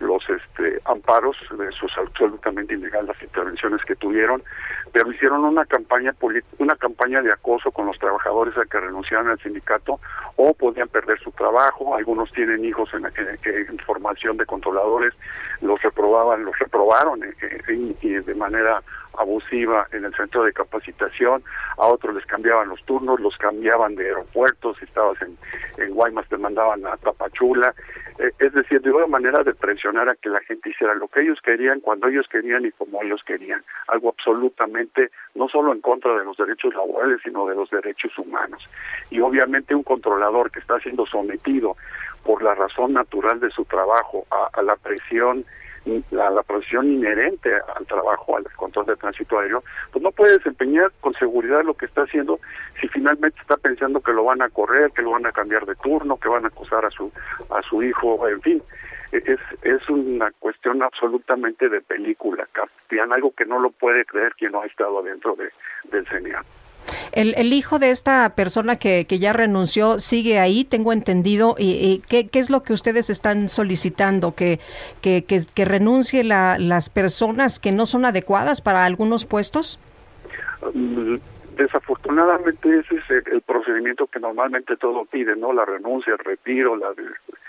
los 0.00 0.22
este, 0.28 0.80
amparos 0.86 1.36
de 1.56 1.70
sus 1.72 1.96
absolutamente 1.98 2.74
ilegales 2.74 3.08
las 3.08 3.22
intervenciones 3.22 3.84
que 3.84 3.96
tuvieron, 3.96 4.42
pero 4.92 5.10
hicieron 5.12 5.44
una 5.44 5.64
campaña 5.64 6.14
una 6.58 6.76
campaña 6.76 7.22
de 7.22 7.32
acoso 7.32 7.70
con 7.70 7.86
los 7.86 7.98
trabajadores 7.98 8.56
a 8.56 8.64
que 8.64 8.80
renunciaran 8.80 9.28
al 9.28 9.38
sindicato 9.40 10.00
o 10.36 10.54
podían 10.54 10.88
perder 10.88 11.18
su 11.20 11.30
trabajo, 11.32 11.94
algunos 11.94 12.30
tienen 12.32 12.64
hijos 12.64 12.90
en, 12.94 13.06
en, 13.06 13.78
formación 13.80 14.36
de 14.36 14.46
controladores, 14.46 15.14
los 15.60 15.80
reprobaban, 15.82 16.44
los 16.44 16.58
reprobaron 16.58 17.22
eh, 17.24 17.34
eh, 17.42 17.94
y 18.00 18.08
de 18.10 18.34
manera 18.34 18.82
abusiva 19.18 19.86
en 19.92 20.04
el 20.04 20.14
centro 20.14 20.44
de 20.44 20.52
capacitación, 20.52 21.42
a 21.76 21.86
otros 21.86 22.14
les 22.14 22.26
cambiaban 22.26 22.68
los 22.68 22.82
turnos, 22.84 23.20
los 23.20 23.36
cambiaban 23.36 23.94
de 23.96 24.06
aeropuertos, 24.06 24.78
si 24.78 24.84
estabas 24.84 25.20
en, 25.22 25.36
en 25.78 25.94
Guaymas 25.94 26.28
te 26.28 26.38
mandaban 26.38 26.86
a 26.86 26.96
Tapachula, 26.96 27.68
eh, 27.68 27.99
es 28.38 28.52
decir, 28.52 28.80
de 28.80 28.90
una 28.90 29.06
manera 29.06 29.42
de 29.42 29.54
presionar 29.54 30.08
a 30.08 30.16
que 30.16 30.28
la 30.28 30.40
gente 30.40 30.70
hiciera 30.70 30.94
lo 30.94 31.08
que 31.08 31.20
ellos 31.22 31.38
querían, 31.42 31.80
cuando 31.80 32.08
ellos 32.08 32.26
querían 32.30 32.64
y 32.64 32.72
como 32.72 33.02
ellos 33.02 33.22
querían, 33.24 33.62
algo 33.88 34.10
absolutamente 34.10 35.10
no 35.34 35.48
solo 35.48 35.72
en 35.72 35.80
contra 35.80 36.16
de 36.18 36.24
los 36.24 36.36
derechos 36.36 36.74
laborales, 36.74 37.20
sino 37.22 37.46
de 37.46 37.54
los 37.54 37.70
derechos 37.70 38.16
humanos. 38.18 38.62
Y 39.10 39.20
obviamente 39.20 39.74
un 39.74 39.82
controlador 39.82 40.50
que 40.50 40.60
está 40.60 40.78
siendo 40.80 41.06
sometido 41.06 41.76
por 42.24 42.42
la 42.42 42.54
razón 42.54 42.92
natural 42.92 43.40
de 43.40 43.50
su 43.50 43.64
trabajo 43.64 44.26
a 44.30 44.62
la 44.62 44.76
presión 44.76 45.44
la, 46.10 46.30
la 46.30 46.42
profesión 46.42 46.90
inherente 46.90 47.50
al 47.76 47.86
trabajo, 47.86 48.36
al 48.36 48.44
control 48.56 48.86
de 48.86 48.96
tránsito 48.96 49.38
aéreo, 49.38 49.62
pues 49.92 50.02
no 50.02 50.10
puede 50.12 50.38
desempeñar 50.38 50.92
con 51.00 51.14
seguridad 51.14 51.64
lo 51.64 51.74
que 51.74 51.86
está 51.86 52.02
haciendo 52.02 52.38
si 52.80 52.88
finalmente 52.88 53.40
está 53.40 53.56
pensando 53.56 54.00
que 54.00 54.12
lo 54.12 54.24
van 54.24 54.42
a 54.42 54.48
correr, 54.48 54.90
que 54.92 55.02
lo 55.02 55.12
van 55.12 55.26
a 55.26 55.32
cambiar 55.32 55.66
de 55.66 55.74
turno, 55.76 56.16
que 56.16 56.28
van 56.28 56.44
a 56.44 56.48
acusar 56.48 56.84
a 56.84 56.90
su 56.90 57.10
a 57.50 57.62
su 57.62 57.82
hijo, 57.82 58.28
en 58.28 58.40
fin. 58.42 58.62
Es, 59.12 59.40
es 59.62 59.90
una 59.90 60.30
cuestión 60.38 60.82
absolutamente 60.82 61.68
de 61.68 61.80
película, 61.80 62.46
Caspian, 62.52 63.12
algo 63.12 63.32
que 63.32 63.44
no 63.44 63.58
lo 63.58 63.70
puede 63.70 64.04
creer 64.04 64.34
quien 64.36 64.52
no 64.52 64.62
ha 64.62 64.66
estado 64.66 65.02
dentro 65.02 65.34
de, 65.34 65.50
del 65.90 66.06
CNA. 66.06 66.44
El, 67.12 67.34
el, 67.36 67.52
hijo 67.52 67.78
de 67.78 67.90
esta 67.90 68.34
persona 68.34 68.76
que, 68.76 69.04
que, 69.06 69.18
ya 69.18 69.32
renunció 69.32 70.00
sigue 70.00 70.38
ahí, 70.38 70.64
tengo 70.64 70.92
entendido. 70.92 71.54
¿Y, 71.58 72.02
qué, 72.08 72.28
es 72.32 72.50
lo 72.50 72.62
que 72.62 72.72
ustedes 72.72 73.10
están 73.10 73.48
solicitando? 73.48 74.34
¿Que, 74.34 74.60
que, 75.00 75.24
que, 75.24 75.64
renuncie 75.64 76.24
la, 76.24 76.56
las 76.58 76.88
personas 76.88 77.58
que 77.58 77.72
no 77.72 77.86
son 77.86 78.04
adecuadas 78.04 78.60
para 78.60 78.84
algunos 78.84 79.24
puestos? 79.24 79.80
Desafortunadamente 81.56 82.78
ese 82.78 82.96
es 82.96 83.26
el, 83.26 83.42
procedimiento 83.42 84.06
que 84.06 84.20
normalmente 84.20 84.76
todo 84.76 85.04
pide, 85.04 85.36
¿no? 85.36 85.52
La 85.52 85.64
renuncia, 85.64 86.14
el 86.14 86.18
retiro, 86.18 86.76
la 86.76 86.92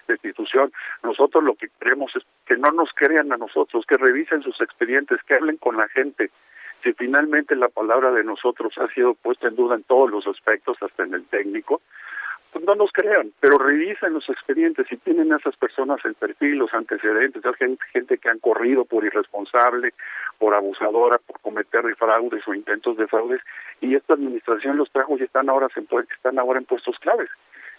destitución. 0.08 0.72
Nosotros 1.04 1.44
lo 1.44 1.56
que 1.56 1.70
queremos 1.80 2.14
es 2.16 2.24
que 2.46 2.58
no 2.58 2.72
nos 2.72 2.90
crean 2.94 3.32
a 3.32 3.38
nosotros, 3.38 3.86
que 3.88 3.98
revisen 3.98 4.42
sus 4.42 4.60
expedientes, 4.60 5.20
que 5.24 5.36
hablen 5.36 5.58
con 5.58 5.78
la 5.78 5.88
gente, 5.90 6.30
si 6.84 6.94
finalmente 6.94 7.56
la 7.56 7.70
palabra 7.70 8.12
de 8.12 8.24
nosotros 8.24 8.74
ha 8.78 8.88
sido 8.94 9.14
puesta 9.14 9.48
en 9.48 9.56
duda 9.56 9.76
en 9.76 9.84
todos 9.84 10.10
los 10.10 10.26
aspectos, 10.28 10.78
hasta 10.82 11.04
en 11.04 11.14
el 11.14 11.26
técnico, 11.26 11.82
pues 12.52 12.66
no 12.66 12.76
nos 12.76 12.92
crean, 12.92 13.32
pero 13.40 13.58
revisen 13.58 14.14
los 14.14 14.28
expedientes 14.30 14.86
si 14.90 14.98
tienen 14.98 15.32
a 15.32 15.38
esas 15.38 15.56
personas 15.56 16.04
el 16.04 16.16
perfil, 16.16 16.58
los 16.58 16.74
antecedentes, 16.74 17.46
hay 17.46 17.78
gente, 17.94 18.18
que 18.18 18.30
han 18.30 18.40
corrido 18.40 18.84
por 18.84 19.06
irresponsable, 19.06 19.94
por 20.38 20.54
abusadora, 20.54 21.18
por 21.20 21.40
cometer 21.40 21.84
fraudes 21.96 22.46
o 22.48 22.54
intentos 22.54 22.98
de 22.98 23.08
fraudes, 23.08 23.42
y 23.80 23.96
esta 23.96 24.16
administración 24.16 24.78
los 24.78 24.92
trajo 24.92 25.18
y 25.18 25.24
están 25.24 25.50
ahora, 25.50 25.68
están 26.14 26.40
ahora 26.40 26.60
en 26.60 26.66
puestos 26.66 26.98
claves. 27.00 27.30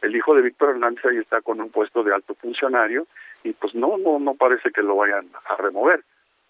El 0.00 0.16
hijo 0.16 0.34
de 0.34 0.42
Víctor 0.42 0.70
Hernández 0.70 1.04
ahí 1.04 1.18
está 1.18 1.42
con 1.42 1.60
un 1.60 1.70
puesto 1.70 2.02
de 2.02 2.14
alto 2.14 2.34
funcionario 2.34 3.06
y 3.44 3.52
pues 3.52 3.74
no, 3.74 3.98
no, 3.98 4.18
no 4.18 4.34
parece 4.34 4.70
que 4.70 4.82
lo 4.82 4.96
vayan 4.96 5.28
a 5.44 5.56
remover 5.56 6.02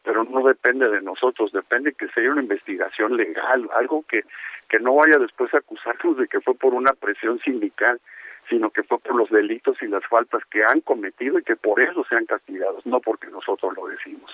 pero 0.05 0.25
no 0.25 0.47
depende 0.47 0.89
de 0.89 1.01
nosotros, 1.01 1.53
depende 1.53 1.93
que 1.93 2.09
sea 2.09 2.31
una 2.31 2.43
investigación 2.43 3.17
legal, 3.17 3.69
algo 3.77 4.05
que, 4.09 4.25
que 4.69 4.79
no 4.81 4.95
vaya 4.95 5.19
después 5.19 5.53
a 5.55 5.59
acusarnos 5.59 6.17
de 6.17 6.29
que 6.29 6.41
fue 6.41 6.55
por 6.55 6.75
una 6.75 6.93
presión 6.93 7.39
sindical, 7.41 8.01
sino 8.49 8.71
que 8.71 8.83
fue 8.83 8.99
por 8.99 9.15
los 9.15 9.31
delitos 9.31 9.77
y 9.83 9.87
las 9.87 10.05
faltas 10.07 10.43
que 10.51 10.65
han 10.65 10.81
cometido 10.81 11.39
y 11.39 11.43
que 11.43 11.57
por 11.57 11.81
eso 11.81 12.05
sean 12.09 12.27
castigados, 12.27 12.85
no 12.85 13.01
porque 13.01 13.29
nosotros 13.29 13.75
lo 13.77 13.87
decimos. 13.87 14.31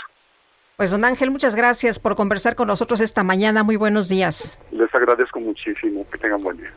Pues 0.77 0.93
don 0.93 1.05
Ángel, 1.05 1.33
muchas 1.33 1.57
gracias 1.57 1.99
por 1.99 2.15
conversar 2.15 2.55
con 2.55 2.69
nosotros 2.69 3.01
esta 3.01 3.25
mañana. 3.25 3.65
Muy 3.65 3.77
buenos 3.77 4.09
días. 4.09 4.57
Les 4.71 4.95
agradezco 4.95 5.41
muchísimo. 5.41 6.07
Que 6.09 6.19
tengan 6.19 6.41
buen 6.41 6.57
día. 6.57 6.71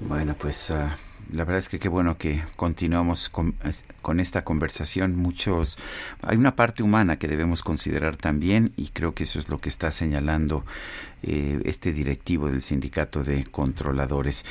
Bueno, 0.00 0.34
pues... 0.40 0.70
Ah, 0.70 0.96
la 1.34 1.44
verdad 1.44 1.58
es 1.58 1.68
que 1.68 1.80
qué 1.80 1.88
bueno 1.88 2.16
que 2.16 2.42
continuamos 2.54 3.28
con, 3.28 3.54
esta 4.20 4.44
conversación. 4.44 5.16
Muchos, 5.16 5.76
hay 6.22 6.36
una 6.36 6.54
parte 6.54 6.82
humana 6.82 7.18
que 7.18 7.26
debemos 7.26 7.62
considerar 7.62 8.16
también 8.16 8.72
y 8.76 8.88
creo 8.88 9.14
que 9.14 9.24
eso 9.24 9.40
es 9.40 9.48
lo 9.48 9.60
que 9.60 9.68
está 9.68 9.90
señalando 9.90 10.64
eh, 11.24 11.60
este 11.64 11.92
directivo 11.92 12.48
del 12.48 12.62
sindicato 12.62 13.24
de 13.24 13.44
controladores. 13.46 14.44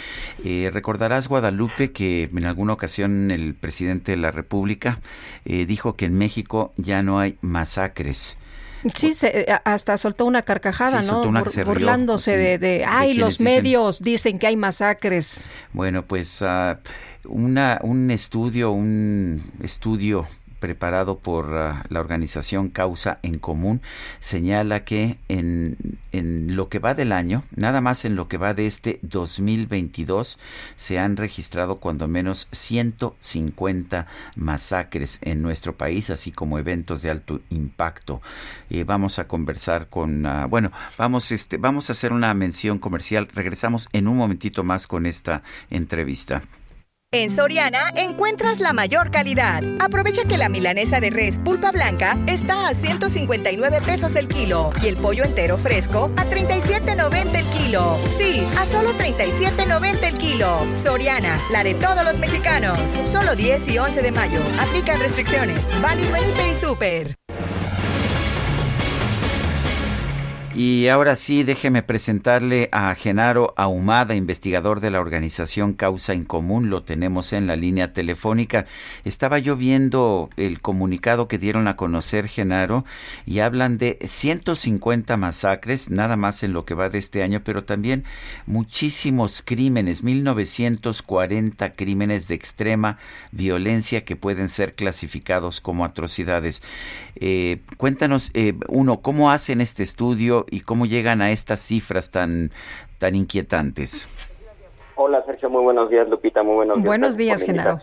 Eh, 0.43 0.69
recordarás, 0.73 1.29
Guadalupe, 1.29 1.91
que 1.93 2.23
en 2.23 2.45
alguna 2.45 2.73
ocasión 2.73 3.31
el 3.31 3.55
presidente 3.55 4.11
de 4.11 4.17
la 4.17 4.31
República 4.31 4.99
eh, 5.45 5.65
dijo 5.65 5.95
que 5.95 6.05
en 6.05 6.17
México 6.17 6.73
ya 6.75 7.01
no 7.01 7.19
hay 7.19 7.37
masacres. 7.41 8.37
Sí, 8.95 9.13
se, 9.13 9.47
hasta 9.63 9.97
soltó 9.97 10.25
una 10.25 10.41
carcajada, 10.41 11.01
¿no? 11.01 11.23
burlándose 11.65 12.37
de, 12.37 12.57
de, 12.57 12.85
ay, 12.85 13.13
los 13.13 13.39
medios 13.39 14.01
dicen 14.01 14.39
que 14.39 14.47
hay 14.47 14.57
masacres. 14.57 15.47
Bueno, 15.71 16.05
pues 16.05 16.41
uh, 16.41 16.75
una, 17.25 17.79
un 17.81 18.11
estudio, 18.11 18.71
un 18.71 19.51
estudio 19.61 20.27
preparado 20.63 21.19
por 21.19 21.57
ah, 21.57 21.83
la 21.89 21.99
organización 21.99 22.69
Causa 22.69 23.19
en 23.21 23.37
Común 23.37 23.81
señala 24.21 24.85
que 24.85 25.17
en, 25.27 25.75
en, 26.13 26.55
lo 26.55 26.69
que 26.69 26.79
va 26.79 26.93
del 26.93 27.11
año, 27.11 27.43
nada 27.53 27.81
más 27.81 28.05
en 28.05 28.15
lo 28.15 28.29
que 28.29 28.37
va 28.37 28.53
de 28.53 28.65
este 28.65 28.97
2022, 29.01 30.39
se 30.77 30.99
han 30.99 31.17
registrado 31.17 31.81
cuando 31.81 32.07
menos 32.07 32.47
150 32.53 34.07
masacres 34.37 35.19
en 35.21 35.41
nuestro 35.41 35.75
país, 35.75 36.09
así 36.09 36.31
como 36.31 36.57
eventos 36.57 37.01
de 37.01 37.09
alto 37.09 37.41
impacto. 37.49 38.21
Eh, 38.69 38.85
vamos 38.85 39.19
a 39.19 39.27
conversar 39.27 39.89
con, 39.89 40.25
ah, 40.25 40.45
bueno, 40.45 40.71
vamos, 40.97 41.33
este, 41.33 41.57
vamos 41.57 41.89
a 41.89 41.91
hacer 41.91 42.13
una 42.13 42.33
mención 42.33 42.79
comercial. 42.79 43.27
Regresamos 43.33 43.89
en 43.91 44.07
un 44.07 44.15
momentito 44.15 44.63
más 44.63 44.87
con 44.87 45.07
esta 45.07 45.43
entrevista. 45.69 46.41
En 47.13 47.29
Soriana 47.29 47.91
encuentras 47.95 48.59
la 48.59 48.73
mayor 48.73 49.11
calidad. 49.11 49.63
Aprovecha 49.79 50.25
que 50.25 50.35
la 50.35 50.49
milanesa 50.49 50.99
de 50.99 51.11
res 51.11 51.37
pulpa 51.37 51.71
blanca 51.71 52.17
está 52.25 52.67
a 52.67 52.73
159 52.73 53.81
pesos 53.85 54.15
el 54.15 54.27
kilo 54.27 54.71
y 54.81 54.87
el 54.87 54.97
pollo 54.97 55.23
entero 55.23 55.59
fresco 55.59 56.09
a 56.17 56.25
37.90 56.25 57.35
el 57.35 57.45
kilo. 57.49 57.99
Sí, 58.17 58.43
a 58.57 58.65
solo 58.65 58.89
37.90 58.93 60.03
el 60.03 60.17
kilo. 60.17 60.65
Soriana, 60.83 61.39
la 61.51 61.63
de 61.63 61.75
todos 61.75 62.03
los 62.03 62.17
mexicanos. 62.17 62.79
Solo 63.11 63.35
10 63.35 63.67
y 63.67 63.77
11 63.77 64.01
de 64.01 64.11
mayo. 64.11 64.39
Aplican 64.59 64.99
restricciones. 64.99 65.69
Válido 65.83 66.15
en 66.15 66.51
y 66.51 66.55
Super. 66.55 67.15
Y 70.55 70.87
ahora 70.87 71.15
sí, 71.15 71.41
déjeme 71.41 71.81
presentarle 71.81 72.69
a 72.71 72.93
Genaro 72.93 73.55
Ahumada, 73.57 74.13
investigador 74.13 74.81
de 74.81 74.91
la 74.91 75.01
organización 75.01 75.73
Causa 75.73 76.13
en 76.13 76.25
Común. 76.25 76.69
Lo 76.69 76.83
tenemos 76.83 77.33
en 77.33 77.47
la 77.47 77.55
línea 77.55 77.91
telefónica. 77.91 78.67
Estaba 79.03 79.39
yo 79.39 79.55
viendo 79.55 80.29
el 80.37 80.61
comunicado 80.61 81.27
que 81.27 81.39
dieron 81.39 81.67
a 81.67 81.75
conocer, 81.75 82.27
Genaro, 82.27 82.85
y 83.25 83.39
hablan 83.39 83.79
de 83.79 83.97
150 84.05 85.17
masacres, 85.17 85.89
nada 85.89 86.17
más 86.17 86.43
en 86.43 86.53
lo 86.53 86.65
que 86.65 86.75
va 86.75 86.89
de 86.89 86.99
este 86.99 87.23
año, 87.23 87.41
pero 87.43 87.63
también 87.63 88.03
muchísimos 88.45 89.41
crímenes, 89.43 90.03
1940 90.03 91.71
crímenes 91.71 92.27
de 92.27 92.35
extrema 92.35 92.99
violencia 93.31 94.05
que 94.05 94.15
pueden 94.15 94.49
ser 94.49 94.75
clasificados 94.75 95.61
como 95.61 95.83
atrocidades. 95.83 96.61
Eh, 97.15 97.61
cuéntanos, 97.77 98.29
eh, 98.35 98.53
uno, 98.67 99.01
¿cómo 99.01 99.31
hacen 99.31 99.59
este 99.59 99.81
estudio? 99.81 100.42
Y 100.49 100.61
cómo 100.61 100.85
llegan 100.85 101.21
a 101.21 101.31
estas 101.31 101.59
cifras 101.61 102.11
tan, 102.11 102.51
tan 102.97 103.15
inquietantes. 103.15 104.07
Hola 104.95 105.23
Sergio, 105.25 105.49
muy 105.49 105.63
buenos 105.63 105.89
días 105.89 106.07
Lupita, 106.07 106.43
muy 106.43 106.55
buenos 106.55 106.77
días. 106.77 106.85
Buenos 106.85 107.17
días, 107.17 107.43
Genaro. 107.43 107.79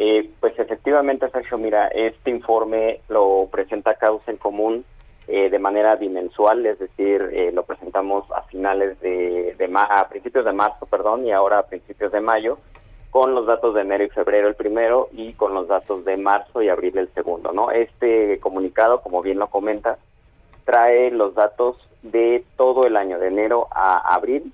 Eh, 0.00 0.30
pues 0.38 0.56
efectivamente, 0.58 1.28
Sergio, 1.30 1.58
mira, 1.58 1.88
este 1.88 2.30
informe 2.30 3.00
lo 3.08 3.48
presenta 3.50 3.94
Causa 3.94 4.30
en 4.30 4.36
Común 4.36 4.84
eh, 5.26 5.50
de 5.50 5.58
manera 5.58 5.96
bimensual, 5.96 6.64
es 6.64 6.78
decir, 6.78 7.20
eh, 7.32 7.50
lo 7.52 7.64
presentamos 7.64 8.24
a 8.30 8.42
finales 8.44 8.98
de, 9.00 9.56
de 9.58 9.70
a 9.74 10.08
principios 10.08 10.44
de 10.44 10.52
marzo, 10.52 10.86
perdón, 10.86 11.26
y 11.26 11.32
ahora 11.32 11.58
a 11.58 11.66
principios 11.66 12.12
de 12.12 12.20
mayo, 12.20 12.58
con 13.10 13.34
los 13.34 13.46
datos 13.46 13.74
de 13.74 13.80
enero 13.80 14.04
y 14.04 14.08
febrero 14.10 14.48
el 14.48 14.54
primero 14.54 15.08
y 15.12 15.32
con 15.32 15.52
los 15.52 15.66
datos 15.66 16.04
de 16.04 16.16
marzo 16.16 16.62
y 16.62 16.68
abril 16.68 16.96
el 16.96 17.12
segundo, 17.12 17.52
¿no? 17.52 17.72
Este 17.72 18.38
comunicado, 18.38 19.02
como 19.02 19.20
bien 19.20 19.38
lo 19.38 19.48
comenta, 19.48 19.98
trae 20.68 21.10
los 21.10 21.34
datos 21.34 21.78
de 22.02 22.44
todo 22.58 22.84
el 22.84 22.98
año, 22.98 23.18
de 23.18 23.28
enero 23.28 23.68
a 23.70 24.14
abril, 24.14 24.52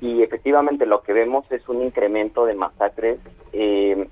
y 0.00 0.22
efectivamente 0.22 0.86
lo 0.86 1.02
que 1.02 1.12
vemos 1.12 1.44
es 1.52 1.68
un 1.68 1.82
incremento 1.82 2.46
de 2.46 2.54
masacres. 2.54 3.18
Eh, 3.52 4.08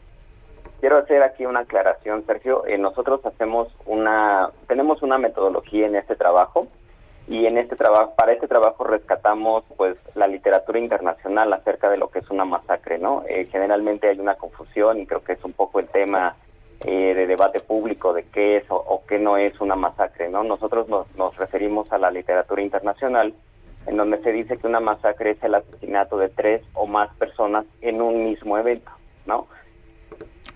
quiero 0.80 0.98
hacer 0.98 1.22
aquí 1.22 1.46
una 1.46 1.60
aclaración, 1.60 2.26
Sergio. 2.26 2.66
Eh, 2.66 2.76
nosotros 2.76 3.24
hacemos 3.24 3.68
una, 3.86 4.51
tenemos 4.68 5.01
una 5.01 5.16
metodología 5.16 5.86
en 5.86 5.96
este 5.96 6.14
trabajo 6.14 6.68
y 7.26 7.46
en 7.46 7.56
este 7.56 7.74
trabajo, 7.74 8.12
para 8.16 8.32
este 8.32 8.46
trabajo 8.46 8.84
rescatamos, 8.84 9.64
pues, 9.78 9.96
la 10.14 10.26
literatura 10.26 10.78
internacional 10.78 11.51
acerca 11.55 11.88
de 11.88 11.96
lo 11.96 12.09
que 12.09 12.18
es 12.18 12.28
una 12.28 12.44
masacre, 12.44 12.98
¿no? 12.98 13.22
Eh, 13.26 13.48
generalmente 13.51 14.10
hay 14.10 14.20
una 14.20 14.34
confusión 14.34 15.01
y 15.01 15.06
creo 15.06 15.24
que 15.24 15.32
es 15.32 15.42
un 15.42 15.55
poco 15.55 15.80
el 15.80 15.88
tema 15.88 16.36
eh, 16.86 17.15
de 17.15 17.27
debate 17.27 17.61
público 17.61 18.12
de 18.12 18.24
qué 18.24 18.59
es 18.59 18.65
o, 18.69 19.02
qué 19.09 19.19
no 19.19 19.39
es 19.39 19.59
una 19.59 19.74
masacre, 19.74 20.28
¿no? 20.28 20.44
Nosotros 20.44 20.86
nos, 20.89 21.36
referimos 21.39 21.90
a 21.90 21.97
la 21.97 22.11
literatura 22.11 22.61
internacional, 22.61 23.32
en 23.86 23.97
donde 23.97 24.23
se 24.23 24.32
dice 24.32 24.59
que 24.59 24.66
una 24.66 24.81
masacre 24.81 25.31
es 25.31 25.43
el 25.43 25.55
asesinato 25.55 26.19
de 26.19 26.28
tres 26.28 26.62
o 26.74 26.86
más 26.86 27.09
personas 27.15 27.65
en 27.81 28.02
un 28.02 28.24
mismo 28.24 28.59
evento, 28.59 28.90
¿no? 29.24 29.47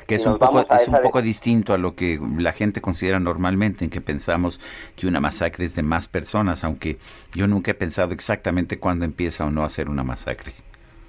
que 0.06 0.16
es 0.16 0.26
un 0.26 0.38
poco 0.38 0.60
es 0.60 0.88
un 0.88 1.00
poco 1.02 1.20
distinto 1.20 1.74
a 1.74 1.78
lo 1.78 1.94
que 1.94 2.18
la 2.38 2.52
gente 2.52 2.80
considera 2.80 3.20
normalmente 3.20 3.84
en 3.84 3.90
que 3.90 4.00
pensamos 4.00 4.58
que 4.96 5.06
una 5.06 5.20
masacre 5.20 5.66
es 5.66 5.76
de 5.76 5.82
más 5.82 6.08
personas 6.08 6.64
aunque 6.64 6.96
yo 7.34 7.46
nunca 7.46 7.72
he 7.72 7.74
pensado 7.74 8.14
exactamente 8.14 8.78
cuándo 8.78 9.04
empieza 9.04 9.44
o 9.44 9.50
no 9.50 9.64
a 9.64 9.68
ser 9.68 9.90
una 9.90 10.04
masacre 10.04 10.52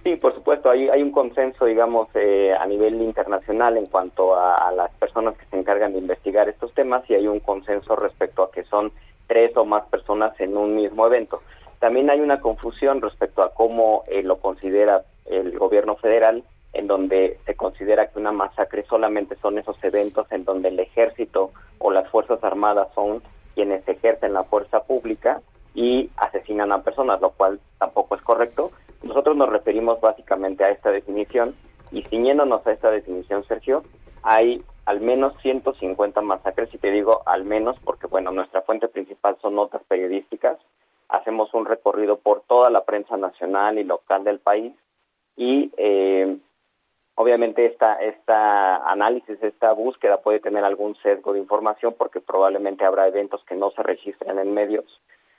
Sí, 0.03 0.15
por 0.15 0.33
supuesto, 0.33 0.69
hay, 0.69 0.87
hay 0.87 1.01
un 1.01 1.11
consenso, 1.11 1.65
digamos, 1.65 2.07
eh, 2.15 2.53
a 2.57 2.65
nivel 2.65 3.01
internacional 3.01 3.77
en 3.77 3.85
cuanto 3.85 4.35
a, 4.35 4.71
las 4.71 4.91
personas 4.91 5.37
que 5.37 5.45
se 5.47 5.59
encargan 5.59 5.91
de 5.91 5.99
investigar 5.99 6.47
estos 6.47 6.73
temas 6.73 7.03
y 7.09 7.15
hay 7.15 7.27
un 7.27 7.41
consenso 7.41 7.95
respecto 7.97 8.43
a 8.43 8.51
que 8.51 8.63
son 8.63 8.93
tres 9.27 9.55
o 9.57 9.65
más 9.65 9.85
personas 9.87 10.39
en 10.39 10.55
un 10.55 10.75
mismo 10.75 11.05
evento. 11.05 11.41
También 11.79 12.09
hay 12.09 12.21
una 12.21 12.39
confusión 12.39 13.01
respecto 13.01 13.43
a 13.43 13.53
cómo 13.53 14.03
eh, 14.07 14.23
lo 14.23 14.37
considera 14.37 15.03
el 15.25 15.57
gobierno 15.57 15.97
federal, 15.97 16.43
en 16.73 16.87
donde 16.87 17.37
se 17.45 17.55
considera 17.55 18.07
que 18.07 18.19
una 18.19 18.31
masacre 18.31 18.85
solamente 18.87 19.35
son 19.41 19.57
esos 19.57 19.77
eventos 19.83 20.31
en 20.31 20.45
donde 20.45 20.69
el 20.69 20.79
ejército 20.79 21.51
o 21.77 21.91
las 21.91 22.07
fuerzas 22.09 22.43
armadas 22.43 22.87
son 22.95 23.21
quienes 23.53 23.85
ejercen 23.87 24.33
la 24.33 24.43
fuerza 24.43 24.81
pública 24.83 25.41
y 25.73 26.09
asesinan 26.17 26.71
a 26.71 26.83
personas, 26.83 27.19
lo 27.21 27.31
cual 27.31 27.59
tampoco 27.77 28.15
es 28.15 28.21
correcto. 28.21 28.71
Nosotros 29.03 29.35
nos 29.37 29.49
referimos 29.49 30.01
básicamente 30.01 30.63
a 30.63 30.69
esta 30.69 30.91
definición 30.91 31.55
y 31.91 32.03
ciñéndonos 32.03 32.65
a 32.67 32.71
esta 32.71 32.91
definición, 32.91 33.43
Sergio, 33.45 33.83
hay 34.23 34.61
al 34.85 35.01
menos 35.01 35.37
150 35.41 36.21
masacres, 36.21 36.73
y 36.73 36.77
te 36.77 36.91
digo 36.91 37.21
al 37.25 37.45
menos 37.45 37.79
porque, 37.79 38.07
bueno, 38.07 38.31
nuestra 38.31 38.61
fuente 38.63 38.87
principal 38.87 39.37
son 39.41 39.55
notas 39.55 39.83
periodísticas, 39.87 40.57
hacemos 41.07 41.53
un 41.53 41.65
recorrido 41.65 42.17
por 42.17 42.41
toda 42.41 42.69
la 42.69 42.83
prensa 42.85 43.17
nacional 43.17 43.77
y 43.79 43.83
local 43.83 44.23
del 44.23 44.39
país 44.39 44.73
y 45.35 45.71
eh, 45.77 46.37
obviamente 47.15 47.65
esta, 47.65 47.95
esta 47.95 48.77
análisis, 48.89 49.41
esta 49.41 49.73
búsqueda 49.73 50.21
puede 50.21 50.39
tener 50.39 50.63
algún 50.63 50.95
sesgo 50.97 51.33
de 51.33 51.39
información 51.39 51.95
porque 51.97 52.19
probablemente 52.19 52.85
habrá 52.85 53.07
eventos 53.07 53.43
que 53.45 53.55
no 53.55 53.71
se 53.71 53.83
registren 53.83 54.37
en 54.37 54.53
medios 54.53 54.85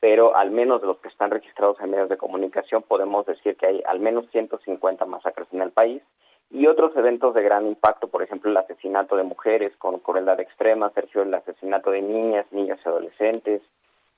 pero 0.00 0.34
al 0.34 0.50
menos 0.50 0.80
de 0.80 0.86
los 0.86 0.98
que 0.98 1.08
están 1.08 1.30
registrados 1.30 1.78
en 1.80 1.90
medios 1.90 2.08
de 2.08 2.16
comunicación 2.16 2.82
podemos 2.82 3.26
decir 3.26 3.56
que 3.56 3.66
hay 3.66 3.82
al 3.86 4.00
menos 4.00 4.26
150 4.30 5.04
masacres 5.04 5.46
en 5.52 5.60
el 5.60 5.70
país 5.70 6.02
y 6.50 6.66
otros 6.66 6.96
eventos 6.96 7.34
de 7.34 7.42
gran 7.42 7.66
impacto, 7.66 8.08
por 8.08 8.22
ejemplo, 8.22 8.50
el 8.50 8.56
asesinato 8.56 9.16
de 9.16 9.22
mujeres 9.22 9.72
con 9.76 10.00
crueldad 10.00 10.40
extrema, 10.40 10.90
Sergio, 10.90 11.22
el 11.22 11.32
asesinato 11.32 11.92
de 11.92 12.02
niñas, 12.02 12.44
niños 12.50 12.80
y 12.84 12.88
adolescentes, 12.88 13.62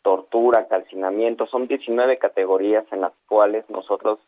tortura, 0.01 0.67
calcinamiento, 0.67 1.47
son 1.47 1.69
19 1.69 2.17
categorías 2.19 2.87
en 2.91 3.03
las 3.03 3.13
cuales 3.27 3.69
nosotros, 3.69 4.19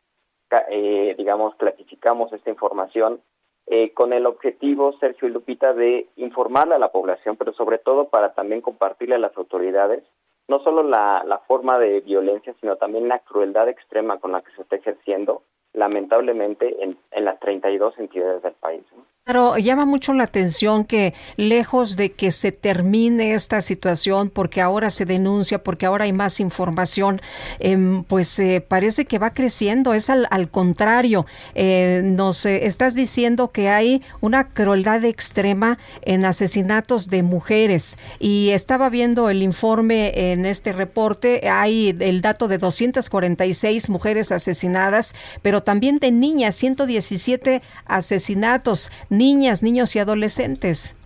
eh, 0.70 1.14
digamos, 1.16 1.54
clasificamos 1.54 2.30
esta 2.34 2.50
información 2.50 3.22
eh, 3.66 3.94
con 3.94 4.12
el 4.12 4.26
objetivo, 4.26 4.92
Sergio 5.00 5.26
y 5.26 5.30
Lupita, 5.30 5.72
de 5.72 6.06
informarle 6.16 6.74
a 6.74 6.78
la 6.78 6.92
población, 6.92 7.36
pero 7.36 7.54
sobre 7.54 7.78
todo 7.78 8.08
para 8.08 8.34
también 8.34 8.60
compartirle 8.60 9.14
a 9.14 9.18
las 9.18 9.34
autoridades 9.38 10.04
no 10.48 10.60
solo 10.60 10.82
la, 10.82 11.24
la 11.24 11.38
forma 11.38 11.78
de 11.78 12.00
violencia, 12.00 12.54
sino 12.60 12.76
también 12.76 13.08
la 13.08 13.20
crueldad 13.20 13.68
extrema 13.68 14.18
con 14.18 14.32
la 14.32 14.42
que 14.42 14.52
se 14.52 14.62
está 14.62 14.76
ejerciendo, 14.76 15.42
lamentablemente, 15.72 16.82
en, 16.82 16.98
en 17.10 17.24
las 17.24 17.40
32 17.40 17.98
entidades 17.98 18.42
del 18.42 18.54
país. 18.54 18.84
Claro, 19.26 19.56
llama 19.56 19.86
mucho 19.86 20.12
la 20.12 20.24
atención 20.24 20.84
que 20.84 21.14
lejos 21.38 21.96
de 21.96 22.12
que 22.12 22.30
se 22.30 22.52
termine 22.52 23.32
esta 23.32 23.62
situación, 23.62 24.28
porque 24.28 24.60
ahora 24.60 24.90
se 24.90 25.06
denuncia, 25.06 25.64
porque 25.64 25.86
ahora 25.86 26.04
hay 26.04 26.12
más 26.12 26.40
información, 26.40 27.22
em, 27.58 28.04
pues 28.04 28.38
eh, 28.38 28.60
parece 28.60 29.06
que 29.06 29.18
va 29.18 29.32
creciendo. 29.32 29.94
Es 29.94 30.10
al, 30.10 30.50
contrario. 30.50 31.24
Eh, 31.54 32.02
nos 32.04 32.44
eh, 32.44 32.66
estás 32.66 32.94
diciendo 32.94 33.50
que 33.50 33.70
hay 33.70 34.02
una 34.20 34.48
crueldad 34.50 35.02
extrema 35.06 35.78
en 36.02 36.26
asesinatos 36.26 37.08
de 37.08 37.22
mujeres. 37.22 37.98
Y 38.18 38.50
estaba 38.50 38.90
viendo 38.90 39.30
el 39.30 39.42
informe 39.42 40.32
en 40.32 40.44
este 40.44 40.72
reporte. 40.72 41.48
Hay 41.48 41.96
el 41.98 42.20
dato 42.20 42.46
de 42.46 42.58
246 42.58 43.88
mujeres 43.88 44.32
asesinadas, 44.32 45.14
pero 45.40 45.62
también 45.62 45.98
de 45.98 46.10
niñas, 46.12 46.56
117 46.56 47.62
asesinatos 47.86 48.90
niñas, 49.14 49.62
niños 49.62 49.96
y 49.96 49.98
adolescentes. 49.98 50.96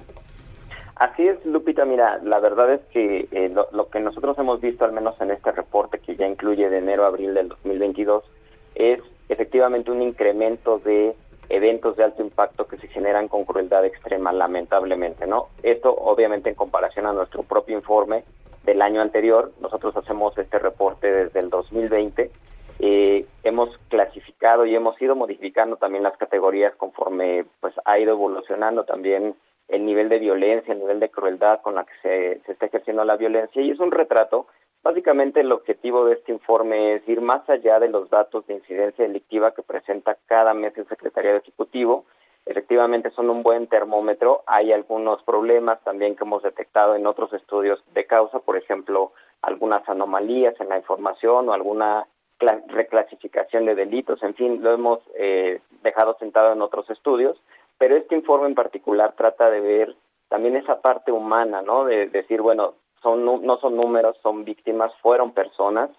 Así 0.98 1.28
es, 1.28 1.44
Lupita. 1.46 1.84
Mira, 1.84 2.18
la 2.24 2.40
verdad 2.40 2.72
es 2.72 2.80
que 2.92 3.28
eh, 3.30 3.54
lo, 3.72 3.88
que 3.88 4.00
nosotros 4.00 4.36
hemos 4.38 4.60
visto, 4.60 4.84
al 4.84 4.92
menos 4.92 5.20
en 5.20 5.30
este 5.30 5.52
reporte 5.52 6.00
que 6.00 6.16
ya 6.16 6.26
incluye 6.26 6.68
de 6.68 6.78
enero 6.78 7.04
a 7.04 7.08
abril 7.08 7.34
del 7.34 7.48
2022, 7.48 8.24
es 8.74 9.00
efectivamente 9.28 9.92
un 9.92 10.02
incremento 10.02 10.80
de 10.80 11.14
eventos 11.50 11.96
de 11.96 12.04
alto 12.04 12.22
impacto 12.22 12.66
que 12.66 12.78
se 12.78 12.88
generan 12.88 13.28
con 13.28 13.44
crueldad 13.44 13.84
extrema, 13.84 14.32
lamentablemente, 14.32 15.26
¿no? 15.26 15.48
Esto, 15.62 15.94
obviamente, 15.94 16.48
en 16.48 16.56
comparación 16.56 17.06
a 17.06 17.12
nuestro 17.12 17.44
propio 17.44 17.76
informe 17.76 18.24
del 18.64 18.82
año 18.82 19.00
anterior, 19.00 19.52
nosotros 19.60 19.96
hacemos 19.96 20.36
este 20.36 20.58
reporte 20.58 21.10
desde 21.10 21.38
el 21.40 21.48
2020 21.48 22.30
eh, 22.80 23.26
hemos 23.42 23.76
clasificado 23.88 24.64
y 24.64 24.74
hemos 24.74 25.00
ido 25.02 25.16
modificando 25.16 25.76
también 25.76 26.04
las 26.04 26.16
categorías 26.16 26.74
conforme 26.76 27.44
pues 27.60 27.74
ha 27.84 27.98
ido 27.98 28.12
evolucionando 28.12 28.84
también 28.84 29.34
el 29.68 29.84
nivel 29.84 30.08
de 30.08 30.18
violencia, 30.18 30.72
el 30.72 30.80
nivel 30.80 31.00
de 31.00 31.10
crueldad 31.10 31.60
con 31.60 31.74
la 31.74 31.84
que 31.84 31.92
se, 32.02 32.40
se 32.46 32.52
está 32.52 32.66
ejerciendo 32.66 33.04
la 33.04 33.16
violencia 33.16 33.60
y 33.60 33.70
es 33.70 33.80
un 33.80 33.90
retrato. 33.90 34.46
Básicamente 34.82 35.40
el 35.40 35.52
objetivo 35.52 36.04
de 36.04 36.14
este 36.14 36.32
informe 36.32 36.94
es 36.94 37.08
ir 37.08 37.20
más 37.20 37.48
allá 37.50 37.80
de 37.80 37.88
los 37.88 38.08
datos 38.10 38.46
de 38.46 38.54
incidencia 38.54 39.04
delictiva 39.04 39.52
que 39.52 39.62
presenta 39.62 40.16
cada 40.26 40.54
mes 40.54 40.76
el 40.78 40.86
Secretariado 40.86 41.38
Ejecutivo. 41.38 42.06
Efectivamente 42.46 43.10
son 43.10 43.28
un 43.28 43.42
buen 43.42 43.66
termómetro. 43.66 44.42
Hay 44.46 44.72
algunos 44.72 45.22
problemas 45.24 45.82
también 45.84 46.16
que 46.16 46.24
hemos 46.24 46.42
detectado 46.42 46.94
en 46.94 47.06
otros 47.06 47.32
estudios 47.32 47.82
de 47.92 48.06
causa, 48.06 48.38
por 48.38 48.56
ejemplo, 48.56 49.12
algunas 49.42 49.86
anomalías 49.88 50.58
en 50.60 50.70
la 50.70 50.78
información 50.78 51.48
o 51.48 51.52
alguna 51.52 52.06
reclasificación 52.38 53.66
de 53.66 53.74
delitos, 53.74 54.22
en 54.22 54.34
fin, 54.34 54.62
lo 54.62 54.72
hemos 54.72 55.00
eh, 55.16 55.60
dejado 55.82 56.16
sentado 56.18 56.52
en 56.52 56.62
otros 56.62 56.88
estudios, 56.90 57.36
pero 57.78 57.96
este 57.96 58.14
informe 58.14 58.46
en 58.48 58.54
particular 58.54 59.14
trata 59.16 59.50
de 59.50 59.60
ver 59.60 59.96
también 60.28 60.56
esa 60.56 60.80
parte 60.80 61.10
humana, 61.10 61.62
¿no? 61.62 61.84
De 61.84 62.08
decir, 62.08 62.40
bueno, 62.40 62.74
son 63.02 63.24
no 63.24 63.56
son 63.58 63.76
números, 63.76 64.16
son 64.22 64.44
víctimas, 64.44 64.92
fueron 65.00 65.32
personas 65.32 65.90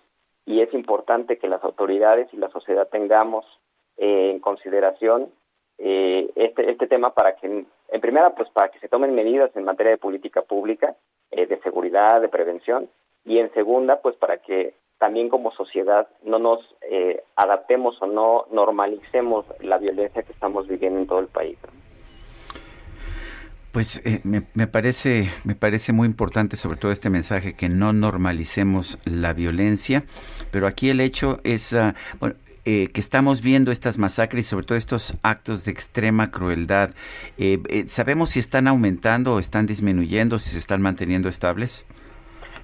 y 0.46 0.62
es 0.62 0.74
importante 0.74 1.38
que 1.38 1.48
las 1.48 1.64
autoridades 1.64 2.28
y 2.34 2.38
la 2.38 2.50
sociedad 2.50 2.88
tengamos 2.90 3.46
eh, 3.98 4.32
en 4.32 4.40
consideración 4.40 5.32
eh, 5.78 6.30
este 6.36 6.72
este 6.72 6.88
tema 6.88 7.14
para 7.14 7.36
que 7.36 7.48
en 7.48 8.02
primera 8.02 8.34
pues 8.36 8.50
para 8.50 8.70
que 8.70 8.80
se 8.80 8.90
tomen 8.90 9.14
medidas 9.14 9.56
en 9.56 9.64
materia 9.64 9.92
de 9.92 9.98
política 9.98 10.42
pública 10.42 10.96
eh, 11.32 11.46
de 11.46 11.60
seguridad 11.62 12.20
de 12.20 12.30
prevención 12.30 12.90
y 13.26 13.38
en 13.38 13.54
segunda 13.54 14.02
pues 14.02 14.16
para 14.16 14.38
que 14.38 14.74
también 15.00 15.30
como 15.30 15.52
sociedad 15.52 16.08
no 16.24 16.40
nos 16.40 16.60
adaptemos 17.36 18.02
o 18.02 18.08
no 18.08 18.46
normalicemos 18.52 19.46
la 19.62 19.78
violencia 19.78 20.24
que 20.24 20.34
estamos 20.34 20.68
viviendo 20.68 21.00
en 21.00 21.08
todo 21.08 21.20
el 21.20 21.28
país. 21.28 21.58
Pues 23.72 24.02
eh, 24.04 24.22
me, 24.24 24.68
parece, 24.68 25.30
me 25.44 25.54
parece 25.54 25.94
muy 25.94 26.08
importante 26.08 26.58
sobre 26.58 26.78
todo 26.78 26.92
este 26.92 27.12
mensaje 27.12 27.54
que 27.54 27.70
no 27.70 27.94
normalicemos 27.94 28.98
la 29.06 29.34
violencia, 29.34 30.06
pero 30.50 30.66
aquí 30.66 30.90
el 30.90 31.00
hecho 31.00 31.40
es 31.44 31.74
ah, 31.74 31.94
eh, 32.66 32.88
que 32.92 33.00
estamos 33.00 33.42
viendo 33.42 33.72
estas 33.72 34.00
masacres 34.00 34.48
y 34.48 34.50
sobre 34.50 34.66
todo 34.66 34.76
estos 34.76 35.18
actos 35.22 35.66
de 35.66 35.72
extrema 35.72 36.32
crueldad. 36.32 36.96
Eh, 37.38 37.86
¿Sabemos 37.86 38.32
si 38.32 38.40
están 38.40 38.68
aumentando 38.68 39.36
o 39.36 39.40
están 39.40 39.68
disminuyendo, 39.68 40.40
si 40.40 40.50
se 40.50 40.58
están 40.58 40.82
manteniendo 40.82 41.30
estables? 41.30 41.86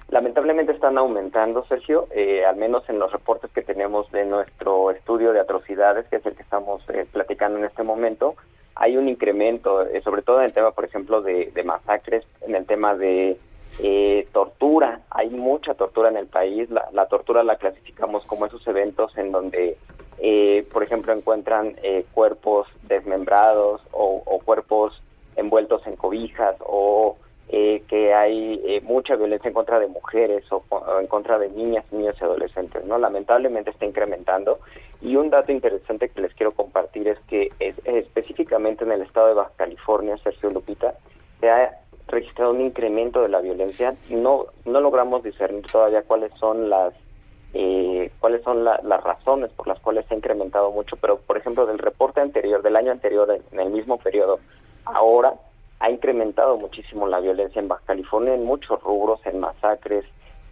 Lamentablemente 0.08 0.72
están 0.72 0.98
aumentando, 0.98 1.64
Sergio, 1.66 2.06
al 2.46 2.56
menos 2.56 2.88
en 2.88 2.98
los 2.98 3.10
reportes 3.12 3.50
que 3.50 3.62
tenemos 3.62 4.10
de 4.12 4.24
nuestro 4.24 4.92
estudio 4.92 5.32
de 5.32 5.40
atrocidades, 5.40 6.06
que 6.06 6.16
es 6.16 6.26
el 6.26 6.36
que 6.36 6.42
estamos 6.42 6.82
platicando 7.12 7.58
en 7.58 7.64
este 7.64 7.82
momento 7.82 8.36
hay 8.76 8.96
un 8.98 9.08
incremento, 9.08 9.86
eh, 9.86 10.02
sobre 10.02 10.22
todo 10.22 10.38
en 10.38 10.44
el 10.44 10.52
tema, 10.52 10.70
por 10.70 10.84
ejemplo, 10.84 11.22
de, 11.22 11.50
masacres, 11.64 12.24
en 12.42 12.54
el 12.54 12.66
tema 12.66 12.94
de 12.94 13.38
eh, 13.78 14.28
tortura. 14.32 15.00
Hay 15.10 15.30
mucha 15.30 15.74
tortura 15.74 16.10
en 16.10 16.18
el 16.18 16.26
país. 16.26 16.68
La, 16.70 17.06
tortura 17.06 17.42
la 17.42 17.56
clasificamos 17.56 18.26
como 18.26 18.44
esos 18.44 18.66
eventos 18.66 19.16
en 19.16 19.32
donde, 19.32 19.78
eh, 20.18 20.66
por 20.70 20.82
ejemplo, 20.82 21.14
encuentran 21.14 21.74
cuerpos 22.12 22.68
desmembrados 22.82 23.80
o, 23.92 24.22
cuerpos 24.44 25.02
envueltos 25.36 25.86
en 25.86 25.96
cobijas 25.96 26.54
o 26.60 27.16
eh, 27.48 27.84
que 27.86 28.12
hay 28.12 28.60
eh, 28.64 28.80
mucha 28.80 29.14
violencia 29.14 29.46
en 29.46 29.54
contra 29.54 29.78
de 29.78 29.86
mujeres 29.86 30.44
o, 30.50 30.64
en 31.00 31.06
contra 31.06 31.38
de 31.38 31.48
niñas, 31.50 31.84
niños 31.92 32.16
y 32.20 32.24
adolescentes, 32.24 32.84
¿no? 32.84 32.98
Lamentablemente 32.98 33.70
está 33.70 33.86
incrementando 33.86 34.58
y 35.00 35.14
un 35.14 35.30
dato 35.30 35.52
interesante 35.52 36.08
que 36.08 36.22
les 36.22 36.34
quiero 36.34 36.52
compartir 36.52 37.06
es 37.06 37.18
que 37.28 37.52
es, 37.60 37.76
específicamente 37.84 38.84
en 38.84 38.90
el 38.90 39.02
estado 39.02 39.28
de 39.28 39.34
Baja 39.34 39.52
California, 39.56 40.16
Sergio 40.18 40.50
Lupita, 40.50 40.94
se 41.38 41.48
ha 41.48 41.78
registrado 42.08 42.50
un 42.50 42.62
incremento 42.62 43.22
de 43.22 43.28
la 43.28 43.40
violencia. 43.40 43.94
No 44.10 44.46
no 44.64 44.80
logramos 44.80 45.22
discernir 45.22 45.66
todavía 45.70 46.02
cuáles 46.02 46.32
son 46.40 46.68
las 46.68 46.94
eh, 47.54 48.10
cuáles 48.18 48.42
son 48.42 48.64
las 48.64 49.04
razones 49.04 49.52
por 49.52 49.68
las 49.68 49.78
cuales 49.78 50.04
se 50.06 50.14
ha 50.14 50.16
incrementado 50.16 50.72
mucho, 50.72 50.96
pero 50.96 51.18
por 51.18 51.36
ejemplo 51.36 51.64
del 51.64 51.78
reporte 51.78 52.20
anterior, 52.20 52.60
del 52.60 52.74
año 52.74 52.90
anterior, 52.90 53.40
en 53.52 53.60
el 53.60 53.70
mismo 53.70 53.98
periodo, 53.98 54.40
ahora 54.84 55.34
ha 55.80 55.90
incrementado 55.90 56.56
muchísimo 56.56 57.06
la 57.06 57.20
violencia 57.20 57.60
en 57.60 57.68
Baja 57.68 57.82
California 57.86 58.34
en 58.34 58.44
muchos 58.44 58.82
rubros, 58.82 59.20
en 59.26 59.40
masacres, 59.40 60.04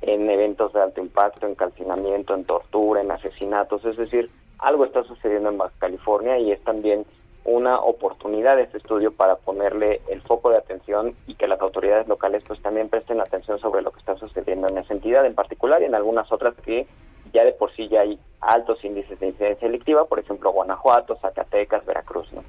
en 0.02 0.28
eventos 0.28 0.72
de 0.72 0.82
alto 0.82 1.01
impacto, 1.01 1.46
en 1.46 1.55
calcinamiento, 1.55 2.34
en 2.34 2.44
tortura, 2.44 3.01
en 3.01 3.10
asesinatos, 3.10 3.84
es 3.84 3.96
decir, 3.96 4.30
algo 4.59 4.84
está 4.84 5.02
sucediendo 5.05 5.48
en 5.48 5.59
Baja 5.59 5.74
California 5.78 6.38
y 6.38 6.52
es 6.52 6.62
también 6.62 7.06
una 7.44 7.78
oportunidad 7.78 8.56
de 8.56 8.62
este 8.62 8.78
estudio 8.78 9.12
para 9.12 9.36
ponerle 9.36 10.01
el 10.09 10.22
foco 10.22 10.51
de 10.51 10.56
atención 10.56 11.14
y 11.26 11.34
que 11.34 11.46
las 11.46 11.60
autoridades 11.60 12.09
locales 12.09 12.42
pues 12.46 12.60
también 12.62 12.88
presten 12.88 13.20
atención 13.20 13.59
sobre 13.59 13.82
lo 13.82 13.92
que 13.92 14.01
está 14.01 14.16
sucediendo 14.16 14.68
en 14.68 14.78
esa 14.78 14.94
entidad 14.94 15.26
en 15.26 15.34
particular 15.34 15.82
y 15.82 15.86
en 15.86 15.94
algunas 15.94 16.30
otras 16.32 16.55
que 16.64 16.86
ya 17.34 17.44
de 17.44 17.52
por 17.52 17.74
sí 17.74 17.88
ya 17.88 18.01
hay 18.01 18.18
altos 18.40 18.82
índices 18.84 19.20
de 19.20 19.28
incidencia 19.28 19.68
delictiva, 19.68 20.06
por 20.06 20.18
ejemplo 20.18 20.52
Guanajuato, 20.52 21.16
Zacatecas, 21.16 21.84
Veracruz, 21.84 22.32
¿no? 22.32 22.42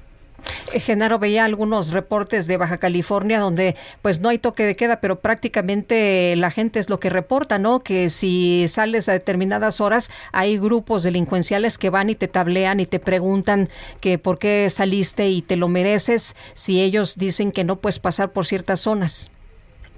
Eh, 0.72 0.80
Genaro 0.80 1.18
veía 1.18 1.44
algunos 1.44 1.92
reportes 1.92 2.46
de 2.46 2.56
Baja 2.56 2.78
California 2.78 3.40
donde 3.40 3.76
pues 4.02 4.20
no 4.20 4.28
hay 4.28 4.38
toque 4.38 4.64
de 4.64 4.74
queda, 4.74 5.00
pero 5.00 5.16
prácticamente 5.20 6.34
la 6.36 6.50
gente 6.50 6.78
es 6.78 6.90
lo 6.90 6.98
que 6.98 7.10
reporta, 7.10 7.58
¿no? 7.58 7.80
Que 7.80 8.08
si 8.08 8.66
sales 8.68 9.08
a 9.08 9.12
determinadas 9.12 9.80
horas 9.80 10.10
hay 10.32 10.58
grupos 10.58 11.02
delincuenciales 11.02 11.78
que 11.78 11.90
van 11.90 12.10
y 12.10 12.14
te 12.14 12.28
tablean 12.28 12.80
y 12.80 12.86
te 12.86 12.98
preguntan 12.98 13.68
que 14.00 14.18
por 14.18 14.38
qué 14.38 14.68
saliste 14.70 15.28
y 15.28 15.42
te 15.42 15.56
lo 15.56 15.68
mereces 15.68 16.34
si 16.54 16.82
ellos 16.82 17.16
dicen 17.16 17.52
que 17.52 17.64
no 17.64 17.76
puedes 17.76 17.98
pasar 17.98 18.32
por 18.32 18.46
ciertas 18.46 18.80
zonas. 18.80 19.30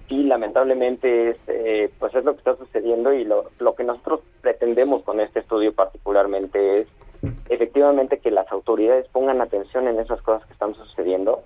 Sí, 0.08 0.22
lamentablemente 0.22 1.30
es, 1.30 1.36
eh, 1.48 1.90
pues 1.98 2.14
es 2.14 2.24
lo 2.24 2.32
que 2.32 2.38
está 2.38 2.56
sucediendo 2.56 3.12
y 3.12 3.24
lo, 3.24 3.50
lo 3.58 3.74
que 3.74 3.84
nosotros 3.84 4.20
pretendemos 4.40 5.02
con 5.02 5.20
este 5.20 5.40
estudio 5.40 5.74
particularmente 5.74 6.80
es 6.80 6.88
efectivamente 7.48 8.18
que 8.18 8.30
las 8.30 8.50
autoridades 8.52 9.08
pongan 9.08 9.40
atención 9.40 9.88
en 9.88 9.98
esas 9.98 10.20
cosas 10.22 10.46
que 10.46 10.52
están 10.52 10.74
sucediendo. 10.74 11.42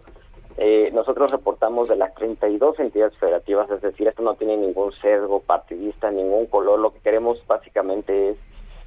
Eh, 0.59 0.91
nosotros 0.93 1.31
reportamos 1.31 1.89
de 1.89 1.97
las 1.97 2.15
32 2.15 2.79
entidades 2.79 3.17
federativas, 3.17 3.71
es 3.71 3.81
decir, 3.81 4.07
esto 4.09 4.23
no 4.23 4.35
tiene 4.35 4.57
ningún 4.57 4.93
sesgo 4.93 5.41
partidista, 5.41 6.11
ningún 6.11 6.47
color. 6.47 6.79
Lo 6.79 6.93
que 6.93 7.01
queremos 7.01 7.43
básicamente 7.47 8.31
es 8.31 8.37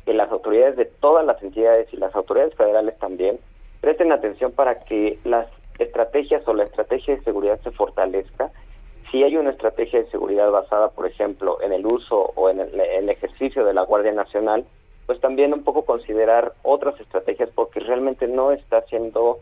que 0.05 0.13
las 0.13 0.31
autoridades 0.31 0.75
de 0.75 0.85
todas 0.85 1.25
las 1.25 1.41
entidades 1.41 1.91
y 1.91 1.97
las 1.97 2.13
autoridades 2.15 2.53
federales 2.55 2.97
también 2.99 3.39
presten 3.81 4.11
atención 4.11 4.51
para 4.51 4.81
que 4.81 5.17
las 5.23 5.47
estrategias 5.79 6.47
o 6.47 6.53
la 6.53 6.65
estrategia 6.65 7.15
de 7.15 7.23
seguridad 7.23 7.59
se 7.61 7.71
fortalezca. 7.71 8.51
Si 9.11 9.23
hay 9.23 9.35
una 9.37 9.51
estrategia 9.51 9.99
de 9.99 10.09
seguridad 10.11 10.51
basada, 10.51 10.89
por 10.89 11.07
ejemplo, 11.07 11.59
en 11.61 11.73
el 11.73 11.85
uso 11.85 12.31
o 12.35 12.49
en 12.49 12.59
el 12.59 13.09
ejercicio 13.09 13.65
de 13.65 13.73
la 13.73 13.81
Guardia 13.83 14.11
Nacional, 14.11 14.65
pues 15.05 15.19
también 15.19 15.53
un 15.53 15.63
poco 15.63 15.85
considerar 15.85 16.53
otras 16.63 16.99
estrategias 16.99 17.49
porque 17.53 17.79
realmente 17.79 18.27
no 18.27 18.51
está 18.51 18.81
siendo 18.83 19.39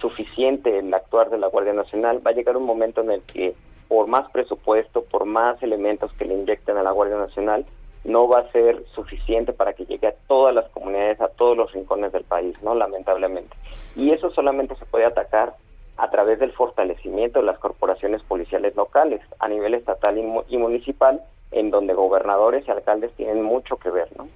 suficiente 0.00 0.78
el 0.78 0.92
actuar 0.92 1.30
de 1.30 1.38
la 1.38 1.48
Guardia 1.48 1.72
Nacional. 1.72 2.20
Va 2.26 2.30
a 2.30 2.34
llegar 2.34 2.56
un 2.56 2.66
momento 2.66 3.00
en 3.02 3.10
el 3.10 3.22
que 3.22 3.54
por 3.88 4.06
más 4.06 4.30
presupuesto, 4.30 5.04
por 5.04 5.24
más 5.24 5.62
elementos 5.62 6.12
que 6.14 6.24
le 6.24 6.34
inyecten 6.34 6.76
a 6.76 6.82
la 6.82 6.90
Guardia 6.90 7.16
Nacional, 7.16 7.64
no 8.04 8.28
va 8.28 8.40
a 8.40 8.52
ser 8.52 8.84
suficiente 8.94 9.52
para 9.52 9.72
que 9.72 9.86
llegue 9.86 10.08
a 10.08 10.14
todas 10.26 10.54
las 10.54 10.68
comunidades, 10.70 11.20
a 11.20 11.28
todos 11.28 11.56
los 11.56 11.72
rincones 11.72 12.12
del 12.12 12.24
país, 12.24 12.60
¿no? 12.62 12.74
Lamentablemente. 12.74 13.56
Y 13.96 14.10
eso 14.10 14.30
solamente 14.30 14.76
se 14.76 14.84
puede 14.86 15.06
atacar 15.06 15.54
a 15.96 16.10
través 16.10 16.38
del 16.38 16.52
fortalecimiento 16.52 17.38
de 17.38 17.46
las 17.46 17.58
corporaciones 17.58 18.22
policiales 18.22 18.74
locales 18.76 19.20
a 19.38 19.48
nivel 19.48 19.74
estatal 19.74 20.18
y, 20.48 20.58
municipal, 20.58 21.22
en 21.50 21.70
donde 21.70 21.94
gobernadores 21.94 22.66
y 22.66 22.70
alcaldes 22.70 23.12
tienen 23.12 23.42
mucho 23.42 23.76
que 23.76 23.90
ver, 23.90 24.08
¿no? 24.18 24.28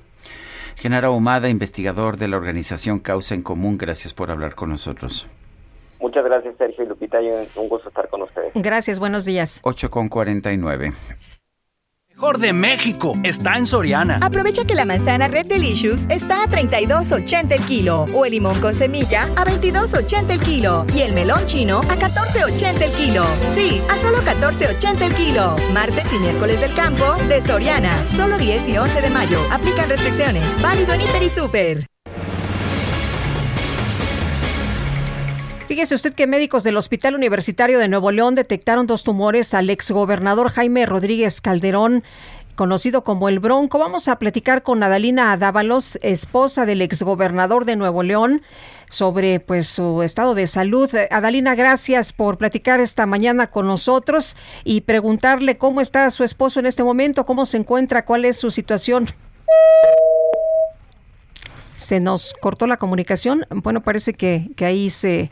Genaro 0.79 1.13
Humada, 1.13 1.49
investigador 1.49 2.19
de 2.19 2.29
la 2.29 2.37
organización 2.37 3.01
Causa 3.01 3.35
en 3.35 3.43
Común, 3.43 3.79
gracias 3.79 4.15
por 4.15 4.31
hablar 4.31 4.55
con 4.55 4.71
nosotros. 4.71 5.27
Muchas 6.01 6.25
gracias, 6.25 6.55
Sergio 6.57 6.85
y 6.85 6.89
Lupita, 6.89 7.21
y 7.21 7.29
un 7.57 7.69
gusto 7.69 7.89
estar 7.89 8.09
con 8.09 8.23
ustedes. 8.23 8.53
Gracias, 8.55 9.01
buenos 9.01 9.25
días. 9.25 9.59
8 9.65 9.91
con 9.91 10.09
49 10.09 10.93
mejor 12.19 12.39
de 12.39 12.53
México 12.53 13.15
está 13.23 13.59
en 13.59 13.65
Soriana. 13.65 14.19
Aprovecha 14.21 14.65
que 14.65 14.75
la 14.75 14.85
manzana 14.85 15.29
Red 15.29 15.47
Delicious 15.47 16.05
está 16.09 16.43
a 16.43 16.49
32.80 16.49 17.53
el 17.53 17.65
kilo 17.65 18.07
o 18.13 18.25
el 18.25 18.33
limón 18.33 18.61
con 18.61 18.75
semilla 18.75 19.29
a 19.37 19.45
22.80 19.45 20.31
el 20.31 20.41
kilo 20.41 20.85
y 20.93 21.03
el 21.03 21.13
melón 21.13 21.47
chino 21.47 21.79
a 21.79 21.97
14.80 21.97 22.83
el 22.83 22.91
kilo. 22.91 23.25
Sí, 23.55 23.81
a 23.89 23.97
solo 23.99 24.19
14.80 24.19 25.01
el 25.01 25.15
kilo. 25.15 25.55
Martes 25.73 26.13
y 26.13 26.19
miércoles 26.19 26.61
del 26.61 26.75
campo 26.75 27.15
de 27.29 27.41
Soriana. 27.41 27.93
Solo 28.11 28.37
10 28.37 28.69
y 28.69 28.79
11 28.79 29.01
de 29.01 29.11
mayo. 29.11 29.39
Aplican 29.53 29.89
restricciones. 29.89 30.45
Válido 30.61 30.95
en 30.95 31.03
Hiper 31.03 31.23
y 31.23 31.31
Super. 31.31 31.98
Fíjese 35.69 35.95
usted 35.95 36.15
que 36.15 36.27
médicos 36.27 36.63
del 36.65 36.79
Hospital 36.79 37.15
Universitario 37.15 37.79
de 37.79 37.89
Nuevo 37.89 38.11
León 38.11 38.35
detectaron 38.35 38.87
dos 38.87 39.05
tumores 39.05 39.53
al 39.53 39.69
exgobernador 39.69 40.49
Jaime 40.49 40.87
Rodríguez 40.87 41.43
Calderón 41.43 42.03
conocido 42.55 43.05
como 43.05 43.29
el 43.29 43.39
Bronco. 43.39 43.79
Vamos 43.79 44.09
a 44.09 44.17
platicar 44.17 44.63
con 44.63 44.83
Adalina 44.83 45.37
Dávalos, 45.37 45.99
esposa 46.01 46.65
del 46.65 46.81
exgobernador 46.81 47.67
de 47.67 47.77
Nuevo 47.77 48.03
León, 48.03 48.41
sobre 48.89 49.41
pues 49.41 49.69
su 49.69 50.03
estado 50.03 50.35
de 50.35 50.47
salud. 50.47 50.91
Adalina, 51.11 51.55
gracias 51.55 52.15
por 52.15 52.39
platicar 52.39 52.81
esta 52.81 53.05
mañana 53.05 53.49
con 53.49 53.67
nosotros 53.67 54.37
y 54.65 54.81
preguntarle 54.81 55.59
cómo 55.59 55.83
está 55.83 56.09
su 56.09 56.25
esposo 56.25 56.61
en 56.61 56.67
este 56.67 56.83
momento, 56.83 57.27
cómo 57.27 57.45
se 57.45 57.59
encuentra, 57.59 58.07
cuál 58.07 58.25
es 58.25 58.39
su 58.39 58.51
situación. 58.51 59.07
Se 61.77 62.01
nos 62.01 62.33
cortó 62.41 62.67
la 62.67 62.79
comunicación. 62.79 63.45
Bueno, 63.51 63.83
parece 63.83 64.15
que, 64.15 64.49
que 64.57 64.65
ahí 64.65 64.89
se, 64.89 65.31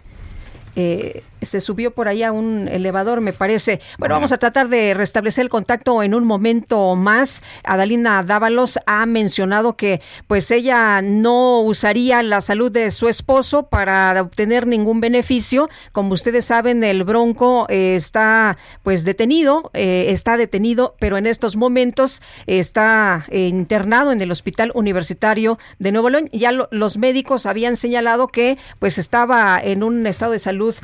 eh, 0.77 1.23
se 1.47 1.61
subió 1.61 1.93
por 1.93 2.09
ahí 2.09 2.23
a 2.23 2.33
un 2.33 2.69
elevador, 2.69 3.21
me 3.21 3.33
parece. 3.33 3.81
Bueno, 3.99 4.15
vamos 4.15 4.33
a 4.33 4.39
tratar 4.39 4.69
de 4.69 4.95
restablecer 4.95 5.43
el 5.43 5.49
contacto 5.49 6.03
en 6.03 6.15
un 6.15 6.25
momento 6.25 6.95
más. 6.97 7.43
Adalina 7.65 8.23
Dávalos 8.23 8.79
ha 8.87 9.07
mencionado 9.07 9.77
que 9.77 10.01
pues 10.27 10.51
ella 10.51 11.01
no 11.03 11.61
usaría 11.61 12.23
la 12.23 12.41
salud 12.41 12.71
de 12.71 12.91
su 12.91 13.09
esposo 13.09 13.65
para 13.65 14.21
obtener 14.21 14.67
ningún 14.67 15.01
beneficio. 15.01 15.69
Como 15.93 16.15
ustedes 16.15 16.45
saben, 16.45 16.83
el 16.83 17.05
Bronco 17.05 17.67
eh, 17.69 17.95
está 17.97 18.59
pues 18.83 19.05
detenido, 19.05 19.71
eh, 19.75 20.07
está 20.09 20.37
detenido, 20.37 20.95
pero 20.99 21.17
en 21.17 21.27
estos 21.27 21.57
momentos 21.57 22.23
está 22.47 23.25
eh, 23.29 23.49
internado 23.49 24.13
en 24.13 24.21
el 24.21 24.31
Hospital 24.31 24.73
Universitario 24.75 25.59
de 25.79 25.93
Nuevo 25.93 26.11
León. 26.11 26.29
Ya 26.33 26.53
los 26.53 26.99
médicos 26.99 27.47
habían 27.47 27.77
señalado 27.77 28.29
que 28.29 28.59
pues 28.79 28.99
estaba 28.99 29.59
en 29.63 29.83
un 29.83 30.07
estado 30.07 30.33
de 30.33 30.39
salud 30.39 30.75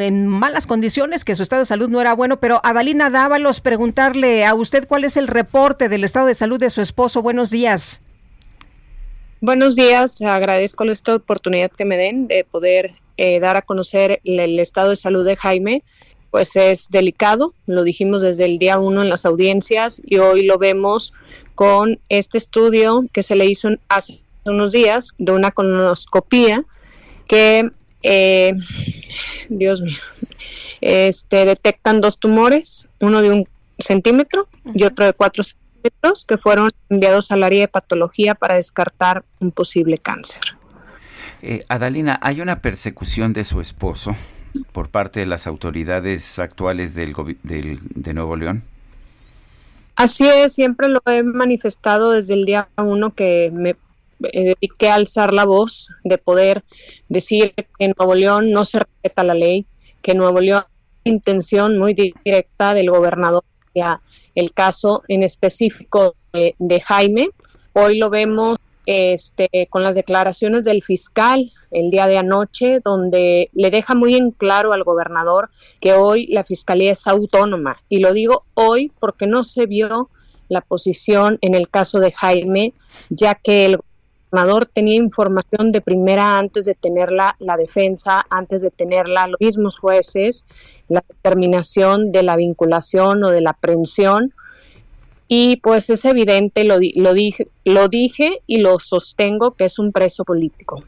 en 0.00 0.26
malas 0.26 0.66
condiciones, 0.66 1.24
que 1.24 1.34
su 1.34 1.42
estado 1.42 1.60
de 1.60 1.66
salud 1.66 1.88
no 1.88 2.00
era 2.00 2.14
bueno, 2.14 2.38
pero 2.38 2.60
Adalina 2.64 3.10
Dávalos, 3.10 3.60
preguntarle 3.60 4.44
a 4.44 4.54
usted 4.54 4.86
cuál 4.86 5.04
es 5.04 5.16
el 5.16 5.28
reporte 5.28 5.88
del 5.88 6.04
estado 6.04 6.26
de 6.26 6.34
salud 6.34 6.60
de 6.60 6.70
su 6.70 6.80
esposo. 6.80 7.22
Buenos 7.22 7.50
días. 7.50 8.02
Buenos 9.40 9.74
días, 9.74 10.22
agradezco 10.22 10.84
esta 10.84 11.16
oportunidad 11.16 11.72
que 11.72 11.84
me 11.84 11.96
den 11.96 12.28
de 12.28 12.44
poder 12.44 12.94
eh, 13.16 13.40
dar 13.40 13.56
a 13.56 13.62
conocer 13.62 14.20
el, 14.22 14.58
estado 14.60 14.90
de 14.90 14.96
salud 14.96 15.24
de 15.24 15.34
Jaime. 15.34 15.82
Pues 16.30 16.54
es 16.56 16.88
delicado, 16.88 17.52
lo 17.66 17.82
dijimos 17.82 18.22
desde 18.22 18.44
el 18.44 18.58
día 18.58 18.78
uno 18.78 19.02
en 19.02 19.08
las 19.08 19.26
audiencias 19.26 20.00
y 20.06 20.18
hoy 20.18 20.46
lo 20.46 20.58
vemos 20.58 21.12
con 21.54 21.98
este 22.08 22.38
estudio 22.38 23.04
que 23.12 23.22
se 23.22 23.34
le 23.34 23.46
hizo 23.46 23.68
hace 23.88 24.22
unos 24.44 24.72
días 24.72 25.12
de 25.18 25.32
una 25.32 25.50
colonoscopía 25.50 26.64
que, 27.26 27.68
eh, 28.02 28.54
Dios 29.48 29.80
mío, 29.80 29.98
este, 30.80 31.44
detectan 31.44 32.00
dos 32.00 32.18
tumores, 32.18 32.88
uno 33.00 33.22
de 33.22 33.30
un 33.30 33.44
centímetro 33.78 34.48
y 34.74 34.84
otro 34.84 35.06
de 35.06 35.12
cuatro 35.12 35.44
centímetros 35.44 36.24
que 36.24 36.38
fueron 36.38 36.70
enviados 36.88 37.30
al 37.30 37.42
área 37.42 37.60
de 37.60 37.68
patología 37.68 38.34
para 38.34 38.54
descartar 38.54 39.24
un 39.40 39.50
posible 39.50 39.98
cáncer. 39.98 40.40
Eh, 41.42 41.64
Adalina, 41.68 42.18
¿hay 42.22 42.40
una 42.40 42.60
persecución 42.60 43.32
de 43.32 43.44
su 43.44 43.60
esposo 43.60 44.16
por 44.72 44.90
parte 44.90 45.20
de 45.20 45.26
las 45.26 45.46
autoridades 45.46 46.38
actuales 46.38 46.94
del, 46.94 47.14
de 47.42 48.14
Nuevo 48.14 48.36
León? 48.36 48.62
Así 49.96 50.26
es, 50.26 50.54
siempre 50.54 50.88
lo 50.88 51.02
he 51.06 51.22
manifestado 51.22 52.12
desde 52.12 52.34
el 52.34 52.44
día 52.44 52.68
uno 52.76 53.14
que 53.14 53.50
me 53.52 53.76
dediqué 54.32 54.88
a 54.88 54.94
alzar 54.94 55.32
la 55.32 55.44
voz, 55.44 55.88
de 56.04 56.18
poder 56.18 56.64
decir 57.08 57.54
que 57.78 57.92
Nuevo 57.96 58.14
León 58.14 58.50
no 58.50 58.64
se 58.64 58.80
respeta 58.80 59.24
la 59.24 59.34
ley, 59.34 59.66
que 60.00 60.14
Nuevo 60.14 60.40
León 60.40 60.64
intención 61.04 61.78
muy 61.78 61.94
directa 61.94 62.74
del 62.74 62.90
gobernador 62.90 63.42
el 64.34 64.52
caso 64.52 65.02
en 65.08 65.22
específico 65.22 66.14
de, 66.32 66.80
Jaime. 66.80 67.30
Hoy 67.72 67.98
lo 67.98 68.10
vemos 68.10 68.58
este, 68.86 69.48
con 69.70 69.82
las 69.82 69.94
declaraciones 69.94 70.64
del 70.64 70.82
fiscal 70.82 71.52
el 71.70 71.90
día 71.90 72.06
de 72.06 72.18
anoche, 72.18 72.80
donde 72.84 73.48
le 73.54 73.70
deja 73.70 73.94
muy 73.94 74.14
en 74.14 74.30
claro 74.30 74.72
al 74.72 74.84
gobernador 74.84 75.50
que 75.80 75.94
hoy 75.94 76.26
la 76.26 76.44
fiscalía 76.44 76.92
es 76.92 77.06
autónoma. 77.06 77.78
Y 77.88 78.00
lo 78.00 78.12
digo 78.12 78.44
hoy 78.54 78.92
porque 79.00 79.26
no 79.26 79.44
se 79.44 79.66
vio 79.66 80.10
la 80.48 80.60
posición 80.60 81.38
en 81.40 81.54
el 81.54 81.68
caso 81.70 81.98
de 81.98 82.12
Jaime, 82.12 82.74
ya 83.08 83.34
que 83.34 83.64
el 83.64 83.78
tenía 84.72 84.96
información 84.96 85.72
de 85.72 85.80
primera 85.80 86.38
antes 86.38 86.64
de 86.64 86.74
tenerla 86.74 87.36
la 87.38 87.56
defensa, 87.56 88.24
antes 88.30 88.62
de 88.62 88.70
tenerla 88.70 89.26
los 89.26 89.40
mismos 89.40 89.78
jueces, 89.78 90.44
la 90.88 91.04
determinación 91.06 92.12
de 92.12 92.22
la 92.22 92.36
vinculación 92.36 93.24
o 93.24 93.30
de 93.30 93.40
la 93.40 93.50
aprehensión. 93.50 94.32
Y 95.28 95.56
pues 95.56 95.90
es 95.90 96.04
evidente, 96.04 96.64
lo, 96.64 96.76
lo, 96.94 97.14
dije, 97.14 97.48
lo 97.64 97.88
dije 97.88 98.42
y 98.46 98.58
lo 98.58 98.78
sostengo 98.78 99.52
que 99.52 99.64
es 99.64 99.78
un 99.78 99.92
preso 99.92 100.24
político. 100.24 100.82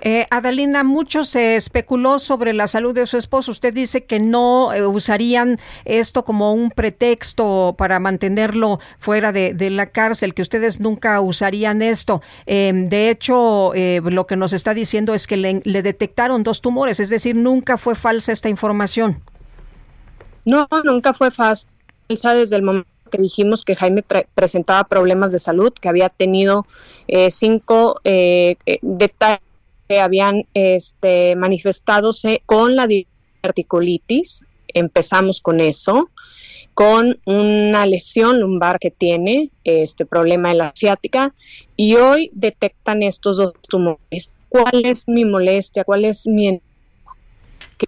Eh, 0.00 0.26
Adalina, 0.30 0.84
mucho 0.84 1.24
se 1.24 1.56
especuló 1.56 2.18
sobre 2.18 2.52
la 2.52 2.66
salud 2.66 2.94
de 2.94 3.06
su 3.06 3.16
esposo. 3.16 3.50
Usted 3.50 3.72
dice 3.72 4.04
que 4.04 4.18
no 4.18 4.72
eh, 4.72 4.86
usarían 4.86 5.58
esto 5.84 6.24
como 6.24 6.52
un 6.52 6.70
pretexto 6.70 7.74
para 7.78 8.00
mantenerlo 8.00 8.80
fuera 8.98 9.32
de, 9.32 9.70
la 9.70 9.86
cárcel, 9.86 10.34
que 10.34 10.42
ustedes 10.42 10.80
nunca 10.80 11.20
usarían 11.20 11.82
esto. 11.82 12.20
Em, 12.46 12.88
de 12.88 13.10
hecho, 13.10 13.72
eh, 13.74 14.00
lo 14.04 14.26
que 14.26 14.36
nos 14.36 14.52
está 14.52 14.74
diciendo 14.74 15.14
es 15.14 15.26
que 15.26 15.36
le, 15.36 15.60
detectaron 15.82 16.42
dos 16.42 16.60
tumores, 16.60 17.00
es 17.00 17.08
decir, 17.08 17.36
nunca 17.36 17.76
fue 17.76 17.94
falsa 17.94 18.32
esta 18.32 18.48
información. 18.48 19.22
No, 20.44 20.68
nunca 20.84 21.14
fue 21.14 21.30
falsa 21.30 21.68
desde 22.08 22.56
el 22.56 22.62
momento 22.62 22.88
que 23.10 23.18
dijimos 23.18 23.64
que 23.64 23.76
Jaime 23.76 24.02
presentaba 24.34 24.84
problemas 24.84 25.32
de 25.32 25.38
salud, 25.38 25.72
que 25.72 25.88
había 25.88 26.08
tenido 26.08 26.66
cinco 27.28 28.00
detalles 28.02 29.42
habían 30.00 30.46
este, 30.54 31.36
manifestadose 31.36 32.42
con 32.46 32.76
la 32.76 32.86
diverticulitis, 32.86 34.44
empezamos 34.68 35.40
con 35.40 35.60
eso, 35.60 36.10
con 36.74 37.18
una 37.26 37.84
lesión 37.86 38.40
lumbar 38.40 38.78
que 38.78 38.90
tiene, 38.90 39.50
este 39.64 40.06
problema 40.06 40.50
de 40.50 40.54
la 40.56 40.68
asiática, 40.68 41.34
y 41.76 41.96
hoy 41.96 42.30
detectan 42.32 43.02
estos 43.02 43.36
dos 43.36 43.52
tumores. 43.68 44.38
¿Cuál 44.48 44.82
es 44.84 45.08
mi 45.08 45.24
molestia? 45.24 45.84
¿Cuál 45.84 46.04
es 46.04 46.26
mi 46.26 46.60
que 47.78 47.86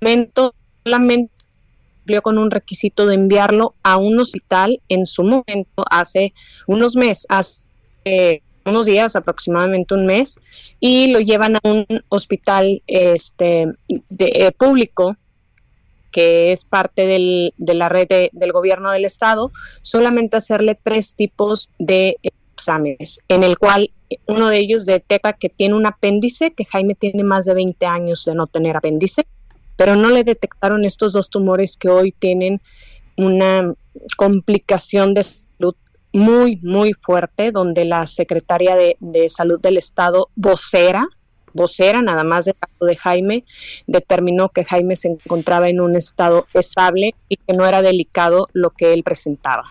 momento 0.00 0.54
solamente 0.84 1.32
cumplió 1.98 2.22
con 2.22 2.38
un 2.38 2.50
requisito 2.50 3.06
de 3.06 3.14
enviarlo 3.14 3.74
a 3.82 3.96
un 3.96 4.18
hospital 4.18 4.80
en 4.88 5.06
su 5.06 5.22
momento 5.22 5.84
hace 5.90 6.34
unos 6.66 6.96
meses, 6.96 7.26
hace 7.28 8.42
unos 8.64 8.86
días, 8.86 9.16
aproximadamente 9.16 9.94
un 9.94 10.06
mes, 10.06 10.38
y 10.80 11.12
lo 11.12 11.20
llevan 11.20 11.56
a 11.56 11.60
un 11.64 11.86
hospital 12.08 12.82
este, 12.86 13.66
de, 13.88 14.26
eh, 14.34 14.52
público 14.52 15.16
que 16.10 16.52
es 16.52 16.64
parte 16.64 17.06
del, 17.06 17.52
de 17.56 17.74
la 17.74 17.88
red 17.88 18.06
del 18.30 18.52
gobierno 18.52 18.92
del 18.92 19.04
estado, 19.04 19.50
solamente 19.82 20.36
hacerle 20.36 20.78
tres 20.80 21.14
tipos 21.14 21.70
de 21.80 22.18
exámenes, 22.22 23.18
en 23.28 23.42
el 23.42 23.58
cual 23.58 23.90
uno 24.26 24.48
de 24.48 24.58
ellos 24.58 24.86
detecta 24.86 25.32
que 25.32 25.48
tiene 25.48 25.74
un 25.74 25.86
apéndice, 25.86 26.52
que 26.52 26.64
Jaime 26.64 26.94
tiene 26.94 27.24
más 27.24 27.46
de 27.46 27.54
20 27.54 27.84
años 27.86 28.24
de 28.24 28.34
no 28.34 28.46
tener 28.46 28.76
apéndice, 28.76 29.26
pero 29.76 29.96
no 29.96 30.10
le 30.10 30.22
detectaron 30.22 30.84
estos 30.84 31.14
dos 31.14 31.30
tumores 31.30 31.76
que 31.76 31.88
hoy 31.88 32.12
tienen 32.12 32.60
una 33.16 33.74
complicación 34.16 35.14
de 35.14 35.24
muy, 36.14 36.60
muy 36.62 36.92
fuerte, 36.94 37.50
donde 37.50 37.84
la 37.84 38.06
secretaria 38.06 38.76
de, 38.76 39.28
Salud 39.28 39.60
del 39.60 39.76
Estado, 39.76 40.28
vocera, 40.36 41.06
vocera 41.52 42.02
nada 42.02 42.22
más 42.22 42.46
caso 42.46 42.84
de 42.84 42.96
Jaime, 42.96 43.44
determinó 43.88 44.48
que 44.48 44.64
Jaime 44.64 44.94
se 44.94 45.08
encontraba 45.08 45.68
en 45.68 45.80
un 45.80 45.96
estado 45.96 46.46
estable 46.54 47.14
y 47.28 47.36
que 47.36 47.52
no 47.52 47.66
era 47.66 47.82
delicado 47.82 48.48
lo 48.52 48.70
que 48.70 48.92
él 48.92 49.02
presentaba. 49.02 49.64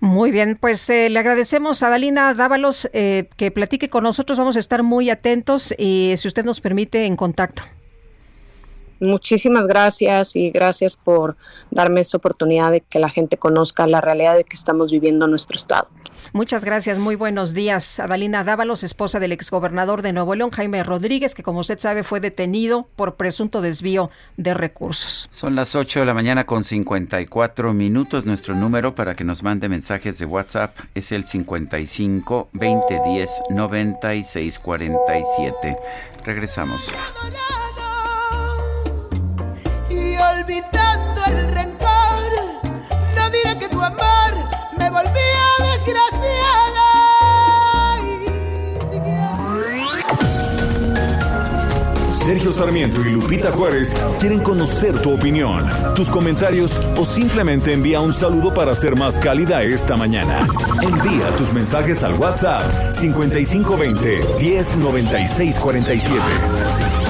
Muy 0.00 0.30
bien, 0.30 0.56
pues 0.58 0.88
eh, 0.88 1.10
le 1.10 1.18
agradecemos 1.18 1.82
a 1.82 1.90
Dalina 1.90 2.32
Dávalos 2.32 2.88
eh, 2.94 3.28
que 3.36 3.50
platique 3.50 3.90
con 3.90 4.04
nosotros. 4.04 4.38
Vamos 4.38 4.56
a 4.56 4.60
estar 4.60 4.82
muy 4.82 5.10
atentos 5.10 5.74
y 5.76 6.14
si 6.16 6.26
usted 6.26 6.44
nos 6.44 6.62
permite 6.62 7.04
en 7.04 7.16
contacto. 7.16 7.64
Muchísimas 9.00 9.66
gracias 9.66 10.36
y 10.36 10.50
gracias 10.50 10.96
por 10.96 11.36
darme 11.70 12.00
esta 12.00 12.18
oportunidad 12.18 12.70
de 12.70 12.82
que 12.82 12.98
la 12.98 13.08
gente 13.08 13.38
conozca 13.38 13.86
la 13.86 14.00
realidad 14.00 14.36
de 14.36 14.44
que 14.44 14.56
estamos 14.56 14.92
viviendo 14.92 15.24
en 15.24 15.30
nuestro 15.30 15.56
estado. 15.56 15.88
Muchas 16.32 16.64
gracias, 16.64 16.98
muy 16.98 17.16
buenos 17.16 17.54
días. 17.54 17.98
Adalina 17.98 18.44
Dávalos, 18.44 18.84
esposa 18.84 19.18
del 19.18 19.32
exgobernador 19.32 20.02
de 20.02 20.12
Nuevo 20.12 20.34
León, 20.34 20.50
Jaime 20.50 20.82
Rodríguez, 20.82 21.34
que 21.34 21.42
como 21.42 21.60
usted 21.60 21.78
sabe 21.78 22.04
fue 22.04 22.20
detenido 22.20 22.88
por 22.94 23.16
presunto 23.16 23.62
desvío 23.62 24.10
de 24.36 24.54
recursos. 24.54 25.28
Son 25.32 25.56
las 25.56 25.74
8 25.74 26.00
de 26.00 26.06
la 26.06 26.14
mañana 26.14 26.44
con 26.44 26.64
54 26.64 27.72
minutos. 27.72 28.26
Nuestro 28.26 28.54
número 28.54 28.94
para 28.94 29.14
que 29.14 29.24
nos 29.24 29.42
mande 29.42 29.68
mensajes 29.68 30.18
de 30.18 30.26
WhatsApp 30.26 30.76
es 30.94 31.12
el 31.12 31.24
55 31.24 32.50
2010 32.52 33.30
9647. 33.50 35.76
Regresamos 36.24 36.92
No 43.14 43.30
diré 43.30 43.56
que 43.60 43.68
tu 43.68 43.80
amor 43.80 44.32
me 44.76 44.90
volvía 44.90 45.46
desgraciada. 45.72 46.88
Sergio 52.12 52.52
Sarmiento 52.52 53.00
y 53.02 53.12
Lupita 53.12 53.52
Juárez 53.52 53.94
quieren 54.18 54.40
conocer 54.40 55.00
tu 55.00 55.14
opinión, 55.14 55.68
tus 55.94 56.10
comentarios 56.10 56.80
o 56.96 57.04
simplemente 57.04 57.72
envía 57.72 58.00
un 58.00 58.12
saludo 58.12 58.52
para 58.52 58.74
ser 58.74 58.96
más 58.96 59.20
cálida 59.20 59.62
esta 59.62 59.96
mañana. 59.96 60.48
Envía 60.82 61.28
tus 61.36 61.52
mensajes 61.52 62.02
al 62.02 62.14
WhatsApp 62.14 62.92
5520 62.92 64.20
109647. 64.40 67.09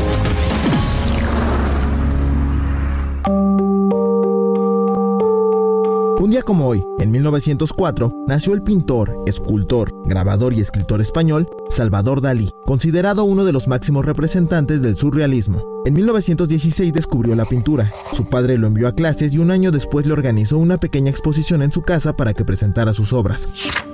Un 6.21 6.29
día 6.29 6.43
como 6.43 6.67
hoy, 6.67 6.85
en 6.99 7.09
1904, 7.09 8.25
nació 8.27 8.53
el 8.53 8.61
pintor, 8.61 9.23
escultor, 9.25 9.91
grabador 10.05 10.53
y 10.53 10.61
escritor 10.61 11.01
español 11.01 11.49
Salvador 11.71 12.21
Dalí, 12.21 12.51
considerado 12.63 13.23
uno 13.23 13.43
de 13.43 13.51
los 13.51 13.67
máximos 13.67 14.05
representantes 14.05 14.83
del 14.83 14.95
surrealismo. 14.95 15.81
En 15.83 15.95
1916 15.95 16.93
descubrió 16.93 17.33
la 17.33 17.45
pintura. 17.45 17.91
Su 18.13 18.29
padre 18.29 18.59
lo 18.59 18.67
envió 18.67 18.87
a 18.87 18.93
clases 18.93 19.33
y 19.33 19.39
un 19.39 19.49
año 19.49 19.71
después 19.71 20.05
le 20.05 20.13
organizó 20.13 20.59
una 20.59 20.77
pequeña 20.77 21.09
exposición 21.09 21.63
en 21.63 21.71
su 21.71 21.81
casa 21.81 22.15
para 22.15 22.35
que 22.35 22.45
presentara 22.45 22.93
sus 22.93 23.13
obras. 23.13 23.49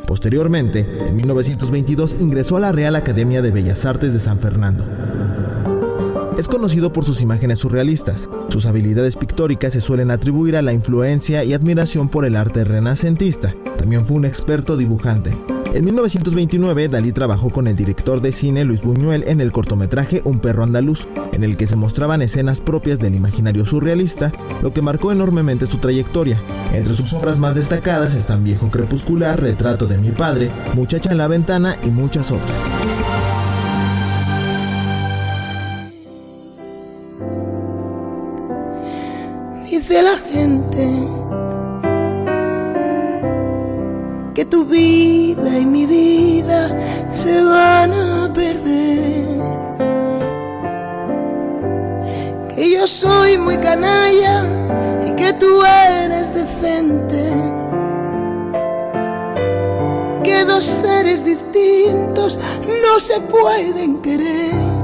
Posteriormente, 0.05 0.85
en 1.07 1.15
1922 1.15 2.17
ingresó 2.19 2.57
a 2.57 2.59
la 2.59 2.73
Real 2.73 2.97
Academia 2.97 3.41
de 3.41 3.51
Bellas 3.51 3.85
Artes 3.85 4.11
de 4.11 4.19
San 4.19 4.39
Fernando. 4.39 4.85
Es 6.37 6.47
conocido 6.47 6.93
por 6.93 7.03
sus 7.03 7.21
imágenes 7.21 7.57
surrealistas. 7.59 8.29
Sus 8.49 8.67
habilidades 8.67 9.15
pictóricas 9.15 9.73
se 9.73 9.81
suelen 9.81 10.11
atribuir 10.11 10.55
a 10.55 10.61
la 10.61 10.71
influencia 10.71 11.43
y 11.43 11.53
admiración 11.53 12.09
por 12.09 12.25
el 12.25 12.35
arte 12.35 12.63
renacentista. 12.63 13.55
También 13.79 14.05
fue 14.05 14.17
un 14.17 14.25
experto 14.25 14.77
dibujante. 14.77 15.35
En 15.73 15.83
1929, 15.85 16.89
Dalí 16.89 17.11
trabajó 17.11 17.49
con 17.49 17.67
el 17.67 17.75
director 17.75 18.21
de 18.21 18.31
cine 18.31 18.65
Luis 18.65 18.81
Buñuel 18.81 19.23
en 19.27 19.41
el 19.41 19.51
cortometraje 19.51 20.21
Un 20.25 20.39
perro 20.39 20.63
andaluz, 20.63 21.07
en 21.33 21.43
el 21.43 21.57
que 21.57 21.65
se 21.65 21.75
mostraban 21.75 22.21
escenas 22.21 22.61
propias 22.61 22.99
del 22.99 23.15
imaginario 23.15 23.65
surrealista, 23.65 24.31
lo 24.61 24.71
que 24.73 24.83
marcó 24.83 25.11
enormemente 25.11 25.65
su 25.65 25.79
trayectoria. 25.79 26.39
Entre 26.71 26.93
sus 26.93 27.13
obras 27.13 27.39
más 27.39 27.55
destacadas 27.55 28.13
están 28.13 28.43
Viejo 28.43 28.69
Crepuscular, 28.69 29.41
Retrato 29.41 29.87
de 29.87 29.97
mi 29.97 30.11
padre, 30.11 30.51
Muchacha 30.75 31.11
en 31.11 31.17
la 31.17 31.27
ventana 31.27 31.77
y 31.83 31.89
muchas 31.89 32.31
otras. 32.31 33.26
Dice 39.87 40.01
la 40.01 40.17
gente 40.17 40.85
que 44.35 44.43
tu 44.43 44.65
vida 44.65 45.57
y 45.57 45.65
mi 45.65 45.85
vida 45.85 46.67
se 47.13 47.41
van 47.41 47.93
a 47.93 48.33
perder. 48.33 49.39
Que 52.53 52.69
yo 52.69 52.85
soy 52.85 53.37
muy 53.37 53.55
canalla 53.59 54.43
y 55.07 55.11
que 55.11 55.31
tú 55.31 55.63
eres 55.63 56.33
decente. 56.33 57.31
Que 60.25 60.43
dos 60.43 60.65
seres 60.65 61.23
distintos 61.23 62.37
no 62.83 62.99
se 62.99 63.21
pueden 63.21 64.01
querer. 64.01 64.76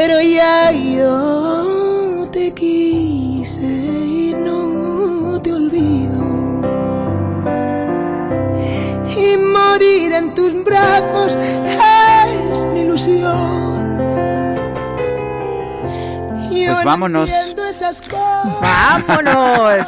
Pero 0.00 0.20
ya 0.20 0.70
yo 0.70 2.28
te 2.30 2.54
quise 2.54 3.66
y 3.66 4.32
no 4.32 5.42
te 5.42 5.52
olvido. 5.52 6.62
Y 9.10 9.36
morir 9.38 10.12
en 10.12 10.34
tus 10.36 10.62
brazos 10.62 11.36
es 11.36 12.64
mi 12.66 12.82
ilusión. 12.82 13.98
Pues 16.48 16.84
vámonos. 16.84 17.30
Vámonos. 18.60 19.86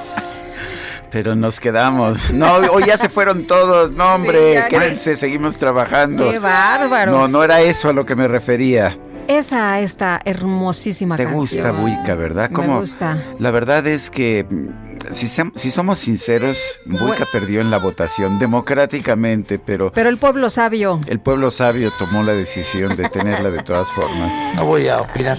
Pero 1.13 1.37
nos 1.37 1.61
quedamos. 1.61 2.33
No, 2.33 2.57
hoy 2.57 2.85
ya 2.85 2.99
se 2.99 3.09
fueron 3.09 3.47
todos. 3.47 3.93
No, 3.93 4.17
hombre, 4.17 4.55
ya, 4.55 4.67
quédense, 4.67 5.15
seguimos 5.15 5.57
trabajando. 5.57 6.29
Qué 6.33 6.41
bárbaros. 6.41 7.15
No, 7.15 7.29
no 7.29 7.45
era 7.45 7.61
eso 7.61 7.91
a 7.91 7.93
lo 7.93 8.05
que 8.05 8.17
me 8.17 8.27
refería. 8.27 8.97
Esa, 9.31 9.79
esta 9.79 10.21
hermosísima 10.25 11.17
Te 11.17 11.23
canción. 11.23 11.41
gusta 11.41 11.71
Buica, 11.71 12.17
¿verdad? 12.17 12.51
Me 12.51 12.79
gusta. 12.81 13.23
La 13.39 13.53
verdad 13.53 13.87
es 13.87 14.11
que 14.11 14.45
mm, 14.45 15.13
si, 15.13 15.29
si 15.29 15.71
somos 15.71 16.01
sinceros, 16.01 16.81
Buica 16.85 17.25
perdió 17.31 17.61
en 17.61 17.71
la 17.71 17.79
votación 17.79 18.41
democráticamente, 18.41 19.61
pero 19.61 19.93
Pero 19.93 20.09
el 20.09 20.19
pueblo 20.19 20.51
sabio. 20.51 21.01
el 21.07 21.21
pueblo 21.21 21.53
sabio 21.53 21.93
tomó 21.97 22.25
la 22.25 22.33
decisión 22.33 22.97
de 22.97 23.09
tenerla 23.09 23.51
de 23.51 23.63
todas 23.63 23.89
formas. 23.93 24.33
No 24.57 24.65
voy 24.67 24.89
a 24.89 25.01
opinar. 25.01 25.39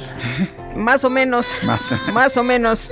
Más 0.76 1.04
o 1.04 1.10
menos. 1.10 1.54
Más. 1.64 1.82
Más 2.14 2.38
o 2.38 2.44
menos. 2.44 2.92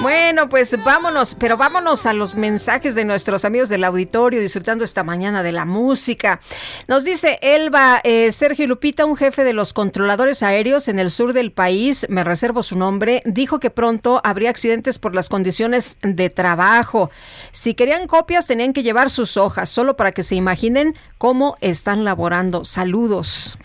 Bueno, 0.00 0.48
pues 0.48 0.76
vámonos, 0.84 1.34
pero 1.34 1.56
vámonos 1.56 2.06
a 2.06 2.12
los 2.12 2.34
mensajes 2.34 2.94
de 2.94 3.04
nuestros 3.04 3.44
amigos 3.44 3.68
del 3.68 3.84
auditorio 3.84 4.40
disfrutando 4.40 4.84
esta 4.84 5.02
mañana 5.02 5.42
de 5.42 5.52
la 5.52 5.64
música. 5.64 6.40
Nos 6.88 7.04
dice 7.04 7.38
Elba, 7.42 8.00
eh, 8.04 8.32
Sergio 8.32 8.66
Lupita, 8.66 9.04
un 9.04 9.16
jefe 9.16 9.44
de 9.44 9.52
los 9.52 9.72
controladores 9.72 10.42
aéreos 10.42 10.88
en 10.88 10.98
el 10.98 11.10
sur 11.10 11.32
del 11.32 11.52
país, 11.52 12.06
me 12.08 12.24
reservo 12.24 12.62
su 12.62 12.76
nombre, 12.76 13.22
dijo 13.24 13.60
que 13.60 13.70
pronto 13.70 14.20
habría 14.24 14.50
accidentes 14.50 14.98
por 14.98 15.14
las 15.14 15.28
condiciones 15.28 15.98
de 16.02 16.30
trabajo. 16.30 17.10
Si 17.52 17.74
querían 17.74 18.06
copias 18.06 18.46
tenían 18.46 18.72
que 18.72 18.82
llevar 18.82 19.10
sus 19.10 19.36
hojas, 19.36 19.68
solo 19.68 19.96
para 19.96 20.12
que 20.12 20.22
se 20.22 20.34
imaginen 20.34 20.94
cómo 21.18 21.56
están 21.60 22.04
laborando. 22.04 22.64
Saludos. 22.64 23.58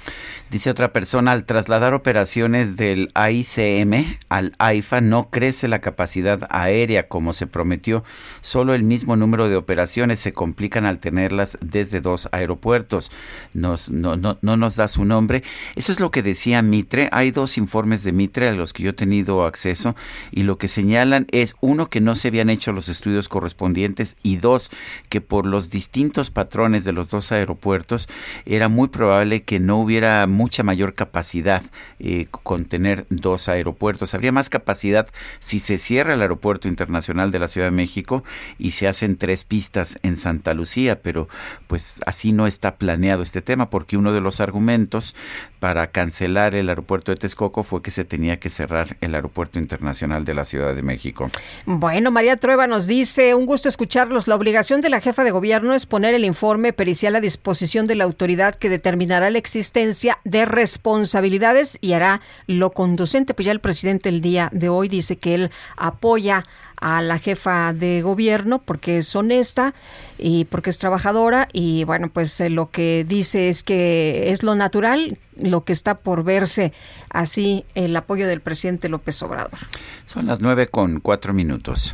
Dice 0.49 0.69
otra 0.69 0.93
persona, 0.93 1.33
al 1.33 1.45
trasladar 1.45 1.93
operaciones 1.93 2.77
del 2.77 3.09
AICM 3.47 4.17
al 4.29 4.53
AIFA 4.57 5.01
no 5.01 5.29
crece 5.29 5.67
la 5.67 5.79
capacidad 5.79 6.47
aérea 6.49 7.07
como 7.07 7.33
se 7.33 7.47
prometió. 7.47 8.03
Solo 8.41 8.73
el 8.73 8.83
mismo 8.83 9.15
número 9.15 9.49
de 9.49 9.55
operaciones 9.55 10.19
se 10.19 10.33
complican 10.33 10.85
al 10.85 10.99
tenerlas 10.99 11.57
desde 11.61 12.01
dos 12.01 12.27
aeropuertos. 12.31 13.11
No, 13.53 13.75
no, 13.91 14.37
no 14.41 14.57
nos 14.57 14.75
da 14.75 14.87
su 14.87 15.05
nombre. 15.05 15.43
Eso 15.75 15.91
es 15.91 15.99
lo 15.99 16.11
que 16.11 16.23
decía 16.23 16.61
Mitre. 16.61 17.09
Hay 17.11 17.31
dos 17.31 17.57
informes 17.57 18.03
de 18.03 18.11
Mitre 18.11 18.49
a 18.49 18.53
los 18.53 18.73
que 18.73 18.83
yo 18.83 18.89
he 18.89 18.93
tenido 18.93 19.45
acceso 19.45 19.95
y 20.31 20.43
lo 20.43 20.57
que 20.57 20.67
señalan 20.67 21.27
es 21.31 21.55
uno 21.61 21.89
que 21.89 22.01
no 22.01 22.15
se 22.15 22.27
habían 22.27 22.49
hecho 22.49 22.71
los 22.71 22.89
estudios 22.89 23.29
correspondientes 23.29 24.17
y 24.23 24.37
dos 24.37 24.71
que 25.09 25.21
por 25.21 25.45
los 25.45 25.69
distintos 25.69 26.31
patrones 26.31 26.83
de 26.83 26.93
los 26.93 27.09
dos 27.09 27.31
aeropuertos 27.31 28.09
era 28.45 28.67
muy 28.67 28.89
probable 28.89 29.43
que 29.43 29.59
no 29.59 29.77
hubiera 29.77 30.25
mucha 30.27 30.63
mayor 30.63 30.95
capacidad 30.95 31.63
eh, 31.99 32.27
con 32.29 32.65
tener 32.65 33.05
dos 33.09 33.36
aeropuertos. 33.47 34.13
Habría 34.13 34.31
más 34.31 34.49
capacidad 34.49 35.07
si 35.39 35.59
se 35.59 35.77
cierra 35.77 36.13
el 36.13 36.21
aeropuerto 36.21 36.67
internacional 36.67 37.31
de 37.31 37.39
la 37.39 37.47
Ciudad 37.47 37.67
de 37.67 37.71
México 37.71 38.23
y 38.57 38.71
se 38.71 38.87
hacen 38.87 39.17
tres 39.17 39.43
pistas 39.43 39.99
en 40.03 40.17
Santa 40.17 40.53
Lucía, 40.53 41.01
pero 41.01 41.27
pues 41.67 42.01
así 42.05 42.33
no 42.33 42.47
está 42.47 42.75
planeado 42.77 43.21
este 43.21 43.41
tema 43.41 43.69
porque 43.69 43.97
uno 43.97 44.13
de 44.13 44.21
los 44.21 44.39
argumentos 44.39 45.15
para 45.59 45.87
cancelar 45.87 46.55
el 46.55 46.69
aeropuerto 46.69 47.11
de 47.11 47.17
Texcoco 47.17 47.63
fue 47.63 47.81
que 47.81 47.91
se 47.91 48.05
tenía 48.05 48.37
que 48.39 48.49
cerrar 48.49 48.95
el 49.01 49.15
aeropuerto 49.15 49.59
internacional 49.59 50.23
de 50.25 50.33
la 50.33 50.45
Ciudad 50.45 50.75
de 50.75 50.81
México. 50.81 51.29
Bueno, 51.65 52.11
María 52.11 52.37
Trueba 52.37 52.67
nos 52.67 52.87
dice, 52.87 53.33
un 53.33 53.45
gusto 53.45 53.69
escucharlos. 53.69 54.27
La 54.27 54.35
obligación 54.35 54.81
de 54.81 54.89
la 54.89 55.01
jefa 55.01 55.23
de 55.23 55.31
gobierno 55.31 55.73
es 55.73 55.85
poner 55.85 56.13
el 56.13 56.25
informe 56.25 56.73
pericial 56.73 57.15
a 57.15 57.21
disposición 57.21 57.87
de 57.87 57.95
la 57.95 58.03
autoridad 58.03 58.55
que 58.55 58.69
determinará 58.69 59.29
la 59.29 59.37
existencia 59.37 60.19
de 60.23 60.45
responsabilidades 60.45 61.77
y 61.81 61.93
hará 61.93 62.21
lo 62.45 62.71
conducente. 62.71 63.33
Pues 63.33 63.45
ya 63.45 63.51
el 63.51 63.59
presidente 63.59 64.09
el 64.09 64.21
día 64.21 64.49
de 64.51 64.69
hoy 64.69 64.87
dice 64.89 65.17
que 65.17 65.35
él 65.35 65.51
apoya 65.75 66.45
a 66.79 67.01
la 67.01 67.19
jefa 67.19 67.73
de 67.73 68.01
gobierno 68.01 68.59
porque 68.59 68.99
es 68.99 69.15
honesta 69.15 69.73
y 70.17 70.45
porque 70.45 70.69
es 70.69 70.77
trabajadora 70.77 71.47
y 71.53 71.83
bueno 71.83 72.09
pues 72.09 72.39
eh, 72.41 72.49
lo 72.49 72.69
que 72.69 73.05
dice 73.07 73.49
es 73.49 73.63
que 73.63 74.31
es 74.31 74.43
lo 74.43 74.55
natural 74.55 75.17
lo 75.35 75.63
que 75.63 75.73
está 75.73 75.95
por 75.95 76.23
verse 76.23 76.73
así 77.09 77.65
el 77.75 77.95
apoyo 77.95 78.27
del 78.27 78.41
presidente 78.41 78.89
López 78.89 79.21
Obrador. 79.23 79.59
Son 80.05 80.25
las 80.25 80.41
nueve 80.41 80.67
con 80.67 80.99
cuatro 80.99 81.33
minutos. 81.33 81.93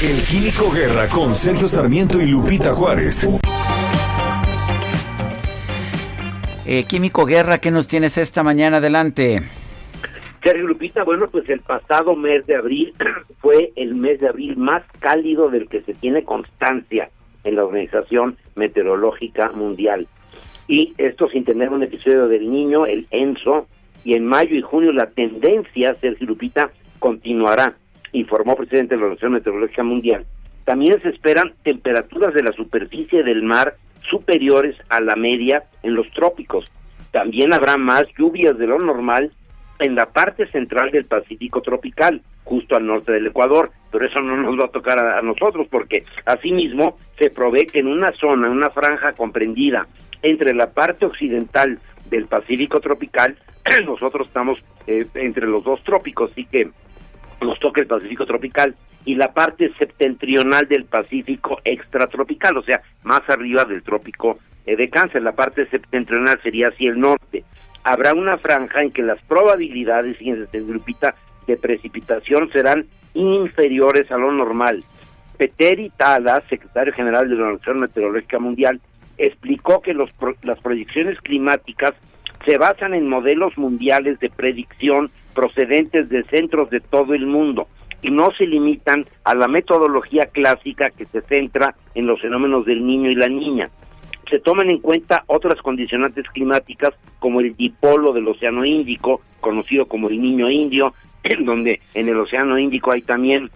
El 0.00 0.24
Químico 0.24 0.70
Guerra 0.70 1.08
con 1.08 1.34
Sergio 1.34 1.68
Sarmiento 1.68 2.20
y 2.20 2.26
Lupita 2.26 2.74
Juárez. 2.74 3.28
Eh, 6.64 6.84
Químico 6.84 7.24
Guerra, 7.26 7.58
¿qué 7.58 7.70
nos 7.70 7.88
tienes 7.88 8.18
esta 8.18 8.42
mañana? 8.42 8.76
Adelante. 8.76 9.42
Sergio 10.48 10.66
Lupita, 10.66 11.04
bueno, 11.04 11.26
pues 11.30 11.46
el 11.50 11.60
pasado 11.60 12.16
mes 12.16 12.46
de 12.46 12.56
abril 12.56 12.94
fue 13.40 13.70
el 13.76 13.94
mes 13.94 14.18
de 14.20 14.28
abril 14.28 14.56
más 14.56 14.82
cálido 14.98 15.50
del 15.50 15.68
que 15.68 15.82
se 15.82 15.92
tiene 15.92 16.24
constancia 16.24 17.10
en 17.44 17.56
la 17.56 17.66
Organización 17.66 18.38
Meteorológica 18.56 19.52
Mundial. 19.52 20.08
Y 20.66 20.94
esto 20.96 21.28
sin 21.28 21.44
tener 21.44 21.68
un 21.68 21.82
episodio 21.82 22.28
del 22.28 22.50
niño, 22.50 22.86
el 22.86 23.06
ENSO, 23.10 23.66
y 24.04 24.14
en 24.14 24.24
mayo 24.24 24.56
y 24.56 24.62
junio 24.62 24.90
la 24.90 25.10
tendencia, 25.10 25.94
Sergio 26.00 26.26
Lupita, 26.26 26.70
continuará, 26.98 27.76
informó 28.12 28.52
el 28.52 28.58
presidente 28.60 28.94
de 28.94 29.00
la 29.00 29.04
Organización 29.04 29.32
Meteorológica 29.32 29.82
Mundial. 29.82 30.24
También 30.64 30.98
se 31.02 31.10
esperan 31.10 31.52
temperaturas 31.62 32.32
de 32.32 32.44
la 32.44 32.52
superficie 32.52 33.22
del 33.22 33.42
mar 33.42 33.76
superiores 34.08 34.76
a 34.88 35.02
la 35.02 35.14
media 35.14 35.64
en 35.82 35.94
los 35.94 36.10
trópicos. 36.12 36.64
También 37.10 37.52
habrá 37.52 37.76
más 37.76 38.04
lluvias 38.16 38.56
de 38.56 38.66
lo 38.66 38.78
normal 38.78 39.30
en 39.78 39.94
la 39.94 40.06
parte 40.06 40.46
central 40.50 40.90
del 40.90 41.04
Pacífico 41.04 41.62
tropical, 41.62 42.22
justo 42.44 42.76
al 42.76 42.86
norte 42.86 43.12
del 43.12 43.26
Ecuador, 43.26 43.70
pero 43.90 44.06
eso 44.06 44.20
no 44.20 44.36
nos 44.36 44.58
va 44.58 44.66
a 44.66 44.72
tocar 44.72 44.98
a, 44.98 45.22
nosotros 45.22 45.66
porque 45.70 46.04
asimismo 46.24 46.98
se 47.18 47.30
provee 47.30 47.66
que 47.66 47.80
en 47.80 47.88
una 47.88 48.12
zona, 48.12 48.50
una 48.50 48.70
franja 48.70 49.12
comprendida 49.12 49.86
entre 50.22 50.54
la 50.54 50.70
parte 50.70 51.06
occidental 51.06 51.78
del 52.10 52.26
Pacífico 52.26 52.80
tropical, 52.80 53.36
nosotros 53.86 54.28
estamos 54.28 54.58
eh, 54.86 55.06
entre 55.14 55.46
los 55.46 55.62
dos 55.62 55.82
trópicos, 55.84 56.30
así 56.32 56.44
que 56.44 56.70
nos 57.40 57.58
toca 57.60 57.80
el 57.80 57.86
Pacífico 57.86 58.26
tropical 58.26 58.74
y 59.04 59.14
la 59.14 59.32
parte 59.32 59.72
septentrional 59.78 60.66
del 60.68 60.84
Pacífico 60.84 61.60
extratropical, 61.64 62.56
o 62.58 62.62
sea, 62.62 62.82
más 63.04 63.20
arriba 63.28 63.64
del 63.64 63.82
trópico 63.82 64.38
eh, 64.66 64.76
de 64.76 64.90
Cáncer. 64.90 65.22
La 65.22 65.32
parte 65.32 65.66
septentrional 65.70 66.40
sería 66.42 66.68
hacia 66.68 66.90
el 66.90 67.00
norte. 67.00 67.44
Habrá 67.88 68.12
una 68.12 68.36
franja 68.36 68.82
en 68.82 68.90
que 68.90 69.02
las 69.02 69.18
probabilidades, 69.22 70.18
fíjense, 70.18 70.60
grupita, 70.60 71.14
de 71.46 71.56
precipitación 71.56 72.50
serán 72.52 72.84
inferiores 73.14 74.12
a 74.12 74.18
lo 74.18 74.30
normal. 74.30 74.84
Peteri 75.38 75.90
Tala, 75.96 76.42
secretario 76.50 76.92
general 76.92 77.30
de 77.30 77.36
la 77.36 77.44
Organización 77.44 77.80
Meteorológica 77.80 78.38
Mundial, 78.38 78.78
explicó 79.16 79.80
que 79.80 79.94
las 79.94 80.60
proyecciones 80.60 81.18
climáticas 81.22 81.94
se 82.44 82.58
basan 82.58 82.92
en 82.92 83.08
modelos 83.08 83.56
mundiales 83.56 84.20
de 84.20 84.28
predicción 84.28 85.10
procedentes 85.34 86.10
de 86.10 86.24
centros 86.24 86.68
de 86.68 86.80
todo 86.80 87.14
el 87.14 87.26
mundo 87.26 87.68
y 88.02 88.10
no 88.10 88.32
se 88.36 88.46
limitan 88.46 89.06
a 89.24 89.34
la 89.34 89.48
metodología 89.48 90.26
clásica 90.26 90.90
que 90.90 91.06
se 91.06 91.22
centra 91.22 91.74
en 91.94 92.06
los 92.06 92.20
fenómenos 92.20 92.66
del 92.66 92.86
niño 92.86 93.10
y 93.10 93.14
la 93.14 93.28
niña. 93.28 93.70
Se 94.30 94.38
toman 94.40 94.70
en 94.70 94.78
cuenta 94.78 95.24
otras 95.26 95.60
condicionantes 95.62 96.26
climáticas 96.28 96.94
como 97.18 97.40
el 97.40 97.56
dipolo 97.56 98.12
del 98.12 98.28
Océano 98.28 98.64
Índico, 98.64 99.22
conocido 99.40 99.86
como 99.86 100.08
el 100.08 100.20
niño 100.20 100.50
indio, 100.50 100.94
donde 101.40 101.80
en 101.94 102.08
el 102.08 102.18
Océano 102.18 102.58
Índico 102.58 102.92
hay 102.92 103.02
también 103.02 103.50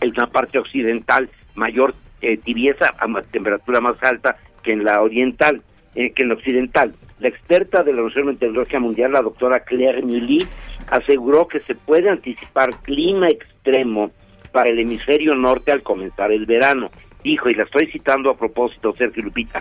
en 0.00 0.12
la 0.16 0.26
parte 0.26 0.58
occidental 0.58 1.28
mayor 1.54 1.94
eh, 2.20 2.36
tibieza, 2.38 2.94
a 2.98 3.22
temperatura 3.22 3.80
más 3.80 4.02
alta 4.02 4.36
que 4.62 4.72
en 4.72 4.84
la 4.84 5.02
oriental, 5.02 5.62
eh, 5.94 6.12
que 6.12 6.22
en 6.22 6.28
la 6.28 6.34
occidental. 6.34 6.94
La 7.18 7.28
experta 7.28 7.82
de 7.82 7.92
la 7.92 8.02
Organización 8.02 8.26
Meteorológica 8.26 8.80
Mundial, 8.80 9.12
la 9.12 9.22
doctora 9.22 9.60
Claire 9.60 10.02
Mully, 10.02 10.46
aseguró 10.88 11.48
que 11.48 11.60
se 11.60 11.74
puede 11.74 12.10
anticipar 12.10 12.70
clima 12.82 13.28
extremo 13.28 14.10
para 14.52 14.70
el 14.70 14.78
hemisferio 14.78 15.34
norte 15.34 15.72
al 15.72 15.82
comenzar 15.82 16.32
el 16.32 16.46
verano. 16.46 16.90
Dijo, 17.26 17.50
y 17.50 17.54
la 17.54 17.64
estoy 17.64 17.88
citando 17.88 18.30
a 18.30 18.36
propósito, 18.36 18.94
Sergio 18.96 19.24
Lupita, 19.24 19.58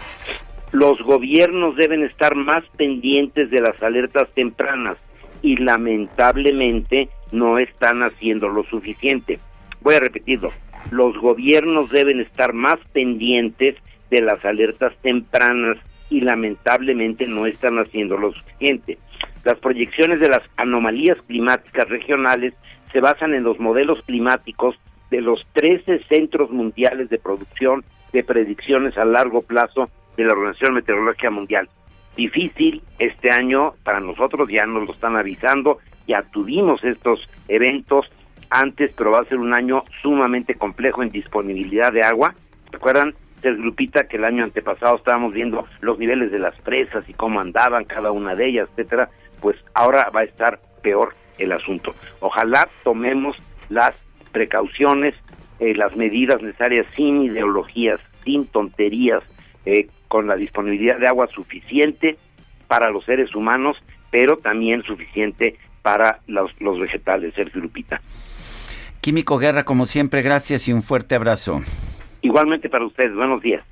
los 0.72 1.02
gobiernos 1.02 1.76
deben 1.76 2.04
estar 2.04 2.36
más 2.36 2.64
pendientes 2.78 3.50
de 3.50 3.60
las 3.60 3.82
alertas 3.82 4.30
tempranas 4.36 4.98
y 5.42 5.58
lamentablemente 5.58 7.10
no 7.32 7.58
están 7.58 8.04
haciendo 8.04 8.50
lo 8.50 8.66
suficiente. 8.66 9.40
Voy 9.82 9.96
a 9.96 10.00
repetirlo, 10.00 10.50
los 10.92 11.18
gobiernos 11.18 11.90
deben 11.90 12.20
estar 12.20 12.54
más 12.54 12.78
pendientes 12.94 13.76
de 14.12 14.22
las 14.22 14.46
alertas 14.46 14.94
tempranas 15.02 15.80
y 16.12 16.22
lamentablemente 16.22 17.26
no 17.26 17.48
están 17.48 17.80
haciendo 17.80 18.16
lo 18.16 18.32
suficiente. 18.32 19.00
Las 19.44 19.58
proyecciones 19.58 20.20
de 20.20 20.30
las 20.30 20.44
anomalías 20.56 21.18
climáticas 21.26 21.90
regionales 21.90 22.54
se 22.94 23.00
basan 23.00 23.34
en 23.34 23.42
los 23.42 23.60
modelos 23.60 24.04
climáticos 24.06 24.76
de 25.16 25.22
los 25.22 25.46
13 25.54 26.04
centros 26.10 26.52
mundiales 26.52 27.10
de 27.10 27.18
producción 27.18 27.86
de 28.12 28.22
predicciones 28.22 28.98
a 28.98 29.06
largo 29.06 29.42
plazo 29.42 29.90
de 30.18 30.26
la 30.26 30.34
Organización 30.34 30.74
Meteorológica 30.74 31.32
Mundial. 31.32 31.70
Difícil 32.18 32.82
este 33.00 33.32
año 33.32 33.76
para 33.86 34.02
nosotros, 34.02 34.50
ya 34.52 34.66
nos 34.66 34.86
lo 34.86 34.94
están 34.94 35.16
avisando, 35.16 35.80
ya 36.06 36.22
tuvimos 36.34 36.84
estos 36.84 37.22
eventos 37.48 38.12
antes, 38.50 38.92
pero 38.98 39.12
va 39.12 39.22
a 39.22 39.26
ser 39.26 39.38
un 39.38 39.54
año 39.54 39.84
sumamente 40.02 40.56
complejo 40.56 41.02
en 41.02 41.08
disponibilidad 41.08 41.94
de 41.94 42.02
agua. 42.02 42.34
¿Recuerdan, 42.74 43.14
Sergio 43.42 43.64
Lupita, 43.64 44.10
que 44.10 44.18
el 44.18 44.26
año 44.26 44.44
antepasado 44.44 44.98
estábamos 44.98 45.34
viendo 45.34 45.66
los 45.80 45.98
niveles 45.98 46.30
de 46.30 46.40
las 46.40 46.60
presas 46.60 47.08
y 47.08 47.14
cómo 47.14 47.40
andaban 47.40 47.86
cada 47.86 48.12
una 48.12 48.36
de 48.36 48.50
ellas, 48.50 48.68
etcétera? 48.72 49.10
Pues 49.40 49.56
ahora 49.74 50.10
va 50.14 50.22
a 50.22 50.26
estar 50.26 50.60
peor 50.84 51.14
el 51.38 51.54
asunto. 51.54 51.96
Ojalá 52.20 52.68
tomemos 52.84 53.38
las 53.70 53.94
precauciones, 54.36 55.16
eh, 55.62 55.74
las 55.76 55.96
medidas 55.96 56.42
necesarias 56.42 56.86
sin 56.98 57.22
ideologías, 57.22 58.02
sin 58.26 58.46
tonterías, 58.48 59.24
eh, 59.66 59.88
con 60.10 60.28
la 60.28 60.36
disponibilidad 60.36 61.00
de 61.00 61.08
agua 61.08 61.28
suficiente 61.34 62.18
para 62.68 62.90
los 62.90 63.06
seres 63.06 63.34
humanos, 63.34 63.78
pero 64.12 64.36
también 64.38 64.84
suficiente 64.84 65.58
para 65.82 66.20
los, 66.28 66.52
los 66.60 66.78
vegetales, 66.82 67.34
Sergio 67.34 67.62
Lupita. 67.62 68.02
Químico 69.00 69.38
Guerra, 69.38 69.64
como 69.64 69.86
siempre, 69.86 70.22
gracias 70.22 70.68
y 70.68 70.74
un 70.74 70.84
fuerte 70.84 71.16
abrazo. 71.16 71.62
Igualmente 72.22 72.68
para 72.70 72.86
ustedes, 72.86 73.16
buenos 73.16 73.42
días. 73.42 73.64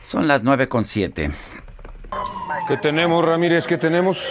Son 0.00 0.26
las 0.26 0.42
nueve 0.42 0.68
con 0.68 0.84
siete. 0.84 1.30
¿Qué 2.66 2.78
tenemos, 2.78 3.22
Ramírez? 3.22 3.66
¿Qué 3.66 3.76
tenemos? 3.76 4.24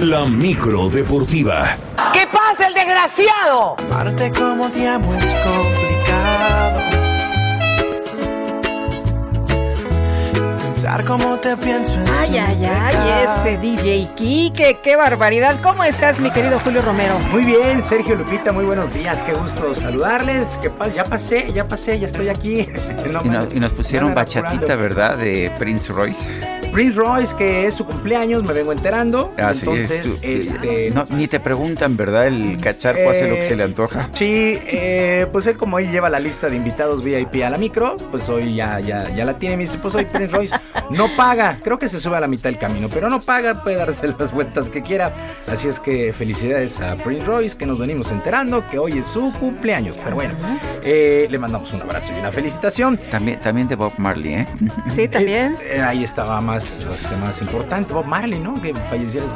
La 0.00 0.24
micro 0.24 0.88
deportiva. 0.88 1.76
¿Qué 2.12 2.26
pasa, 2.26 2.39
desgraciado? 3.08 3.76
Amarte 3.78 4.30
como 4.32 4.68
te 4.70 4.88
amo 4.88 5.14
es 5.14 5.24
complicado. 5.24 6.80
Pensar 10.62 11.04
como 11.04 11.36
te 11.36 11.56
pienso 11.56 12.00
es 12.02 12.10
Ay, 12.10 12.38
ay, 12.38 12.64
ay, 12.64 13.24
ese 13.24 13.58
DJ 13.58 14.08
Kike, 14.14 14.80
qué 14.82 14.96
barbaridad. 14.96 15.56
¿Cómo 15.62 15.84
estás, 15.84 16.20
mi 16.20 16.30
querido 16.30 16.58
Julio 16.60 16.82
Romero? 16.82 17.18
Muy 17.30 17.44
bien, 17.44 17.82
Sergio 17.82 18.14
Lupita, 18.16 18.52
muy 18.52 18.64
buenos 18.64 18.92
días, 18.94 19.22
qué 19.22 19.32
gusto 19.32 19.74
saludarles. 19.74 20.58
¿Qué 20.62 20.70
pasa? 20.70 20.92
Ya 20.92 21.04
pasé, 21.04 21.52
ya 21.52 21.64
pasé, 21.66 21.98
ya 21.98 22.06
estoy 22.06 22.28
aquí. 22.28 22.66
No, 23.10 23.20
Y, 23.24 23.28
no- 23.28 23.48
y 23.52 23.58
nos 23.60 23.72
pusieron 23.72 24.14
bachatita. 24.14 24.76
¿verdad? 24.76 25.16
De 25.16 25.50
Prince 25.58 25.92
Royce. 25.92 26.28
Prince 26.72 26.96
Royce, 26.98 27.34
que 27.36 27.66
es 27.66 27.74
su 27.74 27.84
cumpleaños, 27.84 28.42
me 28.44 28.52
vengo 28.52 28.72
enterando. 28.72 29.32
Ah, 29.38 29.52
sí, 29.54 29.60
Entonces, 29.60 30.02
tú- 30.06 30.18
este. 30.22 30.90
no, 30.92 31.04
ni 31.10 31.26
te 31.26 31.40
preguntan, 31.40 31.96
¿verdad? 31.96 32.28
El 32.28 32.58
cacharco 32.60 33.10
hace 33.10 33.28
lo 33.28 33.34
que 33.34 33.40
Eh, 33.40 33.48
se 33.48 33.56
le 33.56 33.64
antoja. 33.64 34.08
Sí, 34.12 34.58
eh, 34.66 35.26
pues 35.32 35.46
él 35.46 35.56
como 35.56 35.78
él 35.78 35.90
lleva 35.90 36.08
la 36.10 36.20
lista 36.20 36.48
de 36.48 36.56
invitados 36.56 37.02
VIP 37.02 37.42
a 37.44 37.50
la 37.50 37.58
micro, 37.58 37.96
pues 38.10 38.28
hoy 38.28 38.54
ya, 38.54 38.78
ya, 38.80 39.08
ya 39.14 39.24
la 39.24 39.34
tiene. 39.38 39.56
Me 39.56 39.62
dice, 39.64 39.78
pues 39.78 39.94
hoy 39.94 40.04
Prince 40.04 40.32
Royce 40.32 40.54
no 40.90 41.08
paga. 41.16 41.58
Creo 41.62 41.78
que 41.78 41.88
se 41.88 41.98
sube 42.00 42.16
a 42.16 42.20
la 42.20 42.28
mitad 42.28 42.44
del 42.50 42.58
camino, 42.58 42.88
pero 42.92 43.08
no 43.10 43.20
paga, 43.20 43.62
puede 43.62 43.76
darse 43.76 44.06
las 44.18 44.32
vueltas 44.32 44.68
que 44.70 44.82
quiera. 44.82 45.12
Así 45.50 45.68
es 45.68 45.80
que 45.80 46.12
felicidades 46.12 46.80
a 46.80 46.94
Prince 46.96 47.24
Royce, 47.26 47.56
que 47.56 47.66
nos 47.66 47.78
venimos 47.78 48.10
enterando 48.10 48.64
que 48.70 48.78
hoy 48.78 48.98
es 48.98 49.06
su 49.06 49.32
cumpleaños. 49.40 49.96
Pero 50.02 50.14
bueno, 50.16 50.34
eh, 50.84 51.26
le 51.28 51.38
mandamos 51.38 51.72
un 51.72 51.82
abrazo 51.82 52.12
y 52.16 52.20
una 52.20 52.30
felicitación. 52.30 52.98
También, 53.10 53.40
también 53.40 53.66
de 53.68 53.74
Bob 53.76 53.92
Marley, 53.98 54.34
¿eh? 54.34 54.46
Sí, 54.90 55.08
también. 55.08 55.56
Eh, 55.62 55.80
ahí 55.80 56.04
estaba 56.04 56.40
más, 56.40 56.59
este, 56.64 57.16
más 57.16 57.40
importante, 57.40 57.92
Bob 57.92 58.06
Marley, 58.06 58.40
¿no? 58.40 58.60
Que 58.60 58.74
falleciera 58.74 59.26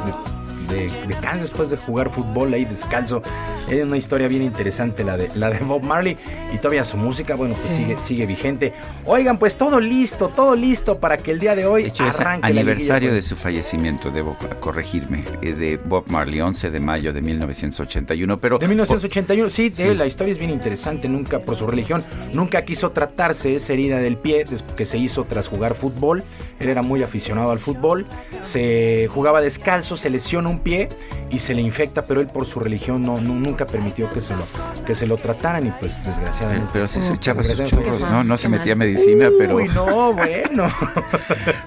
de, 0.67 0.87
de, 1.07 1.39
después 1.39 1.69
de 1.69 1.77
jugar 1.77 2.09
fútbol 2.09 2.53
ahí 2.53 2.65
descalzo. 2.65 3.21
Es 3.69 3.83
una 3.83 3.97
historia 3.97 4.27
bien 4.27 4.43
interesante 4.43 5.03
la 5.03 5.17
de, 5.17 5.29
la 5.35 5.49
de 5.49 5.59
Bob 5.59 5.83
Marley. 5.83 6.15
Y 6.53 6.57
todavía 6.57 6.83
su 6.83 6.97
música, 6.97 7.35
bueno, 7.35 7.55
pues 7.55 7.69
Sí. 7.69 7.77
sigue, 7.83 7.97
sigue 7.99 8.25
vigente. 8.27 8.73
Oigan, 9.05 9.37
pues 9.39 9.57
todo 9.57 9.79
listo, 9.79 10.29
todo 10.29 10.55
listo 10.55 10.99
para 10.99 11.17
que 11.17 11.31
el 11.31 11.39
día 11.39 11.55
de 11.55 11.65
hoy 11.65 11.81
De 11.83 11.87
hecho, 11.89 12.05
es 12.07 12.19
arranque 12.19 12.41
la 12.53 12.61
aniversario 12.61 13.09
liguilla 13.09 13.15
de 13.15 13.21
su 13.23 13.35
fallecimiento, 13.35 14.11
debo 14.11 14.37
corregirme, 14.59 15.23
eh, 15.41 15.53
de 15.53 15.77
Bob 15.77 16.05
Marley, 16.07 16.41
11 16.41 16.69
de 16.69 16.79
mayo 16.79 17.11
de 17.11 17.21
1981. 17.21 18.39
Pero 18.39 18.59
De 18.59 18.67
1981, 18.67 19.49
sí, 19.49 19.69
de- 19.69 19.75
Sí. 19.89 19.93
la 19.95 20.05
historia 20.05 20.31
es 20.31 20.37
bien 20.37 20.51
interesante, 20.51 21.09
nunca 21.09 21.39
por 21.39 21.55
su 21.55 21.65
religión, 21.67 22.03
nunca 22.33 22.63
quiso 22.65 22.91
tratarse 22.91 23.55
esa 23.55 23.73
herida 23.73 23.97
del 23.97 24.17
pie 24.17 24.45
que 24.77 24.85
se 24.85 24.97
hizo 24.99 25.23
tras 25.25 25.47
jugar 25.47 25.73
fútbol, 25.73 26.23
él 26.59 26.69
era 26.69 26.81
muy 26.83 27.01
aficionado 27.03 27.49
al 27.51 27.59
fútbol, 27.59 28.05
se 28.41 29.07
jugaba 29.09 29.41
descalzo, 29.41 29.97
se 29.97 30.09
lesiona 30.09 30.49
un 30.49 30.54
pie 30.59 30.89
y 31.29 31.39
se 31.39 31.53
le 31.53 31.61
infecta, 31.61 32.03
pero 32.05 32.21
él 32.21 32.27
por 32.27 32.45
su 32.45 32.59
religión 32.59 33.03
no, 33.03 33.19
no- 33.19 33.33
nunca 33.33 33.65
permitió 33.65 34.09
que 34.11 34.21
se 34.21 34.35
lo, 34.35 34.43
que 34.85 34.95
se 34.95 35.07
lo 35.07 35.17
trataran 35.17 35.67
y 35.67 35.71
pues 35.71 36.03
desgraciadamente. 36.05 36.69
Pero 36.73 36.87
sí 36.87 37.01
se 37.01 37.13
echaba 37.13 37.43
sus 37.43 37.63
churros, 37.65 38.01
¿no? 38.01 38.23
No 38.23 38.37
se 38.37 38.47
metía 38.49 38.75
medicina, 38.75 39.29
pero... 39.37 39.55
Uy, 39.55 39.67
no, 39.69 40.13
bueno. 40.13 40.67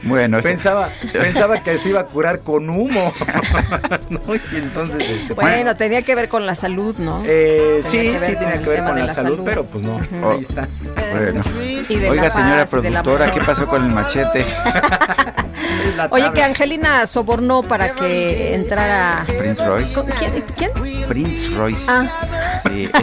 Bueno, 0.05 0.40
pensaba, 0.40 0.90
pensaba 1.12 1.62
que 1.62 1.77
se 1.78 1.90
iba 1.90 2.01
a 2.01 2.05
curar 2.06 2.40
con 2.40 2.70
humo. 2.70 3.12
¿no? 4.10 4.20
Y 4.35 4.56
entonces, 4.56 5.09
este, 5.10 5.35
Bueno, 5.35 5.77
tenía 5.77 6.02
que 6.02 6.15
ver 6.15 6.28
con 6.28 6.47
la 6.47 6.55
salud, 6.55 6.97
¿no? 6.98 7.23
eh, 7.27 7.81
Tenía 7.82 7.90
sí, 7.90 7.98
que 7.98 8.10
ver 8.12 8.20
sí, 8.20 8.27
con 8.27 8.39
tenía 8.44 8.62
que 8.62 8.69
ver 8.70 8.85
con 8.85 8.98
la, 8.98 9.05
la 9.06 9.15
salud, 9.15 9.36
salud. 9.36 9.44
pero 9.48 9.65
pues 9.65 9.85
no, 9.85 9.98
Oh. 10.23 10.31
ahí 10.32 10.40
está. 10.43 10.69
Bueno. 11.12 11.43
Y 11.89 11.97
de 11.97 12.10
Oiga, 12.10 12.31
señora 12.31 12.59
paz, 12.60 12.70
productora. 12.70 13.31
¿qué 13.31 13.40
pasó 13.40 13.66
con 13.66 13.85
el 13.85 13.90
machete? 13.93 14.44
Oye, 16.10 16.30
que 16.32 16.43
Angelina 16.43 17.06
sobornó 17.06 17.62
para 17.62 17.94
que 17.94 18.55
entrara. 18.55 19.24
Prince 19.39 19.64
Royce. 19.64 20.01
¿Quién? 20.18 20.44
¿Quién? 20.56 20.70
Prince 21.09 21.48
Royce. 21.55 21.85
Ah. 21.89 22.60
Sí, 22.66 22.89
es, 22.93 22.98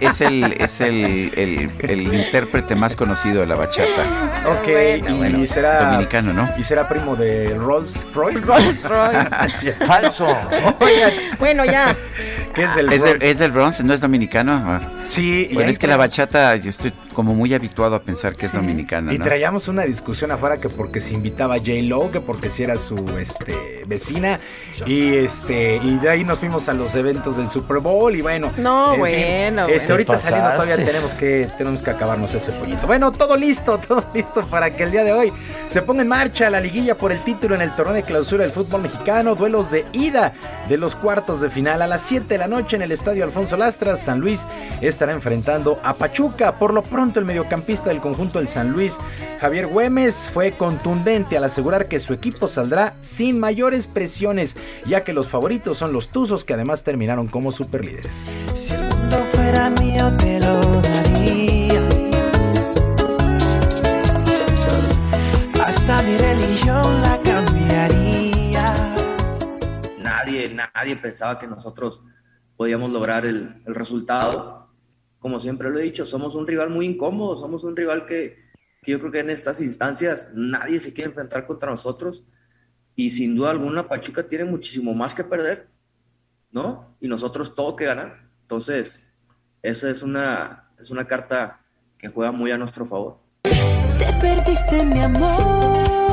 es- 0.00 0.10
es 0.10 0.20
el, 0.20 0.44
es 0.58 0.80
el, 0.80 1.32
el- 1.36 1.70
el 1.90 2.14
intérprete 2.14 2.74
más 2.74 2.96
conocido 2.96 3.40
de 3.40 3.46
la 3.46 3.56
bachata. 3.56 4.02
Ok, 4.46 4.68
y 5.08 5.12
Bueno, 5.12 5.44
será 5.46 5.84
dominicano, 5.90 6.32
¿no? 6.32 6.48
Y 6.58 6.64
será 6.64 6.88
primo 6.88 7.16
de 7.16 7.54
Rolls 7.54 8.06
Royce. 8.14 8.40
Rolls 8.44 8.84
Royce. 8.84 9.72
Falso. 9.84 10.26
Oigan, 10.80 11.12
Bueno, 11.38 11.64
ya. 11.64 11.96
¿qué 12.54 12.64
es 12.64 12.76
el 12.76 12.92
¿Es, 12.92 13.00
Rolls? 13.00 13.12
del- 13.20 13.22
es 13.30 13.38
del 13.38 13.52
Bronx? 13.52 13.84
¿No 13.84 13.94
es 13.94 14.00
dominicano? 14.00 14.52
Ah. 14.52 14.80
Sí, 15.08 15.48
y 15.50 15.54
Bueno, 15.54 15.70
es 15.70 15.78
que 15.78 15.88
la 15.88 15.96
bachata, 15.96 16.54
yo 16.56 16.70
estoy 16.70 16.92
como 17.14 17.34
muy 17.34 17.52
habituado 17.52 17.96
a 17.96 18.02
pensar 18.02 18.36
que 18.36 18.46
es 18.46 18.52
dominicana, 18.52 19.12
Y 19.12 19.18
traíamos 19.18 19.66
una 19.66 19.82
discusión 19.82 20.30
afuera 20.30 20.58
que 20.58 20.68
porque 20.68 21.00
se 21.00 21.14
invitaba 21.14 21.56
a 21.56 21.58
J 21.58 21.72
Lo, 21.90 22.08
que 22.12 22.20
porque 22.20 22.50
si 22.50 22.62
era 22.62 22.78
su 22.78 22.94
este 23.18 23.82
vecina 23.84 24.38
y 24.86 25.16
este 25.16 25.80
y 25.82 25.98
de 25.98 26.08
ahí 26.08 26.22
nos 26.22 26.38
fuimos 26.38 26.68
a 26.68 26.72
los 26.72 26.94
eventos 26.94 27.36
del 27.36 27.50
Super 27.50 27.78
Bowl 27.78 28.14
y 28.14 28.20
bueno, 28.20 28.52
No, 28.56 28.94
en 28.94 28.94
fin, 28.94 29.00
bueno, 29.00 29.66
este 29.66 29.90
ahorita 29.90 30.16
saliendo 30.16 30.52
todavía 30.52 30.76
tenemos 30.76 31.14
que 31.14 31.48
tenemos 31.58 31.82
que 31.82 31.90
acabarnos 31.90 32.32
ese 32.32 32.52
pollito. 32.52 32.86
Bueno, 32.86 33.10
todo 33.10 33.36
listo, 33.36 33.78
todo 33.88 34.04
listo 34.14 34.46
para 34.46 34.70
que 34.70 34.84
el 34.84 34.92
día 34.92 35.02
de 35.02 35.12
hoy 35.12 35.32
se 35.66 35.82
ponga 35.82 36.02
en 36.02 36.08
marcha 36.08 36.48
la 36.48 36.60
liguilla 36.60 36.96
por 36.96 37.10
el 37.10 37.24
título 37.24 37.56
en 37.56 37.62
el 37.62 37.72
torneo 37.72 37.94
de 37.94 38.04
clausura 38.04 38.44
del 38.44 38.52
fútbol 38.52 38.82
mexicano, 38.82 39.34
duelos 39.34 39.72
de 39.72 39.84
ida 39.92 40.32
de 40.68 40.76
los 40.76 40.94
cuartos 40.94 41.40
de 41.40 41.50
final 41.50 41.82
a 41.82 41.88
las 41.88 42.02
7 42.02 42.26
de 42.28 42.38
la 42.38 42.46
noche 42.46 42.76
en 42.76 42.82
el 42.82 42.92
Estadio 42.92 43.24
Alfonso 43.24 43.56
Lastras, 43.56 44.00
San 44.00 44.20
Luis 44.20 44.46
estará 44.80 45.12
enfrentando 45.12 45.80
a 45.82 45.94
Pachuca. 45.94 46.56
Por 46.56 46.72
lo 46.72 46.82
pronto 46.82 47.18
el 47.18 47.26
mediocampista 47.26 47.88
del 47.88 47.98
conjunto 47.98 48.38
del 48.38 48.46
San 48.46 48.70
Luis, 48.70 48.96
Javier 49.40 49.66
Güemes, 49.66 50.30
fue 50.32 50.52
contundente 50.52 51.36
al 51.36 51.44
asegurar 51.44 51.79
que 51.88 52.00
su 52.00 52.12
equipo 52.12 52.48
saldrá 52.48 52.94
sin 53.00 53.38
mayores 53.38 53.88
presiones, 53.88 54.56
ya 54.86 55.04
que 55.04 55.12
los 55.12 55.28
favoritos 55.28 55.78
son 55.78 55.92
los 55.92 56.08
Tuzos 56.08 56.44
que 56.44 56.54
además 56.54 56.84
terminaron 56.84 57.28
como 57.28 57.52
superlíderes. 57.52 58.24
Si 58.54 58.74
el 58.74 58.80
mundo 58.82 59.16
fuera 59.32 59.70
mío 59.70 60.12
te 60.18 60.40
lo 60.40 60.60
daría. 60.82 61.88
Hasta 65.64 66.02
mi 66.02 66.18
religión 66.18 67.02
la 67.02 67.20
cambiaría. 67.22 68.94
nadie, 69.98 70.54
nadie 70.74 70.96
pensaba 70.96 71.38
que 71.38 71.46
nosotros 71.46 72.02
podíamos 72.56 72.90
lograr 72.90 73.24
el, 73.24 73.62
el 73.66 73.74
resultado. 73.74 74.66
Como 75.18 75.38
siempre 75.38 75.70
lo 75.70 75.78
he 75.78 75.82
dicho, 75.82 76.06
somos 76.06 76.34
un 76.34 76.46
rival 76.46 76.70
muy 76.70 76.86
incómodo, 76.86 77.36
somos 77.36 77.62
un 77.64 77.76
rival 77.76 78.06
que, 78.06 78.49
que 78.82 78.92
yo 78.92 78.98
creo 78.98 79.12
que 79.12 79.20
en 79.20 79.30
estas 79.30 79.60
instancias 79.60 80.32
nadie 80.34 80.80
se 80.80 80.92
quiere 80.92 81.10
enfrentar 81.10 81.46
contra 81.46 81.70
nosotros 81.70 82.24
y 82.96 83.10
sin 83.10 83.34
duda 83.34 83.50
alguna 83.50 83.88
Pachuca 83.88 84.28
tiene 84.28 84.44
muchísimo 84.44 84.94
más 84.94 85.14
que 85.14 85.24
perder, 85.24 85.68
¿no? 86.50 86.94
Y 87.00 87.08
nosotros 87.08 87.54
todo 87.54 87.76
que 87.76 87.84
ganar. 87.84 88.24
Entonces, 88.42 89.06
esa 89.62 89.90
es 89.90 90.02
una, 90.02 90.70
es 90.78 90.90
una 90.90 91.06
carta 91.06 91.60
que 91.98 92.08
juega 92.08 92.32
muy 92.32 92.50
a 92.50 92.58
nuestro 92.58 92.86
favor. 92.86 93.18
Te 93.42 94.12
perdiste 94.20 94.84
mi 94.84 95.00
amor. 95.00 96.09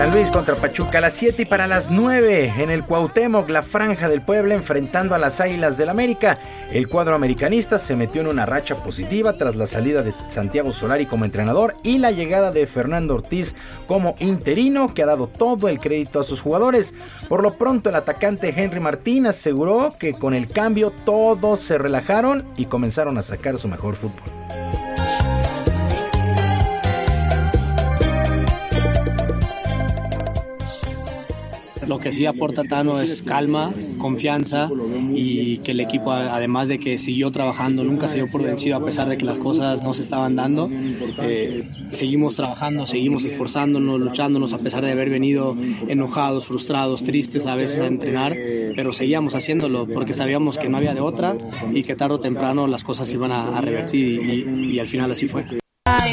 San 0.00 0.12
Luis 0.12 0.30
contra 0.30 0.54
Pachuca 0.54 0.96
a 0.96 1.02
las 1.02 1.12
7 1.12 1.42
y 1.42 1.44
para 1.44 1.66
las 1.66 1.90
9 1.90 2.54
en 2.56 2.70
el 2.70 2.84
Cuauhtémoc, 2.84 3.50
la 3.50 3.60
franja 3.60 4.08
del 4.08 4.22
Puebla 4.22 4.54
enfrentando 4.54 5.14
a 5.14 5.18
las 5.18 5.40
Águilas 5.40 5.76
del 5.76 5.90
América. 5.90 6.38
El 6.72 6.88
cuadro 6.88 7.14
americanista 7.14 7.78
se 7.78 7.96
metió 7.96 8.22
en 8.22 8.28
una 8.28 8.46
racha 8.46 8.76
positiva 8.76 9.34
tras 9.34 9.56
la 9.56 9.66
salida 9.66 10.02
de 10.02 10.14
Santiago 10.30 10.72
Solari 10.72 11.04
como 11.04 11.26
entrenador 11.26 11.76
y 11.82 11.98
la 11.98 12.12
llegada 12.12 12.50
de 12.50 12.66
Fernando 12.66 13.14
Ortiz 13.14 13.54
como 13.86 14.14
interino 14.20 14.94
que 14.94 15.02
ha 15.02 15.06
dado 15.06 15.26
todo 15.26 15.68
el 15.68 15.78
crédito 15.78 16.18
a 16.18 16.24
sus 16.24 16.40
jugadores. 16.40 16.94
Por 17.28 17.42
lo 17.42 17.58
pronto 17.58 17.90
el 17.90 17.96
atacante 17.96 18.54
Henry 18.56 18.80
Martín 18.80 19.26
aseguró 19.26 19.90
que 20.00 20.14
con 20.14 20.32
el 20.32 20.48
cambio 20.48 20.94
todos 21.04 21.60
se 21.60 21.76
relajaron 21.76 22.46
y 22.56 22.64
comenzaron 22.64 23.18
a 23.18 23.22
sacar 23.22 23.58
su 23.58 23.68
mejor 23.68 23.96
fútbol. 23.96 24.79
Lo 31.90 31.98
que 31.98 32.12
sí 32.12 32.24
aporta 32.24 32.62
Tano 32.62 33.00
es 33.00 33.20
calma, 33.24 33.74
confianza 33.98 34.70
y 35.12 35.58
que 35.58 35.72
el 35.72 35.80
equipo, 35.80 36.12
además 36.12 36.68
de 36.68 36.78
que 36.78 36.98
siguió 36.98 37.32
trabajando, 37.32 37.82
nunca 37.82 38.06
se 38.06 38.14
dio 38.14 38.30
por 38.30 38.44
vencido 38.44 38.76
a 38.76 38.84
pesar 38.84 39.08
de 39.08 39.18
que 39.18 39.24
las 39.24 39.38
cosas 39.38 39.82
no 39.82 39.92
se 39.92 40.02
estaban 40.02 40.36
dando. 40.36 40.70
Eh, 41.20 41.68
seguimos 41.90 42.36
trabajando, 42.36 42.86
seguimos 42.86 43.24
esforzándonos, 43.24 43.98
luchándonos 43.98 44.52
a 44.52 44.58
pesar 44.58 44.84
de 44.84 44.92
haber 44.92 45.10
venido 45.10 45.56
enojados, 45.88 46.46
frustrados, 46.46 47.02
tristes 47.02 47.46
a 47.48 47.56
veces 47.56 47.80
a 47.80 47.88
entrenar, 47.88 48.38
pero 48.76 48.92
seguíamos 48.92 49.34
haciéndolo 49.34 49.88
porque 49.88 50.12
sabíamos 50.12 50.58
que 50.58 50.68
no 50.68 50.76
había 50.76 50.94
de 50.94 51.00
otra 51.00 51.36
y 51.72 51.82
que 51.82 51.96
tarde 51.96 52.14
o 52.14 52.20
temprano 52.20 52.68
las 52.68 52.84
cosas 52.84 53.08
se 53.08 53.14
iban 53.14 53.32
a, 53.32 53.58
a 53.58 53.60
revertir 53.60 54.46
y, 54.46 54.78
al 54.78 54.86
final 54.86 55.10
así 55.10 55.26
fue. 55.26 55.44
Ay. 55.86 56.12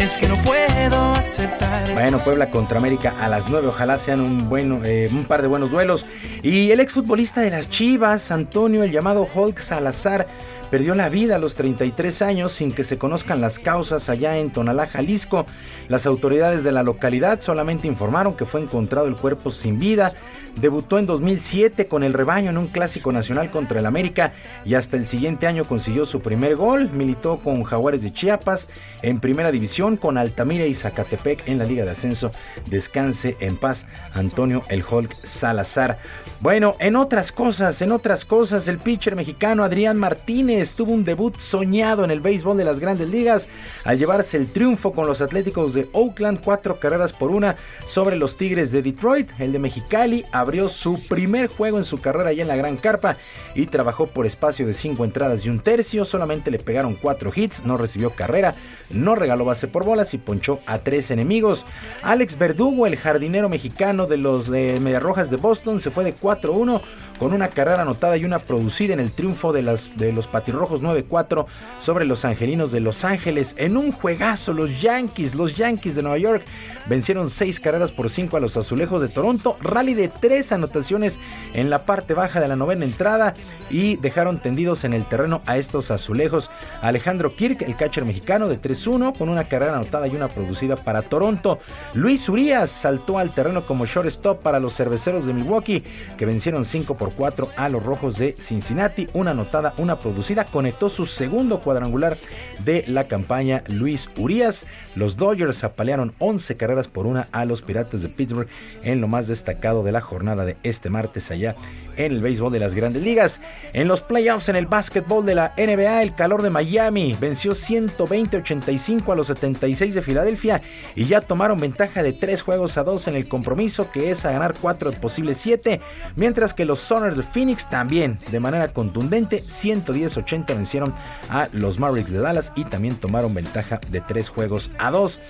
Es 0.00 0.16
que 0.16 0.26
no 0.28 0.36
puedo 0.36 1.12
aceptar. 1.12 1.92
Bueno, 1.92 2.24
Puebla 2.24 2.50
contra 2.50 2.78
América 2.78 3.14
a 3.20 3.28
las 3.28 3.50
9. 3.50 3.68
Ojalá 3.68 3.98
sean 3.98 4.22
un, 4.22 4.48
bueno, 4.48 4.80
eh, 4.82 5.10
un 5.12 5.26
par 5.26 5.42
de 5.42 5.48
buenos 5.48 5.70
duelos. 5.70 6.06
Y 6.42 6.70
el 6.70 6.80
exfutbolista 6.80 7.42
de 7.42 7.50
las 7.50 7.68
Chivas, 7.68 8.30
Antonio, 8.30 8.82
el 8.82 8.92
llamado 8.92 9.28
Hulk 9.32 9.58
Salazar, 9.58 10.26
perdió 10.70 10.94
la 10.94 11.08
vida 11.08 11.36
a 11.36 11.38
los 11.38 11.56
33 11.56 12.22
años 12.22 12.52
sin 12.52 12.72
que 12.72 12.84
se 12.84 12.98
conozcan 12.98 13.40
las 13.40 13.58
causas 13.58 14.08
allá 14.08 14.38
en 14.38 14.50
Tonalá, 14.50 14.86
Jalisco. 14.86 15.46
Las 15.88 16.06
autoridades 16.06 16.62
de 16.64 16.72
la 16.72 16.82
localidad 16.82 17.40
solamente 17.40 17.88
informaron 17.88 18.36
que 18.36 18.44
fue 18.44 18.60
encontrado 18.60 19.06
el 19.06 19.16
cuerpo 19.16 19.50
sin 19.50 19.78
vida. 19.78 20.14
Debutó 20.60 20.98
en 20.98 21.06
2007 21.06 21.86
con 21.86 22.04
el 22.04 22.12
rebaño 22.12 22.50
en 22.50 22.58
un 22.58 22.68
clásico 22.68 23.12
nacional 23.12 23.50
contra 23.50 23.80
el 23.80 23.86
América 23.86 24.32
y 24.64 24.74
hasta 24.74 24.96
el 24.96 25.06
siguiente 25.06 25.46
año 25.46 25.64
consiguió 25.64 26.06
su 26.06 26.20
primer 26.20 26.56
gol. 26.56 26.90
Militó 26.90 27.38
con 27.38 27.64
Jaguares 27.64 28.02
de 28.02 28.12
Chiapas 28.12 28.68
en 29.02 29.20
primera 29.20 29.50
división 29.50 29.96
con 29.96 30.18
Altamira 30.18 30.66
y 30.66 30.74
Zacatepec 30.74 31.48
en 31.48 31.58
la 31.58 31.64
Liga 31.64 31.84
de 31.84 31.90
Ascenso. 31.90 32.30
Descanse 32.68 33.36
en 33.40 33.56
paz, 33.56 33.86
Antonio 34.14 34.62
el 34.68 34.84
Hulk 34.88 35.14
Salazar. 35.14 35.98
Bueno, 36.40 36.74
en 36.78 36.96
otras 36.96 37.32
cosas, 37.32 37.82
en 37.82 37.92
otras 37.92 38.24
cosas, 38.24 38.66
el 38.68 38.78
pitcher 38.78 39.14
mexicano 39.14 39.62
Adrián 39.62 39.98
Martínez 39.98 40.59
tuvo 40.68 40.92
un 40.92 41.04
debut 41.04 41.38
soñado 41.38 42.04
en 42.04 42.10
el 42.10 42.20
béisbol 42.20 42.56
de 42.56 42.64
las 42.64 42.80
grandes 42.80 43.08
ligas 43.08 43.48
al 43.84 43.98
llevarse 43.98 44.36
el 44.36 44.52
triunfo 44.52 44.92
con 44.92 45.06
los 45.06 45.20
Atléticos 45.20 45.72
de 45.72 45.88
Oakland, 45.92 46.40
cuatro 46.44 46.78
carreras 46.78 47.12
por 47.14 47.30
una 47.30 47.56
sobre 47.86 48.16
los 48.16 48.36
Tigres 48.36 48.70
de 48.72 48.82
Detroit. 48.82 49.30
El 49.38 49.52
de 49.52 49.58
Mexicali 49.58 50.24
abrió 50.32 50.68
su 50.68 51.02
primer 51.08 51.48
juego 51.48 51.78
en 51.78 51.84
su 51.84 52.00
carrera 52.00 52.30
allá 52.30 52.42
en 52.42 52.48
la 52.48 52.56
Gran 52.56 52.76
Carpa 52.76 53.16
y 53.54 53.66
trabajó 53.66 54.06
por 54.06 54.26
espacio 54.26 54.66
de 54.66 54.74
cinco 54.74 55.04
entradas 55.04 55.46
y 55.46 55.48
un 55.48 55.60
tercio. 55.60 56.04
Solamente 56.04 56.50
le 56.50 56.58
pegaron 56.58 56.94
cuatro 56.94 57.32
hits, 57.34 57.64
no 57.64 57.78
recibió 57.78 58.10
carrera, 58.10 58.54
no 58.90 59.14
regaló 59.14 59.46
base 59.46 59.66
por 59.66 59.84
bolas 59.84 60.12
y 60.12 60.18
ponchó 60.18 60.60
a 60.66 60.80
tres 60.80 61.10
enemigos. 61.10 61.64
Alex 62.02 62.36
Verdugo, 62.36 62.86
el 62.86 62.96
jardinero 62.96 63.48
mexicano 63.48 64.06
de 64.06 64.18
los 64.18 64.50
de 64.50 64.78
Mediarrojas 64.80 65.30
de 65.30 65.38
Boston, 65.38 65.80
se 65.80 65.90
fue 65.90 66.04
de 66.04 66.14
4-1 66.14 66.80
con 67.20 67.34
una 67.34 67.48
carrera 67.48 67.82
anotada 67.82 68.16
y 68.16 68.24
una 68.24 68.38
producida 68.38 68.94
en 68.94 69.00
el 69.00 69.12
triunfo 69.12 69.52
de, 69.52 69.62
las, 69.62 69.94
de 69.98 70.10
los 70.10 70.26
Patirrojos 70.26 70.82
9-4 70.82 71.44
sobre 71.78 72.06
los 72.06 72.24
Angelinos 72.24 72.72
de 72.72 72.80
Los 72.80 73.04
Ángeles. 73.04 73.54
En 73.58 73.76
un 73.76 73.92
juegazo, 73.92 74.54
los 74.54 74.80
Yankees, 74.80 75.34
los 75.34 75.54
Yankees 75.54 75.96
de 75.96 76.02
Nueva 76.02 76.16
York 76.16 76.42
vencieron 76.86 77.28
seis 77.28 77.60
carreras 77.60 77.90
por 77.90 78.08
cinco 78.08 78.38
a 78.38 78.40
los 78.40 78.56
Azulejos 78.56 79.02
de 79.02 79.08
Toronto. 79.08 79.58
Rally 79.60 79.92
de 79.92 80.08
tres 80.08 80.50
anotaciones 80.50 81.18
en 81.52 81.68
la 81.68 81.84
parte 81.84 82.14
baja 82.14 82.40
de 82.40 82.48
la 82.48 82.56
novena 82.56 82.86
entrada 82.86 83.34
y 83.68 83.96
dejaron 83.96 84.40
tendidos 84.40 84.84
en 84.84 84.94
el 84.94 85.04
terreno 85.04 85.42
a 85.44 85.58
estos 85.58 85.90
Azulejos. 85.90 86.50
Alejandro 86.80 87.36
Kirk, 87.36 87.60
el 87.60 87.76
catcher 87.76 88.06
mexicano 88.06 88.48
de 88.48 88.58
3-1 88.58 89.18
con 89.18 89.28
una 89.28 89.44
carrera 89.44 89.76
anotada 89.76 90.08
y 90.08 90.16
una 90.16 90.28
producida 90.28 90.76
para 90.76 91.02
Toronto. 91.02 91.60
Luis 91.92 92.26
Urias 92.30 92.70
saltó 92.70 93.18
al 93.18 93.34
terreno 93.34 93.66
como 93.66 93.84
shortstop 93.84 94.40
para 94.40 94.58
los 94.58 94.74
cerveceros 94.74 95.26
de 95.26 95.34
Milwaukee 95.34 95.84
que 96.16 96.24
vencieron 96.24 96.64
5 96.64 96.96
por 96.96 97.09
4 97.10 97.48
a 97.56 97.68
los 97.68 97.82
rojos 97.82 98.18
de 98.18 98.34
Cincinnati. 98.38 99.06
Una 99.12 99.32
anotada, 99.32 99.74
una 99.76 99.98
producida. 99.98 100.44
Conectó 100.44 100.88
su 100.88 101.06
segundo 101.06 101.60
cuadrangular 101.60 102.16
de 102.64 102.84
la 102.86 103.08
campaña 103.08 103.62
Luis 103.68 104.10
Urias. 104.16 104.66
Los 104.94 105.16
Dodgers 105.16 105.64
apalearon 105.64 106.14
11 106.18 106.56
carreras 106.56 106.88
por 106.88 107.06
una 107.06 107.28
a 107.32 107.44
los 107.44 107.62
Piratas 107.62 108.02
de 108.02 108.08
Pittsburgh 108.08 108.48
en 108.82 109.00
lo 109.00 109.08
más 109.08 109.28
destacado 109.28 109.82
de 109.82 109.92
la 109.92 110.00
jornada 110.00 110.44
de 110.44 110.56
este 110.62 110.90
martes 110.90 111.30
allá 111.30 111.56
en 112.06 112.12
el 112.12 112.22
béisbol 112.22 112.52
de 112.52 112.60
las 112.60 112.74
grandes 112.76 113.02
ligas. 113.02 113.40
En 113.72 113.88
los 113.88 114.02
playoffs 114.02 114.48
en 114.48 114.56
el 114.56 114.66
básquetbol 114.66 115.26
de 115.26 115.34
la 115.34 115.52
NBA, 115.56 116.02
el 116.02 116.14
calor 116.14 116.42
de 116.42 116.50
Miami 116.50 117.16
venció 117.20 117.52
120-85 117.52 119.12
a 119.12 119.16
los 119.16 119.26
76 119.26 119.94
de 119.94 120.02
Filadelfia 120.02 120.62
y 120.94 121.06
ya 121.06 121.20
tomaron 121.20 121.58
ventaja 121.58 122.04
de 122.04 122.12
3 122.12 122.40
juegos 122.42 122.78
a 122.78 122.84
2 122.84 123.08
en 123.08 123.16
el 123.16 123.26
compromiso 123.26 123.90
que 123.90 124.12
es 124.12 124.24
a 124.24 124.32
ganar 124.32 124.54
4 124.60 124.92
de 124.92 124.96
posibles 124.96 125.38
7, 125.38 125.80
mientras 126.14 126.54
que 126.54 126.64
los 126.64 126.78
Suns 126.78 127.00
49ers 127.00 127.14
de 127.14 127.22
Phoenix 127.22 127.68
también 127.68 128.18
de 128.30 128.40
manera 128.40 128.68
contundente, 128.68 129.42
110-80 129.44 130.46
vencieron 130.48 130.94
a 131.28 131.48
los 131.52 131.78
Mavericks 131.78 132.12
de 132.12 132.20
Dallas 132.20 132.52
y 132.56 132.64
también 132.64 132.96
tomaron 132.96 133.34
ventaja 133.34 133.80
de 133.90 134.00
tres 134.00 134.28
juegos 134.28 134.70
a 134.78 134.90
dos. 134.90 135.20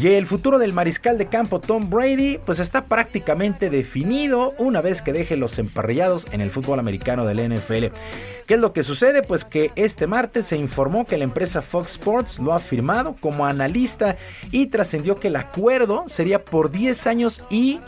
Y 0.00 0.08
el 0.08 0.26
futuro 0.26 0.58
del 0.58 0.72
mariscal 0.72 1.18
de 1.18 1.26
campo 1.26 1.60
Tom 1.60 1.90
Brady 1.90 2.38
pues 2.44 2.58
está 2.58 2.84
prácticamente 2.84 3.70
definido 3.70 4.54
una 4.58 4.80
vez 4.80 5.02
que 5.02 5.12
deje 5.12 5.36
los 5.36 5.58
emparrillados 5.58 6.17
en 6.32 6.40
el 6.40 6.50
fútbol 6.50 6.78
americano 6.78 7.24
del 7.24 7.56
NFL. 7.56 7.86
¿Qué 8.48 8.54
es 8.54 8.60
lo 8.60 8.72
que 8.72 8.82
sucede? 8.82 9.22
Pues 9.22 9.44
que 9.44 9.72
este 9.76 10.06
martes 10.06 10.46
se 10.46 10.56
informó 10.56 11.04
que 11.04 11.18
la 11.18 11.24
empresa 11.24 11.60
Fox 11.60 11.90
Sports 11.92 12.38
lo 12.38 12.54
ha 12.54 12.60
firmado 12.60 13.14
como 13.20 13.44
analista 13.44 14.16
y 14.50 14.68
trascendió 14.68 15.20
que 15.20 15.28
el 15.28 15.36
acuerdo 15.36 16.04
sería 16.06 16.38
por 16.38 16.70
10 16.70 17.06
años 17.08 17.42
y 17.50 17.78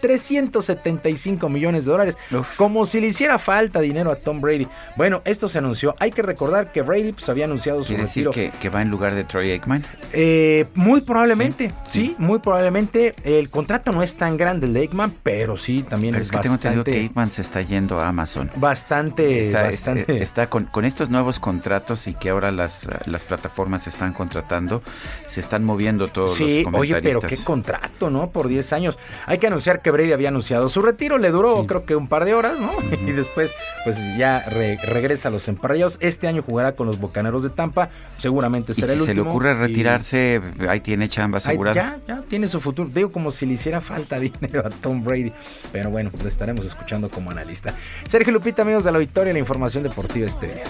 375 0.00 1.50
millones 1.50 1.84
de 1.84 1.90
dólares. 1.90 2.16
Como 2.56 2.86
si 2.86 3.02
le 3.02 3.08
hiciera 3.08 3.38
falta 3.38 3.82
dinero 3.82 4.10
a 4.10 4.16
Tom 4.16 4.40
Brady. 4.40 4.66
Bueno, 4.96 5.20
esto 5.26 5.50
se 5.50 5.58
anunció. 5.58 5.94
Hay 5.98 6.12
que 6.12 6.22
recordar 6.22 6.72
que 6.72 6.80
Brady 6.80 7.12
pues, 7.12 7.28
había 7.28 7.44
anunciado 7.44 7.84
su 7.84 7.94
retiro. 7.94 8.30
Decir 8.30 8.52
que, 8.52 8.58
que, 8.58 8.68
va 8.70 8.80
en 8.80 8.88
lugar 8.88 9.14
de 9.14 9.24
Troy 9.24 9.50
Aikman? 9.50 9.84
Eh, 10.14 10.64
muy 10.74 11.02
probablemente, 11.02 11.72
sí, 11.90 12.14
muy 12.16 12.38
probablemente. 12.38 13.14
El 13.22 13.50
contrato 13.50 13.92
no 13.92 14.02
es 14.02 14.16
tan 14.16 14.38
grande 14.38 14.66
el 14.66 14.72
de 14.72 14.80
Aikman, 14.80 15.12
pero 15.22 15.58
sí 15.58 15.82
también 15.82 16.12
pero 16.12 16.22
es, 16.22 16.28
es 16.28 16.30
que 16.30 16.48
bastante. 16.48 16.68
Tengo 16.68 16.84
que 16.84 16.98
Aikman 17.00 17.28
se 17.28 17.42
está 17.42 17.60
yendo 17.60 18.00
a 18.00 18.08
Amazon. 18.08 18.50
Bastante, 18.56 19.42
está, 19.42 19.64
bastante. 19.64 20.05
Está 20.26 20.48
con, 20.48 20.64
con, 20.64 20.84
estos 20.84 21.10
nuevos 21.10 21.38
contratos 21.38 22.06
y 22.06 22.14
que 22.14 22.30
ahora 22.30 22.50
las, 22.50 22.86
las 23.06 23.24
plataformas 23.24 23.82
se 23.82 23.90
están 23.90 24.12
contratando, 24.12 24.82
se 25.28 25.40
están 25.40 25.64
moviendo 25.64 26.08
todos 26.08 26.34
sí, 26.34 26.64
los 26.64 26.74
oye, 26.74 27.00
pero 27.02 27.20
qué 27.20 27.36
contrato, 27.38 28.10
¿no? 28.10 28.30
Por 28.30 28.48
10 28.48 28.72
años. 28.72 28.98
Hay 29.26 29.38
que 29.38 29.46
anunciar 29.46 29.82
que 29.82 29.90
Brady 29.90 30.12
había 30.12 30.28
anunciado 30.28 30.68
su 30.68 30.82
retiro, 30.82 31.18
le 31.18 31.30
duró 31.30 31.62
sí. 31.62 31.66
creo 31.66 31.84
que 31.84 31.96
un 31.96 32.08
par 32.08 32.24
de 32.24 32.34
horas, 32.34 32.58
¿no? 32.58 32.72
Y 33.06 33.12
después, 33.12 33.52
pues 33.84 33.96
ya 34.16 34.40
re, 34.48 34.78
regresa 34.82 35.28
a 35.28 35.30
los 35.30 35.48
emparrillados. 35.48 35.98
Este 36.00 36.26
año 36.26 36.42
jugará 36.42 36.72
con 36.72 36.86
los 36.86 36.98
Bocaneros 36.98 37.42
de 37.42 37.50
Tampa, 37.50 37.90
seguramente 38.16 38.74
será 38.74 38.88
y 38.88 38.90
si 38.90 38.94
el 38.94 39.00
último. 39.02 39.16
se 39.16 39.24
le 39.24 39.30
ocurre 39.30 39.54
retirarse, 39.54 40.40
y... 40.58 40.66
ahí 40.66 40.80
tiene 40.80 41.08
chamba 41.08 41.38
asegurada. 41.38 41.74
Ya, 41.74 41.98
ya 42.06 42.22
tiene 42.28 42.48
su 42.48 42.60
futuro. 42.60 42.90
Digo, 42.92 43.12
como 43.12 43.30
si 43.30 43.46
le 43.46 43.54
hiciera 43.54 43.80
falta 43.80 44.18
dinero 44.20 44.66
a 44.66 44.70
Tom 44.70 45.02
Brady. 45.04 45.32
Pero 45.72 45.90
bueno, 45.90 46.10
lo 46.20 46.28
estaremos 46.28 46.64
escuchando 46.64 47.08
como 47.08 47.30
analista. 47.30 47.74
Sergio 48.06 48.32
Lupita, 48.32 48.62
amigos 48.62 48.84
de 48.84 48.92
la 48.92 48.98
Victoria, 48.98 49.32
la 49.32 49.38
información 49.38 49.82
deportiva 49.96 50.26
este. 50.26 50.62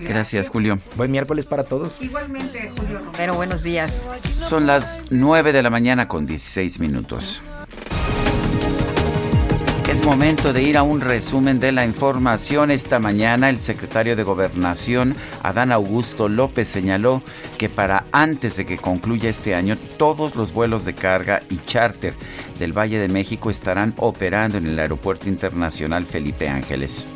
Gracias, 0.00 0.48
Julio. 0.48 0.80
Buen 0.96 1.12
miércoles 1.12 1.46
para 1.46 1.62
todos. 1.62 2.02
Igualmente, 2.02 2.72
Julio 2.76 2.98
Romero, 3.04 3.34
buenos 3.34 3.62
días. 3.62 4.08
Son 4.28 4.66
las 4.66 5.00
9 5.10 5.52
de 5.52 5.62
la 5.62 5.70
mañana 5.70 6.08
con 6.08 6.26
16 6.26 6.80
minutos. 6.80 7.40
Es 9.88 10.04
momento 10.04 10.52
de 10.52 10.62
ir 10.62 10.76
a 10.76 10.82
un 10.82 11.00
resumen 11.00 11.60
de 11.60 11.70
la 11.70 11.84
información. 11.84 12.72
Esta 12.72 12.98
mañana 12.98 13.48
el 13.48 13.58
secretario 13.58 14.16
de 14.16 14.24
Gobernación, 14.24 15.14
Adán 15.44 15.70
Augusto 15.70 16.28
López, 16.28 16.66
señaló 16.66 17.22
que 17.58 17.68
para 17.68 18.04
antes 18.10 18.56
de 18.56 18.66
que 18.66 18.76
concluya 18.76 19.30
este 19.30 19.54
año, 19.54 19.78
todos 19.98 20.34
los 20.34 20.52
vuelos 20.52 20.84
de 20.84 20.94
carga 20.94 21.42
y 21.48 21.58
charter 21.64 22.14
del 22.58 22.76
Valle 22.76 22.98
de 22.98 23.08
México 23.08 23.50
estarán 23.50 23.94
operando 23.98 24.58
en 24.58 24.66
el 24.66 24.78
Aeropuerto 24.80 25.28
Internacional 25.28 26.06
Felipe 26.06 26.48
Ángeles. 26.48 27.06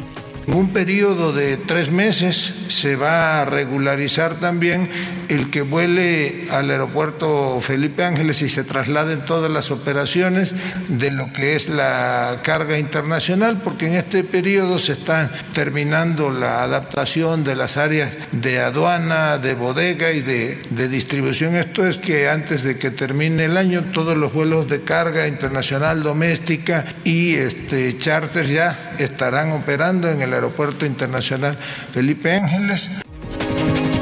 En 0.48 0.54
un 0.54 0.72
periodo 0.72 1.34
de 1.34 1.58
tres 1.58 1.90
meses 1.90 2.54
se 2.68 2.96
va 2.96 3.42
a 3.42 3.44
regularizar 3.44 4.40
también 4.40 4.88
el 5.28 5.50
que 5.50 5.60
vuele 5.60 6.48
al 6.50 6.70
aeropuerto 6.70 7.60
Felipe 7.60 8.02
Ángeles 8.02 8.40
y 8.40 8.48
se 8.48 8.64
trasladen 8.64 9.26
todas 9.26 9.50
las 9.50 9.70
operaciones 9.70 10.54
de 10.88 11.10
lo 11.10 11.30
que 11.34 11.54
es 11.54 11.68
la 11.68 12.40
carga 12.42 12.78
internacional, 12.78 13.60
porque 13.62 13.88
en 13.88 13.94
este 13.96 14.24
periodo 14.24 14.78
se 14.78 14.92
está 14.92 15.30
terminando 15.52 16.30
la 16.30 16.62
adaptación 16.62 17.44
de 17.44 17.54
las 17.54 17.76
áreas 17.76 18.16
de 18.32 18.60
aduana, 18.60 19.36
de 19.36 19.54
bodega 19.54 20.12
y 20.12 20.22
de, 20.22 20.88
distribución. 20.88 21.56
Esto 21.56 21.86
es 21.86 21.98
que 21.98 22.30
antes 22.30 22.62
de 22.62 22.78
que 22.78 22.90
termine 22.90 23.44
el 23.44 23.58
año 23.58 23.84
todos 23.92 24.16
los 24.16 24.32
vuelos 24.32 24.66
de 24.66 24.82
carga 24.82 25.28
internacional, 25.28 26.02
doméstica 26.02 26.86
y 27.04 27.34
este, 27.34 27.98
charters 27.98 28.48
ya 28.48 28.94
estarán 28.98 29.52
operando 29.52 30.10
en 30.10 30.22
el 30.22 30.37
Aeropuerto 30.38 30.86
Internacional 30.86 31.56
Felipe 31.92 32.34
Ángeles. 32.34 32.88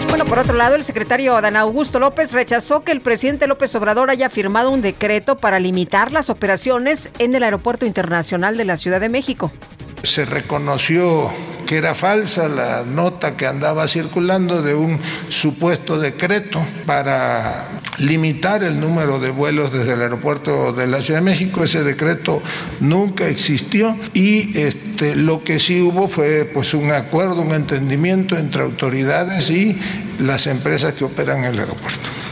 Bueno, 0.09 0.25
por 0.25 0.39
otro 0.39 0.55
lado, 0.55 0.77
el 0.77 0.85
secretario 0.85 1.37
Adán 1.37 1.57
Augusto 1.57 1.99
López 1.99 2.33
rechazó 2.33 2.83
que 2.83 2.93
el 2.93 3.01
presidente 3.01 3.47
López 3.47 3.75
Obrador 3.75 4.11
haya 4.11 4.31
firmado 4.31 4.71
un 4.71 4.81
decreto 4.81 5.37
para 5.37 5.59
limitar 5.61 6.13
las 6.13 6.31
operaciones 6.31 7.11
en 7.19 7.35
el 7.35 7.43
Aeropuerto 7.43 7.85
Internacional 7.85 8.57
de 8.57 8.65
la 8.65 8.77
Ciudad 8.77 9.01
de 9.01 9.09
México. 9.09 9.53
Se 10.03 10.25
reconoció 10.25 11.31
que 11.67 11.77
era 11.77 11.95
falsa 11.95 12.49
la 12.49 12.83
nota 12.83 13.37
que 13.37 13.47
andaba 13.47 13.87
circulando 13.89 14.63
de 14.63 14.75
un 14.75 14.99
supuesto 15.29 15.99
decreto 15.99 16.65
para 16.87 17.69
limitar 17.99 18.63
el 18.63 18.79
número 18.81 19.19
de 19.19 19.31
vuelos 19.31 19.73
desde 19.73 19.93
el 19.93 20.03
aeropuerto 20.03 20.73
de 20.73 20.87
la 20.87 21.03
Ciudad 21.03 21.21
de 21.21 21.25
México. 21.25 21.65
Ese 21.65 21.83
decreto 21.83 22.43
nunca 22.81 23.27
existió 23.27 23.99
y 24.15 24.59
este, 24.59 25.17
lo 25.17 25.43
que 25.43 25.59
sí 25.59 25.81
hubo 25.83 26.09
fue 26.09 26.45
pues 26.45 26.73
un 26.73 26.93
acuerdo, 26.93 27.43
un 27.43 27.53
entendimiento 27.53 28.37
entre 28.37 28.63
autoridades 28.63 29.51
y 29.51 29.77
las 30.21 30.47
empresas 30.47 30.95
que 30.95 31.05
operan 31.05 31.45
el 31.45 31.59
aeropuerto. 31.59 32.26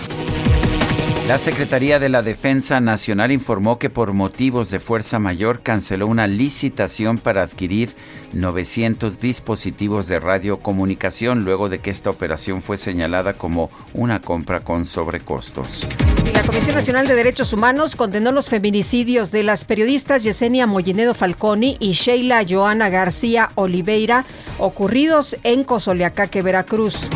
La 1.27 1.39
Secretaría 1.39 1.99
de 1.99 2.11
la 2.11 2.21
Defensa 2.21 2.81
Nacional 2.81 3.33
informó 3.33 3.79
que 3.79 3.89
por 3.89 4.13
motivos 4.13 4.71
de 4.71 4.79
fuerza 4.79 5.19
mayor 5.19 5.63
canceló 5.63 6.07
una 6.07 6.27
licitación 6.27 7.17
para 7.17 7.41
adquirir 7.41 7.95
900 8.35 9.21
dispositivos 9.21 10.07
de 10.07 10.21
radiocomunicación 10.21 11.47
luego 11.47 11.71
de 11.71 11.79
que 11.79 11.91
esta 11.91 12.11
operación 12.11 12.61
fue 12.61 12.77
señalada 12.77 13.33
como 13.33 13.71
una 13.95 14.21
compra 14.21 14.61
con 14.61 14.85
sobrecostos. 14.85 15.87
La 16.35 16.43
Comisión 16.43 16.75
Nacional 16.75 17.07
de 17.07 17.15
Derechos 17.15 17.55
Humanos 17.55 17.97
condenó 17.97 18.31
los 18.31 18.51
feminicidios 18.51 19.31
de 19.31 19.45
las 19.45 19.65
periodistas 19.65 20.25
Yesenia 20.25 20.67
Mollinedo 20.67 21.15
Falconi 21.15 21.79
y 21.81 21.93
Sheila 21.93 22.45
Joana 22.47 22.91
García 22.91 23.49
Oliveira 23.55 24.27
ocurridos 24.59 25.39
en 25.43 25.65
Cozoleacaque, 25.65 26.43
Veracruz. 26.43 27.09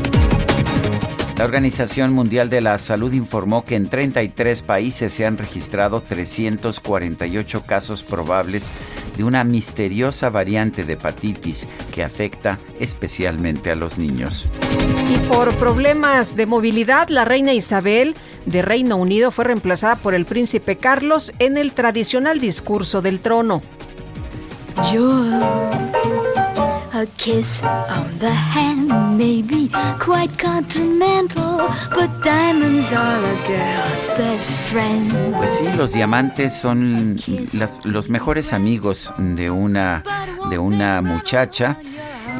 La 1.38 1.44
Organización 1.44 2.12
Mundial 2.14 2.50
de 2.50 2.60
la 2.60 2.76
Salud 2.78 3.12
informó 3.12 3.64
que 3.64 3.76
en 3.76 3.88
33 3.88 4.60
países 4.62 5.12
se 5.12 5.24
han 5.24 5.38
registrado 5.38 6.00
348 6.00 7.62
casos 7.62 8.02
probables 8.02 8.72
de 9.16 9.22
una 9.22 9.44
misteriosa 9.44 10.30
variante 10.30 10.84
de 10.84 10.94
hepatitis 10.94 11.68
que 11.94 12.02
afecta 12.02 12.58
especialmente 12.80 13.70
a 13.70 13.76
los 13.76 13.98
niños. 13.98 14.48
Y 15.08 15.16
por 15.28 15.56
problemas 15.58 16.34
de 16.34 16.46
movilidad, 16.46 17.08
la 17.08 17.24
reina 17.24 17.52
Isabel 17.52 18.16
de 18.44 18.60
Reino 18.60 18.96
Unido 18.96 19.30
fue 19.30 19.44
reemplazada 19.44 19.94
por 19.94 20.14
el 20.14 20.24
príncipe 20.24 20.76
Carlos 20.76 21.30
en 21.38 21.56
el 21.56 21.72
tradicional 21.72 22.40
discurso 22.40 23.00
del 23.00 23.20
trono. 23.20 23.62
A 26.98 27.06
kiss 27.16 27.62
on 27.62 28.18
the 28.18 28.28
hand 28.28 28.90
may 29.16 29.40
be 29.40 29.70
quite 30.00 30.36
continental, 30.36 31.70
but 31.94 32.10
diamonds 32.24 32.92
are 32.92 33.24
a 33.24 33.36
girl's 33.46 34.08
best 34.18 34.56
friend. 34.68 35.12
Pues 35.36 35.58
sí, 35.58 35.64
los 35.76 35.92
diamantes 35.92 36.54
son 36.60 37.14
las, 37.54 37.78
los 37.84 38.08
mejores 38.08 38.52
amigos 38.52 39.14
de 39.16 39.48
una, 39.48 40.02
de 40.50 40.58
una 40.58 41.00
muchacha. 41.00 41.76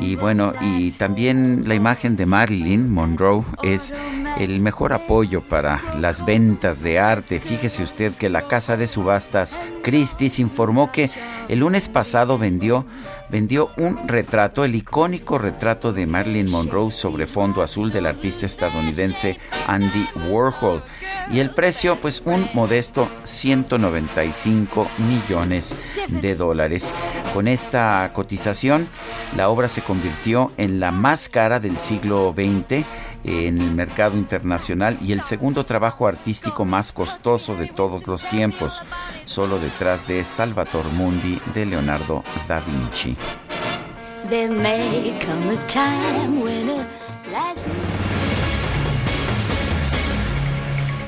Y 0.01 0.17
bueno, 0.17 0.53
y 0.61 0.91
también 0.91 1.63
la 1.69 1.77
imagen 1.77 2.17
de 2.17 2.27
Marilyn 2.27 2.91
Monroe 2.93 3.45
es 3.63 3.95
el 4.39 4.61
mejor 4.61 4.93
apoyo 4.93 5.41
para 5.41 5.81
las 6.01 6.25
ventas 6.25 6.83
de 6.83 6.99
arte. 6.99 7.39
Fíjese 7.39 7.83
usted 7.85 8.13
que 8.15 8.29
la 8.29 8.49
casa 8.49 8.77
de 8.77 8.89
subastas 8.89 9.59
Christie's 9.83 10.39
informó 10.39 10.93
que 10.93 11.11
el 11.49 11.61
lunes 11.61 11.89
pasado 11.89 12.39
vendió 12.39 12.87
vendió 13.31 13.71
un 13.77 14.09
retrato, 14.09 14.65
el 14.65 14.75
icónico 14.75 15.39
retrato 15.39 15.93
de 15.93 16.07
Marilyn 16.07 16.51
Monroe 16.51 16.91
sobre 16.93 17.27
fondo 17.27 17.63
azul 17.63 17.93
del 17.93 18.07
artista 18.07 18.47
estadounidense 18.47 19.39
Andy 19.67 20.07
Warhol. 20.29 20.83
Y 21.31 21.41
el 21.41 21.51
precio, 21.51 22.01
pues 22.01 22.23
un 22.25 22.49
modesto 22.55 23.09
195 23.25 24.89
millones 25.09 25.75
de 26.09 26.35
dólares. 26.35 26.93
Con 27.35 27.49
esta 27.49 28.11
cotización, 28.15 28.89
la 29.37 29.51
obra 29.51 29.69
se 29.69 29.83
convirtió 29.83 30.53
en 30.57 30.81
la 30.81 30.91
más 30.91 31.29
cara 31.29 31.61
del 31.61 31.79
siglo 31.79 32.35
XX 32.35 32.85
en 33.29 33.61
el 33.61 33.75
mercado 33.75 34.17
internacional 34.17 34.97
y 35.03 35.13
el 35.13 35.23
segundo 35.23 35.65
trabajo 35.65 36.07
artístico 36.07 36.65
más 36.65 36.93
costoso 36.93 37.55
de 37.57 37.67
todos 37.67 38.07
los 38.07 38.25
tiempos, 38.25 38.83
solo 39.25 39.59
detrás 39.59 40.09
de 40.09 40.25
Salvator 40.25 40.85
Mundi 40.95 41.39
de 41.55 41.67
Leonardo 41.67 42.25
da 42.49 42.61
Vinci. 42.61 43.17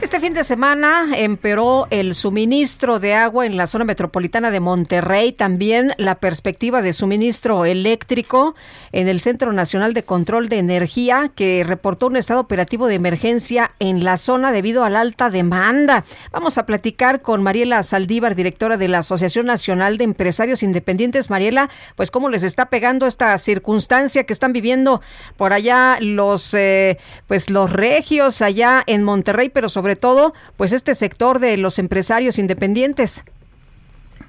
Este 0.03 0.19
fin 0.19 0.33
de 0.33 0.45
semana 0.45 1.09
empeoró 1.15 1.87
el 1.91 2.15
suministro 2.15 3.01
de 3.01 3.13
agua 3.13 3.45
en 3.45 3.59
la 3.59 3.67
zona 3.67 3.85
metropolitana 3.85 4.51
de 4.51 4.59
Monterrey, 4.59 5.33
también 5.33 5.93
la 5.99 6.15
perspectiva 6.15 6.81
de 6.81 6.95
suministro 6.95 7.67
eléctrico 7.67 8.55
en 8.93 9.09
el 9.09 9.21
Centro 9.21 9.53
Nacional 9.53 9.93
de 9.93 10.03
Control 10.03 10.49
de 10.49 10.57
Energía, 10.57 11.31
que 11.35 11.65
reportó 11.67 12.07
un 12.07 12.17
estado 12.17 12.41
operativo 12.41 12.87
de 12.87 12.95
emergencia 12.95 13.73
en 13.79 14.03
la 14.03 14.17
zona 14.17 14.53
debido 14.53 14.85
a 14.85 14.91
la 14.91 15.01
alta 15.01 15.29
demanda. 15.29 16.05
Vamos 16.33 16.57
a 16.57 16.65
platicar 16.65 17.21
con 17.21 17.43
Mariela 17.43 17.83
Saldívar, 17.83 18.35
directora 18.35 18.79
de 18.79 18.89
la 18.89 18.99
Asociación 18.99 19.45
Nacional 19.45 19.99
de 19.99 20.05
Empresarios 20.05 20.63
Independientes. 20.63 21.29
Mariela, 21.29 21.69
pues 21.95 22.11
cómo 22.11 22.31
les 22.31 22.43
está 22.43 22.71
pegando 22.71 23.07
esta 23.07 23.37
circunstancia 23.37 24.25
que 24.25 24.33
están 24.33 24.55
viviendo 24.55 25.03
por 25.37 25.53
allá 25.53 25.99
los, 26.01 26.55
eh, 26.55 26.99
pues 27.27 27.51
los 27.51 27.71
regios 27.71 28.41
allá 28.41 28.83
en 28.87 29.05
Monterrey, 29.05 29.51
pero 29.51 29.69
sobre 29.69 29.90
todo, 29.97 30.35
pues 30.57 30.73
este 30.73 30.95
sector 30.95 31.39
de 31.39 31.57
los 31.57 31.79
empresarios 31.79 32.39
independientes. 32.39 33.25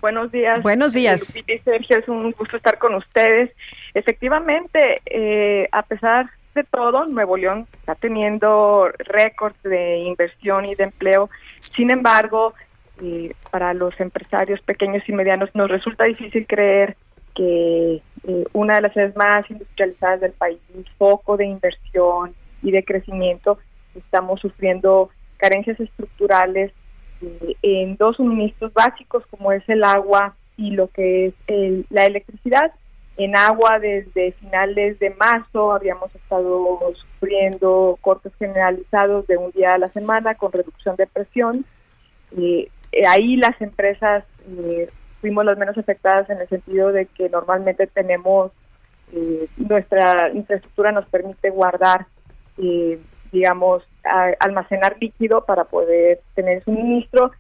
Buenos 0.02 0.32
días. 0.32 0.64
Buenos 0.64 0.94
días. 0.94 1.36
Lupita 1.36 1.54
y 1.54 1.60
Sergio, 1.60 2.00
es 2.00 2.08
un 2.08 2.32
gusto 2.32 2.58
estar 2.58 2.80
con 2.80 2.96
ustedes. 2.96 3.52
Efectivamente, 3.94 5.02
eh, 5.06 5.70
a 5.72 5.84
pesar 5.84 6.30
de 6.56 6.64
todo, 6.64 7.06
Nuevo 7.06 7.38
León 7.38 7.68
está 7.74 7.96
teniendo 7.96 8.90
récords 8.98 9.62
de 9.64 10.00
inversión 10.00 10.66
y 10.66 10.76
de 10.76 10.86
empleo. 10.86 11.30
Sin 11.76 11.92
embargo, 11.92 12.54
eh, 13.02 13.34
para 13.52 13.74
los 13.74 14.00
empresarios 14.00 14.60
pequeños 14.62 15.08
y 15.08 15.12
medianos 15.12 15.50
nos 15.54 15.70
resulta 15.70 16.06
difícil 16.06 16.46
creer 16.48 16.96
que 17.36 18.02
eh, 18.28 18.46
una 18.54 18.76
de 18.76 18.82
las 18.82 18.94
ciudades 18.94 19.16
más 19.16 19.50
industrializadas 19.50 20.22
del 20.22 20.34
país, 20.34 20.60
foco 20.98 21.38
de 21.38 21.46
inversión 21.46 22.34
y 22.62 22.72
de 22.72 22.84
crecimiento, 22.84 23.58
estamos 23.96 24.40
sufriendo 24.40 25.10
carencias 25.42 25.80
estructurales 25.80 26.72
eh, 27.22 27.56
en 27.62 27.98
dos 27.98 28.18
suministros 28.18 28.72
básicos 28.74 29.26
como 29.28 29.52
es 29.52 29.68
el 29.68 29.84
agua 29.84 30.36
y 30.56 30.72
lo 30.72 30.88
que 30.88 31.28
es 31.28 31.34
el, 31.48 31.86
la 31.90 32.06
electricidad. 32.06 32.72
En 33.18 33.36
agua 33.36 33.80
desde 33.80 34.32
finales 34.34 34.98
de 35.00 35.10
marzo 35.12 35.74
habíamos 35.74 36.14
estado 36.16 36.80
sufriendo 36.94 37.98
cortes 38.02 38.32
generalizados 38.40 39.28
de 39.28 39.38
un 39.38 39.52
día 39.52 39.74
a 39.74 39.78
la 39.78 39.90
semana 39.90 40.36
con 40.36 40.52
reducción 40.52 40.96
de 40.96 41.08
presión. 41.08 41.66
Eh, 42.38 42.70
ahí 43.08 43.36
las 43.36 43.60
empresas 43.62 44.24
eh, 44.48 44.88
fuimos 45.20 45.44
las 45.44 45.58
menos 45.58 45.78
afectadas 45.78 46.30
en 46.30 46.40
el 46.40 46.48
sentido 46.48 46.92
de 46.92 47.08
que 47.08 47.30
normalmente 47.30 47.88
tenemos 47.88 48.52
eh, 49.14 49.48
nuestra 49.58 50.30
infraestructura 50.34 50.92
nos 50.94 51.06
permite 51.08 51.50
guardar 51.50 52.08
eh, 52.58 53.00
digamos, 54.04 54.36
almacenar 54.40 54.98
líquido 55.00 55.44
para 55.46 55.66
poder 55.66 56.20
tener 56.36 56.64
suministro. 56.64 57.32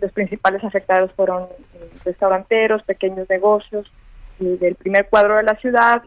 Los 0.00 0.12
principales 0.12 0.62
afectados 0.62 1.12
fueron 1.12 1.44
eh, 1.74 1.90
restauranteros, 2.04 2.82
pequeños 2.82 3.28
negocios 3.28 3.90
eh, 4.40 4.56
del 4.60 4.74
primer 4.76 5.08
cuadro 5.08 5.36
de 5.36 5.42
la 5.42 5.56
ciudad 5.56 6.02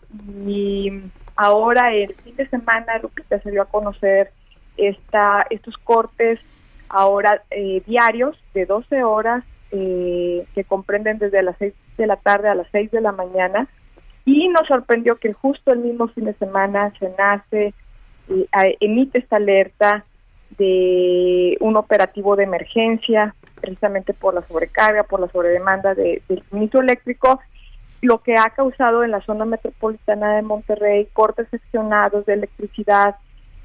y 0.46 1.02
ahora 1.36 1.94
el 1.94 2.14
fin 2.16 2.36
de 2.36 2.48
semana 2.48 3.00
Lupita 3.00 3.40
se 3.42 3.52
dio 3.52 3.62
a 3.62 3.66
conocer 3.66 4.32
esta, 4.78 5.46
estos 5.50 5.78
cortes 5.78 6.40
ahora 6.88 7.44
eh, 7.52 7.82
diarios 7.86 8.38
de 8.54 8.66
12 8.66 9.04
horas 9.04 9.44
que 9.72 10.66
comprenden 10.68 11.18
desde 11.18 11.42
las 11.42 11.56
6 11.58 11.74
de 11.98 12.06
la 12.06 12.18
tarde 12.18 12.50
a 12.50 12.56
las 12.56 12.68
6 12.74 12.92
de 12.92 13.00
la 13.00 13.14
mañana 13.14 13.70
y 14.26 14.50
nos 14.50 14.68
sorprendió 14.68 15.16
que 15.16 15.32
justo 15.32 15.72
el 15.72 15.80
mismo 15.80 16.10
fin 16.10 16.26
de 16.26 16.34
semana 16.34 16.92
se 17.00 17.10
nace 17.18 17.74
emite 18.80 19.20
esta 19.20 19.38
alerta 19.38 20.06
de 20.58 21.58
un 21.60 21.78
operativo 21.78 22.36
de 22.36 22.44
emergencia, 22.44 23.36
precisamente 23.60 24.14
por 24.14 24.34
la 24.34 24.42
sobrecarga, 24.48 25.04
por 25.04 25.20
la 25.20 25.30
sobredemanda 25.30 25.96
de, 25.96 26.22
del 26.28 26.44
suministro 26.50 26.82
eléctrico, 26.82 27.40
lo 28.02 28.22
que 28.24 28.36
ha 28.36 28.50
causado 28.50 29.04
en 29.04 29.12
la 29.12 29.22
zona 29.22 29.46
metropolitana 29.46 30.36
de 30.36 30.42
Monterrey 30.42 31.08
cortes 31.14 31.48
seccionados 31.50 32.26
de 32.26 32.34
electricidad, 32.34 33.16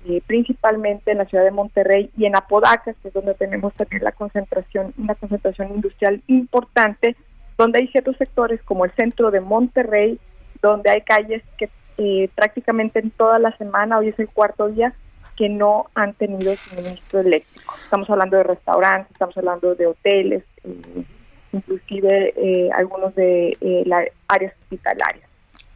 eh, 0.09 0.23
principalmente 0.27 1.11
en 1.11 1.19
la 1.19 1.25
ciudad 1.25 1.45
de 1.45 1.51
Monterrey 1.51 2.11
y 2.17 2.27
en 2.27 2.37
Apodaca, 2.37 2.95
que 2.95 3.09
es 3.09 3.15
donde 3.15 3.35
tenemos 3.35 3.75
también 3.75 4.05
la 4.05 4.13
concentración, 4.13 4.93
una 4.99 5.15
concentración 5.15 5.75
industrial 5.75 6.23
importante, 6.27 7.17
donde 7.57 7.81
hay 7.81 7.89
ciertos 7.89 8.17
sectores 8.17 8.63
como 8.63 8.85
el 8.85 8.93
centro 8.93 9.31
de 9.31 9.41
Monterrey, 9.41 10.21
donde 10.61 10.91
hay 10.91 11.01
calles 11.01 11.43
que 11.57 11.71
eh, 11.99 12.29
prácticamente 12.35 12.99
en 12.99 13.11
toda 13.11 13.39
la 13.39 13.57
semana, 13.57 13.99
hoy 13.99 14.09
es 14.09 14.19
el 14.19 14.29
cuarto 14.29 14.69
día, 14.69 14.93
que 15.37 15.49
no 15.49 15.87
han 15.95 16.15
tenido 16.15 16.55
suministro 16.57 17.21
eléctrico. 17.21 17.75
Estamos 17.85 18.09
hablando 18.11 18.37
de 18.37 18.43
restaurantes, 18.43 19.13
estamos 19.13 19.37
hablando 19.37 19.75
de 19.75 19.87
hoteles, 19.87 20.45
eh, 20.65 21.05
inclusive 21.53 22.33
eh, 22.37 22.71
algunos 22.75 23.15
de 23.15 23.57
las 23.87 24.07
áreas 24.29 24.55
hospitalarias. 24.61 25.27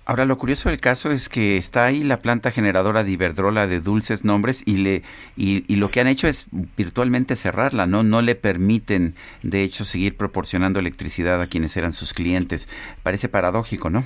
Ahora, 0.07 0.25
lo 0.25 0.39
curioso 0.39 0.71
del 0.71 0.81
caso 0.81 1.13
es 1.13 1.29
que 1.29 1.57
está 1.57 1.85
ahí 1.85 2.03
la 2.03 2.21
planta 2.21 2.51
generadora 2.51 3.05
de 3.05 3.13
Iberdrola 3.13 3.67
de 3.67 3.81
dulces 3.81 4.25
nombres 4.25 4.63
y 4.67 4.79
le 4.79 5.03
y, 5.37 5.73
y, 5.73 5.77
lo 5.77 5.91
que 5.91 6.01
han 6.01 6.09
hecho 6.09 6.27
es 6.27 6.47
virtualmente 6.77 7.37
cerrarla, 7.37 7.87
no 7.87 8.03
no 8.03 8.21
le 8.21 8.35
permiten 8.35 9.15
de 9.45 9.63
hecho 9.63 9.85
seguir 9.85 10.17
proporcionando 10.17 10.81
electricidad 10.81 11.41
a 11.41 11.47
quienes 11.47 11.77
eran 11.77 11.93
sus 11.93 12.13
clientes. 12.13 12.69
Parece 13.05 13.29
paradójico, 13.29 13.89
¿no? 13.89 14.05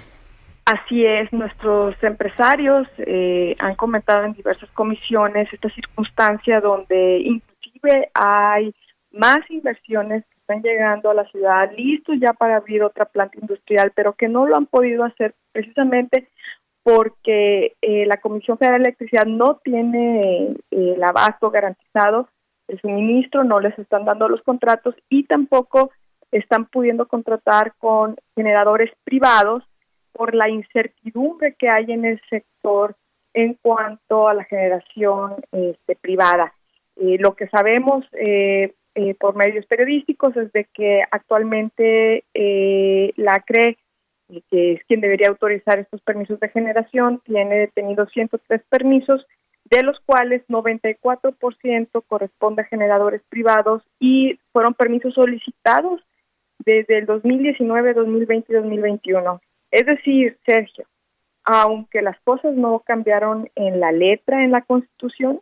Así 0.67 1.05
es, 1.05 1.31
nuestros 1.31 1.95
empresarios 2.03 2.89
eh, 2.97 3.55
han 3.59 3.75
comentado 3.75 4.25
en 4.25 4.33
diversas 4.33 4.71
comisiones 4.71 5.53
esta 5.53 5.69
circunstancia 5.69 6.61
donde 6.63 7.19
inclusive 7.19 8.11
hay 8.15 8.75
más 9.11 9.39
inversiones 9.51 10.25
que 10.25 10.41
están 10.41 10.63
llegando 10.63 11.11
a 11.11 11.15
la 11.15 11.27
ciudad, 11.27 11.71
listos 11.77 12.17
ya 12.19 12.33
para 12.33 12.57
abrir 12.57 12.83
otra 12.83 13.05
planta 13.05 13.39
industrial, 13.39 13.93
pero 13.95 14.15
que 14.15 14.27
no 14.29 14.47
lo 14.47 14.57
han 14.57 14.65
podido 14.65 15.05
hacer 15.05 15.35
precisamente 15.53 16.29
porque 16.83 17.75
eh, 17.83 18.07
la 18.07 18.17
Comisión 18.17 18.57
Federal 18.57 18.83
de 18.83 18.89
Electricidad 18.89 19.27
no 19.27 19.61
tiene 19.63 20.45
eh, 20.45 20.55
el 20.71 21.03
abasto 21.03 21.51
garantizado, 21.51 22.31
el 22.69 22.81
suministro, 22.81 23.45
no 23.45 23.61
les 23.61 23.79
están 23.79 24.07
dando 24.07 24.31
los 24.31 24.41
contratos 24.41 24.95
y 25.11 25.25
tampoco 25.25 25.91
están 26.31 26.65
pudiendo 26.65 27.07
contratar 27.07 27.75
con 27.77 28.17
generadores 28.35 28.91
privados 29.05 29.63
por 30.15 30.35
la 30.35 30.49
incertidumbre 30.49 31.55
que 31.59 31.69
hay 31.69 31.93
en 31.93 32.05
el 32.05 32.21
sector 32.31 32.97
en 33.35 33.55
cuanto 33.61 34.29
a 34.29 34.35
la 34.35 34.45
generación 34.45 35.35
este, 35.53 35.97
privada. 35.97 36.55
Eh, 36.97 37.17
lo 37.19 37.35
que 37.35 37.49
sabemos 37.49 38.05
eh, 38.13 38.73
eh, 38.95 39.15
por 39.19 39.35
medios 39.35 39.67
periodísticos 39.67 40.37
es 40.37 40.53
de 40.53 40.67
que 40.73 41.03
actualmente 41.11 42.25
la 43.17 43.41
CRE, 43.41 43.77
que 44.51 44.73
es 44.75 44.85
quien 44.85 45.01
debería 45.01 45.29
autorizar 45.29 45.81
estos 45.81 46.01
permisos 46.03 46.39
de 46.39 46.49
generación, 46.49 47.21
tiene 47.25 47.59
detenidos 47.59 48.11
103 48.13 48.63
permisos, 48.69 49.27
de 49.65 49.83
los 49.83 49.99
cuales 50.07 50.43
94% 50.49 52.05
corresponde 52.07 52.63
a 52.63 52.67
generadores 52.67 53.23
privados 53.29 53.83
y 53.99 54.39
fueron 54.53 54.75
permisos 54.75 55.15
solicitados 55.15 56.01
desde 56.65 56.99
el 56.99 57.07
2019, 57.07 57.95
2020 57.95 58.53
y 58.53 58.57
2021. 58.57 59.41
Es 59.75 59.87
decir, 59.87 60.39
Sergio, 60.47 60.85
aunque 61.43 62.01
las 62.01 62.17
cosas 62.21 62.55
no 62.55 62.85
cambiaron 62.87 63.51
en 63.57 63.81
la 63.81 63.91
letra 63.91 64.45
en 64.45 64.53
la 64.53 64.63
Constitución, 64.63 65.41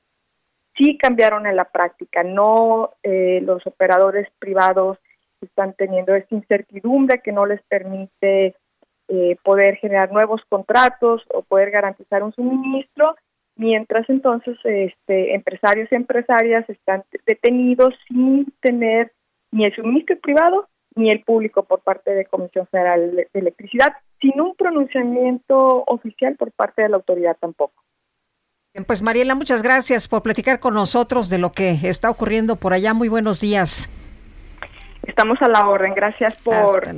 sí 0.75 0.97
cambiaron 0.97 1.47
en 1.47 1.55
la 1.55 1.67
práctica. 1.67 2.23
No 2.23 2.93
eh, 3.03 3.43
los 3.43 3.67
operadores 3.67 4.27
privados 4.39 4.97
están 5.43 5.75
teniendo 5.75 6.15
esta 6.15 6.35
incertidumbre 6.35 7.21
que 7.23 7.31
no 7.31 7.45
les 7.45 7.63
permite 7.65 8.57
eh, 9.09 9.37
poder 9.43 9.77
generar 9.77 10.11
nuevos 10.11 10.41
contratos 10.49 11.23
o 11.29 11.43
poder 11.43 11.71
garantizar 11.71 12.23
un 12.23 12.33
suministro, 12.33 13.17
mientras 13.57 14.09
entonces 14.09 14.57
este, 14.65 15.35
empresarios 15.35 15.93
y 15.93 15.95
empresarias 15.95 16.67
están 16.71 17.05
detenidos 17.27 17.93
sin 18.09 18.51
tener 18.63 19.13
ni 19.51 19.67
el 19.67 19.75
suministro 19.75 20.19
privado 20.21 20.71
ni 20.95 21.11
el 21.11 21.23
público 21.23 21.65
por 21.65 21.81
parte 21.81 22.15
de 22.15 22.25
Comisión 22.25 22.67
Federal 22.69 23.15
de 23.15 23.29
Electricidad 23.35 23.93
sin 24.23 24.41
un 24.41 24.55
pronunciamiento 24.55 25.85
oficial 25.87 26.37
por 26.37 26.53
parte 26.53 26.81
de 26.81 26.89
la 26.89 26.97
autoridad 26.97 27.37
tampoco. 27.39 27.83
Bien, 28.73 28.87
pues 28.87 29.03
Mariela, 29.03 29.35
muchas 29.35 29.63
gracias 29.63 30.09
por 30.09 30.23
platicar 30.23 30.59
con 30.59 30.73
nosotros 30.73 31.29
de 31.29 31.37
lo 31.37 31.53
que 31.53 31.73
está 31.83 32.09
ocurriendo 32.09 32.57
por 32.57 32.73
allá. 32.73 32.95
Muy 32.95 33.11
buenos 33.11 33.39
días. 33.39 33.91
Estamos 35.07 35.37
a 35.43 35.49
la 35.49 35.69
orden. 35.69 35.93
Gracias 35.95 36.39
por 36.39 36.89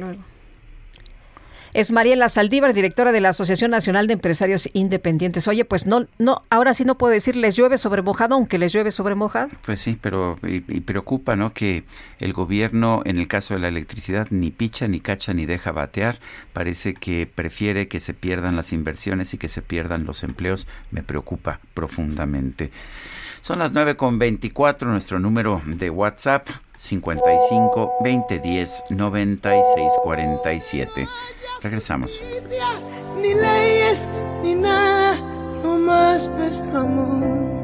es 1.75 1.91
Mariela 1.91 2.29
Saldívar, 2.29 2.73
directora 2.73 3.11
de 3.11 3.21
la 3.21 3.31
Asociación 3.31 3.73
Nacional 3.73 4.07
de 4.07 4.13
Empresarios 4.13 4.69
Independientes. 4.73 5.49
Oye, 5.49 5.65
pues 5.65 5.87
no, 5.87 6.07
no, 6.19 6.43
ahora 6.49 6.73
sí 6.73 6.85
no 6.85 6.97
puedo 6.97 7.13
decir 7.13 7.35
les 7.35 7.57
llueve 7.57 7.79
sobre 7.79 8.01
mojado, 8.01 8.37
aunque 8.37 8.59
les 8.59 8.73
llueve 8.73 8.93
sobre 8.93 9.17
mojado. 9.17 9.49
Pues 9.67 9.81
sí, 9.81 9.99
pero 10.01 10.37
y, 10.45 10.61
preocupa, 10.61 11.35
¿no? 11.35 11.53
Que 11.53 11.83
el 12.21 12.33
gobierno, 12.33 13.03
en 13.05 13.17
el 13.17 13.27
caso 13.27 13.55
de 13.55 13.61
la 13.61 13.69
electricidad, 13.69 14.29
ni 14.31 14.53
picha, 14.53 14.87
ni 14.87 15.01
cacha, 15.01 15.35
ni 15.35 15.47
deja 15.47 15.73
batear. 15.73 16.21
Parece 16.53 16.95
que 16.95 17.27
prefiere 17.27 17.89
que 17.89 17.99
se 17.99 18.15
pierdan 18.15 18.55
las 18.55 18.73
inversiones 18.73 19.35
y 19.35 19.39
que 19.39 19.49
se 19.49 19.61
pierdan 19.61 20.05
los 20.05 20.23
empleos. 20.23 20.69
Me 20.93 21.03
preocupa 21.03 21.59
profundamente. 21.75 22.71
Son 23.41 23.59
las 23.59 23.73
9 23.73 23.97
con 23.97 24.19
24, 24.19 24.89
nuestro 24.89 25.19
número 25.19 25.61
de 25.67 25.91
WhatsApp 25.91 26.49
55 26.77 27.93
20 28.03 28.39
10 28.39 28.85
96 28.91 29.93
47. 30.03 31.07
Regresamos. 31.65 32.21
Ni 33.17 33.33
leyes, 33.33 34.07
ni 34.43 34.55
nada, 34.55 35.17
nomás 35.63 36.29
nuestro 36.29 36.79
amor. 36.79 37.64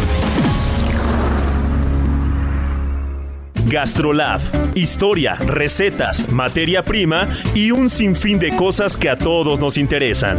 Gastrolab. 3.71 4.41
Historia, 4.75 5.35
recetas, 5.35 6.29
materia 6.29 6.83
prima 6.83 7.29
y 7.55 7.71
un 7.71 7.87
sinfín 7.87 8.37
de 8.37 8.53
cosas 8.53 8.97
que 8.97 9.09
a 9.09 9.17
todos 9.17 9.61
nos 9.61 9.77
interesan. 9.77 10.37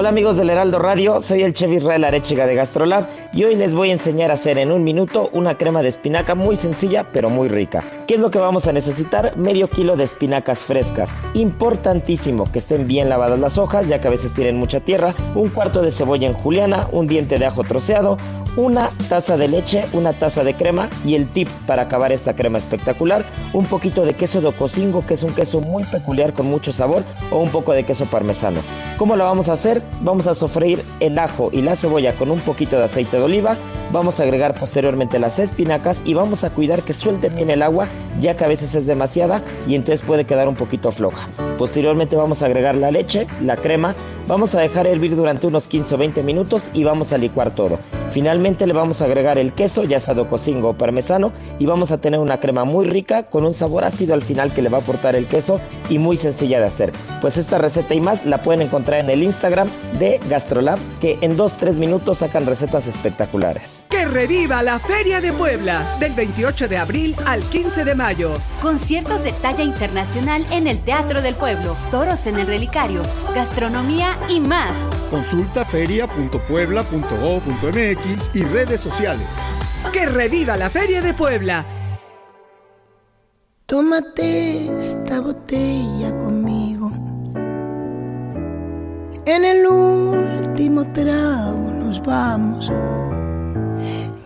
Hola 0.00 0.08
amigos 0.08 0.38
del 0.38 0.48
Heraldo 0.48 0.78
Radio, 0.78 1.20
soy 1.20 1.42
el 1.42 1.52
chef 1.52 1.70
Israel 1.72 2.04
Arechiga 2.04 2.46
de 2.46 2.54
Gastrolab 2.54 3.06
y 3.34 3.44
hoy 3.44 3.54
les 3.54 3.74
voy 3.74 3.90
a 3.90 3.92
enseñar 3.92 4.30
a 4.30 4.32
hacer 4.32 4.56
en 4.56 4.72
un 4.72 4.82
minuto 4.82 5.28
una 5.34 5.58
crema 5.58 5.82
de 5.82 5.88
espinaca 5.90 6.34
muy 6.34 6.56
sencilla 6.56 7.06
pero 7.12 7.28
muy 7.28 7.48
rica. 7.48 7.84
¿Qué 8.06 8.14
es 8.14 8.20
lo 8.20 8.30
que 8.30 8.38
vamos 8.38 8.66
a 8.66 8.72
necesitar? 8.72 9.36
Medio 9.36 9.68
kilo 9.68 9.96
de 9.96 10.04
espinacas 10.04 10.60
frescas. 10.60 11.14
Importantísimo 11.34 12.50
que 12.50 12.60
estén 12.60 12.86
bien 12.86 13.10
lavadas 13.10 13.38
las 13.38 13.58
hojas 13.58 13.88
ya 13.88 14.00
que 14.00 14.08
a 14.08 14.10
veces 14.10 14.32
tienen 14.32 14.56
mucha 14.56 14.80
tierra. 14.80 15.12
Un 15.34 15.50
cuarto 15.50 15.82
de 15.82 15.90
cebolla 15.90 16.26
en 16.26 16.32
juliana, 16.32 16.88
un 16.92 17.06
diente 17.06 17.38
de 17.38 17.44
ajo 17.44 17.62
troceado, 17.62 18.16
una 18.56 18.90
taza 19.08 19.36
de 19.36 19.48
leche, 19.48 19.84
una 19.92 20.12
taza 20.12 20.44
de 20.44 20.54
crema 20.54 20.88
y 21.04 21.14
el 21.14 21.28
tip 21.28 21.48
para 21.66 21.82
acabar 21.82 22.12
esta 22.12 22.34
crema 22.34 22.58
espectacular, 22.58 23.24
un 23.52 23.66
poquito 23.66 24.04
de 24.04 24.14
queso 24.14 24.40
de 24.40 24.52
cocingo 24.52 25.06
que 25.06 25.14
es 25.14 25.22
un 25.22 25.32
queso 25.32 25.60
muy 25.60 25.84
peculiar 25.84 26.32
con 26.32 26.46
mucho 26.46 26.72
sabor 26.72 27.02
o 27.30 27.38
un 27.38 27.50
poco 27.50 27.72
de 27.72 27.84
queso 27.84 28.06
parmesano. 28.06 28.60
¿Cómo 28.98 29.16
lo 29.16 29.24
vamos 29.24 29.48
a 29.48 29.52
hacer? 29.52 29.82
Vamos 30.02 30.26
a 30.26 30.34
sofreír 30.34 30.82
el 31.00 31.18
ajo 31.18 31.50
y 31.52 31.62
la 31.62 31.76
cebolla 31.76 32.14
con 32.14 32.30
un 32.30 32.40
poquito 32.40 32.76
de 32.76 32.84
aceite 32.84 33.16
de 33.16 33.22
oliva, 33.22 33.56
vamos 33.92 34.20
a 34.20 34.24
agregar 34.24 34.54
posteriormente 34.54 35.18
las 35.18 35.38
espinacas 35.38 36.02
y 36.04 36.14
vamos 36.14 36.44
a 36.44 36.50
cuidar 36.50 36.82
que 36.82 36.92
suelten 36.92 37.34
bien 37.34 37.50
el 37.50 37.62
agua 37.62 37.88
ya 38.20 38.36
que 38.36 38.44
a 38.44 38.48
veces 38.48 38.74
es 38.74 38.86
demasiada 38.86 39.42
y 39.66 39.74
entonces 39.74 40.04
puede 40.06 40.24
quedar 40.24 40.48
un 40.48 40.54
poquito 40.54 40.92
floja. 40.92 41.28
Posteriormente 41.58 42.16
vamos 42.16 42.42
a 42.42 42.46
agregar 42.46 42.74
la 42.74 42.90
leche, 42.90 43.26
la 43.42 43.56
crema, 43.56 43.94
vamos 44.26 44.54
a 44.54 44.60
dejar 44.60 44.86
hervir 44.86 45.14
durante 45.14 45.46
unos 45.46 45.68
15 45.68 45.94
o 45.94 45.98
20 45.98 46.22
minutos 46.22 46.70
y 46.72 46.84
vamos 46.84 47.12
a 47.12 47.18
licuar 47.18 47.50
todo. 47.54 47.78
Finalmente 48.10 48.39
le 48.40 48.72
vamos 48.72 49.02
a 49.02 49.04
agregar 49.04 49.38
el 49.38 49.52
queso, 49.52 49.84
ya 49.84 50.00
sea 50.00 50.14
cocingo 50.14 50.70
o 50.70 50.74
parmesano, 50.74 51.32
y 51.58 51.66
vamos 51.66 51.92
a 51.92 51.98
tener 51.98 52.20
una 52.20 52.40
crema 52.40 52.64
muy 52.64 52.86
rica 52.86 53.24
con 53.24 53.44
un 53.44 53.54
sabor 53.54 53.84
ácido 53.84 54.14
al 54.14 54.22
final 54.22 54.52
que 54.52 54.62
le 54.62 54.68
va 54.68 54.78
a 54.78 54.80
aportar 54.80 55.14
el 55.14 55.26
queso 55.26 55.60
y 55.88 55.98
muy 55.98 56.16
sencilla 56.16 56.58
de 56.58 56.66
hacer. 56.66 56.92
Pues 57.20 57.36
esta 57.36 57.58
receta 57.58 57.94
y 57.94 58.00
más 58.00 58.24
la 58.24 58.42
pueden 58.42 58.62
encontrar 58.62 59.02
en 59.02 59.10
el 59.10 59.22
Instagram 59.22 59.68
de 59.98 60.20
Gastrolab, 60.28 60.78
que 61.00 61.18
en 61.20 61.36
2-3 61.36 61.74
minutos 61.74 62.18
sacan 62.18 62.46
recetas 62.46 62.86
espectaculares. 62.86 63.84
Que 63.88 64.06
reviva 64.06 64.62
la 64.62 64.78
Feria 64.78 65.20
de 65.20 65.32
Puebla 65.32 65.82
del 65.98 66.12
28 66.12 66.68
de 66.68 66.78
abril 66.78 67.16
al 67.26 67.42
15 67.42 67.84
de 67.84 67.94
mayo. 67.94 68.32
Conciertos 68.62 69.24
de 69.24 69.32
talla 69.32 69.64
internacional 69.64 70.46
en 70.50 70.66
el 70.66 70.80
Teatro 70.80 71.22
del 71.22 71.34
Pueblo, 71.34 71.76
toros 71.90 72.26
en 72.26 72.38
el 72.38 72.46
relicario, 72.46 73.02
gastronomía 73.34 74.16
y 74.28 74.40
más. 74.40 74.76
Consulta 75.10 75.64
feria.puebla.gov.mx 75.64 78.29
y 78.32 78.42
redes 78.44 78.80
sociales. 78.80 79.28
Que 79.92 80.06
reviva 80.06 80.56
la 80.56 80.70
Feria 80.70 81.02
de 81.02 81.14
Puebla. 81.14 81.64
Tómate 83.66 84.78
esta 84.78 85.20
botella 85.20 86.16
conmigo. 86.18 86.90
En 89.26 89.44
el 89.44 89.66
último 89.66 90.90
trago 90.92 91.70
nos 91.72 92.02
vamos. 92.02 92.72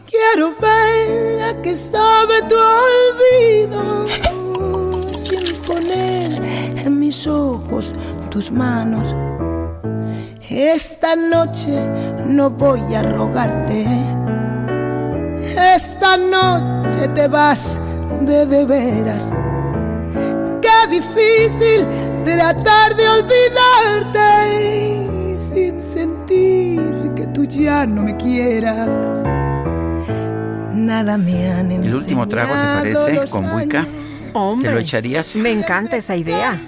Quiero 0.08 0.54
ver 0.60 1.42
a 1.42 1.62
qué 1.62 1.76
sabe 1.76 2.34
tu 2.48 2.56
olvido. 2.56 4.06
Sin 4.06 5.56
poner 5.62 6.42
en 6.78 6.98
mis 6.98 7.26
ojos 7.26 7.92
tus 8.30 8.50
manos. 8.50 9.06
Esta 10.50 11.16
noche 11.16 11.72
no 12.26 12.50
voy 12.50 12.94
a 12.94 13.02
rogarte. 13.02 13.86
Esta 15.74 16.16
noche 16.18 17.08
te 17.14 17.28
vas 17.28 17.80
de 18.20 18.44
de 18.46 18.66
veras. 18.66 19.32
Qué 20.60 20.88
difícil 20.90 21.86
tratar 22.24 22.94
de 22.94 23.08
olvidarte 23.08 24.20
sin 25.38 25.82
sentir 25.82 27.12
que 27.16 27.26
tú 27.28 27.44
ya 27.44 27.86
no 27.86 28.02
me 28.02 28.16
quieras. 28.16 28.88
Nada 30.74 31.16
me 31.16 31.50
han 31.50 31.70
enseñado 31.70 31.88
¿El 31.88 31.94
último 31.94 32.26
trago 32.26 32.52
te 32.52 32.92
parece 32.92 33.30
con 33.30 33.50
buica? 33.50 33.86
Hombre, 34.34 34.68
¿Te 34.68 34.74
lo 34.74 34.80
echarías? 34.80 35.36
Me 35.36 35.52
encanta 35.52 35.96
esa 35.96 36.16
idea. 36.16 36.60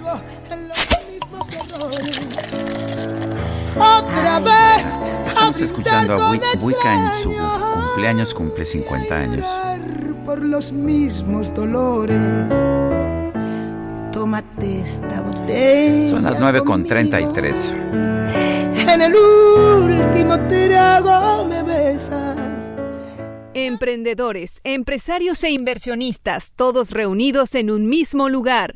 Otra 3.79 4.39
vez. 4.39 4.85
Estamos 5.27 5.59
escuchando 5.61 6.13
a 6.13 6.31
Wi- 6.31 6.41
Wicca 6.61 6.93
en 6.93 7.11
su 7.11 7.33
cumpleaños, 7.33 8.33
cumple 8.33 8.65
50 8.65 9.15
años. 9.15 9.45
por 10.25 10.43
los 10.43 10.71
mismos 10.73 11.53
dolores. 11.53 12.17
Tómate 14.11 14.81
esta 14.81 15.21
botella. 15.21 16.09
Son 16.09 16.23
las 16.23 16.39
9 16.39 16.63
con 16.63 16.85
33. 16.85 17.75
En 18.89 19.01
el 19.01 19.13
último 19.15 20.35
trago 20.47 21.45
me 21.45 21.63
besas. 21.63 22.37
Emprendedores, 23.53 24.59
empresarios 24.63 25.43
e 25.43 25.51
inversionistas, 25.51 26.53
todos 26.55 26.91
reunidos 26.91 27.55
en 27.55 27.71
un 27.71 27.87
mismo 27.87 28.27
lugar. 28.29 28.75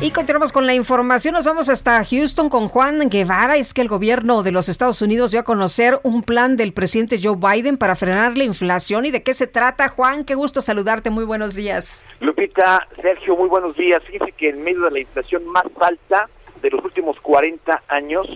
Y 0.00 0.12
continuamos 0.12 0.52
con 0.52 0.64
la 0.64 0.74
información. 0.74 1.34
Nos 1.34 1.44
vamos 1.44 1.68
hasta 1.68 2.04
Houston 2.04 2.48
con 2.50 2.68
Juan 2.68 3.10
Guevara. 3.10 3.56
Es 3.56 3.74
que 3.74 3.80
el 3.80 3.88
gobierno 3.88 4.44
de 4.44 4.52
los 4.52 4.68
Estados 4.68 5.02
Unidos 5.02 5.32
dio 5.32 5.40
a 5.40 5.42
conocer 5.42 5.98
un 6.04 6.22
plan 6.22 6.56
del 6.56 6.72
presidente 6.72 7.18
Joe 7.20 7.34
Biden 7.36 7.76
para 7.76 7.96
frenar 7.96 8.38
la 8.38 8.44
inflación. 8.44 9.06
¿Y 9.06 9.10
de 9.10 9.24
qué 9.24 9.34
se 9.34 9.48
trata, 9.48 9.88
Juan? 9.88 10.24
Qué 10.24 10.36
gusto 10.36 10.60
saludarte. 10.60 11.10
Muy 11.10 11.24
buenos 11.24 11.56
días. 11.56 12.06
Lupita, 12.20 12.86
Sergio, 13.02 13.34
muy 13.34 13.48
buenos 13.48 13.76
días. 13.76 14.00
Fíjense 14.04 14.30
que 14.30 14.50
en 14.50 14.62
medio 14.62 14.82
de 14.82 14.92
la 14.92 15.00
inflación 15.00 15.44
más 15.48 15.66
alta 15.80 16.28
de 16.62 16.70
los 16.70 16.84
últimos 16.84 17.18
40 17.20 17.82
años 17.88 18.28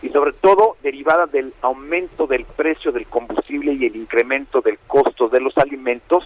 y 0.00 0.08
sobre 0.08 0.32
todo 0.32 0.78
derivada 0.82 1.26
del 1.26 1.52
aumento 1.60 2.26
del 2.26 2.46
precio 2.46 2.90
del 2.90 3.06
combustible 3.06 3.74
y 3.74 3.84
el 3.84 3.96
incremento 3.96 4.62
del 4.62 4.78
costo 4.86 5.28
de 5.28 5.40
los 5.40 5.58
alimentos, 5.58 6.24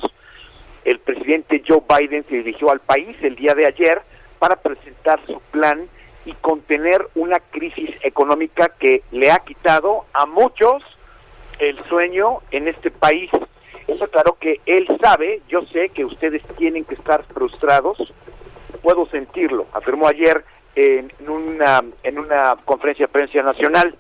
el 0.85 1.01
presidente 1.01 1.61
Joe 1.67 1.83
Biden 1.89 2.25
se 2.29 2.37
dirigió 2.37 2.71
al 2.71 2.79
país 2.79 3.17
el 3.23 3.35
día 3.35 3.53
de 3.53 3.67
ayer 3.67 4.01
para 4.39 4.57
presentar 4.57 5.21
su 5.27 5.41
plan 5.51 5.89
y 6.25 6.33
contener 6.35 7.07
una 7.15 7.39
crisis 7.39 7.91
económica 8.03 8.71
que 8.79 9.03
le 9.13 9.31
ha 9.31 9.39
quitado 9.39 10.05
a 10.13 10.27
muchos 10.27 10.83
el 11.59 11.83
sueño 11.85 12.39
en 12.51 12.69
este 12.69 12.91
país. 12.91 13.31
Eso 13.87 14.09
claro 14.09 14.37
que 14.41 14.61
él 14.67 14.87
sabe, 15.01 15.43
yo 15.49 15.63
sé 15.67 15.91
que 15.91 16.05
ustedes 16.05 16.43
tienen 16.57 16.85
que 16.85 16.97
estar 16.97 17.23
frustrados, 17.23 18.13
puedo 18.83 19.07
sentirlo, 19.07 19.67
afirmó 19.73 20.09
ayer 20.09 20.45
en 20.75 21.11
una, 21.29 21.83
en 22.03 22.19
una 22.19 22.57
conferencia 22.65 23.07
de 23.07 23.13
prensa 23.13 23.43
nacional. 23.43 23.97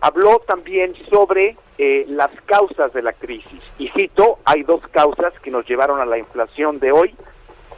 Habló 0.00 0.40
también 0.46 0.94
sobre 1.10 1.56
eh, 1.78 2.04
las 2.08 2.30
causas 2.46 2.92
de 2.92 3.02
la 3.02 3.12
crisis. 3.12 3.60
Y 3.78 3.88
cito, 3.90 4.38
hay 4.44 4.62
dos 4.62 4.80
causas 4.88 5.32
que 5.42 5.50
nos 5.50 5.66
llevaron 5.66 6.00
a 6.00 6.06
la 6.06 6.18
inflación 6.18 6.78
de 6.78 6.92
hoy. 6.92 7.14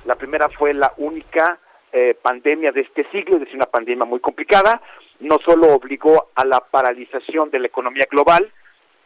La 0.05 0.17
primera 0.17 0.49
fue 0.49 0.75
la 0.75 0.93
única 0.97 1.59
eh, 1.93 2.17
pandemia 2.21 2.73
de 2.73 2.83
este 2.83 3.05
siglo, 3.11 3.37
es 3.37 3.41
decir, 3.41 3.57
una 3.57 3.67
pandemia 3.67 4.05
muy 4.05 4.21
complicada. 4.21 4.81
No 5.21 5.39
solo 5.45 5.75
obligó 5.75 6.29
a 6.35 6.45
la 6.45 6.61
paralización 6.61 7.51
de 7.51 7.59
la 7.59 7.67
economía 7.67 8.07
global, 8.11 8.51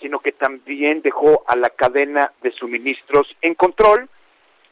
sino 0.00 0.20
que 0.20 0.32
también 0.32 1.00
dejó 1.02 1.44
a 1.46 1.56
la 1.56 1.70
cadena 1.70 2.32
de 2.42 2.52
suministros 2.52 3.26
en 3.40 3.54
control. 3.54 4.08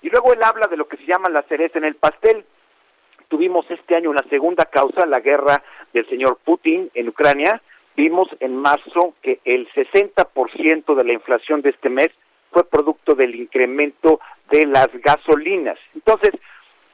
Y 0.02 0.10
luego 0.10 0.32
él 0.32 0.42
habla 0.42 0.66
de 0.66 0.76
lo 0.76 0.86
que 0.88 0.96
se 0.98 1.06
llama 1.06 1.28
la 1.28 1.42
cereza 1.42 1.78
en 1.78 1.84
el 1.84 1.94
pastel. 1.94 2.44
Tuvimos 3.28 3.64
este 3.70 3.96
año 3.96 4.10
una 4.10 4.24
segunda 4.28 4.66
causa, 4.66 5.06
la 5.06 5.20
guerra 5.20 5.62
del 5.92 6.06
señor 6.08 6.38
Putin 6.44 6.90
en 6.94 7.08
Ucrania. 7.08 7.62
Vimos 7.96 8.28
en 8.40 8.56
marzo 8.56 9.14
que 9.22 9.40
el 9.44 9.68
60% 9.72 10.94
de 10.94 11.04
la 11.04 11.12
inflación 11.12 11.62
de 11.62 11.70
este 11.70 11.88
mes 11.88 12.10
fue 12.50 12.64
producto 12.64 13.14
del 13.14 13.34
incremento 13.34 14.20
de 14.50 14.66
las 14.66 14.88
gasolinas. 14.92 15.78
Entonces, 15.94 16.32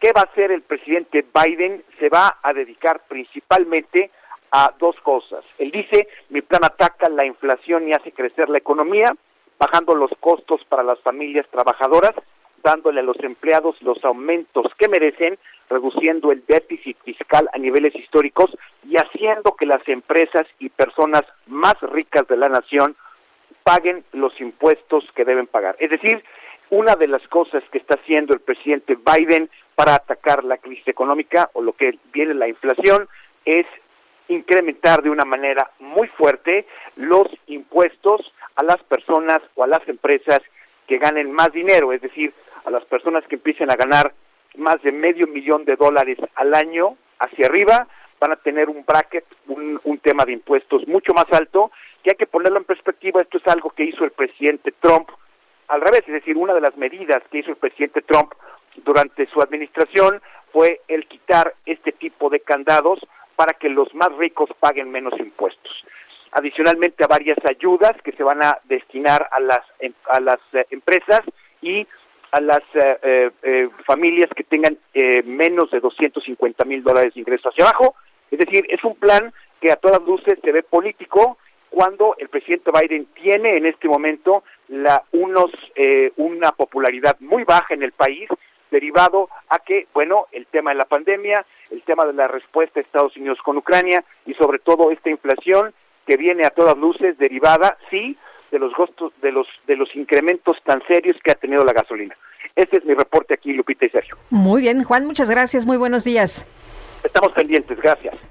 ¿qué 0.00 0.12
va 0.12 0.22
a 0.22 0.30
hacer 0.30 0.50
el 0.50 0.62
presidente 0.62 1.24
Biden? 1.34 1.84
Se 1.98 2.08
va 2.08 2.38
a 2.42 2.52
dedicar 2.52 3.02
principalmente 3.08 4.10
a 4.50 4.72
dos 4.78 4.96
cosas. 5.02 5.44
Él 5.58 5.70
dice, 5.70 6.08
mi 6.30 6.40
plan 6.40 6.64
ataca 6.64 7.08
la 7.08 7.26
inflación 7.26 7.88
y 7.88 7.92
hace 7.92 8.12
crecer 8.12 8.48
la 8.48 8.58
economía, 8.58 9.14
bajando 9.58 9.94
los 9.94 10.10
costos 10.20 10.64
para 10.68 10.82
las 10.82 11.00
familias 11.00 11.46
trabajadoras, 11.50 12.14
dándole 12.62 13.00
a 13.00 13.04
los 13.04 13.18
empleados 13.20 13.80
los 13.82 14.02
aumentos 14.04 14.66
que 14.78 14.88
merecen, 14.88 15.38
reduciendo 15.68 16.32
el 16.32 16.44
déficit 16.46 16.96
fiscal 17.04 17.48
a 17.52 17.58
niveles 17.58 17.94
históricos 17.94 18.50
y 18.84 18.96
haciendo 18.96 19.54
que 19.56 19.66
las 19.66 19.86
empresas 19.88 20.46
y 20.58 20.68
personas 20.70 21.22
más 21.46 21.74
ricas 21.82 22.26
de 22.26 22.36
la 22.36 22.48
nación 22.48 22.96
paguen 23.62 24.04
los 24.12 24.40
impuestos 24.40 25.04
que 25.14 25.24
deben 25.24 25.46
pagar. 25.46 25.76
Es 25.78 25.90
decir, 25.90 26.24
una 26.70 26.96
de 26.96 27.08
las 27.08 27.26
cosas 27.28 27.62
que 27.70 27.78
está 27.78 27.94
haciendo 27.94 28.34
el 28.34 28.40
presidente 28.40 28.96
Biden 28.96 29.48
para 29.74 29.94
atacar 29.94 30.44
la 30.44 30.58
crisis 30.58 30.88
económica 30.88 31.50
o 31.54 31.62
lo 31.62 31.72
que 31.72 31.98
viene 32.12 32.34
la 32.34 32.48
inflación 32.48 33.08
es 33.44 33.66
incrementar 34.28 35.02
de 35.02 35.10
una 35.10 35.24
manera 35.24 35.70
muy 35.78 36.08
fuerte 36.08 36.66
los 36.96 37.26
impuestos 37.46 38.32
a 38.56 38.62
las 38.62 38.82
personas 38.84 39.40
o 39.54 39.64
a 39.64 39.66
las 39.66 39.86
empresas 39.88 40.40
que 40.86 40.98
ganen 40.98 41.32
más 41.32 41.52
dinero, 41.52 41.92
es 41.92 42.02
decir, 42.02 42.32
a 42.64 42.70
las 42.70 42.84
personas 42.84 43.24
que 43.26 43.36
empiecen 43.36 43.70
a 43.70 43.76
ganar 43.76 44.12
más 44.56 44.82
de 44.82 44.92
medio 44.92 45.26
millón 45.26 45.64
de 45.64 45.76
dólares 45.76 46.18
al 46.34 46.54
año 46.54 46.96
hacia 47.18 47.46
arriba, 47.46 47.86
van 48.20 48.32
a 48.32 48.36
tener 48.36 48.68
un 48.68 48.84
bracket, 48.84 49.24
un, 49.46 49.80
un 49.84 49.98
tema 49.98 50.24
de 50.24 50.32
impuestos 50.32 50.86
mucho 50.86 51.14
más 51.14 51.26
alto, 51.32 51.70
que 52.02 52.10
hay 52.10 52.16
que 52.16 52.26
ponerlo 52.26 52.58
en 52.58 52.64
perspectiva, 52.64 53.22
esto 53.22 53.38
es 53.38 53.46
algo 53.46 53.70
que 53.70 53.84
hizo 53.84 54.04
el 54.04 54.10
presidente 54.10 54.72
Trump 54.80 55.08
al 55.68 55.80
revés, 55.82 56.02
es 56.06 56.14
decir, 56.14 56.36
una 56.36 56.54
de 56.54 56.60
las 56.60 56.76
medidas 56.76 57.22
que 57.30 57.38
hizo 57.38 57.50
el 57.50 57.56
presidente 57.56 58.02
Trump 58.02 58.32
durante 58.84 59.26
su 59.26 59.40
administración 59.40 60.20
fue 60.52 60.80
el 60.88 61.06
quitar 61.06 61.54
este 61.66 61.92
tipo 61.92 62.30
de 62.30 62.40
candados 62.40 63.00
para 63.36 63.52
que 63.52 63.68
los 63.68 63.94
más 63.94 64.10
ricos 64.16 64.48
paguen 64.58 64.90
menos 64.90 65.14
impuestos. 65.18 65.84
Adicionalmente 66.32 67.04
a 67.04 67.06
varias 67.06 67.38
ayudas 67.48 67.92
que 68.02 68.12
se 68.12 68.22
van 68.22 68.42
a 68.42 68.58
destinar 68.64 69.28
a 69.30 69.40
las, 69.40 69.60
em, 69.78 69.92
a 70.10 70.20
las 70.20 70.38
eh, 70.52 70.66
empresas 70.70 71.22
y 71.62 71.86
a 72.32 72.40
las 72.40 72.62
eh, 72.74 73.30
eh, 73.42 73.68
familias 73.86 74.28
que 74.36 74.44
tengan 74.44 74.76
menos 75.24 75.70
de 75.70 75.80
250 75.80 76.64
mil 76.64 76.82
dólares 76.82 77.14
de 77.14 77.20
ingreso 77.20 77.48
hacia 77.48 77.64
abajo. 77.64 77.94
Es 78.30 78.38
decir, 78.38 78.66
es 78.68 78.84
un 78.84 78.96
plan 78.96 79.32
que 79.60 79.72
a 79.72 79.76
todas 79.76 80.02
luces 80.02 80.38
se 80.42 80.52
ve 80.52 80.62
político 80.62 81.38
cuando 81.70 82.16
el 82.18 82.28
presidente 82.28 82.70
Biden 82.70 83.06
tiene 83.14 83.56
en 83.56 83.66
este 83.66 83.88
momento 83.88 84.42
la, 84.68 85.02
unos, 85.12 85.50
una 86.16 86.52
popularidad 86.52 87.16
muy 87.20 87.44
baja 87.44 87.74
en 87.74 87.82
el 87.82 87.92
país 87.92 88.28
derivado 88.70 89.28
a 89.48 89.58
que, 89.58 89.86
bueno, 89.94 90.26
el 90.32 90.46
tema 90.46 90.70
de 90.70 90.76
la 90.76 90.84
pandemia, 90.84 91.44
el 91.70 91.82
tema 91.82 92.04
de 92.04 92.12
la 92.12 92.28
respuesta 92.28 92.74
de 92.74 92.82
Estados 92.82 93.16
Unidos 93.16 93.38
con 93.44 93.56
Ucrania 93.56 94.04
y 94.26 94.34
sobre 94.34 94.58
todo 94.58 94.90
esta 94.90 95.10
inflación 95.10 95.72
que 96.06 96.16
viene 96.16 96.44
a 96.46 96.50
todas 96.50 96.76
luces 96.76 97.18
derivada, 97.18 97.76
sí, 97.90 98.16
de 98.50 98.58
los 98.58 98.72
costos, 98.74 99.12
de 99.20 99.30
los 99.30 99.46
de 99.66 99.76
los 99.76 99.94
incrementos 99.94 100.56
tan 100.64 100.82
serios 100.86 101.16
que 101.22 101.32
ha 101.32 101.34
tenido 101.34 101.64
la 101.64 101.72
gasolina. 101.72 102.16
Este 102.56 102.78
es 102.78 102.84
mi 102.84 102.94
reporte 102.94 103.34
aquí, 103.34 103.52
Lupita 103.52 103.86
y 103.86 103.90
Sergio. 103.90 104.16
Muy 104.30 104.62
bien, 104.62 104.82
Juan, 104.84 105.06
muchas 105.06 105.30
gracias, 105.30 105.66
muy 105.66 105.76
buenos 105.76 106.04
días. 106.04 106.46
Estamos 107.04 107.32
pendientes, 107.32 107.78
gracias. 107.80 108.22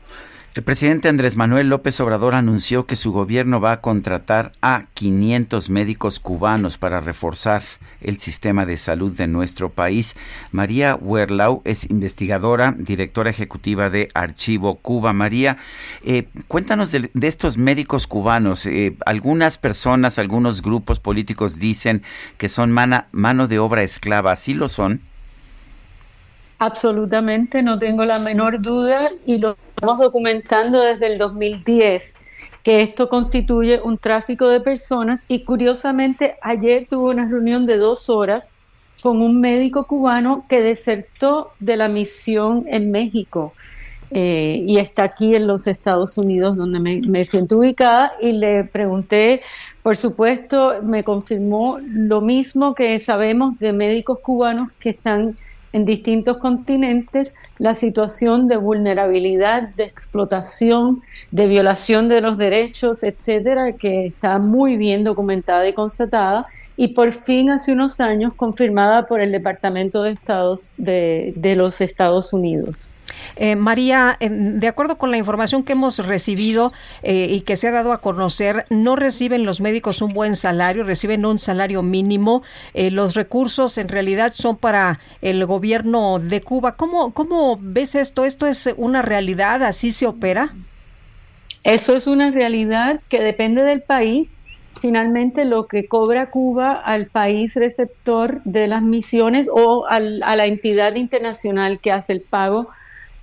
El 0.58 0.64
presidente 0.64 1.08
Andrés 1.08 1.36
Manuel 1.36 1.70
López 1.70 2.00
Obrador 2.00 2.34
anunció 2.34 2.88
que 2.88 2.96
su 2.96 3.12
gobierno 3.12 3.62
va 3.62 3.74
a 3.74 3.80
contratar 3.80 4.54
a 4.60 4.86
500 4.96 5.70
médicos 5.70 6.20
cubanos 6.20 6.80
para 6.80 7.00
reforzar 7.00 7.62
el 8.02 8.18
sistema 8.18 8.66
de 8.66 8.78
salud 8.78 9.12
de 9.16 9.28
nuestro 9.28 9.70
país. 9.70 10.16
María 10.52 10.96
Werlau 10.96 11.62
es 11.64 11.88
investigadora, 11.92 12.74
directora 12.76 13.30
ejecutiva 13.30 13.92
de 13.92 14.10
Archivo 14.16 14.80
Cuba. 14.80 15.14
María, 15.14 15.58
eh, 16.04 16.28
cuéntanos 16.48 16.92
de, 16.92 17.12
estos 17.22 17.60
médicos 17.60 18.08
cubanos. 18.08 18.66
Eh, 18.66 18.98
algunas 19.06 19.60
personas, 19.60 20.18
algunos 20.18 20.64
grupos 20.64 21.00
políticos 21.00 21.60
dicen 21.60 22.02
que 22.40 22.50
son 22.50 22.72
mano 22.72 23.48
de 23.48 23.60
obra 23.60 23.84
esclava. 23.84 24.36
¿Sí 24.36 24.56
lo 24.56 24.68
son? 24.70 25.02
Absolutamente, 26.60 27.62
no 27.62 27.78
tengo 27.78 28.04
la 28.04 28.20
menor 28.20 28.62
duda 28.62 29.10
y 29.26 29.40
lo 29.40 29.56
estamos 29.76 30.00
documentando 30.00 30.82
desde 30.82 31.08
el 31.08 31.18
2010 31.18 32.16
que 32.64 32.82
esto 32.82 33.08
constituye 33.08 33.80
un 33.82 33.98
tráfico 33.98 34.50
de 34.50 34.60
personas 34.60 35.24
y 35.30 35.46
curiosamente 35.46 36.36
ayer 36.42 36.86
tuve 36.90 37.12
una 37.12 37.26
reunión 37.26 37.66
de 37.66 37.78
dos 37.78 38.10
horas 38.10 38.54
con 39.02 39.22
un 39.22 39.40
médico 39.40 39.86
cubano 39.86 40.46
que 40.50 40.62
desertó 40.62 41.52
de 41.60 41.78
la 41.78 41.88
misión 41.88 42.66
en 42.68 42.92
México 42.92 43.54
eh, 44.10 44.64
y 44.66 44.80
está 44.80 45.04
aquí 45.04 45.36
en 45.36 45.48
los 45.48 45.68
Estados 45.68 46.18
Unidos 46.18 46.58
donde 46.58 46.80
me, 46.80 47.02
me 47.08 47.24
siento 47.24 47.58
ubicada 47.58 48.12
y 48.20 48.34
le 48.34 48.66
pregunté, 48.66 49.44
por 49.82 49.96
supuesto, 49.96 50.82
me 50.84 51.04
confirmó 51.04 51.78
lo 51.82 52.20
mismo 52.20 52.76
que 52.76 53.00
sabemos 53.00 53.58
de 53.60 53.72
médicos 53.72 54.20
cubanos 54.22 54.70
que 54.80 54.90
están 54.90 55.38
en 55.78 55.86
distintos 55.86 56.38
continentes 56.38 57.36
la 57.60 57.76
situación 57.76 58.48
de 58.48 58.58
vulnerabilidad, 58.58 59.70
de 59.76 59.84
explotación, 59.84 61.04
de 61.32 61.48
violación 61.48 62.10
de 62.10 62.22
los 62.22 62.38
derechos, 62.38 63.04
etcétera, 63.04 63.74
que 63.74 64.08
está 64.08 64.40
muy 64.40 64.76
bien 64.76 65.04
documentada 65.04 65.68
y 65.68 65.74
constatada 65.74 66.48
y 66.78 66.90
por 66.90 67.12
fin 67.12 67.50
hace 67.50 67.74
unos 67.74 68.00
años 68.00 68.34
confirmada 68.36 69.08
por 69.08 69.20
el 69.20 69.32
Departamento 69.32 70.04
de 70.04 70.12
Estados 70.12 70.72
de, 70.78 71.34
de 71.36 71.56
los 71.56 71.82
Estados 71.82 72.32
Unidos. 72.32 72.94
Eh, 73.36 73.56
María, 73.56 74.18
de 74.20 74.68
acuerdo 74.68 74.98
con 74.98 75.12
la 75.12 75.18
información 75.18 75.64
que 75.64 75.74
hemos 75.74 76.00
recibido 76.06 76.72
eh, 77.04 77.28
y 77.30 77.42
que 77.42 77.56
se 77.56 77.68
ha 77.68 77.72
dado 77.72 77.92
a 77.92 78.02
conocer, 78.02 78.66
no 78.70 78.96
reciben 78.96 79.46
los 79.46 79.62
médicos 79.62 80.02
un 80.02 80.14
buen 80.14 80.36
salario, 80.36 80.84
reciben 80.84 81.26
un 81.26 81.40
salario 81.40 81.82
mínimo. 81.84 82.44
Eh, 82.74 82.92
los 82.92 83.16
recursos 83.16 83.78
en 83.78 83.90
realidad 83.90 84.34
son 84.34 84.58
para 84.58 85.00
el 85.22 85.46
gobierno 85.46 86.20
de 86.20 86.42
Cuba. 86.42 86.74
¿Cómo, 86.74 87.12
¿Cómo 87.12 87.58
ves 87.60 87.96
esto? 87.96 88.26
¿Esto 88.26 88.46
es 88.46 88.70
una 88.78 89.02
realidad? 89.02 89.64
¿Así 89.64 89.92
se 89.92 90.06
opera? 90.06 90.54
Eso 91.64 91.96
es 91.96 92.08
una 92.08 92.32
realidad 92.32 93.02
que 93.10 93.22
depende 93.22 93.64
del 93.64 93.82
país 93.82 94.34
finalmente 94.80 95.46
lo 95.46 95.68
que 95.68 95.88
cobra 95.88 96.30
Cuba 96.30 96.74
al 96.74 97.08
país 97.08 97.56
receptor 97.56 98.42
de 98.44 98.68
las 98.68 98.82
misiones 98.82 99.50
o 99.52 99.86
a 99.88 100.00
la 100.00 100.46
entidad 100.46 100.96
internacional 100.96 101.80
que 101.80 101.92
hace 101.92 102.14
el 102.14 102.22
pago, 102.22 102.70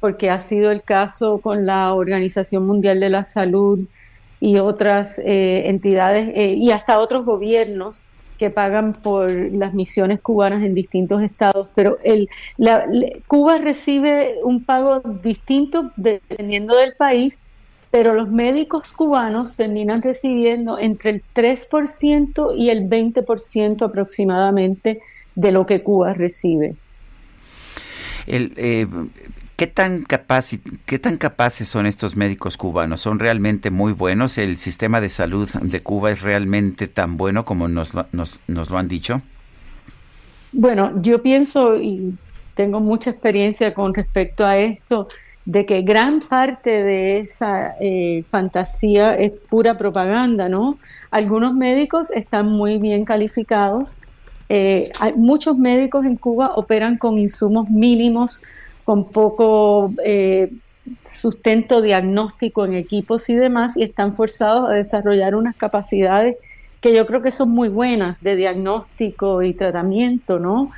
porque 0.01 0.31
ha 0.31 0.39
sido 0.39 0.71
el 0.71 0.83
caso 0.83 1.39
con 1.39 1.67
la 1.67 1.95
Organización 1.95 2.67
Mundial 2.67 3.01
de 3.01 3.09
la 3.09 3.25
Salud 3.25 3.81
y 4.41 4.59
otras 4.59 5.19
eh, 5.19 5.71
entidades 5.71 6.31
eh, 6.35 6.55
y 6.55 6.71
hasta 6.71 7.01
otros 7.01 7.25
gobiernos 7.25 8.03
que 8.39 8.51
pagan 8.51 8.93
por 8.93 9.33
las 9.33 9.75
misiones 9.75 10.21
cubanas 10.21 10.63
en 10.63 10.75
distintos 10.75 11.23
estados, 11.23 11.69
pero 11.75 11.97
el, 12.05 12.29
Cuba 13.27 13.59
recibe 13.59 14.37
un 14.43 14.65
pago 14.65 15.01
distinto 15.01 15.91
dependiendo 15.97 16.77
del 16.77 16.95
país 16.95 17.39
pero 17.95 18.13
los 18.13 18.29
médicos 18.29 18.93
cubanos 18.93 19.55
terminan 19.55 20.03
recibiendo 20.03 20.81
entre 20.81 21.11
el 21.11 21.23
3% 21.33 22.53
y 22.59 22.71
el 22.71 22.91
20% 22.91 23.83
aproximadamente 23.83 25.01
de 25.37 25.53
lo 25.53 25.65
que 25.65 25.81
Cuba 25.85 26.13
recibe. 26.13 26.75
Eh, 28.27 28.89
¿qué, 29.55 29.69
tan 29.69 30.05
¿Qué 30.87 30.99
tan 30.99 31.19
capaces 31.19 31.69
son 31.69 31.87
estos 31.87 32.17
médicos 32.17 32.57
cubanos? 32.57 33.01
¿Son 33.01 33.21
realmente 33.21 33.71
muy 33.71 33.93
buenos? 33.93 34.39
¿El 34.39 34.57
sistema 34.57 35.01
de 35.01 35.09
salud 35.09 35.49
de 35.49 35.81
Cuba 35.81 36.11
es 36.11 36.21
realmente 36.21 36.89
tan 36.89 37.17
bueno 37.17 37.45
como 37.45 37.69
nos, 37.69 37.95
nos, 38.11 38.41
nos 38.49 38.71
lo 38.71 38.79
han 38.79 38.89
dicho? 38.89 39.23
Bueno, 40.53 40.91
yo 41.01 41.23
pienso 41.23 41.81
y 41.81 42.13
tengo 42.55 42.81
mucha 42.81 43.11
experiencia 43.11 43.73
con 43.73 43.95
respecto 43.95 44.45
a 44.45 44.59
eso 44.59 45.07
de 45.45 45.67
que 45.67 45.83
gran 45.83 46.21
parte 46.21 46.83
de 46.83 47.19
esa 47.19 47.77
eh, 47.81 48.23
fantasía 48.23 49.15
es 49.15 49.35
pura 49.51 49.77
propaganda, 49.77 50.49
¿no? 50.49 50.79
Algunos 51.11 51.55
médicos 51.55 52.11
están 52.13 52.47
muy 52.47 52.79
bien 52.79 53.05
calificados. 53.05 53.99
Eh, 54.49 54.91
hay, 55.01 55.13
muchos 55.15 55.59
médicos 55.59 56.07
en 56.07 56.17
Cuba 56.17 56.53
operan 56.57 56.97
con 56.97 57.19
insumos 57.19 57.69
mínimos, 57.69 58.43
con 58.85 59.11
poco 59.11 59.93
eh, 60.05 60.51
sustento 61.05 61.83
diagnóstico 61.83 62.65
en 62.65 62.75
equipos 62.75 63.29
y 63.29 63.35
demás, 63.35 63.77
y 63.77 63.83
están 63.83 64.17
forzados 64.17 64.71
a 64.71 64.73
desarrollar 64.73 65.35
unas 65.35 65.57
capacidades 65.57 66.37
que 66.81 66.95
yo 66.95 67.07
creo 67.07 67.23
que 67.23 67.31
son 67.31 67.51
muy 67.51 67.69
buenas 67.69 68.23
de 68.23 68.37
diagnóstico 68.37 69.43
y 69.43 69.55
tratamiento, 69.55 70.39
¿no? 70.39 70.71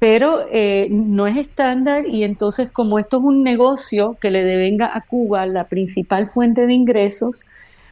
Pero 0.00 0.40
eh, 0.50 0.88
no 0.90 1.26
es 1.26 1.36
estándar 1.36 2.08
y 2.08 2.24
entonces 2.24 2.70
como 2.72 2.98
esto 2.98 3.18
es 3.18 3.22
un 3.22 3.44
negocio 3.44 4.16
que 4.18 4.30
le 4.30 4.42
devenga 4.42 4.90
a 4.92 5.02
Cuba 5.02 5.44
la 5.46 5.68
principal 5.68 6.30
fuente 6.30 6.66
de 6.66 6.72
ingresos, 6.72 7.44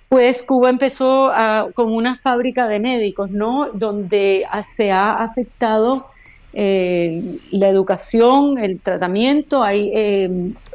pues 0.08 0.42
Cuba 0.42 0.70
empezó 0.70 1.30
con 1.74 1.92
una 1.92 2.16
fábrica 2.16 2.66
de 2.66 2.80
médicos, 2.80 3.30
¿no? 3.30 3.68
Donde 3.74 4.46
se 4.74 4.90
ha 4.90 5.22
afectado 5.22 6.06
eh, 6.54 7.38
la 7.50 7.68
educación, 7.68 8.58
el 8.58 8.80
tratamiento, 8.80 9.62
hay 9.62 9.90
eh, 9.94 10.30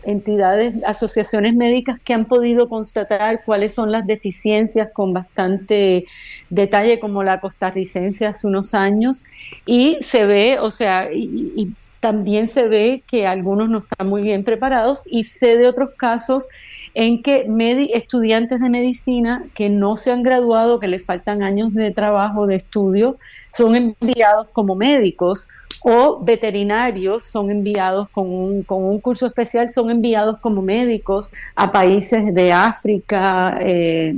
entidades, 0.05 0.75
asociaciones 0.85 1.55
médicas 1.55 1.99
que 1.99 2.13
han 2.13 2.25
podido 2.25 2.69
constatar 2.69 3.41
cuáles 3.43 3.73
son 3.73 3.91
las 3.91 4.05
deficiencias 4.05 4.89
con 4.93 5.13
bastante 5.13 6.05
detalle, 6.51 6.99
como 6.99 7.23
la 7.23 7.39
costarricense 7.39 8.27
hace 8.27 8.45
unos 8.45 8.75
años, 8.75 9.25
y 9.65 9.97
se 10.01 10.25
ve, 10.25 10.59
o 10.59 10.69
sea, 10.69 11.09
y, 11.11 11.71
también 11.99 12.49
se 12.49 12.67
ve 12.67 13.01
que 13.07 13.25
algunos 13.25 13.69
no 13.69 13.79
están 13.79 14.07
muy 14.07 14.21
bien 14.21 14.43
preparados, 14.43 15.05
y 15.09 15.23
sé 15.23 15.57
de 15.57 15.67
otros 15.67 15.91
casos 15.97 16.49
en 16.93 17.23
que 17.23 17.47
estudiantes 17.93 18.59
de 18.59 18.69
medicina 18.69 19.43
que 19.55 19.69
no 19.69 19.97
se 19.97 20.11
han 20.11 20.21
graduado, 20.21 20.79
que 20.79 20.87
les 20.87 21.05
faltan 21.05 21.41
años 21.41 21.73
de 21.73 21.91
trabajo, 21.91 22.45
de 22.45 22.57
estudio, 22.57 23.17
son 23.53 23.75
enviados 23.75 24.47
como 24.51 24.75
médicos 24.75 25.47
o 25.83 26.19
veterinarios 26.23 27.25
son 27.25 27.51
enviados 27.51 28.09
con 28.09 28.29
un, 28.29 28.63
con 28.63 28.83
un 28.83 28.99
curso 28.99 29.27
especial, 29.27 29.69
son 29.69 29.91
enviados 29.91 30.39
como 30.39 30.61
médicos 30.61 31.29
a 31.55 31.71
países 31.71 32.33
de 32.33 32.53
África, 32.53 33.57
eh, 33.61 34.15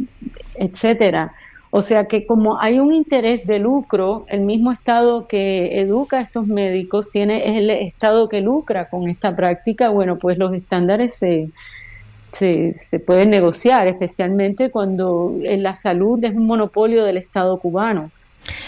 etcétera. 0.55 1.33
O 1.71 1.81
sea 1.81 2.05
que 2.05 2.25
como 2.25 2.61
hay 2.61 2.79
un 2.79 2.93
interés 2.93 3.45
de 3.45 3.59
lucro, 3.59 4.25
el 4.29 4.41
mismo 4.41 4.71
Estado 4.71 5.27
que 5.27 5.81
educa 5.81 6.19
a 6.19 6.21
estos 6.21 6.47
médicos 6.47 7.11
tiene 7.11 7.57
el 7.57 7.69
Estado 7.69 8.29
que 8.29 8.41
lucra 8.41 8.87
con 8.87 9.09
esta 9.09 9.31
práctica, 9.31 9.89
bueno, 9.89 10.15
pues 10.17 10.37
los 10.37 10.53
estándares 10.53 11.15
se, 11.15 11.49
se, 12.31 12.73
se 12.75 12.99
pueden 12.99 13.29
negociar, 13.31 13.87
especialmente 13.87 14.69
cuando 14.69 15.35
la 15.41 15.75
salud 15.75 16.23
es 16.23 16.35
un 16.35 16.45
monopolio 16.45 17.03
del 17.03 17.17
Estado 17.17 17.59
cubano. 17.59 18.11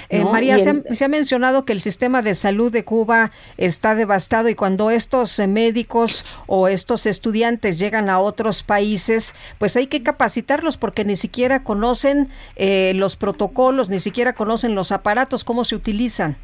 Eh, 0.10 0.24
María, 0.24 0.58
se, 0.60 1.06
ha, 1.06 1.08
mencionado 1.08 1.66
que 1.66 1.74
el 1.74 1.82
sistema 1.82 2.22
de 2.22 2.34
salud 2.34 2.72
de 2.72 2.84
Cuba 2.84 3.30
está 3.58 3.96
devastado 3.96 4.50
y 4.50 4.56
cuando 4.56 4.92
estos 4.92 5.38
eh, 5.40 5.48
médicos 5.48 6.42
o 6.48 6.68
estos 6.68 7.06
estudiantes 7.06 7.80
llegan 7.80 8.10
a 8.10 8.20
otros 8.20 8.64
países, 8.64 9.36
pues 9.58 9.76
hay 9.78 9.88
que 9.88 10.04
capacitarlos 10.04 10.78
porque 10.78 11.06
ni 11.06 11.16
siquiera 11.16 11.64
conocen 11.64 12.30
eh, 12.56 12.94
los 12.96 13.16
protocolos, 13.16 13.90
ni 13.90 14.00
siquiera 14.00 14.34
conocen 14.34 14.76
los 14.76 14.92
aparatos, 14.92 15.44
cómo 15.44 15.66
se 15.66 15.76
utilizan. 15.76 16.38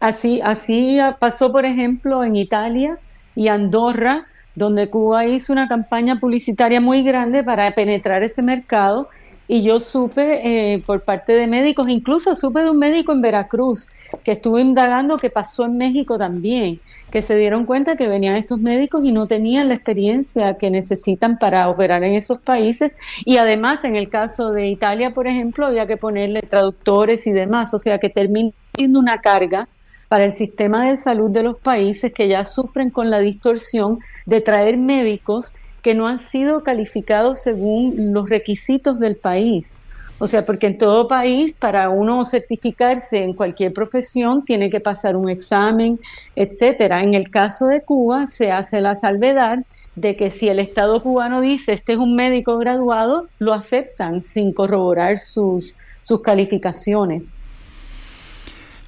Así, 0.00 0.40
así 0.42 0.98
pasó, 1.18 1.50
por 1.50 1.64
ejemplo, 1.64 2.22
en 2.22 2.36
Italia 2.36 2.96
y 3.34 3.48
Andorra, 3.48 4.26
donde 4.54 4.90
Cuba 4.90 5.26
hizo 5.26 5.52
una 5.52 5.68
campaña 5.68 6.18
publicitaria 6.18 6.80
muy 6.80 7.02
grande 7.02 7.42
para 7.42 7.70
penetrar 7.72 8.22
ese 8.22 8.42
mercado 8.42 9.08
y 9.48 9.62
yo 9.62 9.80
supe 9.80 10.74
eh, 10.74 10.82
por 10.84 11.00
parte 11.00 11.32
de 11.32 11.46
médicos, 11.46 11.88
incluso 11.88 12.34
supe 12.34 12.62
de 12.62 12.70
un 12.70 12.78
médico 12.78 13.12
en 13.12 13.22
Veracruz 13.22 13.88
que 14.22 14.32
estuvo 14.32 14.58
indagando 14.58 15.16
que 15.16 15.30
pasó 15.30 15.64
en 15.64 15.78
México 15.78 16.18
también, 16.18 16.80
que 17.10 17.22
se 17.22 17.34
dieron 17.34 17.64
cuenta 17.64 17.96
que 17.96 18.06
venían 18.06 18.36
estos 18.36 18.60
médicos 18.60 19.04
y 19.04 19.10
no 19.10 19.26
tenían 19.26 19.68
la 19.68 19.74
experiencia 19.74 20.58
que 20.58 20.70
necesitan 20.70 21.38
para 21.38 21.70
operar 21.70 22.04
en 22.04 22.12
esos 22.12 22.38
países. 22.38 22.92
Y 23.24 23.38
además 23.38 23.84
en 23.84 23.96
el 23.96 24.10
caso 24.10 24.52
de 24.52 24.68
Italia, 24.68 25.10
por 25.12 25.26
ejemplo, 25.26 25.66
había 25.66 25.86
que 25.86 25.96
ponerle 25.96 26.42
traductores 26.42 27.26
y 27.26 27.32
demás, 27.32 27.72
o 27.72 27.78
sea 27.78 27.98
que 27.98 28.10
termina 28.10 28.50
siendo 28.74 29.00
una 29.00 29.22
carga 29.22 29.66
para 30.08 30.24
el 30.24 30.34
sistema 30.34 30.88
de 30.88 30.98
salud 30.98 31.30
de 31.30 31.42
los 31.42 31.58
países 31.58 32.12
que 32.12 32.28
ya 32.28 32.44
sufren 32.44 32.90
con 32.90 33.10
la 33.10 33.20
distorsión 33.20 33.98
de 34.26 34.42
traer 34.42 34.76
médicos 34.76 35.54
que 35.82 35.94
no 35.94 36.06
han 36.06 36.18
sido 36.18 36.62
calificados 36.62 37.40
según 37.40 38.12
los 38.12 38.28
requisitos 38.28 38.98
del 38.98 39.16
país. 39.16 39.78
O 40.20 40.26
sea, 40.26 40.44
porque 40.44 40.66
en 40.66 40.78
todo 40.78 41.06
país, 41.06 41.54
para 41.54 41.90
uno 41.90 42.24
certificarse 42.24 43.18
en 43.18 43.34
cualquier 43.34 43.72
profesión, 43.72 44.44
tiene 44.44 44.68
que 44.68 44.80
pasar 44.80 45.14
un 45.14 45.28
examen, 45.30 46.00
etcétera. 46.34 47.02
En 47.02 47.14
el 47.14 47.30
caso 47.30 47.66
de 47.66 47.82
Cuba, 47.82 48.26
se 48.26 48.50
hace 48.50 48.80
la 48.80 48.96
salvedad 48.96 49.58
de 49.94 50.16
que 50.16 50.30
si 50.30 50.48
el 50.48 50.58
Estado 50.58 51.02
cubano 51.02 51.40
dice 51.40 51.72
este 51.72 51.92
es 51.92 51.98
un 51.98 52.14
médico 52.14 52.58
graduado, 52.58 53.28
lo 53.38 53.52
aceptan 53.52 54.22
sin 54.22 54.52
corroborar 54.52 55.18
sus, 55.18 55.76
sus 56.02 56.20
calificaciones. 56.22 57.38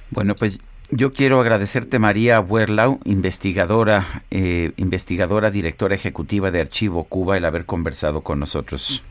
Bueno, 0.09 0.35
pues 0.35 0.59
yo 0.91 1.13
quiero 1.13 1.39
agradecerte 1.39 1.99
María 1.99 2.39
Werlau, 2.39 2.99
investigadora, 3.05 4.23
eh, 4.29 4.71
investigadora, 4.77 5.49
directora 5.49 5.95
ejecutiva 5.95 6.51
de 6.51 6.59
Archivo 6.59 7.05
Cuba, 7.05 7.37
el 7.37 7.45
haber 7.45 7.65
conversado 7.65 8.21
con 8.21 8.39
nosotros. 8.39 9.03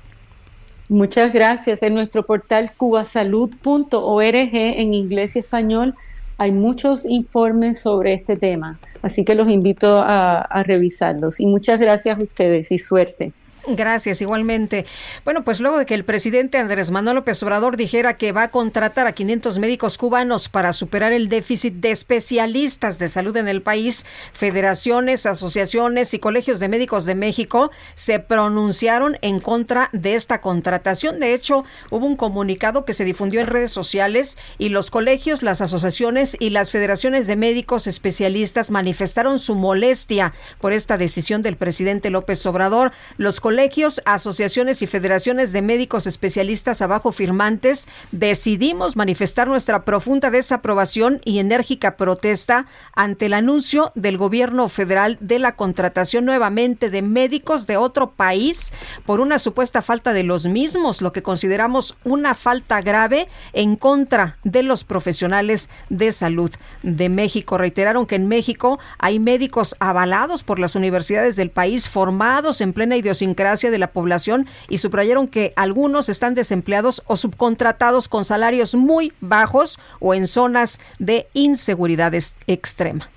Muchas 0.88 1.32
gracias. 1.32 1.82
En 1.82 1.94
nuestro 1.94 2.24
portal 2.24 2.72
cubasalud.org 2.76 4.50
en 4.52 4.94
inglés 4.94 5.36
y 5.36 5.38
español 5.38 5.94
hay 6.36 6.52
muchos 6.52 7.04
informes 7.04 7.80
sobre 7.80 8.14
este 8.14 8.36
tema, 8.36 8.78
así 9.02 9.24
que 9.24 9.34
los 9.34 9.48
invito 9.48 10.00
a 10.02 10.62
revisarlos. 10.66 11.38
Y 11.38 11.46
muchas 11.46 11.78
gracias 11.78 12.18
a 12.18 12.22
ustedes 12.22 12.70
y 12.70 12.78
suerte. 12.78 13.32
Gracias, 13.66 14.20
igualmente. 14.20 14.86
Bueno, 15.24 15.44
pues 15.44 15.60
luego 15.60 15.78
de 15.78 15.86
que 15.86 15.94
el 15.94 16.04
presidente 16.04 16.58
Andrés 16.58 16.90
Manuel 16.90 17.16
López 17.16 17.42
Obrador 17.42 17.76
dijera 17.76 18.16
que 18.16 18.32
va 18.32 18.44
a 18.44 18.50
contratar 18.50 19.06
a 19.06 19.12
500 19.12 19.58
médicos 19.58 19.98
cubanos 19.98 20.48
para 20.48 20.72
superar 20.72 21.12
el 21.12 21.28
déficit 21.28 21.74
de 21.74 21.90
especialistas 21.90 22.98
de 22.98 23.08
salud 23.08 23.36
en 23.36 23.48
el 23.48 23.62
país, 23.62 24.06
federaciones, 24.32 25.26
asociaciones 25.26 26.14
y 26.14 26.18
colegios 26.18 26.60
de 26.60 26.68
médicos 26.68 27.04
de 27.04 27.14
México 27.14 27.70
se 27.94 28.18
pronunciaron 28.18 29.18
en 29.22 29.40
contra 29.40 29.90
de 29.92 30.14
esta 30.14 30.40
contratación. 30.40 31.20
De 31.20 31.34
hecho, 31.34 31.64
hubo 31.90 32.06
un 32.06 32.16
comunicado 32.16 32.84
que 32.84 32.94
se 32.94 33.04
difundió 33.04 33.40
en 33.40 33.46
redes 33.46 33.70
sociales 33.70 34.38
y 34.58 34.70
los 34.70 34.90
colegios, 34.90 35.42
las 35.42 35.60
asociaciones 35.60 36.36
y 36.38 36.50
las 36.50 36.70
federaciones 36.70 37.26
de 37.26 37.36
médicos 37.36 37.86
especialistas 37.86 38.70
manifestaron 38.70 39.38
su 39.38 39.54
molestia 39.54 40.32
por 40.60 40.72
esta 40.72 40.96
decisión 40.96 41.42
del 41.42 41.56
presidente 41.56 42.10
López 42.10 42.44
Obrador. 42.46 42.92
Los 43.16 43.40
colegios, 43.50 44.00
asociaciones 44.04 44.80
y 44.80 44.86
federaciones 44.86 45.50
de 45.50 45.60
médicos 45.60 46.06
especialistas 46.06 46.82
abajo 46.82 47.10
firmantes, 47.10 47.88
decidimos 48.12 48.94
manifestar 48.94 49.48
nuestra 49.48 49.84
profunda 49.84 50.30
desaprobación 50.30 51.20
y 51.24 51.40
enérgica 51.40 51.96
protesta 51.96 52.66
ante 52.94 53.26
el 53.26 53.32
anuncio 53.32 53.90
del 53.96 54.18
gobierno 54.18 54.68
federal 54.68 55.18
de 55.18 55.40
la 55.40 55.56
contratación 55.56 56.26
nuevamente 56.26 56.90
de 56.90 57.02
médicos 57.02 57.66
de 57.66 57.76
otro 57.76 58.12
país 58.12 58.72
por 59.04 59.18
una 59.18 59.40
supuesta 59.40 59.82
falta 59.82 60.12
de 60.12 60.22
los 60.22 60.46
mismos, 60.46 61.02
lo 61.02 61.10
que 61.10 61.24
consideramos 61.24 61.96
una 62.04 62.36
falta 62.36 62.80
grave 62.82 63.26
en 63.52 63.74
contra 63.74 64.38
de 64.44 64.62
los 64.62 64.84
profesionales 64.84 65.70
de 65.88 66.12
salud 66.12 66.52
de 66.84 67.08
México. 67.08 67.58
Reiteraron 67.58 68.06
que 68.06 68.14
en 68.14 68.28
México 68.28 68.78
hay 68.98 69.18
médicos 69.18 69.74
avalados 69.80 70.44
por 70.44 70.60
las 70.60 70.76
universidades 70.76 71.34
del 71.34 71.50
país, 71.50 71.88
formados 71.88 72.60
en 72.60 72.72
plena 72.72 72.96
idiosincrasia 72.96 73.39
de 73.40 73.78
la 73.78 73.92
población 73.92 74.46
y 74.68 74.78
subrayaron 74.78 75.26
que 75.26 75.52
algunos 75.56 76.08
están 76.08 76.34
desempleados 76.34 77.02
o 77.06 77.16
subcontratados 77.16 78.08
con 78.08 78.24
salarios 78.24 78.74
muy 78.74 79.12
bajos 79.20 79.80
o 79.98 80.14
en 80.14 80.26
zonas 80.26 80.78
de 80.98 81.26
inseguridad 81.32 82.12
extrema. 82.46 83.08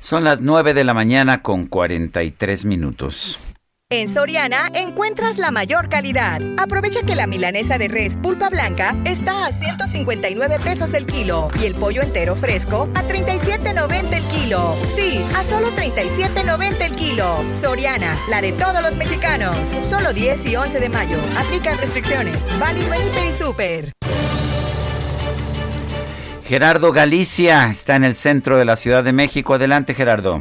Son 0.00 0.24
las 0.24 0.40
9 0.40 0.74
de 0.74 0.82
la 0.82 0.94
mañana 0.94 1.42
con 1.42 1.66
43 1.66 2.64
minutos. 2.64 3.38
En 3.92 4.08
Soriana 4.08 4.70
encuentras 4.72 5.36
la 5.36 5.50
mayor 5.50 5.90
calidad. 5.90 6.40
Aprovecha 6.56 7.02
que 7.02 7.14
la 7.14 7.26
milanesa 7.26 7.76
de 7.76 7.88
res 7.88 8.16
pulpa 8.16 8.48
blanca 8.48 8.94
está 9.04 9.44
a 9.44 9.52
159 9.52 10.60
pesos 10.64 10.94
el 10.94 11.04
kilo 11.04 11.48
y 11.60 11.66
el 11.66 11.74
pollo 11.74 12.00
entero 12.00 12.34
fresco 12.34 12.88
a 12.94 13.02
37.90 13.02 14.14
el 14.14 14.24
kilo. 14.24 14.76
Sí, 14.96 15.22
a 15.36 15.44
solo 15.44 15.68
37.90 15.72 16.80
el 16.80 16.92
kilo. 16.92 17.36
Soriana, 17.60 18.18
la 18.30 18.40
de 18.40 18.52
todos 18.52 18.80
los 18.80 18.96
mexicanos. 18.96 19.58
Solo 19.90 20.14
10 20.14 20.46
y 20.46 20.56
11 20.56 20.80
de 20.80 20.88
mayo. 20.88 21.18
Aplican 21.36 21.76
restricciones. 21.76 22.46
Válido 22.58 22.94
en 22.94 23.28
y 23.28 23.32
Super. 23.34 23.92
Gerardo 26.46 26.92
Galicia 26.92 27.68
está 27.70 27.96
en 27.96 28.04
el 28.04 28.14
centro 28.14 28.56
de 28.56 28.64
la 28.64 28.76
Ciudad 28.76 29.04
de 29.04 29.12
México. 29.12 29.52
Adelante, 29.52 29.92
Gerardo. 29.92 30.40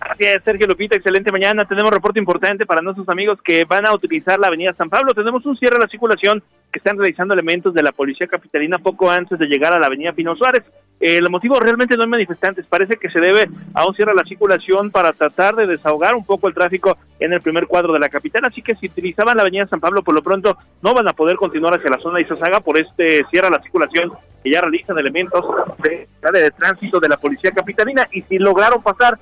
Gracias, 0.00 0.44
Sergio 0.44 0.66
Lupita. 0.66 0.96
Excelente 0.96 1.32
mañana. 1.32 1.64
Tenemos 1.64 1.90
reporte 1.90 2.18
importante 2.18 2.66
para 2.66 2.82
nuestros 2.82 3.08
amigos 3.08 3.38
que 3.42 3.64
van 3.64 3.86
a 3.86 3.94
utilizar 3.94 4.38
la 4.38 4.48
avenida 4.48 4.74
San 4.74 4.90
Pablo. 4.90 5.14
Tenemos 5.14 5.44
un 5.46 5.56
cierre 5.56 5.76
de 5.76 5.84
la 5.84 5.88
circulación 5.88 6.42
que 6.70 6.78
están 6.78 6.98
realizando 6.98 7.34
elementos 7.34 7.72
de 7.72 7.82
la 7.82 7.92
Policía 7.92 8.26
Capitalina 8.26 8.78
poco 8.78 9.10
antes 9.10 9.38
de 9.38 9.46
llegar 9.46 9.72
a 9.72 9.78
la 9.78 9.86
avenida 9.86 10.12
Pino 10.12 10.36
Suárez. 10.36 10.64
El 11.00 11.28
motivo 11.30 11.58
realmente 11.58 11.96
no 11.96 12.04
hay 12.04 12.08
manifestantes. 12.08 12.66
Parece 12.66 12.96
que 12.96 13.10
se 13.10 13.20
debe 13.20 13.48
a 13.74 13.86
un 13.86 13.94
cierre 13.94 14.12
de 14.12 14.16
la 14.16 14.24
circulación 14.24 14.90
para 14.90 15.12
tratar 15.12 15.54
de 15.54 15.66
desahogar 15.66 16.14
un 16.14 16.24
poco 16.24 16.48
el 16.48 16.54
tráfico 16.54 16.96
en 17.18 17.32
el 17.32 17.40
primer 17.40 17.66
cuadro 17.66 17.92
de 17.92 17.98
la 17.98 18.08
capital. 18.08 18.44
Así 18.44 18.62
que 18.62 18.74
si 18.76 18.86
utilizaban 18.86 19.36
la 19.36 19.42
avenida 19.42 19.66
San 19.66 19.80
Pablo, 19.80 20.02
por 20.02 20.14
lo 20.14 20.22
pronto 20.22 20.56
no 20.82 20.94
van 20.94 21.08
a 21.08 21.12
poder 21.12 21.36
continuar 21.36 21.74
hacia 21.74 21.90
la 21.90 21.98
zona 21.98 22.18
de 22.18 22.24
Izazaga 22.24 22.60
por 22.60 22.78
este 22.78 23.24
cierre 23.30 23.48
de 23.48 23.56
la 23.56 23.62
circulación 23.62 24.12
que 24.42 24.50
ya 24.50 24.60
realizan 24.60 24.98
elementos 24.98 25.44
de, 25.82 26.08
de 26.32 26.50
tránsito 26.52 27.00
de 27.00 27.08
la 27.08 27.16
Policía 27.16 27.52
Capitalina. 27.52 28.06
Y 28.12 28.22
si 28.22 28.38
lograron 28.38 28.82
pasar 28.82 29.18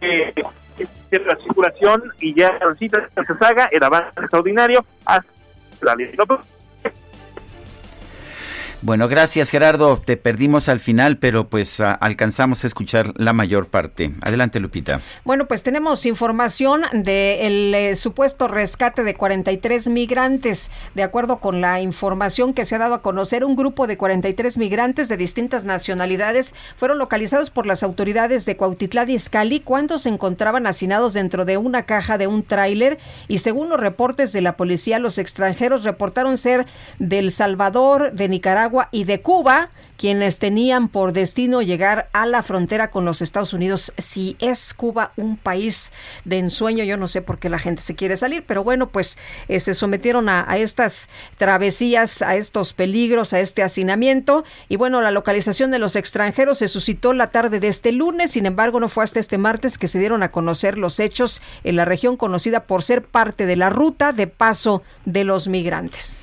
este 0.00 0.42
la 1.24 1.36
circulación 1.36 2.02
y 2.20 2.34
ya 2.38 2.58
se 3.24 3.44
haga 3.44 3.68
el 3.72 3.82
avance 3.82 4.20
extraordinario 4.20 4.84
hasta 5.04 5.30
la. 5.82 6.40
Bueno, 8.80 9.08
gracias 9.08 9.50
Gerardo. 9.50 9.96
Te 9.96 10.16
perdimos 10.16 10.68
al 10.68 10.78
final, 10.78 11.18
pero 11.18 11.48
pues 11.48 11.80
alcanzamos 11.80 12.62
a 12.62 12.68
escuchar 12.68 13.12
la 13.16 13.32
mayor 13.32 13.66
parte. 13.66 14.12
Adelante, 14.22 14.60
Lupita. 14.60 15.00
Bueno, 15.24 15.46
pues 15.46 15.64
tenemos 15.64 16.06
información 16.06 16.82
del 16.92 17.02
de 17.02 17.90
eh, 17.90 17.96
supuesto 17.96 18.46
rescate 18.46 19.02
de 19.02 19.14
43 19.14 19.88
migrantes. 19.88 20.70
De 20.94 21.02
acuerdo 21.02 21.38
con 21.38 21.60
la 21.60 21.80
información 21.80 22.54
que 22.54 22.64
se 22.64 22.76
ha 22.76 22.78
dado 22.78 22.94
a 22.94 23.02
conocer, 23.02 23.44
un 23.44 23.56
grupo 23.56 23.88
de 23.88 23.96
43 23.96 24.58
migrantes 24.58 25.08
de 25.08 25.16
distintas 25.16 25.64
nacionalidades 25.64 26.54
fueron 26.76 26.98
localizados 26.98 27.50
por 27.50 27.66
las 27.66 27.82
autoridades 27.82 28.46
de 28.46 28.56
Cuautitlán 28.56 29.10
y 29.10 29.14
Izcalli 29.14 29.58
cuando 29.58 29.98
se 29.98 30.08
encontraban 30.08 30.68
hacinados 30.68 31.14
dentro 31.14 31.44
de 31.44 31.56
una 31.56 31.82
caja 31.82 32.16
de 32.16 32.28
un 32.28 32.44
tráiler 32.44 32.98
y 33.26 33.38
según 33.38 33.70
los 33.70 33.80
reportes 33.80 34.32
de 34.32 34.40
la 34.40 34.56
policía, 34.56 35.00
los 35.00 35.18
extranjeros 35.18 35.82
reportaron 35.82 36.38
ser 36.38 36.66
del 37.00 37.32
Salvador, 37.32 38.12
de 38.12 38.28
Nicaragua, 38.28 38.67
y 38.90 39.04
de 39.04 39.20
Cuba, 39.20 39.70
quienes 39.96 40.38
tenían 40.38 40.88
por 40.88 41.12
destino 41.12 41.60
llegar 41.60 42.08
a 42.12 42.24
la 42.26 42.42
frontera 42.42 42.90
con 42.90 43.04
los 43.04 43.20
Estados 43.20 43.52
Unidos. 43.52 43.92
Si 43.98 44.36
es 44.38 44.72
Cuba 44.72 45.12
un 45.16 45.36
país 45.36 45.92
de 46.24 46.38
ensueño, 46.38 46.84
yo 46.84 46.96
no 46.96 47.08
sé 47.08 47.20
por 47.20 47.38
qué 47.38 47.48
la 47.48 47.58
gente 47.58 47.82
se 47.82 47.96
quiere 47.96 48.16
salir, 48.16 48.44
pero 48.46 48.62
bueno, 48.62 48.88
pues 48.88 49.18
eh, 49.48 49.58
se 49.58 49.74
sometieron 49.74 50.28
a, 50.28 50.44
a, 50.48 50.56
estas 50.56 51.08
travesías, 51.36 52.22
a 52.22 52.36
estos 52.36 52.72
peligros, 52.72 53.32
a 53.32 53.40
este 53.40 53.62
hacinamiento. 53.62 54.44
Y 54.68 54.76
bueno, 54.76 55.00
la 55.00 55.10
localización 55.10 55.70
de 55.70 55.80
los 55.80 55.96
extranjeros 55.96 56.58
se 56.58 56.68
suscitó 56.68 57.12
la 57.12 57.30
tarde 57.30 57.58
de 57.58 57.68
este 57.68 57.90
lunes, 57.90 58.30
sin 58.32 58.46
embargo, 58.46 58.78
no 58.78 58.88
fue 58.88 59.04
hasta 59.04 59.18
este 59.18 59.38
martes 59.38 59.78
que 59.78 59.88
se 59.88 59.98
dieron 59.98 60.22
a 60.22 60.30
conocer 60.30 60.78
los 60.78 61.00
hechos 61.00 61.42
en 61.64 61.76
la 61.76 61.84
región 61.84 62.16
conocida 62.16 62.64
por 62.64 62.82
ser 62.82 63.02
parte 63.02 63.46
de 63.46 63.56
la 63.56 63.70
ruta 63.70 64.12
de 64.12 64.28
paso 64.28 64.82
de 65.04 65.24
los 65.24 65.48
migrantes. 65.48 66.20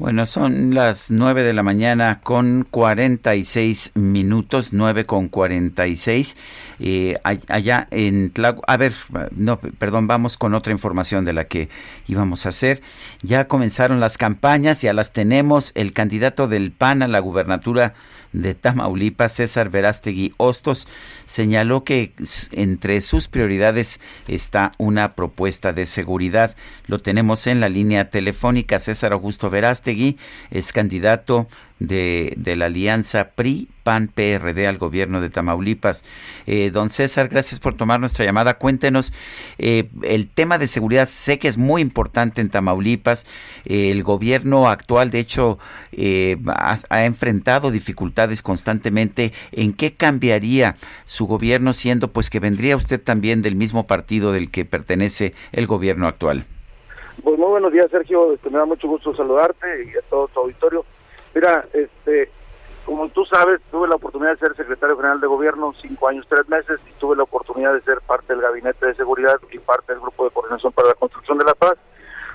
Bueno, 0.00 0.24
son 0.24 0.72
las 0.72 1.10
nueve 1.10 1.42
de 1.42 1.52
la 1.52 1.62
mañana 1.62 2.20
con 2.22 2.66
46 2.70 3.90
minutos, 3.96 4.72
nueve 4.72 5.04
con 5.04 5.28
46. 5.28 6.38
Eh, 6.78 7.18
allá 7.22 7.86
en 7.90 8.30
Tlago, 8.30 8.62
a 8.66 8.78
ver, 8.78 8.94
no, 9.32 9.58
perdón, 9.58 10.06
vamos 10.06 10.38
con 10.38 10.54
otra 10.54 10.72
información 10.72 11.26
de 11.26 11.34
la 11.34 11.44
que 11.44 11.68
íbamos 12.08 12.46
a 12.46 12.48
hacer. 12.48 12.80
Ya 13.20 13.46
comenzaron 13.46 14.00
las 14.00 14.16
campañas, 14.16 14.80
ya 14.80 14.94
las 14.94 15.12
tenemos. 15.12 15.70
El 15.74 15.92
candidato 15.92 16.48
del 16.48 16.72
PAN 16.72 17.02
a 17.02 17.06
la 17.06 17.18
gubernatura 17.18 17.92
de 18.32 18.54
Tamaulipas, 18.54 19.32
César 19.32 19.70
Verástegui 19.70 20.34
Hostos, 20.36 20.86
señaló 21.24 21.84
que 21.84 22.12
entre 22.52 23.00
sus 23.00 23.28
prioridades 23.28 24.00
está 24.28 24.72
una 24.78 25.14
propuesta 25.14 25.72
de 25.72 25.86
seguridad. 25.86 26.54
Lo 26.86 26.98
tenemos 26.98 27.46
en 27.46 27.60
la 27.60 27.68
línea 27.68 28.10
telefónica. 28.10 28.78
César 28.78 29.12
Augusto 29.12 29.50
Verástegui 29.50 30.18
es 30.50 30.72
candidato 30.72 31.48
de, 31.78 32.34
de 32.36 32.56
la 32.56 32.66
alianza 32.66 33.30
PRI, 33.30 33.68
PRD 34.14 34.66
al 34.66 34.78
gobierno 34.78 35.20
de 35.20 35.30
Tamaulipas. 35.30 36.04
Eh, 36.46 36.70
don 36.70 36.90
César, 36.90 37.28
gracias 37.28 37.60
por 37.60 37.74
tomar 37.76 38.00
nuestra 38.00 38.24
llamada. 38.24 38.54
Cuéntenos, 38.54 39.12
eh, 39.58 39.88
el 40.02 40.28
tema 40.28 40.58
de 40.58 40.66
seguridad 40.66 41.06
sé 41.06 41.38
que 41.38 41.48
es 41.48 41.58
muy 41.58 41.82
importante 41.82 42.40
en 42.40 42.50
Tamaulipas. 42.50 43.26
Eh, 43.64 43.90
el 43.90 44.02
gobierno 44.02 44.68
actual, 44.68 45.10
de 45.10 45.18
hecho, 45.18 45.58
ha, 46.46 46.76
ha, 46.88 47.04
enfrentado 47.04 47.70
dificultades 47.70 48.42
constantemente. 48.42 49.32
¿En 49.52 49.72
qué 49.72 49.94
cambiaría 49.94 50.76
su 51.04 51.26
gobierno 51.26 51.72
siendo 51.72 52.12
pues 52.12 52.30
que 52.30 52.40
vendría 52.40 52.76
usted 52.76 53.02
también 53.02 53.42
del 53.42 53.56
mismo 53.56 53.86
partido 53.86 54.32
del 54.32 54.50
que 54.50 54.64
pertenece 54.64 55.34
el 55.52 55.66
gobierno 55.66 56.06
actual? 56.06 56.44
Pues 57.22 57.38
muy 57.38 57.48
buenos 57.48 57.72
días, 57.72 57.90
Sergio. 57.90 58.32
Este, 58.32 58.48
me 58.50 58.58
da 58.58 58.64
mucho 58.64 58.88
gusto 58.88 59.14
saludarte 59.14 59.66
y 59.84 59.90
a 59.96 60.02
todo 60.08 60.28
tu 60.28 60.40
auditorio. 60.40 60.84
Mira, 61.34 61.64
este, 61.72 62.30
como 62.84 63.08
tú 63.08 63.24
sabes, 63.26 63.60
tuve 63.70 63.88
la 63.88 63.96
oportunidad 63.96 64.32
de 64.32 64.38
ser 64.38 64.56
secretario 64.56 64.96
general 64.96 65.20
de 65.20 65.26
gobierno 65.26 65.74
cinco 65.80 66.08
años, 66.08 66.26
tres 66.28 66.48
meses, 66.48 66.80
y 66.88 66.92
tuve 66.98 67.16
la 67.16 67.24
oportunidad 67.24 67.74
de 67.74 67.82
ser 67.82 68.00
parte 68.00 68.32
del 68.32 68.42
gabinete 68.42 68.86
de 68.86 68.94
seguridad 68.94 69.38
y 69.52 69.58
parte 69.58 69.92
del 69.92 70.00
grupo 70.00 70.24
de 70.24 70.30
coordinación 70.30 70.72
para 70.72 70.88
la 70.88 70.94
construcción 70.94 71.38
de 71.38 71.44
la 71.44 71.54
paz. 71.54 71.74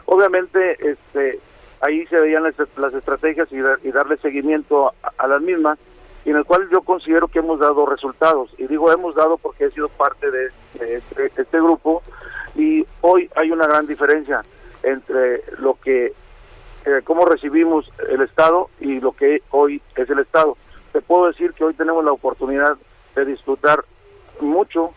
Obviamente, 0.05 0.77
este, 0.79 1.39
ahí 1.81 2.05
se 2.07 2.19
veían 2.19 2.43
las, 2.43 2.55
las 2.77 2.93
estrategias 2.93 3.47
y, 3.51 3.91
darle 3.91 4.17
seguimiento 4.17 4.93
a, 5.17 5.27
las 5.27 5.41
mismas, 5.41 5.79
y 6.23 6.29
en 6.29 6.37
el 6.37 6.45
cual 6.45 6.67
yo 6.71 6.81
considero 6.81 7.27
que 7.27 7.39
hemos 7.39 7.59
dado 7.59 7.85
resultados. 7.85 8.53
Y 8.57 8.67
digo 8.67 8.91
hemos 8.91 9.15
dado 9.15 9.37
porque 9.37 9.65
he 9.65 9.71
sido 9.71 9.89
parte 9.89 10.29
de, 10.29 10.51
de 10.79 10.95
este, 10.97 11.31
este 11.35 11.57
grupo, 11.59 12.01
y 12.55 12.85
hoy 13.01 13.29
hay 13.35 13.51
una 13.51 13.67
gran 13.67 13.87
diferencia 13.87 14.41
entre 14.83 15.43
lo 15.57 15.77
que 15.83 16.13
eh, 16.85 17.01
cómo 17.03 17.25
recibimos 17.25 17.89
el 18.09 18.21
Estado 18.21 18.69
y 18.79 18.99
lo 18.99 19.11
que 19.13 19.41
hoy 19.51 19.81
es 19.95 20.09
el 20.09 20.19
Estado. 20.19 20.57
Te 20.91 21.01
puedo 21.01 21.27
decir 21.27 21.53
que 21.53 21.63
hoy 21.63 21.73
tenemos 21.73 22.05
la 22.05 22.11
oportunidad 22.11 22.77
de 23.15 23.25
disfrutar 23.25 23.83
mucho 24.39 24.91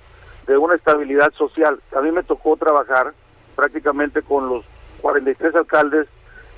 de 0.47 0.57
una 0.57 0.75
estabilidad 0.75 1.33
social. 1.33 1.81
A 1.97 2.01
mí 2.01 2.11
me 2.11 2.23
tocó 2.23 2.57
trabajar 2.57 3.13
prácticamente 3.57 4.23
con 4.23 4.49
los 4.49 4.65
43 5.01 5.55
alcaldes 5.55 6.09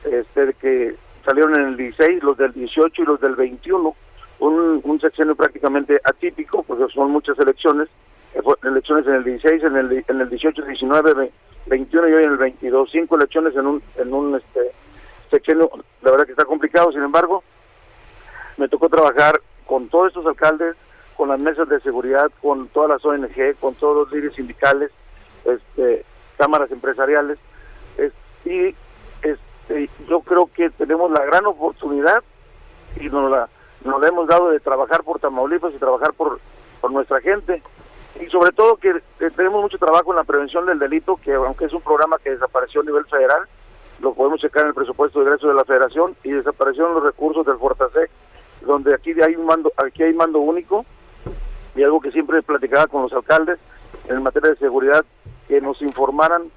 este, 0.05 0.55
que 0.55 0.97
salieron 1.25 1.55
en 1.55 1.68
el 1.68 1.76
16, 1.76 2.23
los 2.23 2.36
del 2.36 2.52
18 2.52 3.02
y 3.02 3.05
los 3.05 3.20
del 3.20 3.36
21, 3.36 3.94
un, 4.41 4.81
un 4.83 5.00
sexenio 5.00 5.34
prácticamente 5.34 6.00
atípico, 6.05 6.62
porque 6.62 6.92
son 6.92 7.10
muchas 7.10 7.39
elecciones, 7.39 7.89
elecciones 8.65 9.07
en 9.07 9.15
el 9.15 9.25
16, 9.25 9.65
en 9.65 9.76
el, 9.76 10.05
en 10.09 10.20
el 10.20 10.31
18, 10.31 10.62
19, 10.62 11.31
21 11.67 12.09
y 12.09 12.12
hoy 12.12 12.25
en 12.25 12.33
el 12.33 12.36
22, 12.39 12.91
cinco 12.91 13.17
elecciones 13.17 13.55
en 13.55 13.67
un, 13.67 13.83
en 13.97 14.12
un 14.12 14.36
este, 14.36 14.73
sexenio, 15.31 15.70
la 16.02 16.10
verdad 16.10 16.26
que 16.26 16.33
está 16.33 16.44
complicado, 16.44 16.92
sin 16.92 17.02
embargo, 17.02 17.42
me 18.57 18.68
tocó 18.68 18.89
trabajar 18.89 19.41
con 19.67 19.89
todos 19.89 20.09
estos 20.09 20.26
alcaldes, 20.26 20.76
con 21.17 21.28
las 21.28 21.39
mesas 21.39 21.68
de 21.68 21.81
seguridad, 21.81 22.31
con 22.41 22.68
todas 22.68 22.91
las 22.91 23.05
ONG, 23.05 23.57
con 23.60 23.75
todos 23.75 23.97
los 23.97 24.12
líderes 24.12 24.34
sindicales, 24.34 24.91
este, 25.44 26.05
cámaras 26.36 26.70
empresariales, 26.70 27.39
es, 27.97 28.12
y 28.44 28.75
este, 29.23 29.89
yo 30.09 30.20
creo 30.20 30.50
que 30.52 30.70
tenemos 30.70 31.10
la 31.10 31.25
gran 31.25 31.47
oportunidad 31.47 32.23
y 32.99 33.09
nos 33.09 33.31
la, 33.31 33.49
nos 33.84 34.00
la 34.00 34.09
hemos 34.09 34.26
dado 34.26 34.50
de 34.50 34.60
trabajar 34.60 35.02
por 35.05 35.20
Tamaulipas 35.20 35.73
y 35.75 35.78
trabajar 35.78 36.12
por, 36.15 36.41
por 36.81 36.91
nuestra 36.91 37.20
gente. 37.20 37.62
Y 38.20 38.26
sobre 38.26 38.52
todo 38.52 38.76
que 38.76 39.00
tenemos 39.36 39.62
mucho 39.62 39.78
trabajo 39.78 40.10
en 40.10 40.17
la 40.17 40.25
prevención 40.25 40.67
del 40.67 40.78
delito, 40.78 41.18
que 41.23 41.33
aunque 41.34 41.67
es 41.67 41.73
un 41.73 41.81
programa 41.81 42.18
que 42.18 42.31
desapareció 42.31 42.81
a 42.81 42.84
nivel 42.84 43.07
federal, 43.07 43.47
lo 44.01 44.15
podemos 44.15 44.41
checar 44.41 44.62
en 44.62 44.69
el 44.69 44.75
presupuesto 44.75 45.19
de 45.19 45.27
ingresos 45.27 45.49
de 45.49 45.55
la 45.55 45.65
federación 45.65 46.17
y 46.25 46.31
desaparecieron 46.31 46.95
los 46.95 47.03
recursos 47.03 47.45
del 47.47 47.59
Fortasec, 47.59 48.11
donde 48.62 48.95
aquí 48.95 49.12
hay 49.23 49.37
un 49.37 49.47
mando, 49.47 49.73
aquí 49.77 50.03
hay 50.03 50.15
mando 50.15 50.39
único 50.39 50.85
y 51.75 51.83
algo 51.83 52.01
que 52.01 52.11
siempre 52.11 52.43
platicaba 52.43 52.87
con 52.87 53.03
los 53.03 53.12
alcaldes 53.12 53.59
en 54.09 54.23
materia 54.23 54.51
de 54.51 54.57
seguridad, 54.57 55.05
que 55.49 55.61
nos 55.61 55.81
informaran 55.83 56.51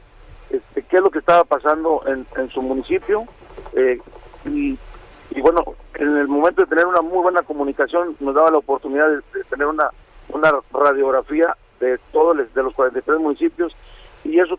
este, 0.49 0.83
qué 0.83 0.97
es 0.97 1.03
lo 1.03 1.11
que 1.11 1.19
estaba 1.19 1.43
pasando 1.43 2.03
en, 2.07 2.49
su 2.49 2.61
municipio 2.61 3.25
eh, 3.73 3.99
y, 4.45 4.77
bueno, 5.41 5.63
en 5.95 6.17
el 6.17 6.27
momento 6.27 6.61
de 6.61 6.67
tener 6.67 6.85
una 6.85 7.01
muy 7.01 7.21
buena 7.21 7.41
comunicación 7.41 8.15
nos 8.19 8.35
daba 8.35 8.51
la 8.51 8.57
oportunidad 8.57 9.09
de, 9.09 9.15
de 9.15 9.43
tener 9.49 9.67
una, 9.67 9.89
una 10.29 10.51
radiografía 10.71 11.55
de 11.79 11.99
todos 12.11 12.37
de 12.37 12.63
los 12.63 12.73
43 12.73 13.19
municipios 13.19 13.75
y 14.23 14.39
eso 14.39 14.57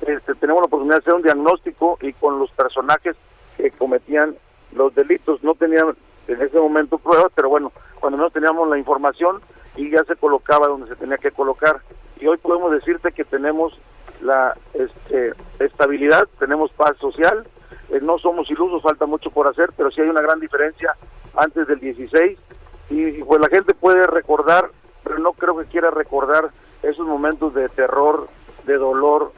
este, 0.00 0.34
tenemos 0.34 0.62
la 0.62 0.66
oportunidad 0.66 0.96
de 0.96 1.00
hacer 1.00 1.14
un 1.14 1.22
diagnóstico 1.22 1.98
y 2.00 2.12
con 2.12 2.38
los 2.38 2.50
personajes 2.52 3.16
que 3.56 3.70
cometían 3.72 4.36
los 4.72 4.94
delitos. 4.94 5.42
No 5.42 5.54
tenían 5.54 5.96
en 6.28 6.42
ese 6.42 6.58
momento 6.58 6.98
pruebas, 6.98 7.32
pero 7.34 7.48
bueno, 7.48 7.72
cuando 8.00 8.18
no 8.18 8.30
teníamos 8.30 8.68
la 8.68 8.78
información 8.78 9.40
y 9.76 9.90
ya 9.90 10.04
se 10.04 10.16
colocaba 10.16 10.68
donde 10.68 10.88
se 10.88 10.96
tenía 10.96 11.18
que 11.18 11.30
colocar. 11.30 11.80
Y 12.20 12.26
hoy 12.26 12.36
podemos 12.38 12.72
decirte 12.72 13.12
que 13.12 13.24
tenemos 13.24 13.78
la 14.20 14.54
este, 14.74 15.32
estabilidad, 15.60 16.28
tenemos 16.38 16.70
paz 16.72 16.96
social, 16.98 17.46
eh, 17.90 18.00
no 18.02 18.18
somos 18.18 18.50
ilusos, 18.50 18.82
falta 18.82 19.06
mucho 19.06 19.30
por 19.30 19.46
hacer, 19.46 19.70
pero 19.76 19.90
sí 19.90 20.00
hay 20.00 20.08
una 20.08 20.20
gran 20.20 20.40
diferencia 20.40 20.96
antes 21.36 21.66
del 21.68 21.78
16 21.78 22.38
y, 22.90 23.02
y 23.02 23.22
pues 23.22 23.40
la 23.40 23.48
gente 23.48 23.74
puede 23.74 24.06
recordar, 24.06 24.70
pero 25.04 25.18
no 25.18 25.32
creo 25.32 25.56
que 25.56 25.66
quiera 25.66 25.90
recordar 25.90 26.50
esos 26.82 27.06
momentos 27.06 27.54
de 27.54 27.68
terror, 27.68 28.28
de 28.64 28.76
dolor, 28.76 29.32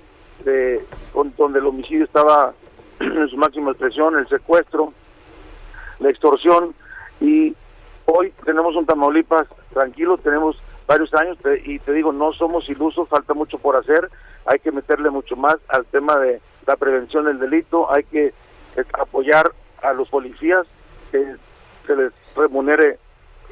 de 0.44 0.84
donde 1.14 1.58
el 1.58 1.66
homicidio 1.66 2.04
estaba 2.04 2.54
en 3.00 3.28
su 3.28 3.36
máxima 3.36 3.70
expresión, 3.70 4.18
el 4.18 4.28
secuestro, 4.28 4.92
la 5.98 6.10
extorsión 6.10 6.74
y 7.20 7.54
hoy 8.06 8.32
tenemos 8.44 8.74
un 8.76 8.86
Tamaulipas 8.86 9.46
tranquilo, 9.72 10.18
tenemos 10.18 10.60
varios 10.86 11.12
años 11.14 11.38
y 11.64 11.78
te 11.78 11.92
digo, 11.92 12.12
no 12.12 12.32
somos 12.32 12.68
ilusos, 12.68 13.08
falta 13.08 13.34
mucho 13.34 13.58
por 13.58 13.76
hacer, 13.76 14.10
hay 14.46 14.58
que 14.58 14.72
meterle 14.72 15.10
mucho 15.10 15.36
más 15.36 15.56
al 15.68 15.84
tema 15.86 16.16
de 16.18 16.40
la 16.66 16.76
prevención 16.76 17.26
del 17.26 17.38
delito, 17.38 17.92
hay 17.92 18.04
que 18.04 18.26
eh, 18.26 18.84
apoyar 18.94 19.52
a 19.82 19.92
los 19.92 20.08
policías, 20.08 20.66
que 21.12 21.36
se 21.86 21.96
les 21.96 22.12
remunere 22.34 22.98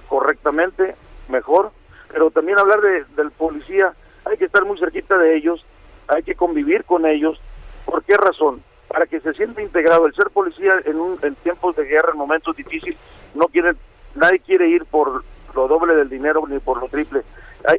correctamente, 0.09 0.95
mejor, 1.29 1.71
pero 2.11 2.31
también 2.31 2.59
hablar 2.59 2.81
de, 2.81 3.05
del 3.17 3.31
policía, 3.31 3.93
hay 4.25 4.37
que 4.37 4.47
estar 4.47 4.65
muy 4.65 4.79
cerquita 4.79 5.17
de 5.19 5.37
ellos, 5.37 5.65
hay 6.09 6.23
que 6.23 6.35
convivir 6.35 6.85
con 6.85 7.07
ellos. 7.07 7.41
¿Por 7.85 8.03
qué 8.05 8.17
razón? 8.17 8.63
Para 8.89 9.07
que 9.07 9.21
se 9.21 9.35
sienta 9.35 9.63
integrado. 9.63 10.07
El 10.07 10.15
ser 10.15 10.31
policía 10.31 10.73
en, 10.85 10.97
un, 10.99 11.19
en 11.23 11.35
tiempos 11.37 11.77
de 11.77 11.85
guerra, 11.85 12.13
en 12.13 12.19
momentos 12.19 12.57
difíciles, 12.57 12.99
no 13.35 13.47
quiere, 13.47 13.75
nadie 14.15 14.41
quiere 14.41 14.69
ir 14.69 14.85
por 14.87 15.23
lo 15.55 15.69
doble 15.69 15.95
del 15.95 16.09
dinero 16.09 16.43
ni 16.49 16.59
por 16.59 16.81
lo 16.81 16.89
triple. 16.89 17.23
Hay, 17.67 17.79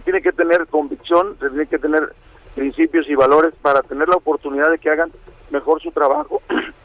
tiene 0.00 0.22
que 0.22 0.32
tener 0.32 0.66
convicción, 0.66 1.36
tiene 1.38 1.66
que 1.66 1.78
tener 1.78 2.14
principios 2.54 3.08
y 3.08 3.14
valores 3.14 3.54
para 3.62 3.82
tener 3.82 4.08
la 4.08 4.16
oportunidad 4.16 4.70
de 4.70 4.78
que 4.78 4.90
hagan 4.90 5.10
mejor 5.50 5.80
su 5.80 5.90
trabajo 5.90 6.42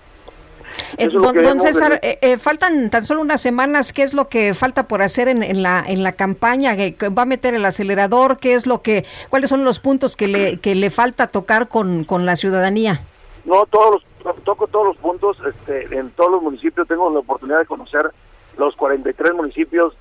Eh, 0.98 1.10
don, 1.10 1.60
César, 1.60 2.00
eh, 2.02 2.18
eh, 2.22 2.38
faltan 2.38 2.90
tan 2.90 3.04
solo 3.04 3.22
unas 3.22 3.42
semanas. 3.42 3.94
¿Qué 3.94 4.04
es 4.04 4.14
lo 4.14 4.30
que 4.30 4.54
falta 4.54 4.88
por 4.88 5.02
hacer 5.02 5.28
en, 5.28 5.62
la 5.62 5.84
en 5.86 6.04
la 6.04 6.14
campaña? 6.14 6.76
¿Va 6.76 7.22
a 7.22 7.26
meter 7.26 7.54
el 7.54 7.66
acelerador? 7.66 8.40
¿Qué 8.40 8.54
es 8.54 8.68
lo 8.68 8.82
que, 8.82 9.06
cuáles 9.30 9.50
son 9.50 9.64
los 9.64 9.80
puntos 9.80 10.16
que 10.16 10.28
le 10.28 10.58
que 10.58 10.76
le 10.76 10.90
falta 10.90 11.28
tocar 11.28 11.68
con, 11.68 12.04
con 12.04 12.26
la 12.26 12.36
ciudadanía? 12.36 13.02
No, 13.46 13.66
todos 13.66 14.04
los, 14.24 14.44
toco 14.44 14.68
todos 14.68 14.88
los 14.88 14.98
puntos. 14.98 15.38
Este, 15.48 15.98
en 15.98 16.10
todos 16.12 16.32
los 16.32 16.42
municipios 16.42 16.88
tengo 16.88 17.10
la 17.12 17.20
oportunidad 17.20 17.60
de 17.60 17.66
conocer 17.66 18.12
los 18.58 18.76
43 18.76 19.34
municipios, 19.34 19.94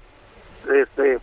este, 0.72 1.18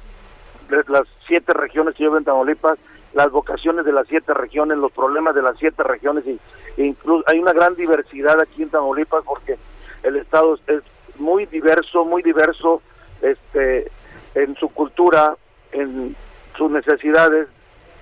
de 0.70 0.84
las 0.88 1.04
siete 1.28 1.54
regiones 1.54 1.96
que 1.96 2.04
yo 2.04 2.16
en 2.18 2.24
Tamaulipas 2.24 2.78
las 3.14 3.32
vocaciones 3.32 3.85
de 3.85 3.92
las 3.92 4.08
siete 4.08 4.33
regiones, 4.33 4.77
los 4.77 4.92
problemas 4.92 5.35
de 5.35 5.42
las 5.42 5.58
siete 5.58 5.83
regiones 5.83 6.25
y 6.25 6.40
e 6.77 6.85
incluso 6.85 7.24
hay 7.27 7.40
una 7.40 7.53
gran 7.53 7.75
diversidad 7.75 8.40
aquí 8.40 8.64
en 8.64 8.69
Tamaulipas 8.69 9.24
porque 9.24 9.58
el 10.01 10.16
estado 10.16 10.58
es 10.67 10.82
muy 11.17 11.45
diverso, 11.45 12.06
muy 12.06 12.24
diverso 12.24 12.82
este 13.22 13.92
en 14.35 14.56
su 14.56 14.69
cultura, 14.69 15.35
en 15.72 16.16
sus 16.58 16.72
necesidades, 16.72 17.48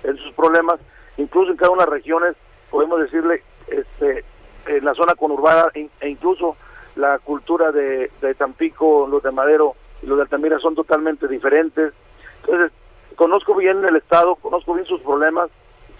en 0.02 0.16
sus 0.16 0.32
problemas, 0.32 0.80
incluso 1.18 1.50
en 1.50 1.58
cada 1.58 1.72
una 1.72 1.84
de 1.84 1.90
las 1.90 1.98
regiones 1.98 2.36
podemos 2.70 2.98
decirle 3.00 3.42
este 3.68 4.24
en 4.66 4.84
la 4.84 4.94
zona 4.94 5.14
conurbada 5.14 5.70
e 5.74 6.08
incluso 6.08 6.56
la 6.96 7.18
cultura 7.18 7.72
de, 7.72 8.10
de 8.20 8.34
Tampico, 8.34 9.06
los 9.06 9.22
de 9.22 9.30
Madero 9.30 9.74
y 10.02 10.06
los 10.06 10.16
de 10.16 10.22
Altamira 10.22 10.58
son 10.58 10.74
totalmente 10.74 11.26
diferentes. 11.28 11.92
Entonces, 12.42 12.72
conozco 13.16 13.54
bien 13.54 13.84
el 13.84 13.96
Estado, 13.96 14.36
conozco 14.36 14.74
bien 14.74 14.86
sus 14.86 15.00
problemas, 15.00 15.50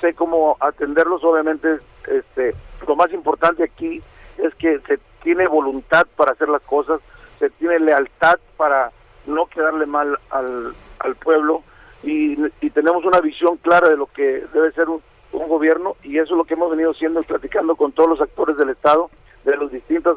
sé 0.01 0.15
cómo 0.15 0.57
atenderlos, 0.61 1.23
obviamente, 1.25 1.79
este, 2.09 2.55
lo 2.87 2.97
más 2.97 3.13
importante 3.13 3.63
aquí 3.63 4.03
es 4.39 4.55
que 4.57 4.81
se 4.81 4.99
tiene 5.23 5.47
voluntad 5.47 6.07
para 6.17 6.33
hacer 6.33 6.49
las 6.49 6.63
cosas, 6.63 7.01
se 7.39 7.51
tiene 7.51 7.79
lealtad 7.79 8.39
para 8.57 8.91
no 9.27 9.47
quedarle 9.47 9.87
mal 9.87 10.19
al, 10.31 10.75
al 10.99 11.17
pueblo 11.17 11.63
y, 12.03 12.37
tenemos 12.71 13.05
una 13.05 13.21
visión 13.21 13.59
clara 13.59 13.89
de 13.89 13.97
lo 13.97 14.07
que 14.07 14.45
debe 14.53 14.73
ser 14.73 14.89
un, 14.89 15.03
gobierno 15.33 15.97
y 16.03 16.19
eso 16.19 16.35
es 16.35 16.39
lo 16.39 16.45
que 16.45 16.55
hemos 16.55 16.71
venido 16.71 16.93
haciendo 16.93 17.21
y 17.21 17.25
platicando 17.25 17.75
con 17.75 17.93
todos 17.93 18.09
los 18.09 18.21
actores 18.21 18.57
del 18.57 18.71
Estado, 18.71 19.11
de 19.45 19.57
las 19.57 19.71
distintas 19.71 20.17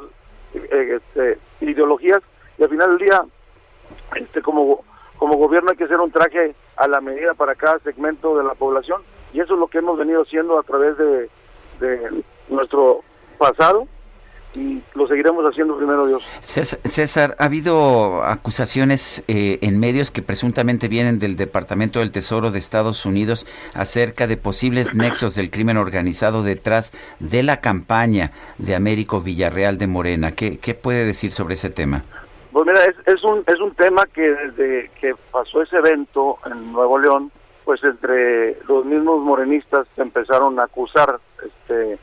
eh, 0.54 0.98
este, 0.98 1.40
ideologías 1.62 2.22
y 2.58 2.64
al 2.64 2.70
final 2.70 2.90
del 2.90 3.08
día, 3.08 3.22
este, 4.16 4.42
como 4.42 4.84
como 5.18 5.38
gobierno 5.38 5.72
hay 5.72 5.78
que 5.78 5.86
hacer 5.86 6.00
un 6.00 6.12
traje 6.12 6.56
a 6.78 6.88
la 6.88 7.02
medida 7.02 7.34
para 7.34 7.56
cada 7.56 7.80
segmento 7.80 8.38
de 8.38 8.44
la 8.44 8.54
población 8.54 9.02
y 9.34 9.42
eso 9.42 9.54
es 9.54 9.60
lo 9.60 9.68
que 9.68 9.80
hemos 9.80 9.98
venido 9.98 10.22
haciendo 10.22 10.58
a 10.58 10.64
través 10.64 10.98
de, 10.98 11.30
nuestro 12.48 13.02
pasado 13.38 13.86
y 14.54 14.82
lo 14.94 15.06
seguiremos 15.10 15.44
haciendo 15.44 15.76
primero 15.76 16.08
Dios. 16.08 16.24
César, 16.40 17.36
ha 17.38 17.44
habido 17.44 18.24
acusaciones 18.24 19.26
eh, 19.28 19.60
en 19.62 19.78
medios 19.78 20.10
que 20.10 20.22
presuntamente 20.22 20.88
vienen 20.88 21.20
del 21.20 21.36
Departamento 21.36 22.00
del 22.00 22.12
Tesoro 22.12 22.52
de 22.52 22.60
Estados 22.60 23.06
Unidos 23.06 23.46
acerca 23.74 24.26
de 24.28 24.38
posibles 24.38 24.96
nexos 24.96 25.36
del 25.36 25.52
crimen 25.52 25.76
organizado 25.76 26.44
detrás 26.44 26.94
de 27.20 27.44
la 27.44 27.60
campaña 27.60 28.32
de 28.58 28.76
Américo 28.76 29.20
Villarreal 29.20 29.78
de 29.78 29.88
Morena. 29.88 30.32
¿Qué, 30.32 30.60
qué 30.60 30.76
puede 30.76 31.04
decir 31.04 31.34
sobre 31.34 31.56
ese 31.56 31.70
tema? 31.70 32.06
Pues 32.56 32.68
mira, 32.68 32.86
es, 32.86 32.96
es, 33.06 33.22
un, 33.26 33.44
es 33.48 33.60
un 33.60 33.76
tema 33.76 34.06
que 34.06 34.22
desde 34.22 34.90
que 35.02 35.14
pasó 35.30 35.62
ese 35.62 35.76
evento 35.76 36.38
en 36.46 36.72
Nuevo 36.72 36.98
León, 36.98 37.30
pues 37.66 37.84
entre 37.84 38.58
los 38.64 38.86
mismos 38.86 39.20
morenistas 39.20 39.86
se 39.94 40.02
empezaron 40.02 40.58
a 40.58 40.64
acusar. 40.64 41.20
este 41.46 42.00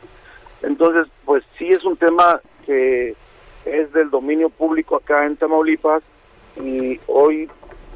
Entonces, 0.60 1.10
pues 1.24 1.42
sí 1.56 1.70
es 1.70 1.82
un 1.86 1.97
tema 1.97 2.39
que 2.66 3.16
es 3.64 3.92
del 3.94 4.10
dominio 4.10 4.50
público 4.50 4.97
acá 4.97 5.24
en 5.24 5.39
Tamaulipas 5.39 6.02
y 6.60 7.00
hoy 7.06 7.50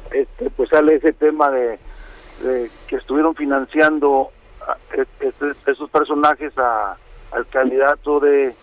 este 0.09 0.49
pues 0.49 0.69
sale 0.69 0.95
ese 0.95 1.13
tema 1.13 1.51
de, 1.51 1.77
que 2.87 2.95
estuvieron 2.95 3.35
financiando 3.35 4.31
esos 5.67 5.91
personajes 5.91 6.57
a, 6.57 6.97
al 7.33 7.45
candidato 7.49 8.19
de, 8.19 8.55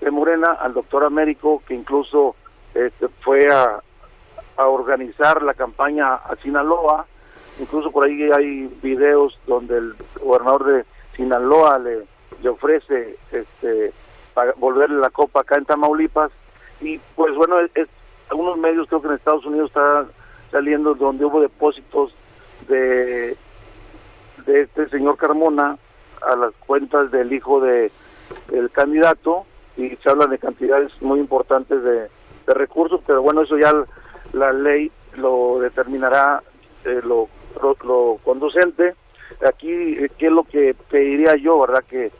de 0.00 0.10
Morena, 0.10 0.50
al 0.50 0.74
doctor 0.74 1.04
Américo, 1.04 1.62
que 1.68 1.74
incluso 1.74 2.34
este, 2.76 3.08
fue 3.20 3.48
a, 3.48 3.80
organizar 4.58 5.42
la 5.42 5.52
campaña 5.52 6.14
a 6.14 6.34
Sinaloa, 6.42 7.04
incluso 7.58 7.90
por 7.90 8.06
ahí 8.06 8.30
hay 8.32 8.66
videos 8.82 9.38
donde 9.46 9.76
el 9.76 9.94
gobernador 10.22 10.64
de 10.64 10.84
Sinaloa 11.14 11.78
le, 11.78 12.48
ofrece 12.48 13.16
este 13.32 13.92
para 14.32 14.52
volverle 14.52 14.98
la 14.98 15.10
copa 15.10 15.40
acá 15.40 15.56
en 15.56 15.66
Tamaulipas. 15.66 16.30
Y 16.80 16.98
pues 17.14 17.34
bueno 17.34 17.58
es, 17.74 17.88
algunos 18.30 18.56
medios 18.56 18.88
creo 18.88 19.02
que 19.02 19.08
en 19.08 19.14
Estados 19.14 19.44
Unidos 19.44 19.68
está 19.68 20.06
saliendo 20.50 20.94
donde 20.94 21.24
hubo 21.24 21.40
depósitos 21.40 22.14
de 22.68 23.36
de 24.46 24.60
este 24.62 24.88
señor 24.88 25.16
Carmona 25.16 25.76
a 26.26 26.36
las 26.36 26.54
cuentas 26.66 27.10
del 27.10 27.32
hijo 27.32 27.60
de 27.60 27.90
del 28.48 28.70
candidato 28.70 29.44
y 29.76 29.94
se 29.96 30.10
hablan 30.10 30.30
de 30.30 30.38
cantidades 30.38 30.90
muy 31.02 31.20
importantes 31.20 31.82
de, 31.82 32.08
de 32.46 32.54
recursos, 32.54 33.00
pero 33.06 33.22
bueno, 33.22 33.42
eso 33.42 33.58
ya 33.58 33.72
la 34.32 34.52
ley 34.52 34.90
lo 35.16 35.58
determinará 35.60 36.42
eh, 36.84 37.00
lo, 37.02 37.28
lo, 37.60 38.18
conducente. 38.24 38.94
Aquí, 39.46 39.70
eh, 39.70 40.10
¿qué 40.16 40.26
es 40.26 40.32
lo 40.32 40.44
que 40.44 40.74
pediría 40.90 41.36
yo, 41.36 41.60
verdad? 41.60 41.84
Que 41.88 42.12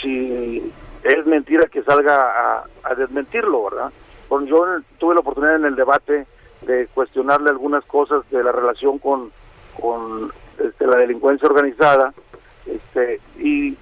si 0.00 0.72
es 1.02 1.26
mentira 1.26 1.66
que 1.66 1.82
salga 1.82 2.64
a, 2.82 2.94
desmentirlo, 2.94 3.64
¿verdad? 3.64 3.92
Bueno, 4.28 4.46
yo 4.46 4.64
tuve 4.98 5.14
la 5.14 5.20
oportunidad 5.20 5.56
en 5.56 5.66
el 5.66 5.76
debate 5.76 6.26
de 6.62 6.86
cuestionarle 6.94 7.50
algunas 7.50 7.84
cosas 7.84 8.28
de 8.30 8.42
la 8.42 8.52
relación 8.52 8.98
con, 8.98 9.30
con 9.78 10.32
este, 10.58 10.86
la 10.86 10.96
delincuencia 10.96 11.48
organizada, 11.48 12.14
este, 12.64 13.20
y 13.38 13.76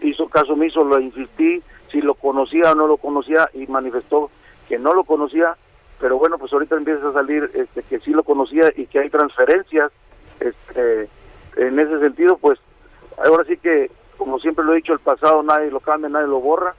hizo 0.00 0.28
caso 0.28 0.52
omiso, 0.52 0.84
lo 0.84 1.00
insistí, 1.00 1.62
si 1.90 2.00
lo 2.00 2.14
conocía 2.14 2.72
o 2.72 2.74
no 2.74 2.86
lo 2.86 2.98
conocía, 2.98 3.50
y 3.54 3.66
manifestó 3.66 4.30
que 4.68 4.78
no 4.78 4.92
lo 4.92 5.04
conocía, 5.04 5.56
pero 5.98 6.18
bueno, 6.18 6.38
pues 6.38 6.52
ahorita 6.52 6.76
empieza 6.76 7.08
a 7.08 7.12
salir 7.12 7.50
este, 7.54 7.82
que 7.82 7.98
sí 8.00 8.10
lo 8.10 8.22
conocía 8.22 8.70
y 8.76 8.86
que 8.86 9.00
hay 9.00 9.10
transferencias. 9.10 9.90
Este, 10.38 11.08
en 11.56 11.78
ese 11.78 11.98
sentido, 12.00 12.36
pues 12.36 12.58
ahora 13.24 13.44
sí 13.44 13.56
que, 13.56 13.90
como 14.16 14.38
siempre 14.38 14.64
lo 14.64 14.72
he 14.72 14.76
dicho, 14.76 14.92
el 14.92 15.00
pasado 15.00 15.42
nadie 15.42 15.70
lo 15.70 15.80
cambia, 15.80 16.08
nadie 16.08 16.28
lo 16.28 16.40
borra, 16.40 16.74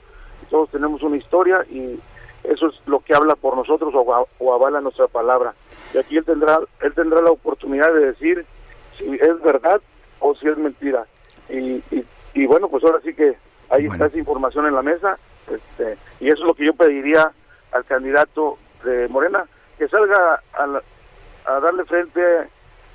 todos 0.48 0.70
tenemos 0.70 1.02
una 1.02 1.16
historia 1.16 1.64
y 1.68 2.00
eso 2.44 2.68
es 2.68 2.74
lo 2.86 3.00
que 3.00 3.14
habla 3.14 3.36
por 3.36 3.56
nosotros 3.56 3.92
o, 3.94 4.54
avala 4.54 4.80
nuestra 4.80 5.08
palabra. 5.08 5.54
Y 5.92 5.98
aquí 5.98 6.16
él 6.16 6.24
tendrá, 6.24 6.58
él 6.80 6.94
tendrá 6.94 7.20
la 7.20 7.30
oportunidad 7.30 7.92
de 7.92 8.06
decir 8.06 8.46
si 8.96 9.14
es 9.14 9.42
verdad 9.42 9.80
o 10.20 10.34
si 10.34 10.48
es 10.48 10.56
mentira. 10.56 11.06
Y, 11.48 11.82
y, 12.34 12.46
bueno, 12.46 12.68
pues 12.68 12.84
ahora 12.84 13.00
sí 13.04 13.12
que 13.12 13.34
ahí 13.68 13.86
está 13.86 14.06
esa 14.06 14.18
información 14.18 14.66
en 14.66 14.74
la 14.74 14.82
mesa 14.82 15.18
este, 15.50 15.98
y 16.20 16.28
eso 16.28 16.42
es 16.42 16.46
lo 16.46 16.54
que 16.54 16.64
yo 16.64 16.74
pediría 16.74 17.32
al 17.72 17.84
candidato 17.84 18.58
de 18.84 19.08
Morena, 19.08 19.44
que 19.78 19.88
salga 19.88 20.42
a, 20.54 20.80
a 21.46 21.60
darle 21.60 21.84
frente 21.84 22.20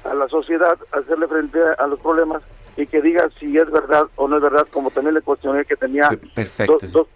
a 0.05 0.13
la 0.13 0.27
sociedad, 0.29 0.77
a 0.91 0.99
hacerle 0.99 1.27
frente 1.27 1.59
a, 1.77 1.87
los 1.87 1.99
problemas 2.01 2.43
y 2.77 2.85
que 2.87 3.01
diga 3.01 3.27
si 3.39 3.57
es 3.57 3.69
verdad 3.71 4.07
o 4.15 4.27
no 4.27 4.37
es 4.37 4.41
verdad, 4.41 4.67
como 4.71 4.91
también 4.91 5.15
le 5.15 5.21
cuestioné 5.21 5.65
que 5.65 5.75
tenía 5.75 6.09
Perfecto. 6.35 6.77
Dos, 6.81 7.07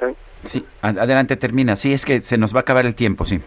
¿eh? 0.00 0.14
Sí, 0.42 0.66
adelante, 0.80 1.36
termina. 1.36 1.76
Sí, 1.76 1.92
es 1.92 2.04
que 2.04 2.20
se 2.20 2.36
nos 2.36 2.52
va 2.52 2.58
a 2.58 2.62
acabar 2.62 2.84
el 2.84 2.96
tiempo, 2.96 3.24
sí. 3.24 3.40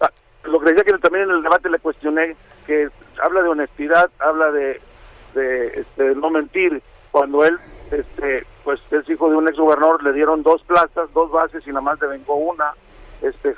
Ah, 0.00 0.10
lo 0.44 0.60
que 0.60 0.70
decía 0.70 0.84
que 0.84 0.98
también 0.98 1.24
en 1.24 1.36
el 1.36 1.42
debate 1.42 1.68
le 1.68 1.78
cuestioné 1.80 2.36
que 2.66 2.88
habla 3.20 3.42
de 3.42 3.48
honestidad, 3.48 4.10
habla 4.20 4.52
de, 4.52 4.80
de, 5.34 5.80
este, 5.80 6.14
no 6.14 6.30
mentir. 6.30 6.80
Cuando 7.10 7.44
él, 7.44 7.58
este, 7.90 8.46
pues 8.62 8.80
es 8.92 9.08
hijo 9.08 9.30
de 9.30 9.36
un 9.36 9.48
ex 9.48 9.56
gobernador, 9.56 10.02
le 10.04 10.12
dieron 10.12 10.42
dos 10.42 10.62
plazas, 10.62 11.12
dos 11.12 11.30
bases 11.32 11.66
y 11.66 11.70
nada 11.70 11.80
más 11.80 12.00
le 12.00 12.06
vengó 12.06 12.36
una. 12.36 12.74
Este, 13.22 13.54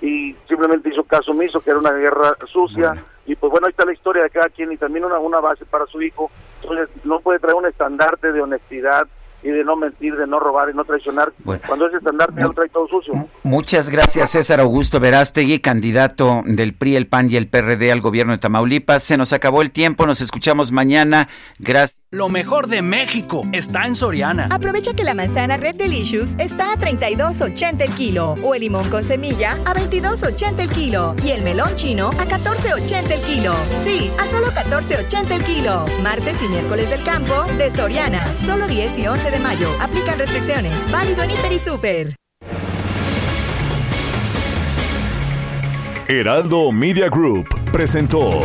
y 0.00 0.34
simplemente 0.48 0.88
hizo 0.88 1.04
caso 1.04 1.32
omiso, 1.32 1.60
que 1.60 1.70
era 1.70 1.78
una 1.78 1.92
guerra 1.92 2.36
sucia. 2.52 2.94
Y 3.26 3.34
pues 3.34 3.50
bueno, 3.50 3.66
ahí 3.66 3.70
está 3.70 3.84
la 3.84 3.92
historia 3.92 4.22
de 4.22 4.30
cada 4.30 4.48
quien 4.48 4.72
y 4.72 4.76
también 4.76 5.04
una, 5.04 5.18
una 5.18 5.40
base 5.40 5.64
para 5.64 5.86
su 5.86 6.00
hijo. 6.02 6.30
Entonces, 6.62 6.88
no 7.04 7.20
puede 7.20 7.38
traer 7.38 7.56
un 7.56 7.66
estandarte 7.66 8.32
de 8.32 8.40
honestidad 8.40 9.08
y 9.42 9.50
de 9.50 9.64
no 9.64 9.76
mentir, 9.76 10.16
de 10.16 10.26
no 10.26 10.40
robar 10.40 10.70
y 10.70 10.74
no 10.74 10.84
traicionar. 10.84 11.32
Cuando 11.66 11.86
ese 11.86 11.98
estandarte 11.98 12.40
lo 12.40 12.52
trae 12.52 12.68
todo 12.68 12.88
sucio. 12.88 13.14
Muchas 13.42 13.90
gracias, 13.90 14.30
César 14.30 14.60
Augusto 14.60 14.98
Verástegui, 14.98 15.60
candidato 15.60 16.42
del 16.44 16.74
PRI, 16.74 16.96
el 16.96 17.06
PAN 17.06 17.30
y 17.30 17.36
el 17.36 17.48
PRD 17.48 17.92
al 17.92 18.00
gobierno 18.00 18.32
de 18.32 18.38
Tamaulipas. 18.38 19.02
Se 19.02 19.16
nos 19.16 19.32
acabó 19.32 19.62
el 19.62 19.70
tiempo, 19.70 20.06
nos 20.06 20.20
escuchamos 20.20 20.72
mañana. 20.72 21.28
Gracias. 21.58 22.05
Lo 22.12 22.28
mejor 22.28 22.68
de 22.68 22.82
México 22.82 23.42
está 23.52 23.84
en 23.84 23.96
Soriana. 23.96 24.46
Aprovecha 24.52 24.94
que 24.94 25.02
la 25.02 25.12
manzana 25.12 25.56
Red 25.56 25.74
Delicious 25.74 26.36
está 26.38 26.72
a 26.72 26.76
32.80 26.76 27.80
el 27.80 27.92
kilo 27.96 28.36
o 28.44 28.54
el 28.54 28.60
limón 28.60 28.88
con 28.90 29.02
semilla 29.02 29.54
a 29.64 29.74
22.80 29.74 30.60
el 30.60 30.68
kilo 30.68 31.16
y 31.24 31.30
el 31.30 31.42
melón 31.42 31.74
chino 31.74 32.10
a 32.10 32.24
14.80 32.24 33.10
el 33.10 33.20
kilo. 33.22 33.54
Sí, 33.84 34.08
a 34.20 34.26
solo 34.30 34.52
14.80 34.52 35.30
el 35.32 35.42
kilo. 35.42 35.84
Martes 36.00 36.40
y 36.44 36.48
miércoles 36.48 36.88
del 36.90 37.02
campo 37.02 37.44
de 37.58 37.72
Soriana. 37.72 38.22
Solo 38.38 38.68
10 38.68 38.98
y 39.00 39.06
11 39.08 39.28
de 39.32 39.40
mayo. 39.40 39.68
Aplican 39.80 40.16
restricciones. 40.16 40.72
Válido 40.92 41.24
en 41.24 41.32
Hiper 41.32 41.52
y 41.52 41.58
Super. 41.58 42.16
Heraldo 46.06 46.70
Media 46.70 47.08
Group 47.08 47.48
presentó 47.72 48.44